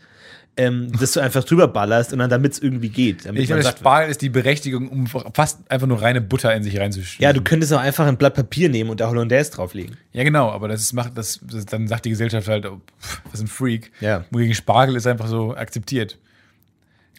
ähm, 0.58 0.92
das 1.00 1.12
du 1.12 1.20
einfach 1.20 1.44
drüber 1.44 1.68
ballerst 1.68 2.14
und 2.14 2.20
dann 2.20 2.30
damit 2.30 2.54
es 2.54 2.60
irgendwie 2.60 2.90
geht. 2.90 3.26
Damit 3.26 3.42
Ich 3.44 3.50
wird. 3.50 3.66
Spargel 3.66 4.10
ist 4.10 4.22
die 4.22 4.30
Berechtigung, 4.30 4.88
um 4.90 5.08
fast 5.08 5.60
einfach 5.70 5.88
nur 5.88 6.02
reine 6.02 6.22
Butter 6.22 6.54
in 6.56 6.64
sich 6.64 6.80
reinzuschieben. 6.80 7.24
Ja, 7.24 7.34
du 7.34 7.42
könntest 7.42 7.74
auch 7.74 7.80
einfach 7.80 8.08
ein 8.08 8.18
Blatt 8.18 8.36
Papier 8.36 8.70
nehmen 8.70 8.90
und 8.90 9.00
da 9.00 9.10
Hollandaise 9.10 9.52
drauflegen. 9.52 9.98
Ja, 10.14 10.24
genau, 10.24 10.50
aber 10.52 10.68
das 10.68 10.82
ist, 10.82 10.94
macht 10.94 11.18
das, 11.18 11.40
das, 11.44 11.66
dann 11.66 11.88
sagt 11.88 12.06
die 12.06 12.10
Gesellschaft 12.10 12.48
halt, 12.48 12.66
oh, 12.66 12.80
pff, 13.02 13.22
was 13.32 13.42
ein 13.42 13.48
Freak. 13.48 13.92
Ja. 14.00 14.26
Wogegen 14.32 14.56
Spargel 14.56 14.96
ist 14.96 15.08
einfach 15.08 15.28
so 15.28 15.56
akzeptiert. 15.56 16.18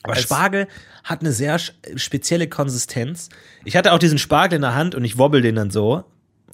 Aber 0.02 0.14
Als- 0.14 0.22
Spargel 0.22 0.66
hat 1.04 1.20
eine 1.20 1.32
sehr 1.32 1.58
spezielle 1.58 2.48
Konsistenz. 2.48 3.28
Ich 3.64 3.76
hatte 3.76 3.92
auch 3.92 3.98
diesen 3.98 4.18
Spargel 4.18 4.56
in 4.56 4.62
der 4.62 4.74
Hand 4.74 4.94
und 4.94 5.04
ich 5.04 5.18
wobbel 5.18 5.42
den 5.42 5.56
dann 5.56 5.70
so. 5.70 6.04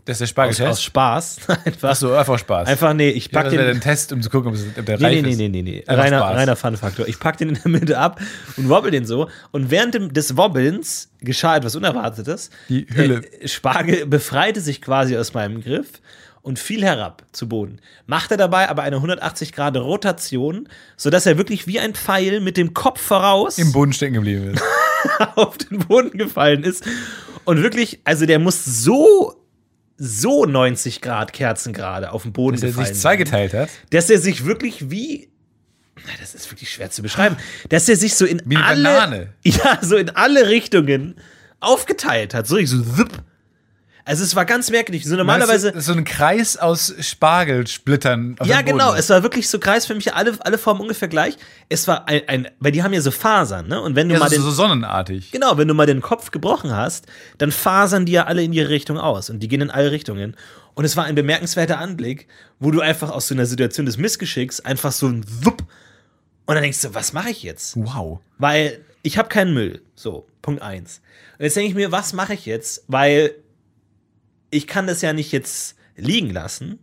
Das 0.04 0.20
ist 0.20 0.20
der 0.20 0.24
Aus, 0.24 0.30
Spargeltest. 0.56 0.68
aus 0.68 0.82
Spaß. 0.82 1.36
einfach. 1.64 1.90
Ach 1.90 1.96
so, 1.96 2.12
einfach 2.12 2.38
Spaß. 2.38 2.68
Einfach, 2.68 2.92
nee, 2.94 3.10
ich 3.10 3.30
pack 3.30 3.44
das 3.44 3.52
wäre 3.52 3.66
den. 3.66 3.76
ein 3.76 3.80
Test, 3.80 4.12
um 4.12 4.20
zu 4.20 4.30
gucken, 4.30 4.48
ob, 4.48 4.54
es, 4.54 4.64
ob 4.76 4.84
der 4.84 4.98
Nee, 4.98 5.04
reif 5.04 5.14
nee, 5.14 5.22
nee, 5.22 5.30
ist. 5.30 5.38
nee, 5.38 5.48
nee, 5.48 5.62
nee. 5.62 5.84
Einfach 5.86 6.04
Reiner, 6.04 6.18
Spaß. 6.18 6.36
reiner 6.36 6.56
Fun-Faktor. 6.56 7.08
Ich 7.08 7.18
pack 7.20 7.36
den 7.36 7.50
in 7.50 7.54
der 7.62 7.68
Mitte 7.70 7.98
ab 7.98 8.20
und 8.56 8.68
wobbel 8.68 8.90
den 8.90 9.06
so. 9.06 9.28
Und 9.52 9.70
während 9.70 10.16
des 10.16 10.36
Wobbelns 10.36 11.10
geschah 11.20 11.56
etwas 11.56 11.76
Unerwartetes. 11.76 12.50
Die 12.68 12.86
Hülle. 12.92 13.22
Äh, 13.40 13.46
Spargel 13.48 14.06
befreite 14.06 14.60
sich 14.60 14.82
quasi 14.82 15.16
aus 15.16 15.34
meinem 15.34 15.62
Griff 15.62 15.88
und 16.42 16.58
fiel 16.58 16.82
herab 16.82 17.22
zu 17.30 17.48
Boden. 17.48 17.78
Machte 18.06 18.36
dabei 18.36 18.68
aber 18.68 18.82
eine 18.82 18.96
180 18.96 19.52
Grad 19.52 19.76
Rotation, 19.76 20.68
sodass 20.96 21.26
er 21.26 21.38
wirklich 21.38 21.68
wie 21.68 21.78
ein 21.78 21.94
Pfeil 21.94 22.40
mit 22.40 22.56
dem 22.56 22.74
Kopf 22.74 23.00
voraus 23.00 23.58
Im 23.58 23.70
Boden 23.70 23.92
stecken 23.92 24.14
geblieben 24.14 24.54
ist. 24.54 24.62
auf 25.36 25.58
den 25.58 25.78
Boden 25.78 26.18
gefallen 26.18 26.64
ist. 26.64 26.84
Und 27.44 27.62
wirklich, 27.62 28.00
also 28.04 28.26
der 28.26 28.40
muss 28.40 28.64
so, 28.64 29.34
so 30.04 30.46
90 30.46 31.00
Grad 31.00 31.32
Kerzengrade 31.32 32.10
auf 32.10 32.24
den 32.24 32.32
Boden 32.32 32.56
Dass 32.56 32.62
er 32.64 32.68
gefallen 32.70 32.86
sich 32.86 32.94
sein 32.96 33.02
zweigeteilt 33.02 33.54
hat. 33.54 33.68
dass 33.90 34.10
er 34.10 34.18
sich 34.18 34.44
wirklich 34.44 34.90
wie 34.90 35.28
na, 35.94 36.12
das 36.18 36.34
ist 36.34 36.50
wirklich 36.50 36.70
schwer 36.70 36.90
zu 36.90 37.02
beschreiben, 37.02 37.36
dass 37.68 37.88
er 37.88 37.96
sich 37.96 38.16
so 38.16 38.24
in 38.24 38.40
alle 38.56 38.82
Banane. 38.82 39.28
ja, 39.44 39.78
so 39.80 39.96
in 39.96 40.10
alle 40.10 40.48
Richtungen 40.48 41.14
aufgeteilt 41.60 42.34
hat, 42.34 42.48
so 42.48 42.56
richtig 42.56 42.70
so 42.70 42.82
zipp. 42.82 43.22
Also 44.04 44.24
es 44.24 44.34
war 44.34 44.44
ganz 44.44 44.70
merkwürdig, 44.70 45.04
so 45.04 45.14
normalerweise 45.14 45.70
Meinst 45.70 45.88
du, 45.88 45.92
so 45.92 45.98
ein 45.98 46.04
Kreis 46.04 46.56
aus 46.56 46.92
Spargelsplittern. 46.98 48.36
auf 48.38 48.46
ja, 48.46 48.62
genau. 48.62 48.94
Es 48.94 49.10
war 49.10 49.22
wirklich 49.22 49.48
so 49.48 49.60
kreisförmig, 49.60 50.14
alle, 50.14 50.36
alle 50.40 50.58
Formen 50.58 50.80
ungefähr 50.80 51.06
gleich. 51.06 51.36
Es 51.68 51.86
war 51.86 52.08
ein, 52.08 52.22
ein, 52.26 52.48
weil 52.58 52.72
die 52.72 52.82
haben 52.82 52.92
ja 52.92 53.00
so 53.00 53.12
Fasern, 53.12 53.68
ne? 53.68 53.80
Und 53.80 53.94
wenn 53.94 54.08
du 54.08 54.14
ja, 54.14 54.20
mal 54.20 54.28
so, 54.28 54.36
den, 54.36 54.42
so 54.42 54.50
sonnenartig. 54.50 55.30
Genau, 55.30 55.56
wenn 55.56 55.68
du 55.68 55.74
mal 55.74 55.86
den 55.86 56.00
Kopf 56.00 56.32
gebrochen 56.32 56.74
hast, 56.74 57.06
dann 57.38 57.52
fasern 57.52 58.04
die 58.04 58.12
ja 58.12 58.24
alle 58.24 58.42
in 58.42 58.52
ihre 58.52 58.70
Richtung 58.70 58.98
aus 58.98 59.30
und 59.30 59.38
die 59.40 59.48
gehen 59.48 59.60
in 59.60 59.70
alle 59.70 59.92
Richtungen. 59.92 60.36
Und 60.74 60.84
es 60.84 60.96
war 60.96 61.04
ein 61.04 61.14
bemerkenswerter 61.14 61.78
Anblick, 61.78 62.26
wo 62.58 62.70
du 62.70 62.80
einfach 62.80 63.10
aus 63.10 63.28
so 63.28 63.34
einer 63.34 63.46
Situation 63.46 63.86
des 63.86 63.98
Missgeschicks 63.98 64.60
einfach 64.60 64.90
so 64.90 65.06
ein 65.06 65.24
Wupp 65.42 65.62
und 66.46 66.54
dann 66.56 66.62
denkst 66.62 66.82
du, 66.82 66.94
was 66.94 67.12
mache 67.12 67.30
ich 67.30 67.42
jetzt? 67.42 67.76
Wow. 67.76 68.20
Weil 68.38 68.80
ich 69.02 69.16
habe 69.16 69.28
keinen 69.28 69.54
Müll. 69.54 69.80
So, 69.94 70.26
Punkt 70.42 70.62
eins. 70.62 71.00
Und 71.38 71.44
jetzt 71.44 71.56
denke 71.56 71.68
ich 71.70 71.74
mir, 71.74 71.92
was 71.92 72.12
mache 72.12 72.34
ich 72.34 72.46
jetzt? 72.46 72.84
Weil 72.88 73.34
ich 74.52 74.66
kann 74.68 74.86
das 74.86 75.02
ja 75.02 75.12
nicht 75.12 75.32
jetzt 75.32 75.76
liegen 75.96 76.30
lassen. 76.30 76.78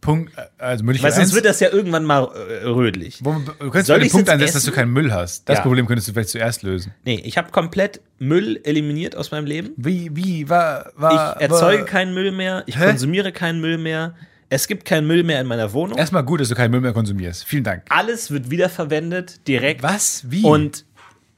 Punkt, 0.00 0.32
also 0.58 0.82
Möglichkeit 0.82 1.12
Weil 1.12 1.16
sonst 1.16 1.32
wird 1.32 1.44
das 1.44 1.60
ja 1.60 1.70
irgendwann 1.70 2.04
mal 2.04 2.24
äh, 2.24 2.64
rötlich. 2.64 3.20
wo, 3.22 3.34
du 3.34 3.52
könntest 3.54 3.86
Soll 3.86 4.00
den 4.00 4.10
Punkt 4.10 4.26
jetzt 4.26 4.32
einsetzen, 4.34 4.54
dass 4.54 4.64
du 4.64 4.72
keinen 4.72 4.92
Müll 4.92 5.12
hast. 5.12 5.48
Das 5.48 5.58
Ja. 5.58 5.62
Problem 5.62 5.86
könntest 5.86 6.08
du 6.08 6.12
vielleicht 6.12 6.30
zuerst 6.30 6.64
lösen. 6.64 6.92
Nee, 7.04 7.22
ich 7.24 7.38
habe 7.38 7.52
komplett 7.52 8.00
Müll 8.18 8.60
eliminiert 8.64 9.14
aus 9.14 9.30
meinem 9.30 9.46
Leben. 9.46 9.70
Wie, 9.76 10.10
wie, 10.16 10.48
war, 10.48 10.90
war, 10.96 11.36
Ich 11.36 11.42
erzeuge 11.42 11.82
war, 11.82 11.86
keinen 11.86 12.14
Müll 12.14 12.32
mehr, 12.32 12.64
ich 12.66 12.76
Hä? 12.80 12.86
konsumiere 12.86 13.30
keinen 13.30 13.60
Müll 13.60 13.78
mehr. 13.78 14.16
Es 14.48 14.66
gibt 14.66 14.84
keinen 14.84 15.06
Müll 15.06 15.22
mehr 15.22 15.40
in 15.40 15.46
meiner 15.46 15.72
Wohnung. 15.72 15.96
Erstmal 15.96 16.24
gut, 16.24 16.40
dass 16.40 16.48
du 16.48 16.56
keinen 16.56 16.72
Müll 16.72 16.80
mehr 16.80 16.92
konsumierst. 16.92 17.44
Vielen 17.44 17.64
Dank. 17.64 17.84
Alles 17.88 18.32
wird 18.32 18.50
wiederverwendet, 18.50 19.46
direkt. 19.46 19.84
Was? 19.84 20.28
Wie? 20.28 20.42
Und 20.42 20.84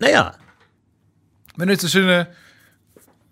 naja, 0.01 0.33
wenn 1.57 1.69
du 1.69 1.75
jetzt 1.75 1.83
so 1.83 1.89
schöne, 1.89 2.29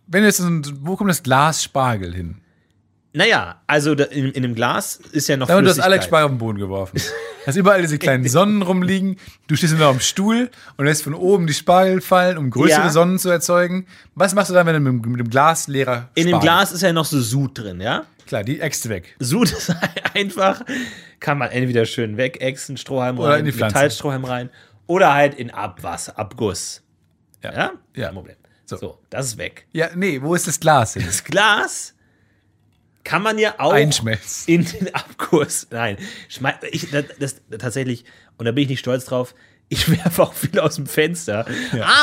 wenn 0.07 0.21
du 0.21 0.27
jetzt 0.27 0.37
so 0.37 0.47
ein, 0.47 0.63
wo 0.83 0.95
kommt 0.97 1.09
das 1.09 1.23
Glas 1.23 1.65
Spargel 1.65 2.15
hin? 2.15 2.42
Naja, 3.15 3.61
also 3.67 3.93
in, 3.93 4.33
in 4.33 4.43
dem 4.43 4.55
Glas 4.55 4.97
ist 5.13 5.29
ja 5.29 5.37
noch 5.37 5.47
Da 5.47 5.55
du 5.55 5.59
hast 5.61 5.65
Flüssigkeit. 5.75 5.87
Alex 5.93 6.05
Spargel 6.07 6.25
auf 6.27 6.31
den 6.33 6.39
Boden 6.39 6.59
geworfen. 6.59 7.01
hast 7.47 7.57
überall 7.57 7.83
diese 7.83 7.99
kleinen 7.99 8.27
Sonnen 8.29 8.63
rumliegen. 8.63 9.17
Du 9.49 9.57
stehst 9.57 9.77
nur 9.77 9.87
auf 9.87 9.97
dem 9.97 10.01
Stuhl 10.01 10.51
und 10.79 10.87
lässt 10.87 11.03
von 11.05 11.13
oben 11.15 11.47
die 11.47 11.53
Spargel 11.55 12.01
fallen, 12.01 12.39
um 12.39 12.49
größere 12.51 12.81
Ja. 12.85 12.91
Sonnen 12.91 13.19
zu 13.19 13.29
erzeugen. 13.29 13.87
Was 14.15 14.35
machst 14.35 14.51
du 14.51 14.55
dann, 14.55 14.67
wenn 14.67 14.75
du 14.75 14.81
mit, 14.93 15.05
dem- 15.05 15.11
mit 15.13 15.21
dem 15.21 15.29
Glas 15.31 15.69
leerer 15.69 16.09
In 16.15 16.25
dem 16.27 16.31
Spargel- 16.37 16.41
Glas 16.47 16.73
ist 16.73 16.81
ja 16.83 16.93
noch 16.93 17.05
so 17.05 17.21
Sud 17.21 17.59
drin, 17.59 17.81
ja? 17.81 18.05
Klar, 18.27 18.45
die 18.45 18.61
äxt 18.61 18.89
weg. 18.89 19.15
Sud 19.19 19.53
ist 19.53 19.75
einfach, 20.15 20.63
kann 21.21 21.37
man 21.37 21.51
entweder 21.51 21.85
schön 21.85 22.17
wegexen, 22.17 22.77
Strohhalm 22.79 23.19
Oder 23.19 23.31
rein, 23.33 23.41
in 23.41 23.45
die 23.47 23.53
Pflanze. 23.53 23.75
Metallstrohhalm 23.77 24.25
rein 24.25 24.51
oder 24.87 25.13
halt 25.13 25.35
in 25.35 25.51
Abwasser, 25.51 26.19
Abguss. 26.19 26.83
Ja. 27.43 27.53
Ja? 27.53 27.71
Ja. 27.95 28.07
Kein 28.07 28.15
Problem. 28.15 28.37
So. 28.65 28.77
So. 28.77 28.99
das 29.11 29.27
ist 29.27 29.39
weg. 29.39 29.67
Ja, 29.73 29.89
nee, 29.95 30.23
wo 30.23 30.35
ist 30.35 30.47
das 30.49 30.59
Glas 30.61 30.95
hin? 30.95 31.03
Das 31.05 31.23
Glas 31.25 31.95
kann 33.05 33.23
man 33.23 33.39
ja 33.39 33.55
auch 33.59 33.73
Einschmelzen. 33.73 34.53
in 34.53 34.65
den 34.65 34.95
Abguss. 34.95 35.67
Nein, 35.71 35.97
ich, 36.71 36.91
das, 36.91 37.05
das 37.19 37.41
tatsächlich, 37.59 38.05
und 38.39 38.47
da 38.47 38.53
bin 38.53 38.65
ich 38.65 38.71
nicht 38.71 38.81
stolz 38.81 39.05
drauf, 39.05 39.35
ich 39.69 39.89
werfe 40.05 40.23
auch 40.23 40.35
viel 40.35 40.59
aus 40.61 40.77
dem 40.77 40.87
Fenster. 40.87 41.47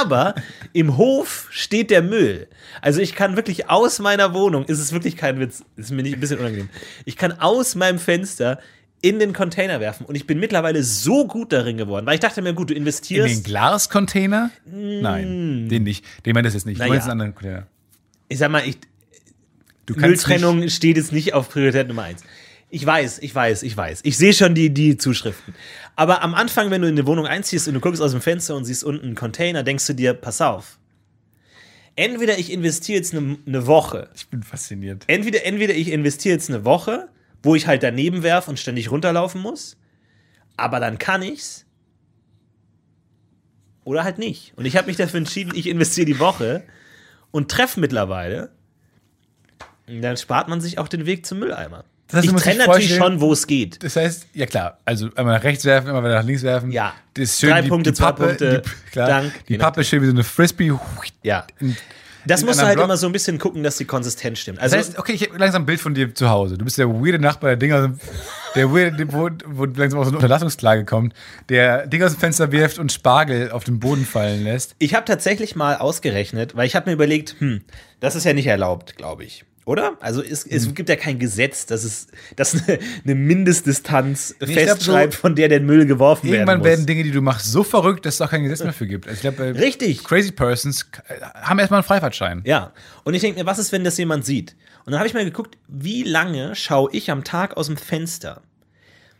Aber 0.01 0.35
im 0.73 0.97
Hof 0.97 1.47
steht 1.51 1.91
der 1.91 2.01
Müll. 2.01 2.47
Also 2.81 2.99
ich 2.99 3.13
kann 3.15 3.35
wirklich 3.35 3.69
aus 3.69 3.99
meiner 3.99 4.33
Wohnung, 4.33 4.65
ist 4.65 4.79
es 4.79 4.91
wirklich 4.91 5.15
kein 5.15 5.39
Witz, 5.39 5.63
ist 5.75 5.91
mir 5.91 6.01
nicht 6.03 6.13
ein 6.15 6.19
bisschen 6.19 6.39
unangenehm. 6.39 6.69
Ich 7.05 7.15
kann 7.15 7.39
aus 7.39 7.75
meinem 7.75 7.99
Fenster 7.99 8.59
in 9.01 9.19
den 9.19 9.31
Container 9.31 9.79
werfen 9.79 10.05
und 10.05 10.15
ich 10.15 10.27
bin 10.27 10.39
mittlerweile 10.39 10.83
so 10.83 11.25
gut 11.25 11.53
darin 11.53 11.77
geworden, 11.77 12.05
weil 12.05 12.15
ich 12.15 12.19
dachte 12.19 12.41
mir, 12.41 12.53
gut, 12.53 12.69
du 12.69 12.73
In 12.73 12.79
investierst. 12.79 13.33
den 13.33 13.43
Glascontainer? 13.43 14.49
Nein, 14.65 15.69
den 15.69 15.83
nicht. 15.83 16.03
Den 16.25 16.33
meint 16.33 16.45
das 16.45 16.53
jetzt 16.53 16.65
nicht. 16.65 16.79
Naja. 16.79 16.89
meinst 16.91 17.05
einen 17.05 17.11
anderen 17.21 17.35
Container. 17.35 17.67
ich 18.27 18.37
sag 18.39 18.51
mal, 18.51 18.67
ich, 18.67 18.77
Mülltrennung 19.95 20.67
steht 20.69 20.97
jetzt 20.97 21.11
nicht 21.11 21.33
auf 21.33 21.49
Priorität 21.49 21.87
Nummer 21.87 22.03
eins. 22.03 22.23
Ich 22.71 22.85
weiß, 22.85 23.19
ich 23.19 23.33
weiß, 23.33 23.63
ich 23.63 23.75
weiß. 23.75 24.01
Ich 24.03 24.17
sehe 24.17 24.33
schon 24.33 24.53
die, 24.53 24.71
die 24.71 24.97
Zuschriften. 24.97 25.55
Aber 25.95 26.21
am 26.21 26.35
Anfang, 26.35 26.69
wenn 26.69 26.81
du 26.81 26.87
in 26.87 26.93
eine 26.93 27.07
Wohnung 27.07 27.25
einziehst 27.25 27.67
und 27.67 27.73
du 27.73 27.79
guckst 27.79 28.01
aus 28.01 28.11
dem 28.11 28.21
Fenster 28.21 28.55
und 28.55 28.65
siehst 28.65 28.83
unten 28.83 29.05
einen 29.05 29.15
Container, 29.15 29.63
denkst 29.63 29.87
du 29.87 29.93
dir, 29.93 30.13
pass 30.13 30.39
auf. 30.39 30.77
Entweder 31.95 32.37
ich 32.37 32.51
investiere 32.51 32.99
jetzt 32.99 33.13
eine, 33.13 33.37
eine 33.45 33.65
Woche. 33.65 34.09
Ich 34.15 34.27
bin 34.29 34.43
fasziniert. 34.43 35.03
Entweder, 35.07 35.43
entweder 35.45 35.73
ich 35.73 35.91
investiere 35.91 36.35
jetzt 36.35 36.49
eine 36.49 36.63
Woche, 36.63 37.09
wo 37.41 37.55
ich 37.55 37.67
halt 37.67 37.83
daneben 37.83 38.23
werfe 38.23 38.51
und 38.51 38.59
ständig 38.59 38.91
runterlaufen 38.91 39.41
muss. 39.41 39.75
Aber 40.55 40.79
dann 40.79 40.97
kann 40.99 41.23
ich's. 41.23 41.65
Oder 43.83 44.03
halt 44.03 44.19
nicht. 44.19 44.53
Und 44.55 44.65
ich 44.65 44.77
habe 44.77 44.87
mich 44.87 44.97
dafür 44.97 45.17
entschieden, 45.17 45.53
ich 45.55 45.67
investiere 45.67 46.05
die 46.05 46.19
Woche 46.19 46.63
und 47.31 47.49
treffe 47.49 47.79
mittlerweile. 47.79 48.51
Dann 50.01 50.17
spart 50.17 50.47
man 50.47 50.61
sich 50.61 50.77
auch 50.77 50.87
den 50.87 51.05
Weg 51.05 51.25
zum 51.25 51.39
Mülleimer. 51.39 51.83
Das 52.07 52.23
heißt, 52.23 52.33
ich 52.33 52.41
trenne 52.41 52.65
natürlich 52.65 52.95
schon, 52.95 53.21
wo 53.21 53.31
es 53.33 53.45
geht. 53.45 53.83
Das 53.83 53.95
heißt, 53.95 54.27
ja 54.33 54.47
klar, 54.47 54.79
also 54.83 55.09
einmal 55.15 55.35
nach 55.37 55.43
rechts 55.43 55.63
werfen, 55.65 55.89
immer 55.89 56.03
wieder 56.03 56.15
nach 56.15 56.23
links 56.23 56.41
werfen. 56.41 56.71
Ja. 56.71 56.93
Das 57.13 57.25
ist 57.25 57.39
schön, 57.39 57.49
Drei 57.51 57.61
die, 57.61 57.69
Punkte, 57.69 57.91
die 57.91 57.97
zwei 57.97 58.05
Pappe, 58.07 58.25
Punkte. 58.25 58.61
Die, 58.65 58.91
klar, 58.91 59.07
Dank. 59.07 59.33
die 59.47 59.53
Je 59.53 59.59
Pappe 59.59 59.81
ist 59.81 59.89
schön 59.89 60.01
wie 60.01 60.07
so 60.07 60.11
eine 60.13 60.23
Frisbee. 60.23 60.73
Ja. 61.21 61.45
Das 62.25 62.41
in 62.41 62.47
musst 62.47 62.59
du 62.59 62.65
halt 62.65 62.75
Block- 62.75 62.85
immer 62.85 62.97
so 62.97 63.05
ein 63.05 63.11
bisschen 63.13 63.37
gucken, 63.37 63.61
dass 63.63 63.77
die 63.77 63.85
Konsistenz 63.85 64.39
stimmt. 64.39 64.57
Das 64.57 64.73
Also, 64.73 64.77
heißt, 64.77 64.97
okay, 64.99 65.13
ich 65.13 65.23
habe 65.29 65.37
langsam 65.37 65.61
ein 65.63 65.65
Bild 65.67 65.79
von 65.79 65.93
dir 65.93 66.13
zu 66.13 66.29
Hause. 66.29 66.57
Du 66.57 66.65
bist 66.65 66.77
der 66.79 66.89
weirde 66.89 67.19
Nachbar, 67.19 67.51
der 67.51 67.57
Dinger, 67.57 67.93
der 68.55 68.71
weirde, 68.73 69.13
wo, 69.13 69.29
wo 69.45 69.65
langsam 69.65 69.99
auch 69.99 70.03
so 70.03 70.09
eine 70.09 70.17
Unterlassungsklage 70.17 70.85
kommt, 70.85 71.13
der 71.47 71.85
Dinger 71.87 72.07
aus 72.07 72.13
dem 72.13 72.19
Fenster 72.19 72.51
wirft 72.51 72.79
und 72.79 72.91
Spargel 72.91 73.51
auf 73.51 73.63
den 73.63 73.79
Boden 73.79 74.03
fallen 74.05 74.43
lässt. 74.43 74.75
Ich 74.79 74.95
habe 74.95 75.05
tatsächlich 75.05 75.55
mal 75.55 75.77
ausgerechnet, 75.77 76.55
weil 76.55 76.65
ich 76.65 76.75
habe 76.75 76.89
mir 76.89 76.93
überlegt, 76.93 77.35
hm, 77.39 77.61
das 77.99 78.15
ist 78.15 78.25
ja 78.25 78.33
nicht 78.33 78.47
erlaubt, 78.47 78.97
glaube 78.97 79.23
ich. 79.23 79.45
Oder? 79.69 79.97
Also 79.99 80.23
es, 80.23 80.45
Hm. 80.45 80.51
es 80.51 80.73
gibt 80.73 80.89
ja 80.89 80.95
kein 80.95 81.19
Gesetz, 81.19 81.67
dass 81.67 81.83
es 81.83 82.07
dass 82.35 82.55
eine, 82.55 82.79
eine 83.03 83.13
Mindestdistanz 83.13 84.33
glaub, 84.39 84.49
festschreibt, 84.51 85.13
so 85.13 85.19
von 85.19 85.35
der 85.35 85.47
der 85.47 85.59
Müll 85.59 85.85
geworfen 85.85 86.25
Irgendwann 86.27 86.47
werden 86.47 86.59
muss. 86.59 86.67
werden 86.67 86.85
Dinge, 86.87 87.03
die 87.03 87.11
du 87.11 87.21
machst, 87.21 87.45
so 87.51 87.63
verrückt, 87.63 88.03
dass 88.07 88.15
es 88.15 88.21
auch 88.21 88.31
kein 88.31 88.41
Gesetz 88.41 88.63
mehr 88.63 88.73
für 88.73 88.87
gibt. 88.87 89.05
Also 89.07 89.15
ich 89.17 89.21
glaube, 89.21 89.43
äh, 89.45 89.49
Richtig. 89.59 90.03
Crazy 90.03 90.31
Persons 90.31 90.89
äh, 91.07 91.21
haben 91.35 91.59
erstmal 91.59 91.81
einen 91.81 91.87
Freifahrtschein. 91.87 92.41
Ja. 92.45 92.73
Und 93.03 93.13
ich 93.13 93.21
denke 93.21 93.39
mir, 93.39 93.45
was 93.45 93.59
ist, 93.59 93.71
wenn 93.71 93.83
das 93.83 93.95
jemand 93.99 94.25
sieht? 94.25 94.55
Und 94.85 94.91
dann 94.93 94.99
habe 94.99 95.07
ich 95.07 95.13
mal 95.13 95.23
geguckt, 95.23 95.55
wie 95.67 96.01
lange 96.01 96.55
schaue 96.55 96.89
ich 96.91 97.11
am 97.11 97.23
Tag 97.23 97.55
aus 97.55 97.67
dem 97.67 97.77
Fenster? 97.77 98.41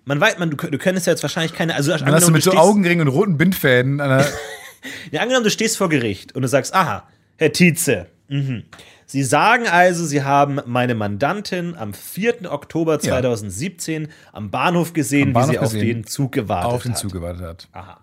Man 0.06 0.20
weiß, 0.20 0.40
man, 0.40 0.50
du, 0.50 0.58
du 0.58 0.78
könntest 0.80 1.06
ja 1.06 1.14
jetzt 1.14 1.22
wahrscheinlich 1.22 1.54
keine, 1.54 1.76
also 1.76 1.92
Dann 1.96 2.12
hast 2.12 2.28
du 2.28 2.32
mit 2.32 2.42
so 2.42 2.50
stehst- 2.50 2.64
Augenringen 2.64 3.08
und 3.08 3.14
roten 3.14 3.38
Bindfäden 3.38 4.00
Ja, 5.12 5.22
angenommen, 5.22 5.44
du 5.44 5.52
stehst 5.52 5.78
vor 5.78 5.90
Gericht 5.90 6.34
und 6.34 6.42
du 6.42 6.48
sagst, 6.48 6.74
aha, 6.74 7.08
Herr 7.38 7.52
Tietze, 7.52 8.08
mhm. 8.30 8.64
Sie 9.12 9.24
sagen 9.24 9.66
also, 9.68 10.06
Sie 10.06 10.22
haben 10.22 10.60
meine 10.68 10.94
Mandantin 10.94 11.74
am 11.74 11.96
4. 11.96 12.52
Oktober 12.52 13.00
2017 13.00 14.08
am 14.34 14.52
Bahnhof 14.52 14.94
gesehen, 14.94 15.30
Am 15.30 15.34
Bahnhof 15.34 15.50
wie 15.50 15.54
sie 15.54 15.58
auf 15.58 15.74
gesehen, 15.74 15.88
den 15.88 16.04
Zug 16.06 16.32
gewartet 16.32 16.72
auf 16.72 16.84
den 16.84 16.92
hat. 16.92 17.00
Zug 17.00 17.14
gewartet 17.14 17.42
hat. 17.42 17.68
Aha. 17.72 18.00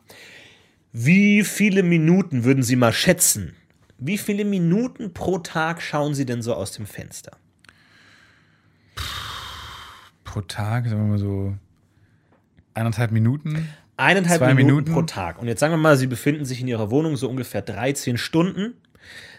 Wie 0.91 1.45
viele 1.45 1.85
Minuten 1.85 2.43
würden 2.43 2.65
Sie 2.65 2.75
mal 2.75 2.93
schätzen? 2.93 3.55
Wie 3.99 4.19
viele 4.19 4.45
Minuten 4.45 5.15
pro 5.15 5.39
Tag 5.39 5.81
schauen 5.81 6.13
Sie 6.17 6.27
denn 6.27 6.43
so 6.43 6.55
aus 6.55 6.73
dem 6.73 6.87
Fenster? 6.87 7.37
Pro 10.25 10.41
Tag, 10.41 10.89
sagen 10.89 11.03
wir 11.03 11.09
mal 11.09 11.19
so 11.19 11.55
eineinhalb 12.75 13.13
Minuten. 13.13 13.69
Eineinhalb 13.97 14.41
Minuten, 14.41 14.67
Minuten. 14.67 14.93
pro 14.93 15.03
Tag. 15.03 15.39
Und 15.39 15.47
jetzt 15.47 15.61
sagen 15.61 15.73
wir 15.73 15.79
mal, 15.79 15.97
Sie 15.97 16.09
befinden 16.09 16.45
sich 16.45 16.61
in 16.61 16.67
Ihrer 16.67 16.91
Wohnung 16.91 17.15
so 17.17 17.31
ungefähr 17.31 17.63
13 17.63 18.19
Stunden. 18.19 18.75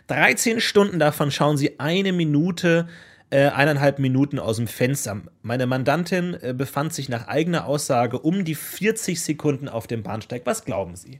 13 0.07 0.61
Stunden 0.61 0.99
davon 0.99 1.31
schauen 1.31 1.57
Sie 1.57 1.79
eine 1.79 2.13
Minute, 2.13 2.87
äh, 3.29 3.47
eineinhalb 3.47 3.99
Minuten 3.99 4.39
aus 4.39 4.55
dem 4.55 4.67
Fenster. 4.67 5.21
Meine 5.41 5.67
Mandantin 5.67 6.37
äh, 6.41 6.53
befand 6.53 6.93
sich 6.93 7.09
nach 7.09 7.27
eigener 7.27 7.65
Aussage 7.65 8.19
um 8.19 8.45
die 8.45 8.55
40 8.55 9.21
Sekunden 9.21 9.67
auf 9.67 9.85
dem 9.85 10.03
Bahnsteig. 10.03 10.43
Was 10.45 10.63
glauben 10.63 10.95
Sie? 10.95 11.19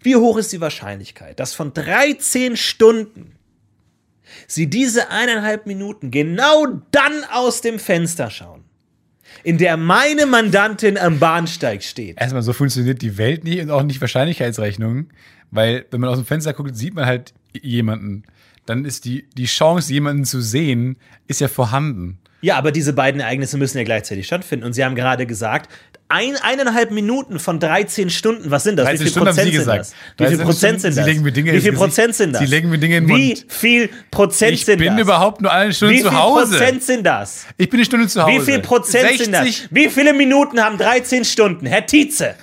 Wie 0.00 0.16
hoch 0.16 0.36
ist 0.36 0.52
die 0.52 0.60
Wahrscheinlichkeit, 0.60 1.38
dass 1.40 1.54
von 1.54 1.72
13 1.72 2.56
Stunden 2.56 3.36
Sie 4.46 4.68
diese 4.68 5.10
eineinhalb 5.10 5.66
Minuten 5.66 6.10
genau 6.10 6.66
dann 6.90 7.24
aus 7.32 7.60
dem 7.60 7.78
Fenster 7.78 8.30
schauen, 8.30 8.64
in 9.44 9.58
der 9.58 9.76
meine 9.76 10.26
Mandantin 10.26 10.98
am 10.98 11.18
Bahnsteig 11.18 11.82
steht? 11.82 12.20
Erstmal, 12.20 12.42
so 12.42 12.52
funktioniert 12.52 13.00
die 13.00 13.16
Welt 13.16 13.44
nie 13.44 13.60
und 13.60 13.70
auch 13.70 13.82
nicht 13.82 14.00
Wahrscheinlichkeitsrechnungen, 14.00 15.12
weil 15.50 15.86
wenn 15.90 16.00
man 16.00 16.10
aus 16.10 16.18
dem 16.18 16.26
Fenster 16.26 16.52
guckt, 16.52 16.76
sieht 16.76 16.94
man 16.94 17.06
halt 17.06 17.32
jemanden. 17.60 18.24
Dann 18.66 18.84
ist 18.84 19.04
die, 19.04 19.24
die 19.36 19.46
Chance, 19.46 19.92
jemanden 19.92 20.24
zu 20.24 20.40
sehen, 20.40 20.96
ist 21.26 21.40
ja 21.40 21.48
vorhanden. 21.48 22.18
Ja, 22.42 22.56
aber 22.56 22.72
diese 22.72 22.92
beiden 22.92 23.20
Ereignisse 23.20 23.56
müssen 23.56 23.78
ja 23.78 23.84
gleichzeitig 23.84 24.26
stattfinden. 24.26 24.64
Und 24.64 24.72
Sie 24.72 24.84
haben 24.84 24.94
gerade 24.96 25.26
gesagt, 25.26 25.70
ein, 26.08 26.34
eineinhalb 26.42 26.90
Minuten 26.90 27.38
von 27.38 27.58
13 27.60 28.10
Stunden, 28.10 28.50
was 28.50 28.64
sind 28.64 28.76
das? 28.76 28.84
13 28.86 28.98
Wie 29.00 29.04
viel 29.04 29.10
Stunden 29.12 29.26
Prozent 29.28 29.48
sind 29.48 29.58
gesagt. 29.58 29.78
das? 29.80 29.92
Wie 29.92 30.26
viel 30.26 30.36
13 30.36 30.44
Prozent 30.44 30.80
sind 30.80 30.96
das? 30.96 31.04
Sie 31.04 31.10
legen 31.10 31.22
mir 31.22 31.32
Dinge 31.32 31.52
Wie 31.52 31.60
viel. 31.60 31.72
Prozent 31.72 32.14
sind 32.16 32.32
das? 32.32 32.40
Sie 32.40 32.46
legen 32.46 32.68
mir 32.70 32.78
Dinge 32.78 32.96
in 32.98 33.06
den 33.06 33.16
Wie 33.16 33.28
Mund. 33.28 33.44
viel 33.48 33.88
Prozent 34.10 34.52
Ich 34.52 34.64
sind 34.64 34.78
bin 34.78 34.92
das? 34.92 35.00
überhaupt 35.00 35.40
nur 35.40 35.52
eine 35.52 35.72
Stunde 35.72 35.94
Wie 35.94 36.02
zu 36.02 36.08
viel 36.10 36.18
Hause. 36.18 36.56
Prozent 36.58 36.82
sind 36.82 37.04
das? 37.04 37.46
Ich 37.56 37.70
bin 37.70 37.78
eine 37.78 37.84
Stunde 37.86 38.08
zu 38.08 38.22
Hause. 38.22 38.32
Wie 38.34 38.40
viel 38.40 38.58
Prozent 38.60 39.18
sind 39.18 39.32
das? 39.32 39.44
60? 39.44 39.68
Wie 39.70 39.88
viele 39.88 40.12
Minuten 40.12 40.60
haben 40.60 40.78
13 40.78 41.24
Stunden? 41.24 41.66
Herr 41.66 41.86
Tietze, 41.86 42.34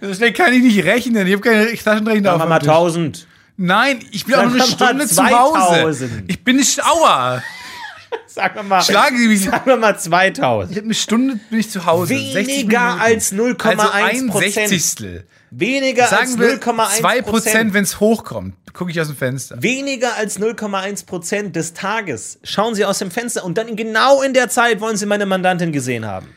So 0.00 0.14
schnell 0.14 0.32
kann 0.32 0.52
ich 0.52 0.62
nicht 0.62 0.84
rechnen. 0.84 1.26
Ich 1.26 1.32
habe 1.32 1.42
keine 1.42 1.66
Taschenrechner 1.74 2.04
sagen 2.32 2.38
wir 2.40 2.42
auf 2.44 2.48
mal 2.48 2.58
dem 2.58 2.64
Tisch. 2.64 2.68
1000. 2.68 3.26
Nein, 3.60 3.98
ich 4.12 4.24
bin 4.24 4.34
auch 4.36 4.38
Sagen 4.42 4.52
nur 4.56 4.62
eine 4.62 4.72
Stunde 4.72 5.06
zu 5.08 5.24
Hause. 5.24 5.98
2000. 5.98 6.30
Ich 6.30 6.44
bin 6.44 6.56
nicht 6.56 6.80
Auer. 6.84 7.42
Sagen 8.26 8.54
wir 8.54 8.62
mal, 8.62 8.82
Schlagen 8.82 9.18
Sie 9.18 9.26
mich. 9.28 9.42
sagen 9.44 9.66
wir 9.66 9.76
mal 9.76 9.98
2000. 9.98 10.70
Ich 10.70 10.76
habe 10.78 10.84
eine 10.86 10.94
Stunde 10.94 11.40
bin 11.50 11.58
ich 11.58 11.68
zu 11.70 11.84
Hause. 11.84 12.14
60 12.14 12.34
Weniger 12.34 13.00
als 13.00 13.32
0,1 13.32 13.66
Also 13.78 13.90
ein 13.92 14.26
Prozent. 14.28 14.54
Sechzigstel. 14.54 15.26
Weniger 15.50 16.02
als 16.04 16.10
Sagen 16.32 16.40
wir 16.40 16.60
0,1 16.60 16.98
2 17.00 17.22
Prozent, 17.22 17.74
wenn 17.74 17.82
es 17.82 17.98
hochkommt. 18.00 18.54
Gucke 18.72 18.92
ich 18.92 19.00
aus 19.00 19.08
dem 19.08 19.16
Fenster. 19.16 19.60
Weniger 19.60 20.14
als 20.16 20.38
0,1 20.38 21.04
Prozent 21.04 21.56
des 21.56 21.74
Tages 21.74 22.38
schauen 22.44 22.74
Sie 22.76 22.84
aus 22.84 22.98
dem 23.00 23.10
Fenster 23.10 23.44
und 23.44 23.58
dann 23.58 23.74
genau 23.74 24.22
in 24.22 24.34
der 24.34 24.48
Zeit 24.48 24.80
wollen 24.80 24.96
Sie 24.96 25.06
meine 25.06 25.26
Mandantin 25.26 25.72
gesehen 25.72 26.06
haben. 26.06 26.28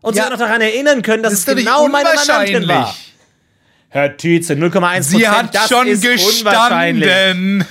Und 0.00 0.16
Ja. 0.16 0.24
sich 0.24 0.32
auch 0.32 0.36
noch 0.38 0.44
daran 0.44 0.60
erinnern 0.60 1.02
können, 1.02 1.22
dass 1.22 1.32
Das 1.44 1.46
es 1.46 1.56
genau 1.56 1.86
meine 1.88 2.08
Mandantin 2.14 2.66
war. 2.66 2.94
Herr 3.92 4.16
Tietze, 4.16 4.54
0,1 4.54 5.02
Sie 5.02 5.28
hat 5.28 5.54
das 5.54 5.68
schon 5.68 5.86
ist 5.86 6.02
gestanden. 6.02 7.62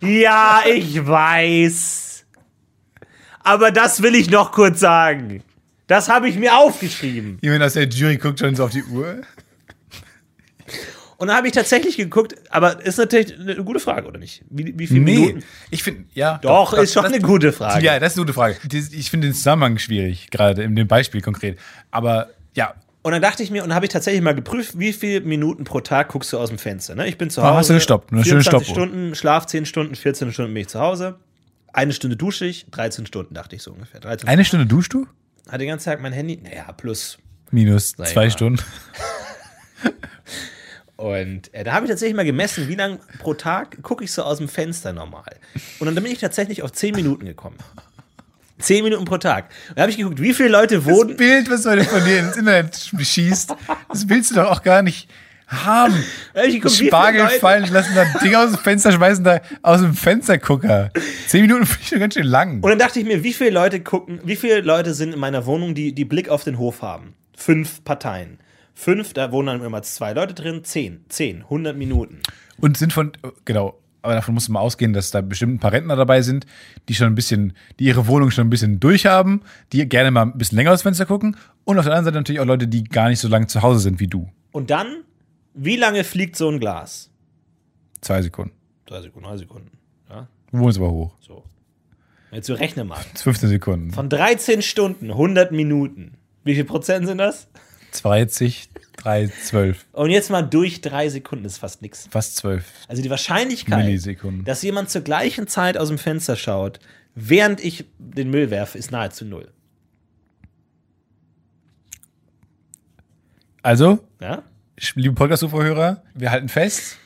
Ja, 0.00 0.62
ich 0.66 1.06
weiß. 1.06 2.24
Aber 3.40 3.70
das 3.70 4.00
will 4.00 4.14
ich 4.14 4.30
noch 4.30 4.52
kurz 4.52 4.80
sagen. 4.80 5.42
Das 5.86 6.08
habe 6.08 6.30
ich 6.30 6.36
mir 6.36 6.56
aufgeschrieben. 6.56 7.40
Jemand 7.42 7.62
aus 7.62 7.74
der 7.74 7.86
Jury 7.86 8.16
guckt 8.16 8.38
schon 8.38 8.56
so 8.56 8.64
auf 8.64 8.70
die 8.70 8.84
Uhr. 8.84 9.20
Und 11.18 11.28
dann 11.28 11.36
habe 11.36 11.48
ich 11.48 11.52
tatsächlich 11.52 11.98
geguckt, 11.98 12.34
aber 12.48 12.82
ist 12.82 12.96
natürlich 12.96 13.38
eine 13.38 13.62
gute 13.62 13.80
Frage, 13.80 14.08
oder 14.08 14.18
nicht? 14.18 14.42
Wie, 14.48 14.72
wie 14.78 14.86
viele 14.86 15.00
Minuten? 15.00 15.44
ich 15.70 15.82
finde, 15.82 16.04
ja. 16.14 16.38
Doch, 16.38 16.72
ist 16.72 16.94
schon 16.94 17.04
eine 17.04 17.20
gute 17.20 17.52
Frage. 17.52 17.84
Ja, 17.84 18.00
das 18.00 18.14
ist 18.14 18.18
eine 18.18 18.24
gute 18.24 18.34
Frage. 18.34 18.56
Ich 18.92 19.10
finde 19.10 19.28
den 19.28 19.34
Zusammenhang 19.34 19.76
schwierig, 19.76 20.30
gerade 20.30 20.62
in 20.62 20.74
dem 20.74 20.88
Beispiel 20.88 21.20
konkret. 21.20 21.58
Aber 21.90 22.30
ja, 22.54 22.74
Und 23.02 23.12
dann 23.12 23.22
dachte 23.22 23.42
ich 23.42 23.50
mir, 23.50 23.62
und 23.62 23.70
dann 23.70 23.74
habe 23.74 23.86
ich 23.86 23.92
tatsächlich 23.92 24.22
mal 24.22 24.34
geprüft, 24.34 24.78
wie 24.78 24.92
viele 24.92 25.22
Minuten 25.22 25.64
pro 25.64 25.80
Tag 25.80 26.08
guckst 26.08 26.32
du 26.32 26.38
aus 26.38 26.50
dem 26.50 26.58
Fenster. 26.58 26.94
Ne? 26.94 27.08
Ich 27.08 27.18
bin 27.18 27.30
zu 27.30 27.42
Hause. 27.42 27.56
hast 27.56 27.70
du 27.70 27.74
gestoppt, 27.74 28.12
eine 28.12 28.24
schöne 28.24 28.42
24 28.42 28.68
Stoppuhr. 28.68 28.86
Stunden, 28.86 29.14
Schlaf 29.16 29.46
10 29.46 29.66
Stunden, 29.66 29.96
14 29.96 30.32
Stunden 30.32 30.54
bin 30.54 30.60
ich 30.60 30.68
zu 30.68 30.78
Hause. 30.78 31.16
Eine 31.72 31.92
Stunde 31.92 32.16
dusche 32.16 32.46
ich, 32.46 32.66
13 32.70 33.06
Stunden, 33.06 33.34
dachte 33.34 33.56
ich 33.56 33.62
so 33.62 33.72
ungefähr. 33.72 33.98
13 34.00 34.28
eine 34.28 34.44
Stunde 34.44 34.66
duschst 34.66 34.94
du? 34.94 35.06
Hat 35.48 35.60
den 35.60 35.66
ganzen 35.68 35.86
Tag 35.86 36.00
mein 36.00 36.12
Handy, 36.12 36.38
naja, 36.40 36.70
plus. 36.72 37.18
Minus 37.50 37.94
zwei 37.94 38.14
mal. 38.14 38.30
Stunden. 38.30 38.62
Und 40.96 41.52
äh, 41.52 41.64
da 41.64 41.72
habe 41.72 41.86
ich 41.86 41.90
tatsächlich 41.90 42.14
mal 42.14 42.24
gemessen, 42.24 42.68
wie 42.68 42.76
lange 42.76 43.00
pro 43.18 43.34
Tag 43.34 43.82
gucke 43.82 44.04
ich 44.04 44.12
so 44.12 44.22
aus 44.22 44.38
dem 44.38 44.48
Fenster 44.48 44.92
normal. 44.92 45.34
Und 45.80 45.86
dann 45.86 45.96
bin 45.96 46.06
ich 46.06 46.20
tatsächlich 46.20 46.62
auf 46.62 46.70
10 46.70 46.94
Minuten 46.94 47.26
gekommen. 47.26 47.56
10 48.62 48.84
Minuten 48.84 49.04
pro 49.04 49.18
Tag. 49.18 49.50
Und 49.68 49.78
da 49.78 49.82
habe 49.82 49.90
ich 49.90 49.98
geguckt, 49.98 50.20
wie 50.20 50.32
viele 50.32 50.48
Leute 50.48 50.76
Das 50.76 50.84
wohnen. 50.84 51.16
Bild, 51.16 51.50
was 51.50 51.62
du 51.62 51.84
von 51.84 52.04
dir 52.04 52.20
ins 52.20 52.36
Internet 52.36 52.90
schießt, 52.98 53.54
das 53.88 54.08
willst 54.08 54.30
du 54.30 54.36
doch 54.36 54.50
auch 54.50 54.62
gar 54.62 54.82
nicht 54.82 55.08
haben. 55.52 56.02
Da 56.34 56.40
hab 56.40 56.48
ich 56.48 56.54
geguckt, 56.54 56.74
Spargel 56.74 57.28
fallen 57.28 57.70
lassen, 57.72 57.94
da 57.94 58.04
Ding 58.20 58.34
aus 58.34 58.50
dem 58.50 58.58
Fenster 58.58 58.92
schmeißen, 58.92 59.24
da 59.24 59.40
aus 59.62 59.80
dem 59.80 59.94
Fenstergucker. 59.94 60.90
Zehn 61.26 61.42
Minuten 61.42 61.66
finde 61.66 61.82
ich 61.82 61.88
schon 61.88 62.00
ganz 62.00 62.14
schön 62.14 62.26
lang. 62.26 62.62
Und 62.62 62.68
dann 62.70 62.78
dachte 62.78 62.98
ich 63.00 63.04
mir, 63.04 63.22
wie 63.22 63.32
viele 63.32 63.50
Leute 63.50 63.80
gucken, 63.80 64.20
wie 64.24 64.36
viele 64.36 64.60
Leute 64.60 64.94
sind 64.94 65.12
in 65.12 65.20
meiner 65.20 65.46
Wohnung, 65.46 65.74
die, 65.74 65.94
die 65.94 66.04
Blick 66.04 66.28
auf 66.28 66.44
den 66.44 66.58
Hof 66.58 66.82
haben? 66.82 67.14
Fünf 67.36 67.84
Parteien. 67.84 68.38
Fünf, 68.74 69.12
da 69.12 69.32
wohnen 69.32 69.48
dann 69.48 69.64
immer 69.64 69.82
zwei 69.82 70.12
Leute 70.12 70.34
drin. 70.34 70.64
Zehn, 70.64 71.04
zehn, 71.08 71.42
100 71.42 71.76
Minuten. 71.76 72.20
Und 72.58 72.76
sind 72.76 72.92
von, 72.92 73.12
genau, 73.44 73.78
aber 74.02 74.14
davon 74.14 74.34
muss 74.34 74.48
man 74.48 74.60
ausgehen, 74.62 74.92
dass 74.92 75.10
da 75.10 75.20
bestimmt 75.20 75.54
ein 75.54 75.58
paar 75.60 75.72
Rentner 75.72 75.96
dabei 75.96 76.22
sind, 76.22 76.46
die 76.88 76.94
schon 76.94 77.06
ein 77.06 77.14
bisschen, 77.14 77.54
die 77.78 77.84
ihre 77.84 78.06
Wohnung 78.06 78.30
schon 78.30 78.46
ein 78.46 78.50
bisschen 78.50 78.80
durchhaben, 78.80 79.42
die 79.72 79.88
gerne 79.88 80.10
mal 80.10 80.22
ein 80.22 80.36
bisschen 80.38 80.56
länger 80.56 80.72
aus 80.72 80.82
Fenster 80.82 81.06
gucken. 81.06 81.36
Und 81.64 81.78
auf 81.78 81.84
der 81.84 81.92
anderen 81.94 82.06
Seite 82.06 82.16
natürlich 82.18 82.40
auch 82.40 82.46
Leute, 82.46 82.68
die 82.68 82.84
gar 82.84 83.08
nicht 83.08 83.20
so 83.20 83.28
lange 83.28 83.46
zu 83.46 83.62
Hause 83.62 83.80
sind 83.80 84.00
wie 84.00 84.08
du. 84.08 84.28
Und 84.50 84.70
dann, 84.70 85.04
wie 85.54 85.76
lange 85.76 86.04
fliegt 86.04 86.36
so 86.36 86.48
ein 86.48 86.60
Glas? 86.60 87.10
Zwei 88.00 88.20
Sekunden. 88.22 88.52
Drei 88.86 89.00
Sekunden, 89.00 89.28
drei 89.28 89.36
Sekunden. 89.36 89.70
Ja, 90.10 90.28
Du 90.50 90.58
wohnst 90.58 90.78
aber 90.78 90.90
hoch. 90.90 91.14
so. 91.20 91.44
Jetzt 92.32 92.46
so 92.46 92.54
rechne 92.54 92.84
mal. 92.84 92.96
Das 92.96 93.20
ist 93.20 93.22
15 93.22 93.48
Sekunden. 93.50 93.90
Von 93.92 94.08
13 94.08 94.62
Stunden, 94.62 95.10
100 95.10 95.52
Minuten. 95.52 96.14
Wie 96.44 96.54
viel 96.54 96.64
Prozent 96.64 97.06
sind 97.06 97.18
das? 97.18 97.46
20, 97.92 98.70
3, 99.02 99.28
12. 99.44 99.86
Und 99.92 100.10
jetzt 100.10 100.30
mal 100.30 100.42
durch 100.42 100.80
drei 100.80 101.08
Sekunden 101.08 101.44
ist 101.44 101.58
fast 101.58 101.82
nichts. 101.82 102.08
Fast 102.10 102.36
12. 102.36 102.64
Also 102.88 103.02
die 103.02 103.10
Wahrscheinlichkeit, 103.10 103.84
Millisekunden. 103.84 104.44
dass 104.44 104.62
jemand 104.62 104.90
zur 104.90 105.02
gleichen 105.02 105.46
Zeit 105.48 105.76
aus 105.76 105.88
dem 105.88 105.98
Fenster 105.98 106.36
schaut, 106.36 106.78
während 107.14 107.62
ich 107.64 107.84
den 107.98 108.30
Müll 108.30 108.50
werfe, 108.50 108.78
ist 108.78 108.90
nahezu 108.90 109.24
null. 109.24 109.48
Also, 113.62 114.00
Ja? 114.20 114.42
liebe 114.94 115.14
Podcast-Hörer, 115.14 116.02
wir 116.14 116.30
halten 116.30 116.48
fest, 116.48 116.96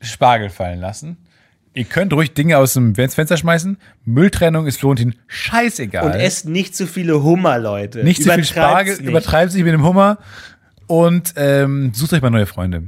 Spargel 0.00 0.50
fallen 0.50 0.80
lassen. 0.80 1.16
Ihr 1.76 1.84
könnt 1.84 2.12
ruhig 2.12 2.34
Dinge 2.34 2.58
aus 2.58 2.74
dem 2.74 2.94
Fenster 2.94 3.36
schmeißen. 3.36 3.78
Mülltrennung 4.04 4.66
ist 4.68 4.78
Florentin 4.78 5.16
scheißegal. 5.26 6.04
Und 6.04 6.12
esst 6.12 6.46
nicht 6.48 6.76
zu 6.76 6.86
viele 6.86 7.22
Hummer, 7.24 7.58
Leute. 7.58 8.04
nicht 8.04 8.22
zu 8.22 8.30
viel 8.32 8.44
Spargel, 8.44 8.96
nicht. 8.96 9.08
übertreibt 9.08 9.50
sich 9.50 9.64
mit 9.64 9.72
dem 9.72 9.84
Hummer 9.84 10.18
und 10.86 11.34
ähm, 11.36 11.92
sucht 11.94 12.12
euch 12.12 12.22
mal 12.22 12.30
neue 12.30 12.46
Freunde. 12.46 12.84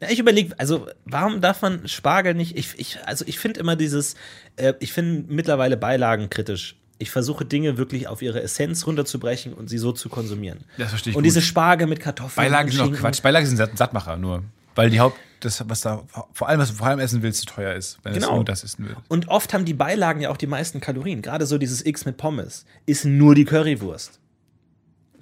Ja, 0.00 0.08
ich 0.10 0.18
überlege, 0.18 0.54
also 0.58 0.86
warum 1.04 1.40
darf 1.40 1.60
man 1.62 1.88
Spargel 1.88 2.34
nicht? 2.34 2.56
Ich, 2.56 2.78
ich, 2.78 2.98
also 3.06 3.24
ich 3.26 3.38
finde 3.38 3.60
immer 3.60 3.74
dieses, 3.76 4.14
äh, 4.56 4.74
ich 4.80 4.92
finde 4.92 5.32
mittlerweile 5.32 5.76
Beilagen 5.76 6.30
kritisch. 6.30 6.76
Ich 6.98 7.10
versuche 7.10 7.44
Dinge 7.44 7.76
wirklich 7.76 8.06
auf 8.06 8.22
ihre 8.22 8.40
Essenz 8.40 8.86
runterzubrechen 8.86 9.52
und 9.52 9.68
sie 9.68 9.78
so 9.78 9.90
zu 9.92 10.08
konsumieren. 10.08 10.60
Das 10.78 10.90
verstehe 10.90 11.10
ich 11.10 11.16
Und 11.16 11.22
gut. 11.22 11.26
diese 11.26 11.42
Spargel 11.42 11.88
mit 11.88 11.98
Kartoffeln. 11.98 12.44
Beilagen 12.44 12.70
sind 12.70 12.80
auch 12.80 12.84
Schinken. 12.84 13.00
Quatsch. 13.00 13.20
Beilagen 13.20 13.46
sind 13.46 13.56
Satt- 13.56 13.76
Sattmacher 13.76 14.16
nur. 14.16 14.44
Weil 14.76 14.90
die 14.90 15.00
Haupt, 15.00 15.18
das, 15.40 15.62
was 15.68 15.80
da, 15.82 16.04
vor 16.32 16.48
allem, 16.48 16.60
was 16.60 16.70
du 16.70 16.74
vor 16.76 16.86
allem 16.86 17.00
essen 17.00 17.22
willst, 17.22 17.40
zu 17.40 17.46
teuer 17.46 17.74
ist. 17.74 17.98
Wenn 18.04 18.14
Genau. 18.14 18.28
es 18.28 18.34
nur 18.34 18.44
das 18.44 18.62
essen 18.64 18.86
willst. 18.88 19.00
Und 19.08 19.28
oft 19.28 19.52
haben 19.54 19.64
die 19.64 19.74
Beilagen 19.74 20.20
ja 20.20 20.30
auch 20.30 20.36
die 20.36 20.46
meisten 20.46 20.80
Kalorien. 20.80 21.20
Gerade 21.20 21.46
so 21.46 21.58
dieses 21.58 21.84
X 21.84 22.04
mit 22.06 22.16
Pommes 22.16 22.64
ist 22.86 23.04
nur 23.04 23.34
die 23.34 23.44
Currywurst. 23.44 24.20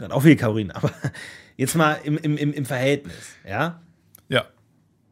Hat 0.01 0.11
auch 0.13 0.23
viele 0.23 0.37
Kalorien, 0.37 0.71
aber 0.73 0.91
jetzt 1.57 1.75
mal 1.75 1.99
im, 2.05 2.19
im, 2.19 2.37
im, 2.37 2.53
im 2.53 2.65
Verhältnis, 2.65 3.15
ja? 3.49 3.81
Ja. 4.29 4.45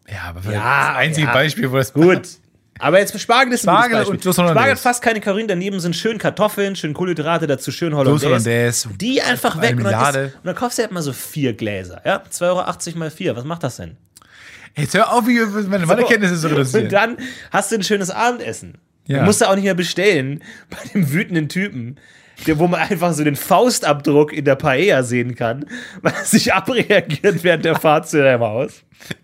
Ja, 0.08 0.22
aber 0.28 0.40
Ja, 0.50 0.88
das 0.88 0.96
einzige 0.96 1.26
ja. 1.26 1.32
Beispiel, 1.32 1.70
wo 1.70 1.76
das 1.76 1.92
Gut. 1.92 2.28
Aber 2.80 2.98
jetzt 2.98 3.18
Spargel 3.20 3.52
ist 3.52 3.68
ein 3.68 3.74
Spargel 3.74 4.04
gutes 4.04 4.24
Beispiel. 4.24 4.44
und. 4.44 4.50
Spargel 4.50 4.72
hat 4.72 4.78
fast 4.78 5.02
keine 5.02 5.20
Kalorien, 5.20 5.48
daneben 5.48 5.80
sind 5.80 5.94
schön 5.94 6.18
Kartoffeln, 6.18 6.76
schön 6.76 6.94
Kohlenhydrate, 6.94 7.46
dazu 7.46 7.70
schön 7.70 7.94
Hollandaise. 7.94 8.26
Hollandaise. 8.26 8.88
Die 8.96 9.20
einfach 9.20 9.56
Eine 9.56 9.62
weg 9.62 9.76
und 9.76 9.84
dann, 9.84 10.14
ist, 10.14 10.34
und 10.36 10.46
dann 10.46 10.54
kaufst 10.54 10.78
du 10.78 10.82
halt 10.82 10.92
mal 10.92 11.02
so 11.02 11.12
vier 11.12 11.52
Gläser, 11.52 12.00
ja? 12.04 12.22
2,80 12.30 12.42
Euro 12.46 12.98
mal 12.98 13.10
vier, 13.10 13.36
was 13.36 13.44
macht 13.44 13.62
das 13.62 13.76
denn? 13.76 13.96
Jetzt 14.76 14.94
hör 14.94 15.12
auf, 15.12 15.26
wie 15.26 15.38
meine 15.68 15.84
Mathekenntnisse 15.84 16.38
zu 16.38 16.48
reduzieren. 16.48 16.84
Und 16.84 16.92
dann 16.92 17.16
hast 17.50 17.70
du 17.70 17.76
ein 17.76 17.82
schönes 17.82 18.10
Abendessen. 18.10 18.78
Ja. 19.06 19.18
Du 19.18 19.24
musst 19.24 19.40
du 19.40 19.48
auch 19.48 19.56
nicht 19.56 19.64
mehr 19.64 19.74
bestellen 19.74 20.42
bei 20.70 20.78
dem 20.94 21.12
wütenden 21.12 21.48
Typen, 21.48 21.96
wo 22.56 22.66
man 22.66 22.80
einfach 22.80 23.12
so 23.12 23.24
den 23.24 23.36
Faustabdruck 23.36 24.32
in 24.32 24.44
der 24.44 24.56
Paella 24.56 25.02
sehen 25.02 25.34
kann, 25.34 25.64
weil 26.02 26.12
er 26.12 26.24
sich 26.24 26.52
abreagiert 26.52 27.42
während 27.44 27.64
der 27.64 27.76
Fahrt 27.76 28.08
zu 28.08 28.18
deinem 28.22 28.40
Haus. 28.42 28.82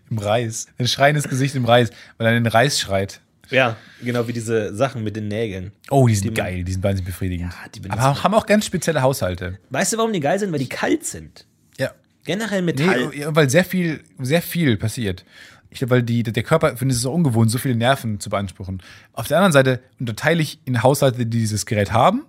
Im 0.09 0.17
Reis. 0.17 0.67
Ein 0.77 0.87
schreiendes 0.87 1.27
Gesicht 1.27 1.55
im 1.55 1.65
Reis, 1.65 1.89
weil 2.17 2.27
er 2.27 2.33
den 2.33 2.47
Reis 2.47 2.79
schreit. 2.79 3.21
Ja, 3.49 3.77
genau 4.03 4.27
wie 4.27 4.33
diese 4.33 4.75
Sachen 4.75 5.03
mit 5.03 5.15
den 5.15 5.29
Nägeln. 5.29 5.71
Oh, 5.89 6.07
die 6.07 6.15
sind 6.15 6.29
Die 6.29 6.33
geil, 6.33 6.63
die 6.63 6.71
sind 6.73 6.83
wahnsinnig 6.83 7.05
befriedigend. 7.05 7.53
Ja, 7.53 7.91
Aber 7.97 8.23
haben 8.23 8.33
auch 8.33 8.45
ganz 8.45 8.65
spezielle 8.65 9.01
Haushalte. 9.01 9.57
Weißt 9.69 9.93
du, 9.93 9.97
warum 9.97 10.11
die 10.11 10.19
geil 10.19 10.37
sind? 10.37 10.51
Weil 10.51 10.59
die 10.59 10.67
kalt 10.67 11.05
sind. 11.05 11.45
Ja. 11.77 11.91
Generell 12.25 12.61
Nee, 12.61 12.73
Metall. 12.73 13.15
ja, 13.15 13.33
weil 13.33 13.49
sehr 13.49 13.63
viel, 13.63 14.01
sehr 14.19 14.41
viel 14.41 14.75
passiert. 14.75 15.23
Ich 15.69 15.79
glaube, 15.79 15.91
weil 15.91 16.03
die, 16.03 16.23
der 16.23 16.43
Körper 16.43 16.75
findet 16.75 16.95
es 16.97 17.01
so 17.03 17.11
ungewohnt, 17.11 17.51
so 17.51 17.57
viele 17.57 17.75
Nerven 17.75 18.19
zu 18.19 18.29
beanspruchen. 18.29 18.81
Auf 19.13 19.27
der 19.27 19.37
anderen 19.37 19.53
Seite 19.53 19.79
unterteile 19.99 20.41
ich 20.41 20.59
in 20.65 20.83
Haushalte, 20.83 21.19
die 21.25 21.39
dieses 21.39 21.65
Gerät 21.65 21.91
haben 21.93 22.23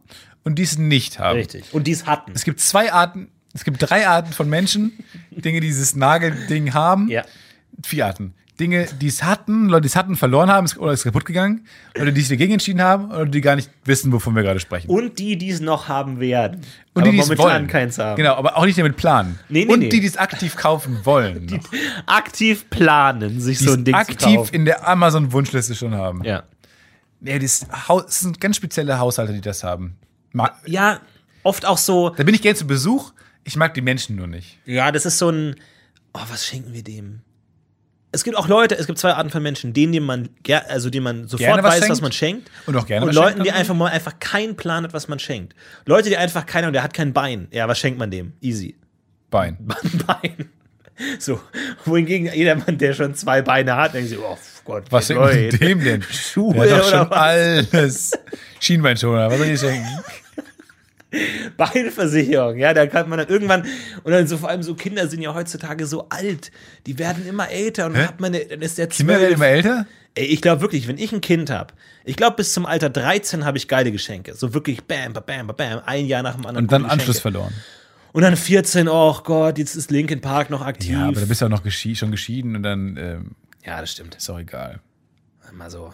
und 0.48 0.54
die 0.54 0.62
es 0.62 0.78
nicht 0.78 1.18
haben. 1.18 1.36
Richtig. 1.36 1.72
Und 1.72 1.86
die 1.86 1.92
es 1.92 2.06
hatten. 2.06 2.32
Es 2.34 2.44
gibt 2.44 2.58
zwei 2.58 2.90
Arten, 2.90 3.28
es 3.52 3.64
gibt 3.64 3.76
drei 3.80 4.08
Arten 4.08 4.32
von 4.32 4.48
Menschen, 4.48 4.92
Dinge, 5.30 5.60
die 5.60 5.66
dieses 5.66 5.94
Nagelding 5.94 6.72
haben. 6.72 7.08
Ja. 7.08 7.22
Vier 7.84 8.06
Arten. 8.06 8.34
Dinge, 8.58 8.88
die 9.00 9.06
es 9.06 9.22
hatten, 9.22 9.68
Leute, 9.68 9.82
die 9.82 9.88
es 9.88 9.94
hatten, 9.94 10.16
verloren 10.16 10.50
haben 10.50 10.66
oder 10.78 10.92
ist 10.92 11.04
kaputt 11.04 11.26
gegangen. 11.26 11.66
Oder 12.00 12.10
die 12.10 12.20
sich 12.20 12.30
dagegen 12.30 12.54
entschieden 12.54 12.80
haben 12.80 13.10
oder 13.10 13.26
die 13.26 13.42
gar 13.42 13.56
nicht 13.56 13.70
wissen, 13.84 14.10
wovon 14.10 14.34
wir 14.34 14.42
gerade 14.42 14.58
sprechen. 14.58 14.88
Und 14.88 15.18
die, 15.18 15.36
die 15.36 15.50
es 15.50 15.60
noch 15.60 15.86
haben 15.88 16.18
werden. 16.18 16.62
Und 16.94 17.02
aber 17.02 17.10
die, 17.10 17.10
die 17.12 17.18
es 17.18 17.28
momentan 17.28 17.46
wollen. 17.46 17.66
keins 17.68 17.98
haben. 17.98 18.16
Genau, 18.16 18.34
aber 18.34 18.56
auch 18.56 18.64
nicht 18.64 18.78
damit 18.78 18.96
planen. 18.96 19.38
Nee, 19.50 19.66
nee, 19.66 19.72
und 19.72 19.80
nee. 19.80 19.90
die, 19.90 20.00
die 20.00 20.06
es 20.06 20.16
aktiv 20.16 20.56
kaufen 20.56 20.98
wollen. 21.04 21.46
noch. 21.46 21.58
Aktiv 22.06 22.68
planen, 22.70 23.38
sich 23.38 23.58
die 23.58 23.64
so 23.64 23.70
es 23.72 23.76
ein 23.76 23.84
Ding 23.84 23.94
zu 23.94 24.00
aktiv 24.00 24.36
kaufen. 24.36 24.54
in 24.54 24.64
der 24.64 24.88
Amazon-Wunschliste 24.88 25.74
schon 25.74 25.94
haben. 25.94 26.24
Ja. 26.24 26.42
Nee, 27.20 27.38
das, 27.38 27.66
das 27.86 28.20
sind 28.20 28.40
ganz 28.40 28.56
spezielle 28.56 28.98
Haushalte, 28.98 29.32
die 29.32 29.40
das 29.40 29.62
haben. 29.62 29.96
Ma 30.32 30.52
ja, 30.66 31.00
oft 31.42 31.64
auch 31.66 31.78
so, 31.78 32.10
da 32.10 32.22
bin 32.22 32.34
ich 32.34 32.42
gerne 32.42 32.56
zu 32.56 32.66
Besuch. 32.66 33.12
Ich 33.44 33.56
mag 33.56 33.72
die 33.74 33.80
Menschen 33.80 34.16
nur 34.16 34.26
nicht. 34.26 34.58
ja, 34.66 34.92
das 34.92 35.06
ist 35.06 35.18
so 35.18 35.30
ein, 35.30 35.56
oh, 36.12 36.20
was 36.28 36.46
schenken 36.46 36.72
wir 36.74 36.82
dem? 36.84 37.20
Es 38.10 38.24
gibt 38.24 38.36
auch 38.38 38.48
Leute, 38.48 38.74
es 38.76 38.86
gibt 38.86 38.98
zwei 38.98 39.12
Arten 39.12 39.28
von 39.30 39.42
Menschen, 39.42 39.74
denen, 39.74 39.92
denen 39.92 40.06
man, 40.06 40.28
also 40.68 40.88
denen 40.88 41.04
man 41.04 41.28
sofort 41.28 41.40
Gerne 41.40 41.62
was 41.62 41.74
weiß, 41.74 41.80
was 41.82 41.86
schenkt. 41.88 42.02
man 42.02 42.12
schenkt. 42.12 42.50
Und 42.66 42.76
auch 42.76 42.86
gerne 42.86 43.02
Und 43.04 43.08
was 43.10 43.16
Leuten, 43.16 43.42
die 43.42 43.52
einfach 43.52 43.74
mal 43.74 43.90
einfach 43.90 44.18
keinen 44.18 44.56
Plan 44.56 44.84
hat, 44.84 44.94
was 44.94 45.08
man 45.08 45.18
schenkt. 45.18 45.54
Leute, 45.84 46.08
die 46.08 46.16
einfach 46.16 46.46
keine, 46.46 46.68
und 46.68 46.72
der 46.72 46.82
hat 46.82 46.94
kein 46.94 47.12
Bein. 47.12 47.48
Ja, 47.50 47.68
was 47.68 47.78
schenkt 47.78 47.98
man 47.98 48.10
dem? 48.10 48.32
Easy. 48.40 48.76
Bein. 49.30 49.58
Ein 49.82 49.98
Bein. 50.06 50.48
So, 51.18 51.38
wohingegen 51.84 52.32
jeder 52.34 52.56
Mann, 52.56 52.76
der 52.78 52.92
schon 52.94 53.14
zwei 53.14 53.42
Beine 53.42 53.76
hat, 53.76 53.92
denkt 53.94 54.08
sich, 54.08 54.18
oh 54.18 54.36
Gott, 54.64 54.84
Was 54.90 55.06
schenkt 55.06 55.22
man 55.22 55.50
dem 55.50 55.84
denn? 55.84 56.02
Schuhe 56.02 56.54
Der 56.54 56.62
hat 56.62 56.70
doch 56.82 56.88
oder 56.88 56.98
schon 56.98 57.10
was? 57.10 57.18
alles. 57.18 58.10
Schienbeinschoner, 58.60 59.30
was 59.30 59.38
soll 59.38 59.46
ich 59.48 59.60
schenken? 59.60 59.86
Beinversicherung, 61.56 62.56
ja, 62.58 62.74
da 62.74 62.86
kann 62.86 63.08
man 63.08 63.18
dann 63.18 63.28
irgendwann, 63.28 63.64
und 64.04 64.12
dann 64.12 64.26
so 64.26 64.36
vor 64.36 64.50
allem 64.50 64.62
so 64.62 64.74
Kinder 64.74 65.08
sind 65.08 65.22
ja 65.22 65.32
heutzutage 65.34 65.86
so 65.86 66.08
alt, 66.10 66.50
die 66.86 66.98
werden 66.98 67.26
immer 67.26 67.48
älter 67.50 67.86
und 67.86 67.94
dann, 67.94 68.08
hat 68.08 68.20
man, 68.20 68.34
eine- 68.34 68.44
dann 68.44 68.60
ist 68.60 68.76
der 68.78 68.88
Kinder 68.88 69.18
werden 69.18 69.34
immer 69.34 69.46
älter? 69.46 69.86
Ey, 70.14 70.26
ich 70.26 70.42
glaube 70.42 70.60
wirklich, 70.60 70.86
wenn 70.88 70.98
ich 70.98 71.12
ein 71.12 71.20
Kind 71.20 71.48
habe, 71.50 71.72
ich 72.04 72.16
glaube 72.16 72.36
bis 72.36 72.52
zum 72.52 72.66
Alter 72.66 72.90
13 72.90 73.44
habe 73.44 73.56
ich 73.56 73.68
geile 73.68 73.92
Geschenke. 73.92 74.34
So 74.34 74.52
wirklich 74.52 74.82
bam, 74.84 75.12
bam, 75.12 75.22
bam, 75.24 75.46
bam, 75.46 75.80
ein 75.86 76.06
Jahr 76.06 76.22
nach 76.22 76.34
dem 76.34 76.44
anderen. 76.46 76.64
Und 76.64 76.72
dann 76.72 76.84
Anschluss 76.86 77.20
verloren. 77.20 77.54
Und 78.12 78.22
dann 78.22 78.36
14, 78.36 78.88
oh 78.88 79.16
Gott, 79.22 79.58
jetzt 79.58 79.76
ist 79.76 79.90
Linkin 79.90 80.20
Park 80.20 80.50
noch 80.50 80.62
aktiv. 80.62 80.92
Ja, 80.92 81.08
aber 81.08 81.20
da 81.20 81.26
bist 81.26 81.40
du 81.40 81.46
auch 81.46 81.50
noch 81.50 81.62
geschi 81.62 81.94
schon 81.94 82.10
geschieden 82.10 82.56
und 82.56 82.62
dann 82.62 82.96
ähm, 82.96 83.30
ja, 83.64 83.80
das 83.80 83.92
stimmt. 83.92 84.14
ist 84.16 84.28
auch 84.30 84.38
egal. 84.38 84.80
Mal 85.52 85.70
so, 85.70 85.92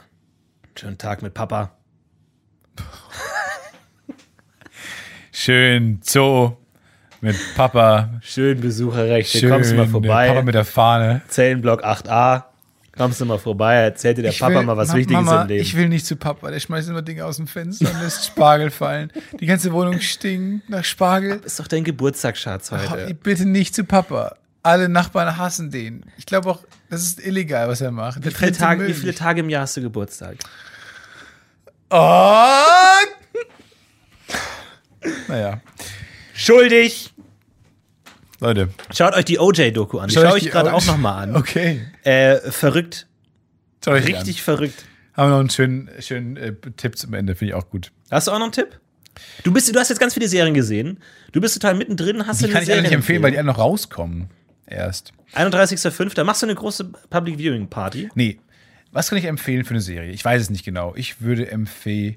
schönen 0.76 0.98
Tag 0.98 1.22
mit 1.22 1.34
Papa. 1.34 1.76
Schön 5.32 6.00
Zoo 6.02 6.56
mit 7.20 7.36
Papa. 7.56 8.10
Schön 8.22 8.60
Besucherrechte, 8.60 9.38
Schön 9.38 9.50
kommst 9.50 9.70
du 9.72 9.76
mal 9.76 9.82
der 9.82 9.90
vorbei. 9.90 10.28
Papa 10.28 10.42
mit 10.42 10.54
der 10.54 10.64
Fahne. 10.64 11.22
Zellenblock 11.28 11.84
8a. 11.84 12.44
Kommst 12.96 13.20
du 13.20 13.24
mal 13.24 13.38
vorbei, 13.38 13.74
erzählt 13.74 14.18
dir 14.18 14.22
der 14.22 14.30
Ich 14.30 14.38
Papa 14.38 14.54
will- 14.54 14.62
mal 14.62 14.76
was 14.76 14.88
Ma- 14.90 14.94
Wichtiges 14.94 15.24
Mama, 15.24 15.42
im 15.42 15.48
Leben. 15.48 15.62
Ich 15.62 15.76
will 15.76 15.88
nicht 15.88 16.06
zu 16.06 16.14
Papa, 16.14 16.48
der 16.52 16.60
schmeißt 16.60 16.88
immer 16.88 17.02
Dinge 17.02 17.24
aus 17.24 17.38
dem 17.38 17.48
Fenster 17.48 17.90
und 17.92 18.00
lässt 18.00 18.24
Spargel 18.26 18.70
fallen. 18.70 19.10
Die 19.40 19.46
ganze 19.46 19.72
Wohnung 19.72 19.98
stinkt 20.00 20.70
nach 20.70 20.84
Spargel. 20.84 21.40
ist 21.44 21.58
doch 21.58 21.66
dein 21.66 21.82
Geburtstag, 21.82 22.36
Schatz, 22.36 22.70
Oh, 22.72 22.76
heute. 22.90 23.12
bitte 23.14 23.46
nicht 23.46 23.74
zu 23.74 23.82
Papa. 23.82 24.36
Alle 24.62 24.88
Nachbarn 24.88 25.36
hassen 25.36 25.72
den. 25.72 26.04
Ich 26.16 26.24
glaube 26.24 26.48
auch, 26.48 26.60
das 26.88 27.02
ist 27.02 27.20
illegal, 27.26 27.66
was 27.68 27.80
er 27.80 27.90
macht. 27.90 28.24
Wie 28.24 28.30
viele, 28.30 28.52
Tage, 28.52 28.86
wie 28.86 28.92
viele. 28.94 29.12
Tage 29.12 29.40
im 29.40 29.48
Jahr 29.50 29.62
hast 29.62 29.76
du 29.76 29.80
Geburtstag? 29.82 30.36
Oh! 31.96 32.50
Naja, 35.28 35.60
Schuldig! 36.34 37.14
Leute. 38.40 38.70
Schaut 38.92 39.14
euch 39.14 39.24
die 39.24 39.38
OJ-Doku 39.38 40.00
an. 40.00 40.08
Die 40.08 40.14
Schau 40.16 40.22
schaue 40.22 40.38
ich 40.38 40.46
ich 40.46 40.50
gerade 40.50 40.74
auch 40.74 40.84
nochmal 40.86 41.22
an. 41.22 41.36
Okay. 41.36 41.82
Äh, 42.02 42.38
verrückt. 42.50 43.06
Schau 43.84 43.94
die 43.94 44.12
Richtig 44.12 44.42
verrückt. 44.42 44.84
An. 45.14 45.22
Haben 45.22 45.28
wir 45.28 45.32
noch 45.34 45.40
einen 45.40 45.50
schönen, 45.50 45.90
schönen 46.00 46.36
äh, 46.36 46.52
Tipp 46.76 46.98
zum 46.98 47.14
Ende, 47.14 47.36
finde 47.36 47.52
ich 47.52 47.54
auch 47.54 47.70
gut. 47.70 47.92
Hast 48.10 48.26
du 48.26 48.32
auch 48.32 48.38
noch 48.38 48.46
einen 48.46 48.52
Tipp? 48.52 48.80
Du, 49.44 49.52
bist, 49.52 49.72
du 49.72 49.78
hast 49.78 49.88
jetzt 49.88 50.00
ganz 50.00 50.14
viele 50.14 50.26
Serien 50.26 50.54
gesehen. 50.54 50.98
Du 51.30 51.40
bist 51.40 51.54
total 51.54 51.74
mittendrin. 51.74 52.26
Hast 52.26 52.40
Die 52.40 52.46
du 52.46 52.52
kann 52.52 52.64
ich 52.64 52.70
alle 52.70 52.78
Serie 52.78 52.82
nicht 52.82 52.92
empfehlen, 52.92 53.22
weil 53.22 53.30
die 53.30 53.38
alle 53.38 53.46
noch 53.46 53.58
rauskommen. 53.58 54.30
Erst. 54.66 55.12
31.05. 55.34 56.24
Machst 56.24 56.42
du 56.42 56.46
eine 56.46 56.56
große 56.56 56.86
Public 57.08 57.38
Viewing 57.38 57.68
Party? 57.68 58.10
Nee. 58.16 58.40
Was 58.94 59.08
kann 59.10 59.18
ich 59.18 59.24
empfehlen 59.26 59.64
für 59.64 59.70
eine 59.74 59.80
Serie? 59.80 60.10
Ich 60.12 60.24
weiß 60.24 60.40
es 60.40 60.50
nicht 60.50 60.64
genau. 60.64 60.94
Ich 60.96 61.20
würde 61.20 61.50
empfehlen 61.50 62.16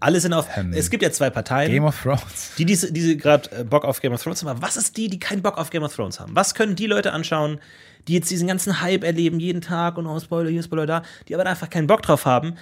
Alle 0.00 0.20
sind 0.20 0.32
auf. 0.32 0.48
Es 0.72 0.90
gibt 0.90 1.02
ja 1.02 1.10
zwei 1.10 1.30
Parteien. 1.30 1.70
Game 1.70 1.84
of 1.84 2.00
Thrones. 2.02 2.52
die, 2.58 2.64
diese, 2.64 2.92
diese 2.92 3.16
gerade 3.16 3.50
äh, 3.60 3.64
Bock 3.64 3.84
auf 3.84 4.00
Game 4.00 4.12
of 4.12 4.22
Thrones 4.22 4.42
haben. 4.42 4.48
Aber 4.50 4.62
was 4.62 4.76
ist 4.76 4.96
die, 4.96 5.08
die 5.08 5.18
keinen 5.18 5.40
Bock 5.42 5.56
auf 5.56 5.70
Game 5.70 5.82
of 5.82 5.94
Thrones 5.94 6.18
haben? 6.20 6.34
Was 6.34 6.54
können 6.54 6.76
die 6.76 6.86
Leute 6.86 7.12
anschauen, 7.12 7.60
die 8.08 8.14
jetzt 8.14 8.30
diesen 8.30 8.48
ganzen 8.48 8.80
Hype 8.80 9.04
erleben, 9.04 9.38
jeden 9.40 9.60
Tag 9.60 9.98
und 9.98 10.06
oh, 10.06 10.18
Spoiler 10.18 10.50
hier, 10.50 10.62
Spoiler 10.62 10.86
da, 10.86 11.02
die 11.28 11.34
aber 11.34 11.46
einfach 11.46 11.70
keinen 11.70 11.86
Bock 11.86 12.02
drauf 12.02 12.24
haben? 12.26 12.54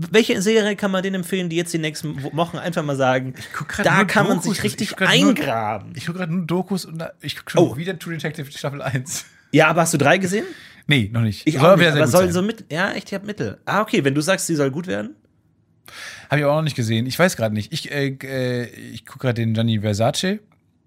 Welche 0.00 0.40
Serie 0.40 0.76
kann 0.76 0.92
man 0.92 1.02
denen 1.02 1.16
empfehlen, 1.16 1.48
die 1.48 1.56
jetzt 1.56 1.74
die 1.74 1.78
nächsten 1.78 2.22
Wo- 2.22 2.30
Wochen 2.36 2.56
einfach 2.56 2.84
mal 2.84 2.94
sagen, 2.96 3.34
da 3.82 4.04
kann 4.04 4.28
man 4.28 4.36
Dokus. 4.36 4.54
sich 4.54 4.62
richtig 4.62 4.90
Ich 4.92 4.96
grad 4.96 5.08
nur- 5.18 5.30
eingraben? 5.30 5.92
Ich 5.96 6.06
gucke 6.06 6.18
gerade 6.18 6.32
nur 6.32 6.46
Dokus 6.46 6.84
und 6.84 6.98
da, 6.98 7.10
ich 7.20 7.36
gucke 7.36 7.50
schon 7.50 7.60
Oh. 7.62 7.76
wieder 7.76 7.98
True 7.98 8.14
Detective 8.14 8.50
Staffel 8.56 8.80
1. 8.80 9.24
Ja, 9.50 9.66
aber 9.68 9.80
hast 9.80 9.92
du 9.94 9.98
drei 9.98 10.18
gesehen? 10.18 10.44
Nee, 10.88 11.08
noch 11.12 11.20
nicht. 11.20 11.46
Ich 11.46 11.54
Soll 11.54 11.64
auch 11.66 11.76
nicht, 11.76 11.86
aber 11.86 12.06
soll 12.08 12.24
sein. 12.24 12.32
so 12.32 12.42
mit, 12.42 12.64
ja, 12.72 12.90
echt, 12.92 13.08
ich 13.08 13.14
hab 13.14 13.24
Mittel. 13.24 13.58
Ah, 13.66 13.82
okay, 13.82 14.02
wenn 14.04 14.14
du 14.14 14.20
sagst, 14.20 14.46
sie 14.46 14.56
soll 14.56 14.70
gut 14.72 14.86
werden. 14.88 15.14
Habe 16.30 16.40
ich 16.40 16.44
auch 16.46 16.56
noch 16.56 16.62
nicht 16.62 16.76
gesehen. 16.76 17.06
Ich 17.06 17.18
weiß 17.18 17.36
gerade 17.36 17.54
nicht. 17.54 17.72
Ich, 17.72 17.90
äh, 17.92 18.08
äh, 18.22 18.64
ich 18.92 19.06
gucke 19.06 19.20
gerade 19.20 19.34
den 19.34 19.54
Gianni 19.54 19.80
Versace. 19.80 20.40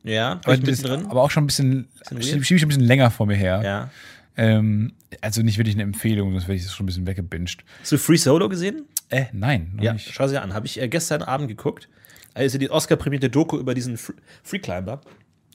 Ja, 0.04 0.40
Aber, 0.44 0.54
ich 0.56 0.60
das, 0.62 0.82
mittendrin. 0.82 1.06
aber 1.10 1.22
auch 1.22 1.32
schon 1.32 1.44
ein 1.44 1.48
bisschen, 1.48 1.88
weird? 2.10 2.26
schiebe 2.26 2.44
schieb 2.44 2.58
ich 2.58 2.64
ein 2.64 2.68
bisschen 2.70 2.84
länger 2.84 3.10
vor 3.12 3.26
mir 3.28 3.36
her. 3.36 3.62
ja. 3.64 3.90
Ähm, 4.38 4.94
also 5.20 5.42
nicht 5.42 5.58
wirklich 5.58 5.76
eine 5.76 5.84
Empfehlung, 5.84 6.32
sonst 6.32 6.44
werde 6.48 6.56
ich 6.56 6.64
das 6.64 6.74
schon 6.74 6.86
ein 6.86 6.88
bisschen 6.88 7.06
weggebinged. 7.06 7.64
Hast 7.82 7.92
du 7.92 7.98
Free 7.98 8.16
Solo 8.16 8.48
gesehen? 8.48 8.86
Äh, 9.10 9.26
nein, 9.34 9.74
noch 9.76 9.84
Ja, 9.84 9.92
nicht. 9.94 10.10
schau 10.14 10.26
sie 10.28 10.38
an. 10.42 10.54
Habe 10.54 10.66
ich 10.68 10.82
äh, 10.82 10.88
gestern 10.88 11.22
Abend 11.22 11.50
geguckt. 11.50 11.90
Also 12.34 12.58
die 12.58 12.72
Oscar-prämierte 12.72 13.30
Doku 13.30 13.60
über 13.60 13.74
diesen 13.74 13.98
Free 13.98 14.60
Climber. 14.60 15.02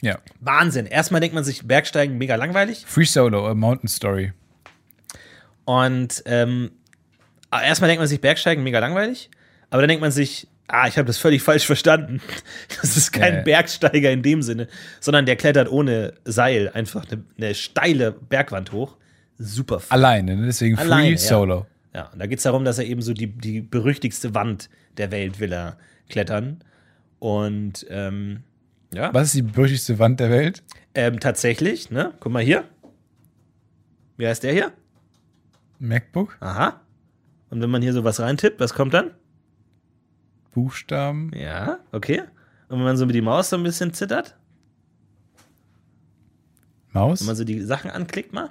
Ja. 0.02 0.18
Wahnsinn. 0.40 0.86
Erstmal 0.86 1.20
denkt 1.20 1.35
man 1.35 1.44
sich, 1.44 1.66
Bergsteigen 1.66 2.18
mega 2.18 2.35
langweilig. 2.36 2.85
Free 2.86 3.05
Solo, 3.05 3.47
a 3.48 3.55
Mountain 3.55 3.89
Story. 3.89 4.32
Und 5.64 6.23
ähm, 6.27 6.70
ah, 7.51 7.62
erstmal 7.62 7.89
denkt 7.89 8.01
man 8.01 8.09
sich, 8.09 8.20
Bergsteigen 8.20 8.62
mega 8.62 8.78
langweilig. 8.78 9.31
Aber 9.70 9.82
dann 9.82 9.89
denkt 9.89 10.02
man 10.02 10.12
sich, 10.12 10.48
ah, 10.68 10.86
ich 10.86 10.97
habe 10.98 11.06
das 11.06 11.18
völlig 11.18 11.43
falsch 11.43 11.66
verstanden. 11.66 12.20
Das 12.81 12.97
ist 12.97 13.12
kein 13.12 13.32
Ja, 13.32 13.39
ja. 13.39 13.44
Bergsteiger 13.44 14.10
in 14.10 14.23
dem 14.23 14.43
Sinne, 14.43 14.68
sondern 15.01 15.27
der 15.27 15.36
klettert 15.36 15.70
ohne 15.70 16.14
Seil 16.24 16.68
einfach 16.68 17.06
eine, 17.10 17.24
eine 17.36 17.55
steile 17.55 18.12
Bergwand 18.12 18.73
hoch. 18.73 18.97
Super. 19.39 19.82
Alleine, 19.89 20.36
ne? 20.36 20.47
deswegen 20.47 20.78
Alleine, 20.78 21.02
Free 21.02 21.12
ja. 21.12 21.18
Solo. 21.18 21.66
Ja, 21.94 22.10
und 22.12 22.18
da 22.18 22.27
geht 22.27 22.39
es 22.39 22.44
darum, 22.44 22.64
dass 22.64 22.78
er 22.78 22.85
eben 22.85 23.02
so 23.02 23.12
die, 23.12 23.27
die 23.27 23.60
berüchtigste 23.60 24.35
Wand 24.35 24.68
der 24.98 25.10
Welt 25.10 25.40
will 25.40 25.52
er 25.52 25.78
klettern. 26.09 26.62
Und 27.18 27.86
ähm, 27.89 28.43
ja, 28.93 29.13
Was 29.15 29.29
ist 29.29 29.35
die 29.35 29.43
berüchtigste 29.43 29.99
Wand 29.99 30.21
der 30.21 30.31
Welt? 30.31 30.63
ähm, 30.95 31.21
tatsächlich, 31.21 31.91
ne? 31.91 32.15
Guck 32.21 32.33
mal 32.33 32.43
hier. 32.43 32.65
Wie 34.17 34.27
heißt 34.27 34.43
der 34.43 34.53
hier? 34.53 34.73
MacBook? 35.79 36.37
Aha. 36.41 36.81
Und 37.51 37.61
wenn 37.61 37.71
man 37.71 37.83
hier 37.83 37.93
sowas 37.93 38.19
reintippt, 38.19 38.59
was 38.61 38.73
kommt 38.75 38.95
dann? 38.95 39.11
Buchstaben? 40.53 41.31
Ja, 41.35 41.81
okay. 41.93 42.23
Und 42.69 42.79
wenn 42.79 42.85
man 42.85 42.97
so 42.97 43.05
mit 43.07 43.15
die 43.15 43.21
Maus 43.21 43.51
so 43.51 43.57
ein 43.57 43.63
bisschen 43.63 43.93
zittert, 43.93 44.37
Maus? 46.93 47.21
wenn 47.21 47.27
man 47.27 47.37
so 47.37 47.45
die 47.45 47.61
Sachen 47.61 47.91
anklickt 47.91 48.33
mal, 48.33 48.51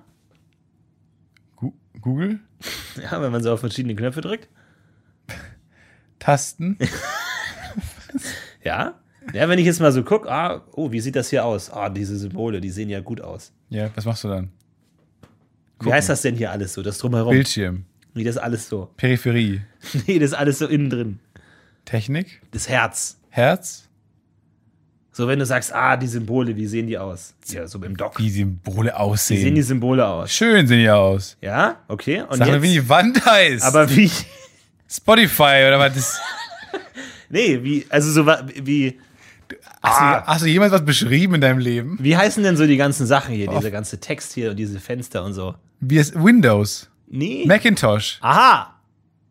Google? 2.02 2.40
ja, 3.02 3.20
wenn 3.22 3.32
man 3.32 3.42
so 3.42 3.52
auf 3.54 3.62
verschiedene 3.62 3.96
Knöpfe 3.96 4.22
drückt, 4.22 4.48
Tasten? 6.20 6.78
ja. 8.64 9.00
Ja, 9.34 9.50
wenn 9.50 9.60
ich 9.60 9.66
jetzt 9.66 9.80
mal 9.80 9.92
so 9.92 10.04
gucke, 10.04 10.32
ah, 10.32 10.62
oh, 10.74 10.92
wie 10.92 11.00
sieht 11.00 11.16
das 11.16 11.30
hier 11.30 11.46
aus? 11.46 11.70
Ah, 11.72 11.90
diese 11.90 12.18
Symbole, 12.18 12.62
die 12.62 12.70
sehen 12.70 12.90
ja 12.90 13.00
gut 13.00 13.22
aus. 13.22 13.52
ja, 13.70 13.90
was 13.96 14.06
machst 14.06 14.24
du 14.24 14.28
dann? 14.28 14.52
Wie 15.82 15.92
heißt 15.92 16.10
das 16.10 16.22
denn 16.22 16.36
hier 16.36 16.52
alles 16.52 16.74
so, 16.74 16.82
das 16.82 16.98
drumherum? 16.98 17.34
Bildschirm. 17.34 17.86
Nee, 18.14 18.24
das 18.24 18.36
ist 18.36 18.42
alles 18.42 18.70
so. 18.70 18.90
Peripherie. 18.98 19.62
Nee, 20.08 20.20
das 20.20 20.32
ist 20.32 20.38
alles 20.38 20.60
so 20.60 20.68
innen 20.68 20.90
drin. 20.90 21.20
Technik? 21.84 22.42
Das 22.52 22.70
Herz. 22.70 23.20
Herz? 23.30 23.90
So, 25.12 25.28
wenn 25.28 25.40
du 25.40 25.46
sagst, 25.46 25.74
ah, 25.74 25.96
die 25.96 26.08
Symbole, 26.08 26.56
wie 26.56 26.66
sehen 26.66 26.88
die 26.88 26.98
aus? 26.98 27.36
Ja, 27.48 27.68
so 27.68 27.82
im 27.84 27.96
Dock. 27.96 28.20
Wie 28.20 28.30
Symbole 28.30 28.78
Wie 28.78 28.82
sehen 28.82 28.86
die 28.86 28.92
aussehen. 28.94 29.64
Symbole 29.64 30.06
aus? 30.06 30.32
Schön 30.32 30.68
sehen 30.68 30.80
die 30.80 30.90
aus. 30.90 31.38
Ja, 31.42 31.80
okay. 31.88 32.24
Und 32.28 32.38
Sag 32.38 32.48
jetzt, 32.48 32.62
wie 32.62 32.74
die 32.74 32.90
Wand 32.90 33.26
heißt. 33.26 33.64
aber 33.64 33.90
wie, 33.96 34.12
Spotify 34.90 35.66
oder 35.68 35.80
was? 35.80 35.94
Das, 35.94 36.20
nee, 37.30 37.64
wie, 37.64 37.86
also 37.90 38.12
so, 38.12 38.26
wie, 38.26 39.00
hast, 39.84 40.02
Ah. 40.02 40.20
du, 40.22 40.28
hast 40.28 40.42
du 40.44 40.48
jemals 40.48 40.72
was 40.72 40.86
beschrieben 40.86 41.36
in 41.36 41.42
deinem 41.42 41.60
Leben? 41.60 41.98
wie 42.02 42.16
heißen 42.18 42.44
denn 42.44 42.58
so 42.58 42.66
die 42.68 42.78
ganzen 42.78 43.06
Sachen 43.06 43.34
hier, 43.36 43.50
Oh. 43.52 43.58
dieser 43.58 43.72
ganze 43.72 44.00
Text 44.00 44.34
hier 44.34 44.52
und 44.52 44.56
diese 44.58 44.80
Fenster 44.80 45.24
und 45.24 45.34
so? 45.34 45.56
Wie 45.80 45.98
ist 45.98 46.16
Windows? 46.16 46.90
Nee. 47.08 47.46
Macintosh? 47.48 48.18
Aha, 48.22 48.74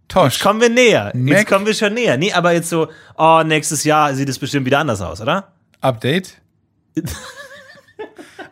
Tosh? 0.09 0.39
kommen 0.39 0.61
wir 0.61 0.69
näher. 0.71 1.13
Jetzt 1.15 1.39
Mac- 1.39 1.47
kommen 1.49 1.67
wir 1.67 1.75
schon 1.75 1.95
näher. 1.95 2.17
Nee, 2.17 2.33
aber 2.33 2.53
jetzt 2.53 2.69
so, 2.69 2.89
oh, 3.17 3.43
nächstes 3.45 3.85
Jahr 3.85 4.15
sieht 4.15 4.29
es 4.29 4.39
bestimmt 4.39 4.67
wieder 4.67 4.79
anders 4.79 5.01
aus, 5.01 5.21
oder? 5.21 5.53
Update? 5.81 6.41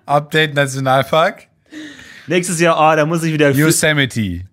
Update 0.07 0.55
Nationalpark? 0.55 1.47
Nächstes 2.27 2.61
Jahr, 2.61 2.77
oh, 2.79 2.97
da 2.97 3.07
muss 3.07 3.23
ich 3.23 3.33
wieder. 3.33 3.51
Yosemite? 3.51 4.47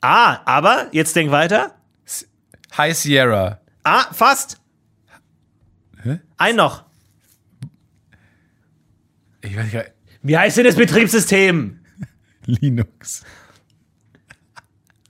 ah, 0.00 0.38
aber, 0.44 0.88
jetzt 0.92 1.14
denk 1.16 1.30
weiter. 1.30 1.72
High 2.76 2.96
Sierra? 2.96 3.60
Ah, 3.84 4.06
fast. 4.12 4.58
Hä? 6.06 6.20
Ein 6.36 6.56
noch. 6.56 6.84
Ich 9.40 9.56
weiß 9.56 9.72
nicht, 9.72 9.92
Wie 10.22 10.38
heißt 10.38 10.56
denn 10.56 10.64
das 10.64 10.76
Betriebssystem? 10.76 11.80
Linux. 12.46 13.24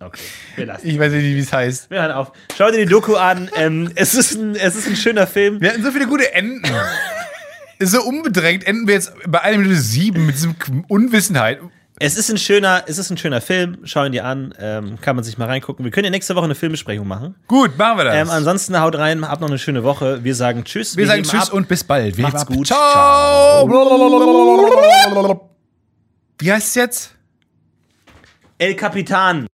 Okay, 0.01 0.23
wir 0.57 0.67
lassen. 0.67 0.87
Ich 0.87 0.99
weiß 0.99 1.13
nicht, 1.13 1.23
wie 1.23 1.39
es 1.39 1.53
heißt. 1.53 1.91
Wir 1.91 2.01
hören 2.01 2.13
auf. 2.13 2.33
Schau 2.57 2.71
dir 2.71 2.79
die 2.79 2.87
Doku 2.87 3.17
an. 3.17 3.51
Ähm, 3.57 3.93
es, 3.95 4.15
ist 4.15 4.35
ein, 4.35 4.55
es 4.55 4.75
ist 4.75 4.87
ein 4.87 4.97
schöner 4.97 5.27
Film. 5.27 5.61
Wir 5.61 5.71
hatten 5.71 5.83
so 5.83 5.91
viele 5.91 6.07
gute 6.07 6.33
Enden. 6.33 6.63
Ist 7.79 7.91
so 7.91 8.03
unbedrängt 8.03 8.67
enden 8.67 8.87
wir 8.87 8.95
jetzt 8.95 9.13
bei 9.27 9.43
einer 9.43 9.59
Minute 9.59 9.77
sieben 9.77 10.25
mit 10.25 10.37
diesem 10.37 10.55
Unwissenheit. 10.89 11.61
Es 11.99 12.17
ist 12.19 12.31
ein 12.31 12.37
schöner, 12.37 12.85
es 12.87 12.99
ist 12.99 13.11
ein 13.11 13.17
schöner 13.17 13.41
Film. 13.41 13.79
Schau 13.85 14.05
ihn 14.05 14.13
dir 14.13 14.27
an. 14.27 14.53
Ähm, 14.59 15.01
kann 15.01 15.17
man 15.17 15.25
sich 15.25 15.39
mal 15.39 15.47
reingucken. 15.47 15.83
Wir 15.85 15.91
können 15.91 16.05
ja 16.05 16.11
nächste 16.11 16.37
Woche 16.37 16.45
eine 16.45 16.55
Filmbesprechung 16.55 17.09
machen. 17.09 17.37
Gut, 17.47 17.79
machen 17.79 17.97
wir 17.99 18.05
das. 18.05 18.15
Ähm, 18.17 18.29
ansonsten 18.31 18.79
haut 18.79 18.97
rein, 18.97 19.27
habt 19.27 19.41
noch 19.41 19.49
eine 19.49 19.59
schöne 19.59 19.83
Woche. 19.83 20.23
Wir 20.23 20.35
sagen 20.35 20.65
Tschüss. 20.65 20.97
wir 20.97 21.07
sagen 21.07 21.25
heben 21.25 21.29
Tschüss 21.31 21.49
ab. 21.49 21.55
und 21.55 21.69
bis 21.69 21.85
bald. 21.85 22.17
Wir 22.19 22.23
Macht's 22.25 22.43
ab. 22.43 22.49
gut. 22.49 22.67
Ciao. 22.67 23.67
Wie 26.39 26.53
heißt 26.53 26.69
es 26.69 26.75
jetzt? 26.75 27.15
El 28.59 28.75
Capitan. 28.75 29.47